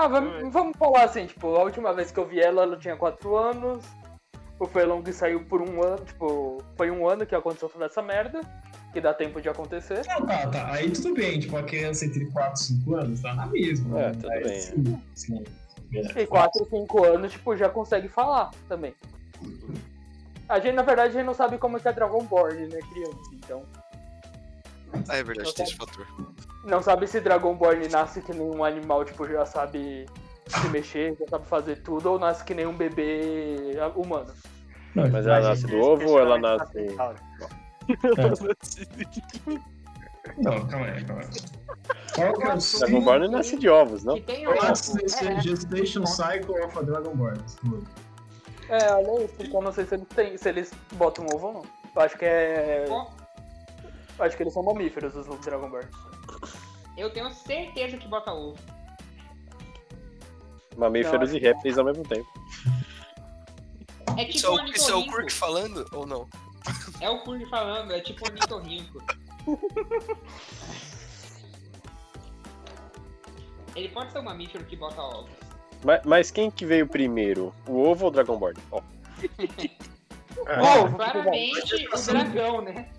Ah, 0.02 0.08
vamos, 0.08 0.52
vamos 0.52 0.76
falar 0.78 1.04
assim, 1.04 1.28
tipo, 1.28 1.56
a 1.56 1.62
última 1.62 1.94
vez 1.94 2.10
que 2.10 2.20
eu 2.20 2.26
vi 2.26 2.40
ela, 2.40 2.64
ela 2.64 2.76
tinha 2.76 2.96
4 2.96 3.36
anos. 3.36 3.86
O 4.58 4.66
Feilong 4.66 5.04
saiu 5.12 5.46
por 5.46 5.62
um 5.62 5.84
ano, 5.84 6.04
tipo, 6.04 6.64
foi 6.76 6.90
um 6.90 7.08
ano 7.08 7.24
que 7.24 7.36
aconteceu 7.36 7.70
toda 7.70 7.86
essa 7.86 8.02
merda, 8.02 8.42
que 8.92 9.00
dá 9.00 9.14
tempo 9.14 9.40
de 9.40 9.48
acontecer. 9.48 10.02
Não, 10.08 10.26
tá, 10.26 10.48
tá. 10.48 10.72
Aí 10.72 10.90
tudo 10.90 11.14
bem, 11.14 11.40
tipo, 11.40 11.56
a 11.56 11.62
criança 11.62 12.06
entre 12.06 12.26
4 12.32 12.54
e 12.60 12.64
5 12.66 12.96
anos 12.96 13.22
tá 13.22 13.36
na 13.36 13.46
mesma. 13.46 14.00
É, 14.00 14.08
né? 14.08 14.12
tudo 14.14 14.28
Mas, 14.28 14.44
bem. 14.44 14.62
Sim, 14.62 15.04
sim. 15.14 15.44
E 16.16 16.26
4, 16.26 16.66
5 16.68 17.06
anos, 17.06 17.32
tipo, 17.32 17.56
já 17.56 17.70
consegue 17.70 18.08
falar 18.08 18.50
também. 18.68 18.96
A 20.50 20.60
gente, 20.60 20.74
na 20.74 20.82
verdade, 20.82 21.10
a 21.10 21.14
gente 21.14 21.28
não 21.28 21.36
sabe 21.36 21.60
como 21.60 21.80
que 21.80 21.88
é 21.88 21.94
Dragonborn, 21.94 22.68
né, 22.68 22.80
criança, 22.92 23.30
então. 23.34 23.64
Ah, 25.08 25.18
é 25.18 25.24
verdade, 25.24 25.54
tem 25.56 25.66
esse 25.66 25.76
fator. 25.76 26.06
Não 26.64 26.82
sabe 26.82 27.08
se 27.08 27.20
Dragonborn 27.20 27.88
nasce 27.90 28.22
que 28.22 28.34
nem 28.34 28.42
um 28.42 28.64
animal, 28.64 29.04
tipo, 29.06 29.28
já 29.28 29.46
sabe 29.46 30.06
se 30.48 30.68
mexer, 30.70 31.16
já 31.20 31.28
sabe 31.28 31.48
fazer 31.48 31.82
tudo, 31.82 32.12
ou 32.12 32.20
nasce 32.20 32.44
que 32.44 32.54
nem 32.54 32.66
um 32.66 32.76
bebê 32.76 33.78
humano. 33.96 34.32
Não, 34.96 35.10
Mas 35.10 35.26
ela 35.26 35.40
nasce 35.42 35.68
do 35.68 35.80
ovo 35.80 36.10
ou 36.10 36.20
ela 36.20 36.38
nasce. 36.38 36.86
Não, 40.38 40.68
calma 40.68 40.86
aí, 40.86 41.06
calma 41.06 41.22
aí. 41.22 41.30
Qual 42.14 42.34
que 42.34 42.44
é 42.44 42.54
o 42.54 42.80
Dragonborn 42.80 43.28
nasce 43.30 43.58
de 43.58 43.70
ovos, 43.70 44.04
não? 44.04 44.16
Que 44.16 44.22
tem 44.22 44.46
Qual 44.46 44.56
um... 44.56 44.60
é 44.60 44.72
o 44.72 45.38
É. 45.38 45.42
Gestation 45.42 46.06
Cycle 46.06 46.62
of 46.64 46.78
a 46.78 46.82
Dragonborn? 46.82 47.40
É, 48.70 48.94
olha 48.94 49.26
isso, 49.26 49.36
então 49.40 49.60
eu 49.60 49.64
não 49.64 49.72
sei 49.72 49.86
se 49.86 49.96
eles, 49.96 50.08
têm, 50.10 50.38
se 50.38 50.50
eles 50.50 50.72
botam 50.94 51.26
ovo 51.34 51.48
ou 51.48 51.54
não. 51.54 51.62
Eu 51.96 52.02
acho 52.02 52.18
que 52.18 52.26
é. 52.26 52.86
Eu 52.88 53.21
acho 54.24 54.38
que 54.38 54.44
eles 54.44 54.54
são 54.54 54.64
mamíferos, 54.64 55.16
os 55.16 55.28
Dragonborn. 55.40 55.88
Eu 56.98 57.12
tenho 57.12 57.30
certeza 57.32 57.98
que 57.98 58.08
bota 58.08 58.32
ovo. 58.34 58.58
Mamíferos 60.78 61.32
Não, 61.32 61.38
e 61.38 61.42
répteis 61.42 61.78
ao 61.78 61.86
mesmo 61.86 62.04
tempo. 62.04 62.28
É 64.18 64.26
tipo 64.26 64.38
Isso 64.38 64.48
é, 64.48 64.50
o 64.50 64.66
isso 64.68 64.92
é 64.92 64.96
o 64.96 65.30
falando 65.30 65.86
ou 65.94 66.06
não? 66.06 66.28
É 67.00 67.10
o 67.10 67.20
Kurg 67.24 67.46
falando, 67.50 67.92
é 67.94 68.02
tipo 68.02 68.24
o 68.24 68.28
ornitorrinco. 68.28 69.04
Ele 73.76 73.90
pode 73.90 74.12
ser 74.12 74.20
um 74.20 74.24
mamífero 74.24 74.66
que 74.66 74.76
bota 74.76 75.02
ovos. 75.02 75.32
Mas, 75.84 76.04
mas 76.06 76.30
quem 76.30 76.52
que 76.52 76.66
veio 76.66 76.86
primeiro? 76.88 77.56
O 77.68 77.82
ovo 77.82 78.06
ou 78.06 78.12
o 78.12 78.14
Dragonborn? 78.14 78.60
Ó, 78.72 78.82
Ovo, 80.48 80.96
Claramente 80.96 81.88
o 81.88 82.06
dragão, 82.06 82.62
né? 82.62 82.90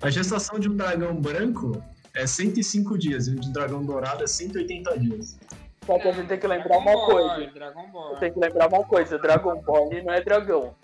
A 0.00 0.10
gestação 0.10 0.58
de 0.58 0.68
um 0.68 0.76
dragão 0.76 1.14
branco 1.20 1.82
é 2.14 2.26
105 2.26 2.98
dias 2.98 3.26
e 3.26 3.32
o 3.32 3.40
de 3.40 3.48
um 3.48 3.52
dragão 3.52 3.84
dourado 3.84 4.22
é 4.22 4.26
180 4.26 4.98
dias. 4.98 5.38
Só 5.86 5.98
que 5.98 6.08
a 6.08 6.12
gente 6.12 6.28
tem 6.28 6.38
que 6.38 6.46
lembrar 6.46 6.78
uma 6.78 6.92
Dragon 6.92 7.06
coisa. 7.06 7.28
Ball, 7.28 7.52
Dragon 7.54 7.90
Ball. 7.92 8.16
Tem 8.16 8.32
que 8.32 8.38
lembrar 8.38 8.68
uma 8.68 8.84
coisa, 8.84 9.18
Dragonborn 9.18 10.02
não 10.02 10.14
é 10.14 10.20
dragão. 10.22 10.74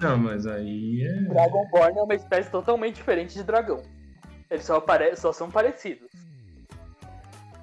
Não, 0.00 0.16
mas 0.16 0.46
aí 0.46 1.02
é. 1.04 1.12
Dragonborn 1.28 1.98
é 1.98 2.02
uma 2.02 2.14
espécie 2.14 2.50
totalmente 2.50 2.96
diferente 2.96 3.34
de 3.34 3.42
dragão. 3.42 3.82
Eles 4.50 4.64
só, 4.64 4.76
apare- 4.76 5.14
só 5.16 5.32
são 5.32 5.50
parecidos. 5.50 6.08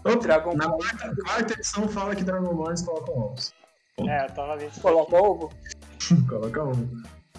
Opa, 0.04 0.16
Dragon 0.18 0.54
na 0.56 0.68
Ball 0.68 0.78
quarta, 0.78 1.16
quarta 1.24 1.54
edição 1.54 1.88
fala 1.88 2.16
que 2.16 2.24
Dragonborns 2.24 2.82
colocam 2.84 3.18
ovos. 3.18 3.54
É, 4.08 4.26
eu 4.26 4.30
tava 4.32 4.56
vendo 4.58 4.72
isso 4.72 4.82
coloca 4.82 5.16
ovo. 5.16 5.50
Coloca 6.30 6.64
ovo. 6.64 6.88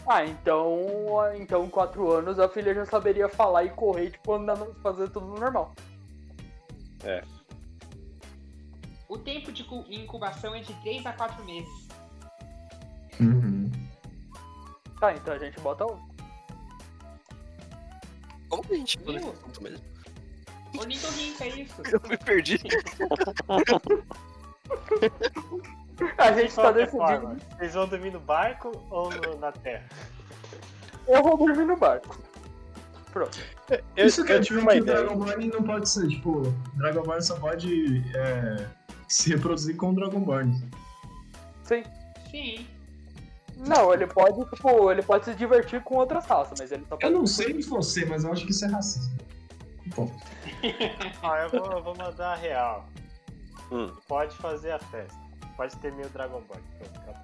Ah, 0.09 0.25
então, 0.25 0.79
então 1.37 1.69
quatro 1.69 2.11
anos 2.13 2.39
a 2.39 2.49
filha 2.49 2.73
já 2.75 2.85
saberia 2.87 3.29
falar 3.29 3.65
e 3.65 3.71
correr, 3.71 4.11
tipo, 4.13 4.33
andando, 4.35 4.73
fazer 4.81 5.09
tudo 5.11 5.27
normal. 5.27 5.75
O 9.09 9.19
tempo 9.19 9.51
de 9.53 9.65
cu- 9.65 9.85
incubação 9.89 10.55
é 10.55 10.61
de 10.61 10.73
3 10.83 11.05
a 11.07 11.13
4 11.13 11.45
meses. 11.45 11.89
Uhum. 13.21 13.71
Tá, 15.01 15.13
então 15.15 15.35
a 15.35 15.39
gente 15.39 15.59
bota 15.61 15.85
ovo. 15.85 16.09
Como 18.49 18.63
que 18.63 18.75
a 18.75 18.77
gente 18.77 18.99
nesse 19.01 19.27
ponto 19.27 19.63
mesmo? 19.63 19.85
Ornitorrinco, 20.79 21.43
é 21.43 21.49
isso. 21.49 21.83
Eu 21.91 22.01
me 22.09 22.17
perdi. 22.19 22.59
A 26.19 26.33
gente 26.33 26.55
tá 26.55 26.71
De 26.73 26.87
qualquer 26.87 26.91
forma, 26.91 27.35
decidindo. 27.35 27.57
Vocês 27.59 27.75
vão 27.75 27.89
dormir 27.89 28.11
no 28.13 28.21
barco 28.21 28.73
ou 28.91 29.11
no- 29.11 29.39
na 29.39 29.53
terra? 29.53 29.85
Eu 31.09 31.23
vou 31.23 31.37
dormir 31.39 31.65
no 31.65 31.77
barco. 31.77 32.19
Pronto. 33.13 33.39
Eu, 33.97 34.07
Isso 34.07 34.25
que 34.25 34.33
eu 34.33 34.41
tive 34.43 34.61
uma 34.61 34.73
que 34.73 34.79
ideia. 34.79 34.99
Dragonborn 35.05 35.49
não 35.49 35.63
pode 35.63 35.89
ser, 35.89 36.07
tipo, 36.09 36.43
Dragonborn 36.75 37.23
só 37.23 37.39
pode 37.39 38.05
é, 38.15 38.67
se 39.09 39.31
reproduzir 39.31 39.77
com 39.77 39.95
Dragonborn. 39.95 40.53
Sim. 41.63 41.83
Sim. 42.31 42.67
Não, 43.57 43.93
ele 43.95 44.07
pode, 44.07 44.45
tipo, 44.51 44.91
ele 44.91 45.03
pode 45.03 45.25
se 45.25 45.35
divertir 45.35 45.83
com 45.83 45.95
outras 45.97 46.27
raças, 46.27 46.59
mas 46.61 46.71
ele 46.71 46.85
só 46.87 46.97
pode. 46.97 47.11
Eu 47.11 47.19
não 47.19 47.27
sei 47.27 47.55
de 47.55 47.63
você, 47.63 48.05
mas 48.05 48.23
eu 48.25 48.33
acho 48.33 48.45
que 48.45 48.51
isso 48.51 48.67
é 48.67 48.69
racismo. 48.69 49.17
Pô, 49.95 50.11
Ó, 51.23 51.37
eu 51.39 51.49
vou, 51.49 51.73
eu 51.73 51.83
vou 51.83 51.97
mandar 51.97 52.33
a 52.33 52.37
real. 52.37 52.87
Hum. 53.73 53.91
Pode 54.07 54.37
fazer 54.37 54.73
a 54.73 54.79
festa. 54.79 55.26
Pode 55.57 55.77
ter 55.77 55.93
mil 55.93 56.09
Dragon 56.11 56.41
Ball. 56.43 56.59
Pronto, 56.79 56.99
acabou. 57.01 57.23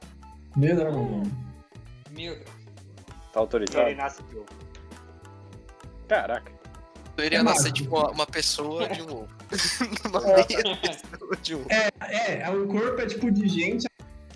meu 0.57 0.77
Dragon 0.77 1.05
Ball. 1.05 1.23
Meu 2.11 2.35
Deus. 2.35 2.45
Tá 2.47 3.41
Ele 3.41 3.41
autorizado? 3.41 3.95
nasce 3.95 4.23
de 4.25 4.37
ovo. 4.37 4.47
Caraca. 6.09 6.53
Eu 7.17 7.25
iria 7.25 7.39
É 7.39 7.43
nascer 7.43 7.69
mágico. 7.71 7.77
tipo 7.77 7.97
uma, 7.99 8.11
uma 8.11 8.27
pessoa 8.27 8.89
de 8.89 9.03
um 9.03 9.13
ovo. 9.23 9.29
uma 10.09 10.31
É. 10.31 10.35
meia 10.65 10.77
pessoa 10.79 11.37
de 11.43 11.55
um 11.55 11.61
ovo. 11.61 11.69
É, 11.71 12.51
o 12.51 12.67
corpo 12.69 13.01
é 13.01 13.07
tipo 13.07 13.31
de 13.31 13.49
gente, 13.49 13.87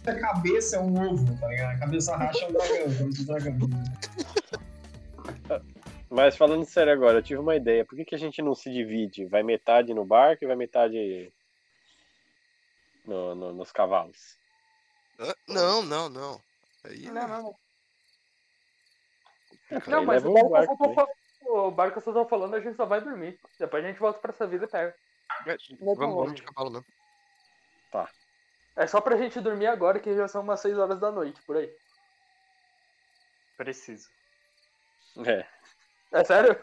a 0.06 0.14
cabeça 0.14 0.76
é 0.76 0.80
um 0.80 1.10
ovo, 1.10 1.38
tá 1.40 1.48
ligado? 1.48 1.74
A 1.76 1.78
cabeça 1.78 2.16
racha 2.16 2.44
é 2.44 2.48
um 2.48 2.52
dragão, 2.52 2.94
cabeça 2.98 3.24
dragão. 3.26 3.68
Mas 6.08 6.36
falando 6.36 6.64
sério 6.64 6.92
agora, 6.92 7.18
eu 7.18 7.22
tive 7.22 7.40
uma 7.40 7.56
ideia. 7.56 7.84
Por 7.84 7.96
que, 7.96 8.04
que 8.04 8.14
a 8.14 8.18
gente 8.18 8.40
não 8.40 8.54
se 8.54 8.70
divide? 8.70 9.26
Vai 9.26 9.42
metade 9.42 9.92
no 9.92 10.04
barco 10.04 10.44
e 10.44 10.46
vai 10.46 10.56
metade 10.56 11.32
no, 13.06 13.34
no- 13.34 13.52
nos 13.52 13.72
cavalos? 13.72 14.38
Hã? 15.18 15.34
Não, 15.48 15.82
não, 15.82 16.08
não. 16.08 16.42
Aí, 16.84 17.06
Não, 17.06 17.14
não, 17.14 17.42
não. 17.42 17.58
Aí 19.70 19.80
Não, 19.88 20.04
mas 20.04 20.24
o 20.24 20.32
barco, 20.32 20.56
eu 20.56 20.66
só 20.66 20.76
barco, 20.76 20.76
tô 20.78 20.88
né? 20.88 21.16
o 21.48 21.70
barco 21.70 21.98
eu 21.98 22.02
só 22.02 22.12
tô 22.12 22.28
falando, 22.28 22.54
a 22.54 22.60
gente 22.60 22.76
só 22.76 22.86
vai 22.86 23.00
dormir. 23.00 23.38
Depois 23.58 23.84
a 23.84 23.88
gente 23.88 24.00
volta 24.00 24.18
pra 24.18 24.32
essa 24.32 24.46
vida 24.46 24.64
e 24.64 24.68
pega. 24.68 24.96
Vamos, 25.80 25.96
vamos 26.16 26.34
de 26.34 26.42
cavalo 26.42 26.70
mesmo. 26.70 26.86
É 28.76 28.86
só 28.86 29.00
pra 29.00 29.16
gente 29.16 29.40
dormir 29.40 29.66
agora, 29.68 29.98
que 30.00 30.14
já 30.14 30.28
são 30.28 30.42
umas 30.42 30.60
6 30.60 30.76
horas 30.76 31.00
da 31.00 31.10
noite, 31.10 31.40
por 31.42 31.56
aí. 31.56 31.74
Preciso. 33.56 34.10
É. 35.24 35.48
É 36.12 36.24
sério? 36.24 36.54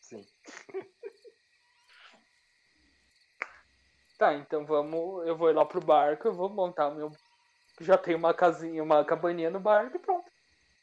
Sim. 0.00 0.26
Tá, 4.18 4.34
então 4.34 4.66
vamos. 4.66 5.26
Eu 5.26 5.36
vou 5.36 5.48
ir 5.48 5.54
lá 5.54 5.64
pro 5.64 5.80
barco, 5.80 6.26
eu 6.26 6.34
vou 6.34 6.48
montar 6.50 6.90
meu. 6.90 7.12
Já 7.80 7.96
tenho 7.96 8.18
uma 8.18 8.34
casinha, 8.34 8.82
uma 8.82 9.04
cabaninha 9.04 9.48
no 9.48 9.60
barco 9.60 9.96
e 9.96 10.00
pronto. 10.00 10.28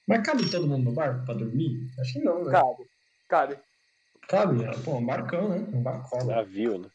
Mas 0.07 0.25
cabe 0.25 0.49
todo 0.49 0.67
mundo 0.67 0.85
no 0.85 0.93
barco 0.93 1.25
pra 1.25 1.33
dormir? 1.33 1.91
Acho 1.99 2.13
que 2.13 2.19
não, 2.19 2.45
né? 2.45 2.51
Cabe. 2.51 2.89
Cabe. 3.27 3.59
Cabe, 4.29 4.63
é, 4.63 4.71
pô, 4.83 4.97
um 4.97 5.05
barcão, 5.05 5.49
né? 5.49 5.67
Um 5.73 5.83
barcola. 5.83 6.35
Navio, 6.35 6.77
né? 6.79 6.89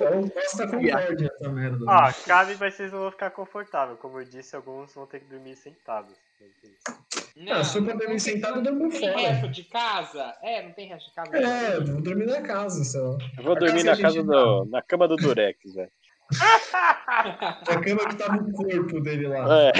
É 0.00 0.10
um 0.10 0.28
Costa 0.28 0.68
Concórdia 0.68 1.32
essa 1.34 1.48
merda. 1.48 1.78
né? 1.78 1.84
Ó, 1.88 2.12
cabe, 2.26 2.56
mas 2.60 2.74
vocês 2.74 2.92
não 2.92 3.00
vão 3.00 3.10
ficar 3.10 3.30
confortável. 3.30 3.96
Como 3.96 4.20
eu 4.20 4.24
disse, 4.24 4.54
alguns 4.54 4.94
vão 4.94 5.06
ter 5.06 5.20
que 5.20 5.26
dormir 5.26 5.56
sentados. 5.56 6.14
Ah, 7.50 7.64
se 7.64 7.72
for 7.74 7.84
pra 7.84 7.94
dormir 7.94 8.20
sentado, 8.20 8.58
eu 8.58 8.62
durmo 8.62 8.84
Não 8.84 8.90
tem 8.90 9.00
fora. 9.12 9.18
resto 9.18 9.48
de 9.48 9.64
casa? 9.64 10.34
É, 10.42 10.62
não 10.62 10.72
tem 10.72 10.88
resto 10.88 11.08
de 11.08 11.14
casa? 11.14 11.36
É, 11.36 11.80
vou 11.80 12.00
dormir 12.00 12.26
na 12.26 12.40
casa 12.42 12.84
só. 12.84 13.18
Eu 13.36 13.42
vou 13.44 13.56
A 13.56 13.58
dormir 13.58 13.84
casa 13.84 13.96
na 13.96 14.02
casa 14.02 14.22
do. 14.22 14.64
na 14.66 14.82
cama 14.82 15.08
do 15.08 15.16
Durex, 15.16 15.58
velho. 15.74 15.90
A 17.68 17.80
cama 17.80 18.08
que 18.08 18.16
tá 18.16 18.32
no 18.36 18.52
corpo 18.52 19.00
dele 19.00 19.26
lá. 19.28 19.46
É. 19.62 19.72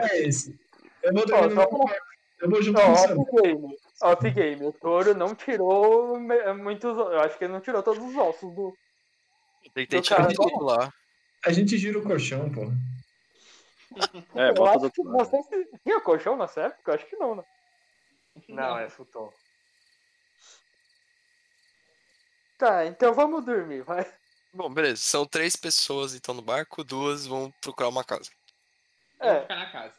É 0.00 0.20
esse. 0.22 0.58
Eu 1.02 1.12
vou 1.14 1.26
dormir 1.26 1.54
no 1.54 1.62
só. 1.62 1.68
Eu 2.40 2.50
vou 2.50 2.62
juntar 2.62 2.82
Ó, 2.82 2.86
com 2.86 2.92
o 2.92 2.96
Sam. 2.96 3.16
off-game. 3.18 3.76
Off-game. 4.00 4.64
O 4.66 4.72
touro 4.72 5.14
não 5.14 5.34
tirou 5.34 6.18
muitos. 6.56 6.96
Eu 6.96 7.20
acho 7.20 7.36
que 7.36 7.44
ele 7.44 7.52
não 7.52 7.60
tirou 7.60 7.82
todos 7.82 8.02
os 8.02 8.16
ossos 8.16 8.54
do. 8.54 8.72
Tentei 9.74 10.00
Do 10.00 10.04
tirar 10.04 10.18
cara, 10.22 10.34
tudo 10.34 10.64
lá. 10.64 10.92
A 11.44 11.52
gente 11.52 11.76
gira 11.76 11.98
o 11.98 12.02
colchão, 12.02 12.50
pô. 12.50 12.70
É, 14.34 14.50
eu 14.50 14.66
acho 14.66 14.78
que 14.90 15.00
outro 15.00 15.02
lado. 15.04 15.30
você. 15.30 15.64
Tinha 15.82 16.00
colchão 16.00 16.36
nessa 16.36 16.62
época? 16.62 16.90
Eu 16.90 16.94
acho 16.94 17.06
que 17.06 17.16
não, 17.16 17.34
né? 17.34 17.44
não, 18.48 18.78
é 18.78 18.88
futon. 18.88 19.32
Tá, 22.56 22.86
então 22.86 23.14
vamos 23.14 23.44
dormir, 23.44 23.82
vai. 23.82 24.04
Bom, 24.52 24.68
beleza. 24.72 24.96
São 25.02 25.26
três 25.26 25.54
pessoas 25.56 26.14
então 26.14 26.34
no 26.34 26.42
barco, 26.42 26.82
duas 26.82 27.26
vão 27.26 27.52
procurar 27.60 27.88
uma 27.88 28.04
casa. 28.04 28.30
Eu 29.20 29.26
vou 29.28 29.36
É. 29.36 29.42
ficar 29.42 29.56
na 29.56 29.70
casa. 29.70 29.94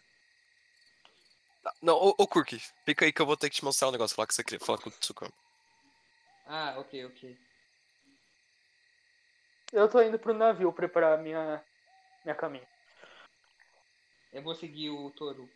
Tá, 1.64 1.74
Não, 1.82 1.96
ô, 1.96 2.16
ô 2.18 2.28
Kurk, 2.28 2.60
fica 2.86 3.06
aí 3.06 3.14
que 3.14 3.22
eu 3.22 3.26
vou 3.26 3.38
ter 3.38 3.50
que 3.50 3.58
te 3.58 3.64
mostrar 3.64 3.88
um 3.88 3.92
negócio 3.92 4.16
lá 4.20 4.26
que 4.28 4.34
você 4.34 4.44
queria 4.44 4.60
falar 4.66 4.78
com 4.80 4.90
o 4.90 4.92
Tsukami. 4.94 5.34
Ah, 6.46 6.76
ok, 6.80 7.06
ok. 7.06 7.38
Eu 9.72 9.88
tô 9.88 10.02
indo 10.02 10.18
pro 10.18 10.34
navio 10.34 10.74
preparar 10.74 11.18
minha. 11.20 11.64
minha 12.26 12.36
caminha. 12.36 12.68
Eu 14.32 14.42
vou 14.44 14.56
seguir 14.56 14.90
o 14.90 15.10
touro. 15.12 15.50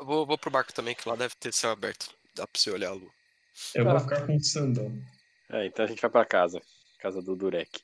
Eu 0.00 0.06
vou, 0.06 0.26
vou 0.26 0.38
pro 0.38 0.50
barco 0.50 0.72
também, 0.72 0.94
que 0.94 1.08
lá 1.08 1.16
deve 1.16 1.34
ter 1.36 1.52
céu 1.52 1.70
aberto. 1.70 2.14
Dá 2.34 2.46
pra 2.46 2.60
você 2.60 2.70
olhar 2.70 2.90
a 2.90 2.94
lua. 2.94 3.12
Eu 3.74 3.84
vou 3.84 3.94
Tá. 3.94 4.00
ficar 4.00 4.26
com 4.26 4.36
o 4.36 4.42
Sandão. 4.44 5.02
É, 5.50 5.66
então 5.66 5.84
a 5.84 5.88
gente 5.88 6.00
vai 6.00 6.10
pra 6.10 6.24
casa. 6.24 6.60
Casa 6.98 7.20
do 7.22 7.36
Durek. 7.36 7.80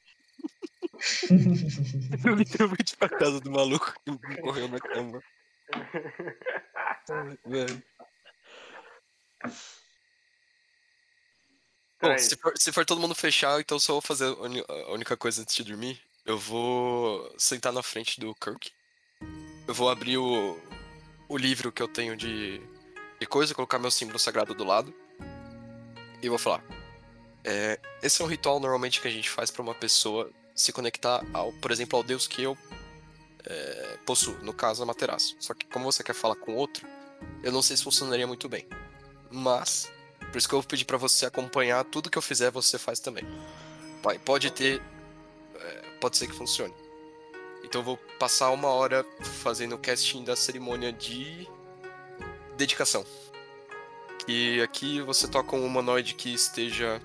Eu 2.26 2.34
literalmente 2.34 2.96
pra 2.96 3.08
casa 3.08 3.40
do 3.40 3.50
maluco 3.50 3.94
que 4.04 4.40
morreu 4.42 4.68
na 4.68 4.78
cama. 4.80 5.22
Velho. 7.46 7.82
Bom, 12.02 12.18
se 12.18 12.36
for, 12.36 12.52
se 12.56 12.72
for 12.72 12.86
todo 12.86 13.00
mundo 13.00 13.14
fechar, 13.14 13.60
então 13.60 13.78
só 13.78 13.92
vou 13.92 14.00
fazer 14.02 14.24
a 14.26 14.92
única 14.92 15.16
coisa 15.16 15.42
antes 15.42 15.54
de 15.54 15.64
dormir. 15.64 16.00
Eu 16.24 16.38
vou 16.38 17.34
sentar 17.38 17.72
na 17.72 17.82
frente 17.82 18.18
do 18.18 18.34
Kirk. 18.34 18.72
Eu 19.70 19.74
vou 19.74 19.88
abrir 19.88 20.18
o, 20.18 20.58
o 21.28 21.36
livro 21.36 21.70
que 21.70 21.80
eu 21.80 21.86
tenho 21.86 22.16
de, 22.16 22.60
de 23.20 23.24
coisa, 23.24 23.54
colocar 23.54 23.78
meu 23.78 23.88
símbolo 23.88 24.18
sagrado 24.18 24.52
do 24.52 24.64
lado. 24.64 24.92
E 26.20 26.28
vou 26.28 26.38
falar. 26.38 26.60
é, 27.44 27.78
esse 28.02 28.20
é 28.20 28.24
um 28.24 28.26
ritual 28.26 28.58
normalmente 28.58 29.00
que 29.00 29.06
a 29.06 29.10
gente 29.12 29.30
faz 29.30 29.48
pra 29.48 29.62
uma 29.62 29.72
pessoa 29.72 30.28
se 30.56 30.72
conectar 30.72 31.24
ao, 31.32 31.52
por 31.52 31.70
exemplo, 31.70 31.96
ao 31.96 32.02
Deus 32.02 32.26
que 32.26 32.42
eu 32.42 32.58
é, 33.46 33.98
possuo, 34.04 34.36
no 34.42 34.52
caso 34.52 34.82
a 34.82 34.86
Materaço. 34.86 35.36
Só 35.38 35.54
que 35.54 35.64
como 35.66 35.84
você 35.84 36.02
quer 36.02 36.14
falar 36.14 36.34
com 36.34 36.56
outro, 36.56 36.84
eu 37.40 37.52
não 37.52 37.62
sei 37.62 37.76
se 37.76 37.84
funcionaria 37.84 38.26
muito 38.26 38.48
bem. 38.48 38.66
Mas 39.30 39.88
por 40.32 40.36
isso 40.36 40.48
que 40.48 40.54
eu 40.56 40.60
vou 40.60 40.68
pedir 40.68 40.84
pra 40.84 40.98
você 40.98 41.26
acompanhar 41.26 41.84
tudo 41.84 42.10
que 42.10 42.18
eu 42.18 42.22
fizer, 42.22 42.50
você 42.50 42.76
faz 42.76 42.98
também. 42.98 43.22
Pode 44.24 44.50
ter. 44.50 44.82
é, 45.54 45.82
pode 46.00 46.16
ser 46.16 46.26
que 46.26 46.34
funcione. 46.34 46.74
Então 47.70 47.82
eu 47.82 47.84
vou 47.84 47.96
passar 48.18 48.50
uma 48.50 48.66
hora 48.66 49.06
fazendo 49.22 49.76
o 49.76 49.78
casting 49.78 50.24
da 50.24 50.34
cerimônia 50.34 50.92
de 50.92 51.48
dedicação. 52.56 53.06
Que 54.26 54.60
aqui 54.60 55.00
você 55.00 55.28
toca 55.28 55.54
um 55.54 55.64
humanoide 55.64 56.14
que 56.14 56.34
esteja. 56.34 57.00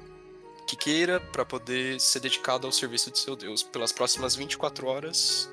que 0.65 0.75
queira 0.75 1.19
pra 1.19 1.45
poder 1.45 2.01
ser 2.01 2.19
dedicado 2.19 2.65
ao 2.65 2.73
serviço 2.73 3.11
de 3.11 3.19
seu 3.19 3.35
Deus 3.35 3.61
pelas 3.61 3.91
próximas 3.91 4.35
24 4.35 4.87
horas. 4.87 5.47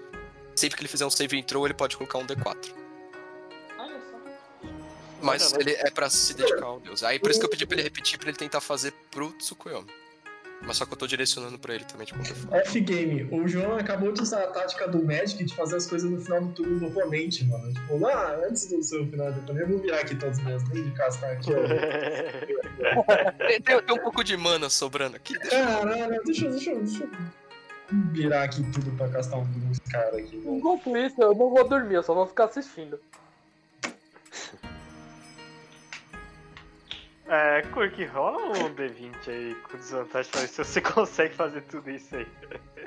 Sempre 0.57 0.77
que 0.79 0.83
ele 0.83 0.89
fizer 0.89 1.05
um 1.05 1.11
save 1.11 1.37
intro, 1.37 1.67
ele 1.67 1.75
pode 1.75 1.95
colocar 1.99 2.17
um 2.19 2.27
D4. 2.27 2.75
Olha 3.79 4.01
só. 4.11 4.69
Mas 5.21 5.53
ele 5.53 5.73
é 5.73 5.91
pra 5.91 6.09
se 6.09 6.33
dedicar 6.33 6.65
ao 6.65 6.81
Deus. 6.81 7.03
Aí 7.03 7.19
por 7.19 7.31
isso 7.31 7.39
que 7.39 7.45
eu 7.45 7.51
pedi 7.51 7.67
pra 7.67 7.75
ele 7.77 7.83
repetir, 7.83 8.19
pra 8.19 8.31
ele 8.31 8.39
tentar 8.39 8.63
fazer 8.63 8.93
pro 9.11 9.31
Tsukuyomi. 9.35 9.93
Mas 10.65 10.77
só 10.77 10.85
que 10.87 10.93
eu 10.93 10.97
tô 10.97 11.07
direcionando 11.07 11.59
pra 11.59 11.75
ele 11.75 11.85
também 11.85 12.07
de 12.07 12.13
qualquer 12.15 12.35
forma. 12.35 12.57
F-Game, 12.59 13.25
o 13.33 13.49
João 13.49 13.77
acabou 13.77 14.13
de 14.13 14.23
usar 14.23 14.45
a 14.45 14.47
tática 14.47 14.87
do 14.87 15.05
Magic 15.05 15.43
de 15.45 15.55
fazer 15.55 15.77
as 15.77 15.87
coisas 15.87 16.09
no 16.11 16.21
final 16.21 16.41
do 16.41 16.53
turno 16.53 16.79
do 16.79 16.87
oponente, 16.87 17.45
mano. 17.45 17.73
Tipo, 17.73 18.07
ah, 18.07 18.41
antes 18.49 18.67
do 18.69 18.83
seu 18.83 19.07
final 19.09 19.33
do 19.33 19.41
turno, 19.43 19.61
eu 19.61 19.69
vou 19.69 19.79
virar 19.81 20.01
aqui 20.01 20.15
todos 20.15 20.39
os 20.39 20.45
meus 20.45 20.63
de 20.65 20.91
cascar 20.93 21.33
aqui, 21.33 21.51
ó. 21.53 23.03
Tem, 23.47 23.61
tem- 23.61 23.83
tem 23.83 23.95
um 23.97 23.99
pouco 24.03 24.23
de 24.23 24.37
mana 24.37 24.71
sobrando 24.71 25.17
aqui. 25.17 25.37
Deixa. 25.39 25.57
Caralho, 25.57 26.23
deixa, 26.25 26.47
eu- 26.47 26.51
deixa, 26.53 26.75
deixa 26.77 27.05
eu 27.05 27.11
virar 28.13 28.45
aqui 28.45 28.63
tudo 28.73 28.91
pra 28.97 29.09
castar 29.09 29.39
um 29.41 29.45
dos 29.45 29.79
caras 29.91 30.15
aqui. 30.15 30.41
Enquanto 30.47 30.97
isso, 30.97 31.21
eu 31.21 31.35
não 31.35 31.51
vou 31.51 31.69
dormir, 31.69 31.95
eu 31.97 32.03
só 32.03 32.15
vou 32.15 32.27
ficar 32.27 32.45
assistindo. 32.45 32.99
É, 37.33 37.63
Kurk, 37.73 38.05
rola 38.07 38.39
um 38.59 38.75
D20 38.75 39.29
aí 39.29 39.55
com 39.63 39.79
desvantagem 39.79 40.31
pra 40.31 40.41
ver 40.43 40.49
se 40.49 40.59
você 40.63 40.81
consegue 40.85 41.35
fazer 41.35 41.63
tudo 41.63 41.91
isso 41.91 42.15
aí. 42.15 42.27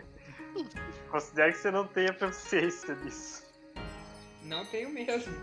Considere 1.10 1.52
que 1.54 1.58
você 1.58 1.72
não 1.72 1.88
tenha 1.88 2.14
proficiência 2.14 2.94
nisso. 2.96 3.44
Não 4.44 4.64
tenho 4.68 4.90
mesmo. 4.90 5.34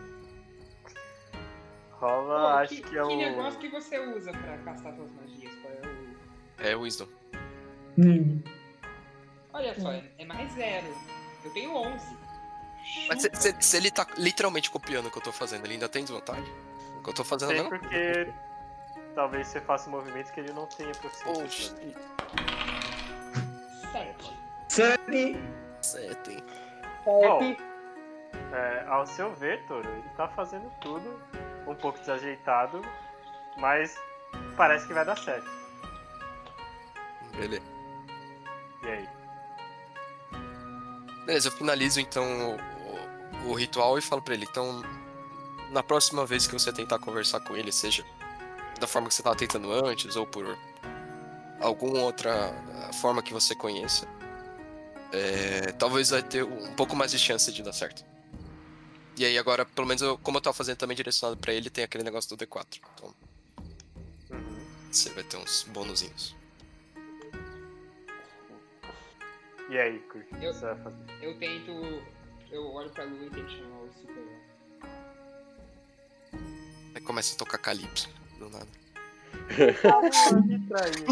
Rola, 1.90 2.40
Pô, 2.40 2.46
acho 2.58 2.74
que, 2.76 2.82
que 2.82 2.88
é 2.98 3.02
que 3.02 3.08
o. 3.08 3.16
negócio 3.16 3.58
que 3.58 3.68
você 3.68 3.98
usa 3.98 4.30
pra 4.32 4.58
castar 4.58 4.94
suas 4.94 5.10
magias? 5.12 5.52
Qual 5.62 5.72
é 5.74 5.86
o... 5.86 6.68
É 6.68 6.76
Wisdom. 6.76 7.08
Hum. 7.98 8.40
Olha 9.52 9.78
só, 9.80 9.90
é, 9.92 10.04
é 10.18 10.24
mais 10.24 10.52
zero. 10.52 10.86
Eu 11.44 11.50
tenho 11.52 11.74
11. 11.74 12.16
Mas 13.08 13.22
se, 13.22 13.30
se- 13.34 13.56
se 13.60 13.76
ele 13.76 13.90
tá 13.90 14.06
literalmente 14.16 14.70
copiando 14.70 15.06
o 15.06 15.10
que 15.10 15.18
eu 15.18 15.22
tô 15.22 15.32
fazendo, 15.32 15.64
ele 15.66 15.74
ainda 15.74 15.88
tem 15.88 16.04
desvantagem? 16.04 16.52
O 16.98 17.02
que 17.02 17.10
eu 17.10 17.14
tô 17.14 17.24
fazendo 17.24 17.48
Sei 17.50 17.62
não? 17.62 17.68
porque 17.68 18.32
talvez 19.14 19.46
você 19.48 19.60
faça 19.60 19.88
movimentos 19.90 20.30
que 20.30 20.40
ele 20.40 20.52
não 20.52 20.66
tenha 20.66 20.90
Oxi, 20.90 21.00
proficiência. 21.00 21.74
7. 23.92 24.32
Sete. 24.68 25.36
sete. 25.82 26.44
Sete. 27.04 27.58
É, 28.52 28.84
ao 28.88 29.06
seu 29.06 29.32
ver, 29.34 29.64
Toro, 29.66 29.88
ele 29.88 30.08
tá 30.16 30.28
fazendo 30.28 30.70
tudo 30.80 31.20
um 31.66 31.74
pouco 31.74 31.98
desajeitado 31.98 32.80
Mas 33.58 33.98
parece 34.56 34.86
que 34.86 34.94
vai 34.94 35.04
dar 35.04 35.16
certo. 35.18 35.46
Beleza. 37.36 37.62
E 38.82 38.86
aí? 38.88 39.08
Beleza, 41.26 41.48
eu 41.48 41.52
finalizo 41.52 42.00
então 42.00 42.24
o, 42.24 42.56
o- 43.46 43.50
o 43.50 43.54
ritual 43.54 43.98
e 43.98 44.02
falo 44.02 44.20
pra 44.22 44.34
ele. 44.34 44.46
Então, 44.50 44.82
na 45.70 45.82
próxima 45.82 46.24
vez 46.26 46.46
que 46.46 46.52
você 46.52 46.72
tentar 46.72 46.98
conversar 46.98 47.40
com 47.40 47.56
ele, 47.56 47.70
seja 47.72 48.04
da 48.82 48.86
forma 48.88 49.08
que 49.08 49.14
você 49.14 49.22
tava 49.22 49.36
tentando 49.36 49.70
antes 49.72 50.16
ou 50.16 50.26
por 50.26 50.58
alguma 51.60 52.00
outra 52.00 52.50
ah, 52.88 52.92
forma 52.92 53.22
que 53.22 53.32
você 53.32 53.54
conheça, 53.54 54.06
é, 55.12 55.70
talvez 55.72 56.10
vai 56.10 56.20
ter 56.22 56.42
um 56.44 56.74
pouco 56.74 56.96
mais 56.96 57.12
de 57.12 57.18
chance 57.18 57.50
de 57.52 57.62
dar 57.62 57.72
certo. 57.72 58.04
E 59.16 59.24
aí 59.24 59.38
agora, 59.38 59.64
pelo 59.64 59.86
menos 59.86 60.02
eu, 60.02 60.18
como 60.18 60.38
eu 60.38 60.42
tava 60.42 60.54
fazendo 60.54 60.78
também 60.78 60.96
direcionado 60.96 61.36
pra 61.38 61.52
ele, 61.54 61.70
tem 61.70 61.84
aquele 61.84 62.02
negócio 62.02 62.28
do 62.28 62.36
D4. 62.44 62.80
Então 62.94 63.14
Uhum. 64.30 64.66
você 64.90 65.10
vai 65.10 65.22
ter 65.22 65.36
uns 65.36 65.62
bonuzinhos. 65.64 66.34
E 69.70 69.78
aí, 69.78 69.98
Kurt, 70.00 70.26
o 70.32 70.36
que 70.38 70.44
Eu- 70.44 70.52
você 70.54 70.64
vai 70.66 70.76
fazer? 70.82 70.96
Eu 71.22 71.38
tento. 71.38 71.70
Eu 72.50 72.66
olho 72.72 72.90
pra 72.90 73.04
lua 73.04 73.26
e 73.26 73.30
tento 73.30 73.50
chamar 73.50 73.78
o 73.78 73.92
super. 73.92 74.42
Aí 76.94 77.00
começa 77.00 77.34
a 77.34 77.38
tocar 77.38 77.58
Calypso, 77.58 78.10
do 78.42 78.50
nada. 78.50 78.66
Ah, 79.84 80.34
me 80.42 80.58
traiu. 80.68 81.06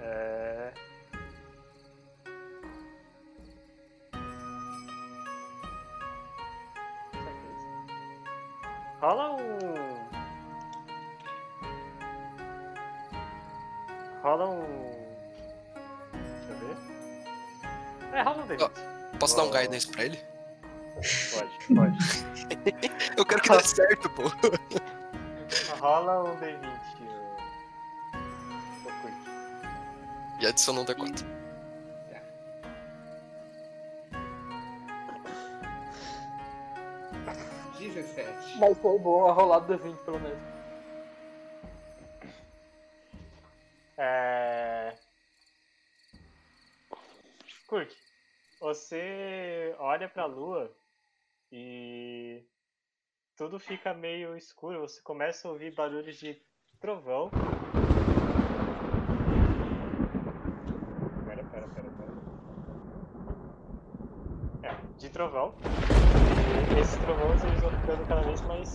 é... 0.00 0.72
Rola 9.00 9.32
um. 9.32 9.74
Rola 14.22 14.48
um. 14.48 14.64
Deixa 16.12 16.52
eu 16.52 16.58
ver. 16.68 18.16
É, 18.16 18.22
rola 18.22 18.42
um 18.44 18.46
D20. 18.46 18.70
Posso 19.18 19.36
dar 19.36 19.42
um 19.44 19.48
Oh. 19.48 19.50
guidance 19.50 19.88
pra 19.88 20.04
ele? 20.04 20.18
Pode, 21.32 21.74
pode. 21.74 21.98
Eu 23.16 23.24
quero 23.26 23.42
que 23.42 23.48
dê 23.50 23.60
certo, 23.64 24.08
pô. 24.10 24.22
Rola 25.78 26.24
um 26.24 26.36
D20. 26.38 26.66
ô- 28.84 28.88
ô 28.88 28.92
Kurt. 29.02 29.14
E 30.40 30.46
adiciona 30.46 30.80
um 30.80 30.84
D4. 30.84 31.24
Dezessete. 37.78 38.58
Mas 38.58 38.78
foi 38.78 38.98
bom 38.98 39.28
a 39.28 39.32
rolada 39.32 39.76
do 39.76 39.82
20, 39.82 39.98
pelo 40.04 40.20
menos. 40.20 40.38
É... 43.98 44.94
Kurt, 47.66 47.90
você 48.60 49.74
olha 49.78 50.08
pra 50.08 50.26
lua 50.26 50.70
e 51.52 52.42
tudo 53.36 53.58
fica 53.58 53.92
meio 53.92 54.36
escuro. 54.36 54.80
Você 54.80 55.00
começa 55.02 55.46
a 55.46 55.50
ouvir 55.50 55.74
barulhos 55.74 56.16
de 56.16 56.40
trovão. 56.80 57.30
Pera, 61.26 61.42
pera, 61.44 61.66
pera, 61.68 61.88
pera. 61.98 62.32
É, 64.62 64.98
de 64.98 65.10
trovão. 65.10 65.54
E 66.74 66.80
esses 66.80 66.96
trovões 66.98 67.44
eles 67.44 67.60
vão 67.60 67.70
ficando 67.70 68.04
cada 68.06 68.22
vez 68.22 68.42
mais 68.42 68.68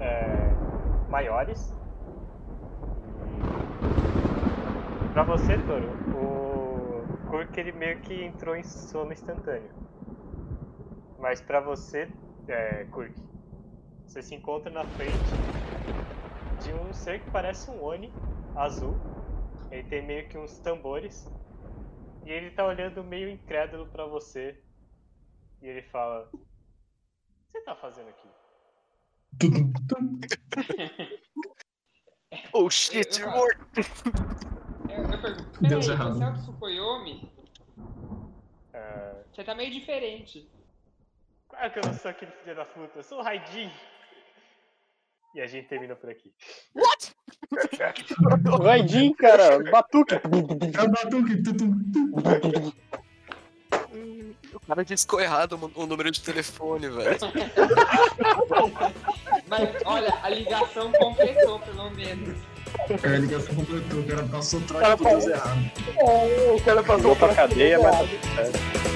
é, 0.00 0.52
maiores. 1.08 1.72
Pra 5.12 5.24
você, 5.24 5.56
Toro, 5.58 5.88
o 6.12 7.02
Kurk 7.30 7.58
ele 7.58 7.72
meio 7.72 8.00
que 8.02 8.22
entrou 8.22 8.54
em 8.54 8.62
sono 8.62 9.12
instantâneo. 9.12 9.85
Mas 11.26 11.40
pra 11.40 11.58
você, 11.60 12.08
é, 12.46 12.84
Kurk, 12.84 13.12
você 14.06 14.22
se 14.22 14.32
encontra 14.32 14.70
na 14.70 14.84
frente 14.84 15.12
de 16.62 16.72
um 16.72 16.94
ser 16.94 17.18
que 17.20 17.28
parece 17.32 17.68
um 17.68 17.82
Oni 17.82 18.12
azul. 18.54 18.94
Ele 19.72 19.82
tem 19.88 20.06
meio 20.06 20.28
que 20.28 20.38
uns 20.38 20.56
tambores. 20.60 21.26
E 22.24 22.30
ele 22.30 22.52
tá 22.52 22.64
olhando 22.64 23.02
meio 23.02 23.28
incrédulo 23.28 23.88
pra 23.88 24.06
você. 24.06 24.62
E 25.60 25.66
ele 25.66 25.82
fala: 25.82 26.30
O 26.32 26.38
que 26.38 26.46
você 27.50 27.60
tá 27.62 27.74
fazendo 27.74 28.08
aqui? 28.10 28.28
Oh 32.52 32.70
shit, 32.70 33.18
Eu- 33.20 33.26
eu- 33.26 33.30
morto! 33.32 33.66
Eu, 34.88 35.02
eu 35.10 35.20
pergunto, 35.20 35.60
Deus 35.62 35.86
peraí, 35.86 35.90
errado. 35.90 36.14
você 36.18 36.24
é 36.24 36.28
o 36.30 36.34
Tsukuyomi? 36.34 37.32
Ah, 38.72 39.22
Você 39.32 39.42
tá 39.44 39.54
meio 39.56 39.72
diferente. 39.72 40.48
Claro 41.56 41.72
que 41.72 41.78
eu 41.78 41.84
não 41.86 41.94
sou 41.94 42.10
aquele 42.10 42.32
filho 42.32 42.54
da 42.54 42.66
puta, 42.66 42.98
eu 42.98 43.02
sou 43.02 43.18
o 43.18 43.22
Raidin. 43.22 43.70
E 45.34 45.40
a 45.40 45.46
gente 45.46 45.68
termina 45.68 45.96
por 45.96 46.10
aqui. 46.10 46.32
Vai, 48.58 48.80
Jim, 48.88 49.12
cara. 49.14 49.58
Batuque. 49.70 50.14
É 50.14 50.18
o 50.82 50.88
Batuque. 50.88 51.42
O 54.54 54.60
cara 54.60 54.84
discou 54.84 55.20
errado 55.20 55.58
o 55.74 55.82
o 55.82 55.86
número 55.86 56.10
de 56.10 56.20
telefone, 56.20 56.88
velho. 56.88 57.18
Mas 59.48 59.68
olha, 59.84 60.12
a 60.22 60.28
ligação 60.28 60.92
completou 60.92 61.58
pelo 61.60 61.90
menos. 61.90 62.38
É, 63.02 63.06
a 63.06 63.18
ligação 63.18 63.54
completou, 63.54 64.00
o 64.00 64.06
cara 64.06 64.22
passou 64.24 64.60
o 64.60 64.62
pro 64.62 64.78
Deus 65.04 65.26
errado. 65.26 65.70
É, 65.98 66.52
o 66.52 66.62
cara 66.64 66.82
passou 66.82 67.16
pra 67.16 67.34
cadeia, 67.34 67.78
mas 67.78 67.98
tá 67.98 68.04
tudo 68.04 68.26
certo. 68.34 68.95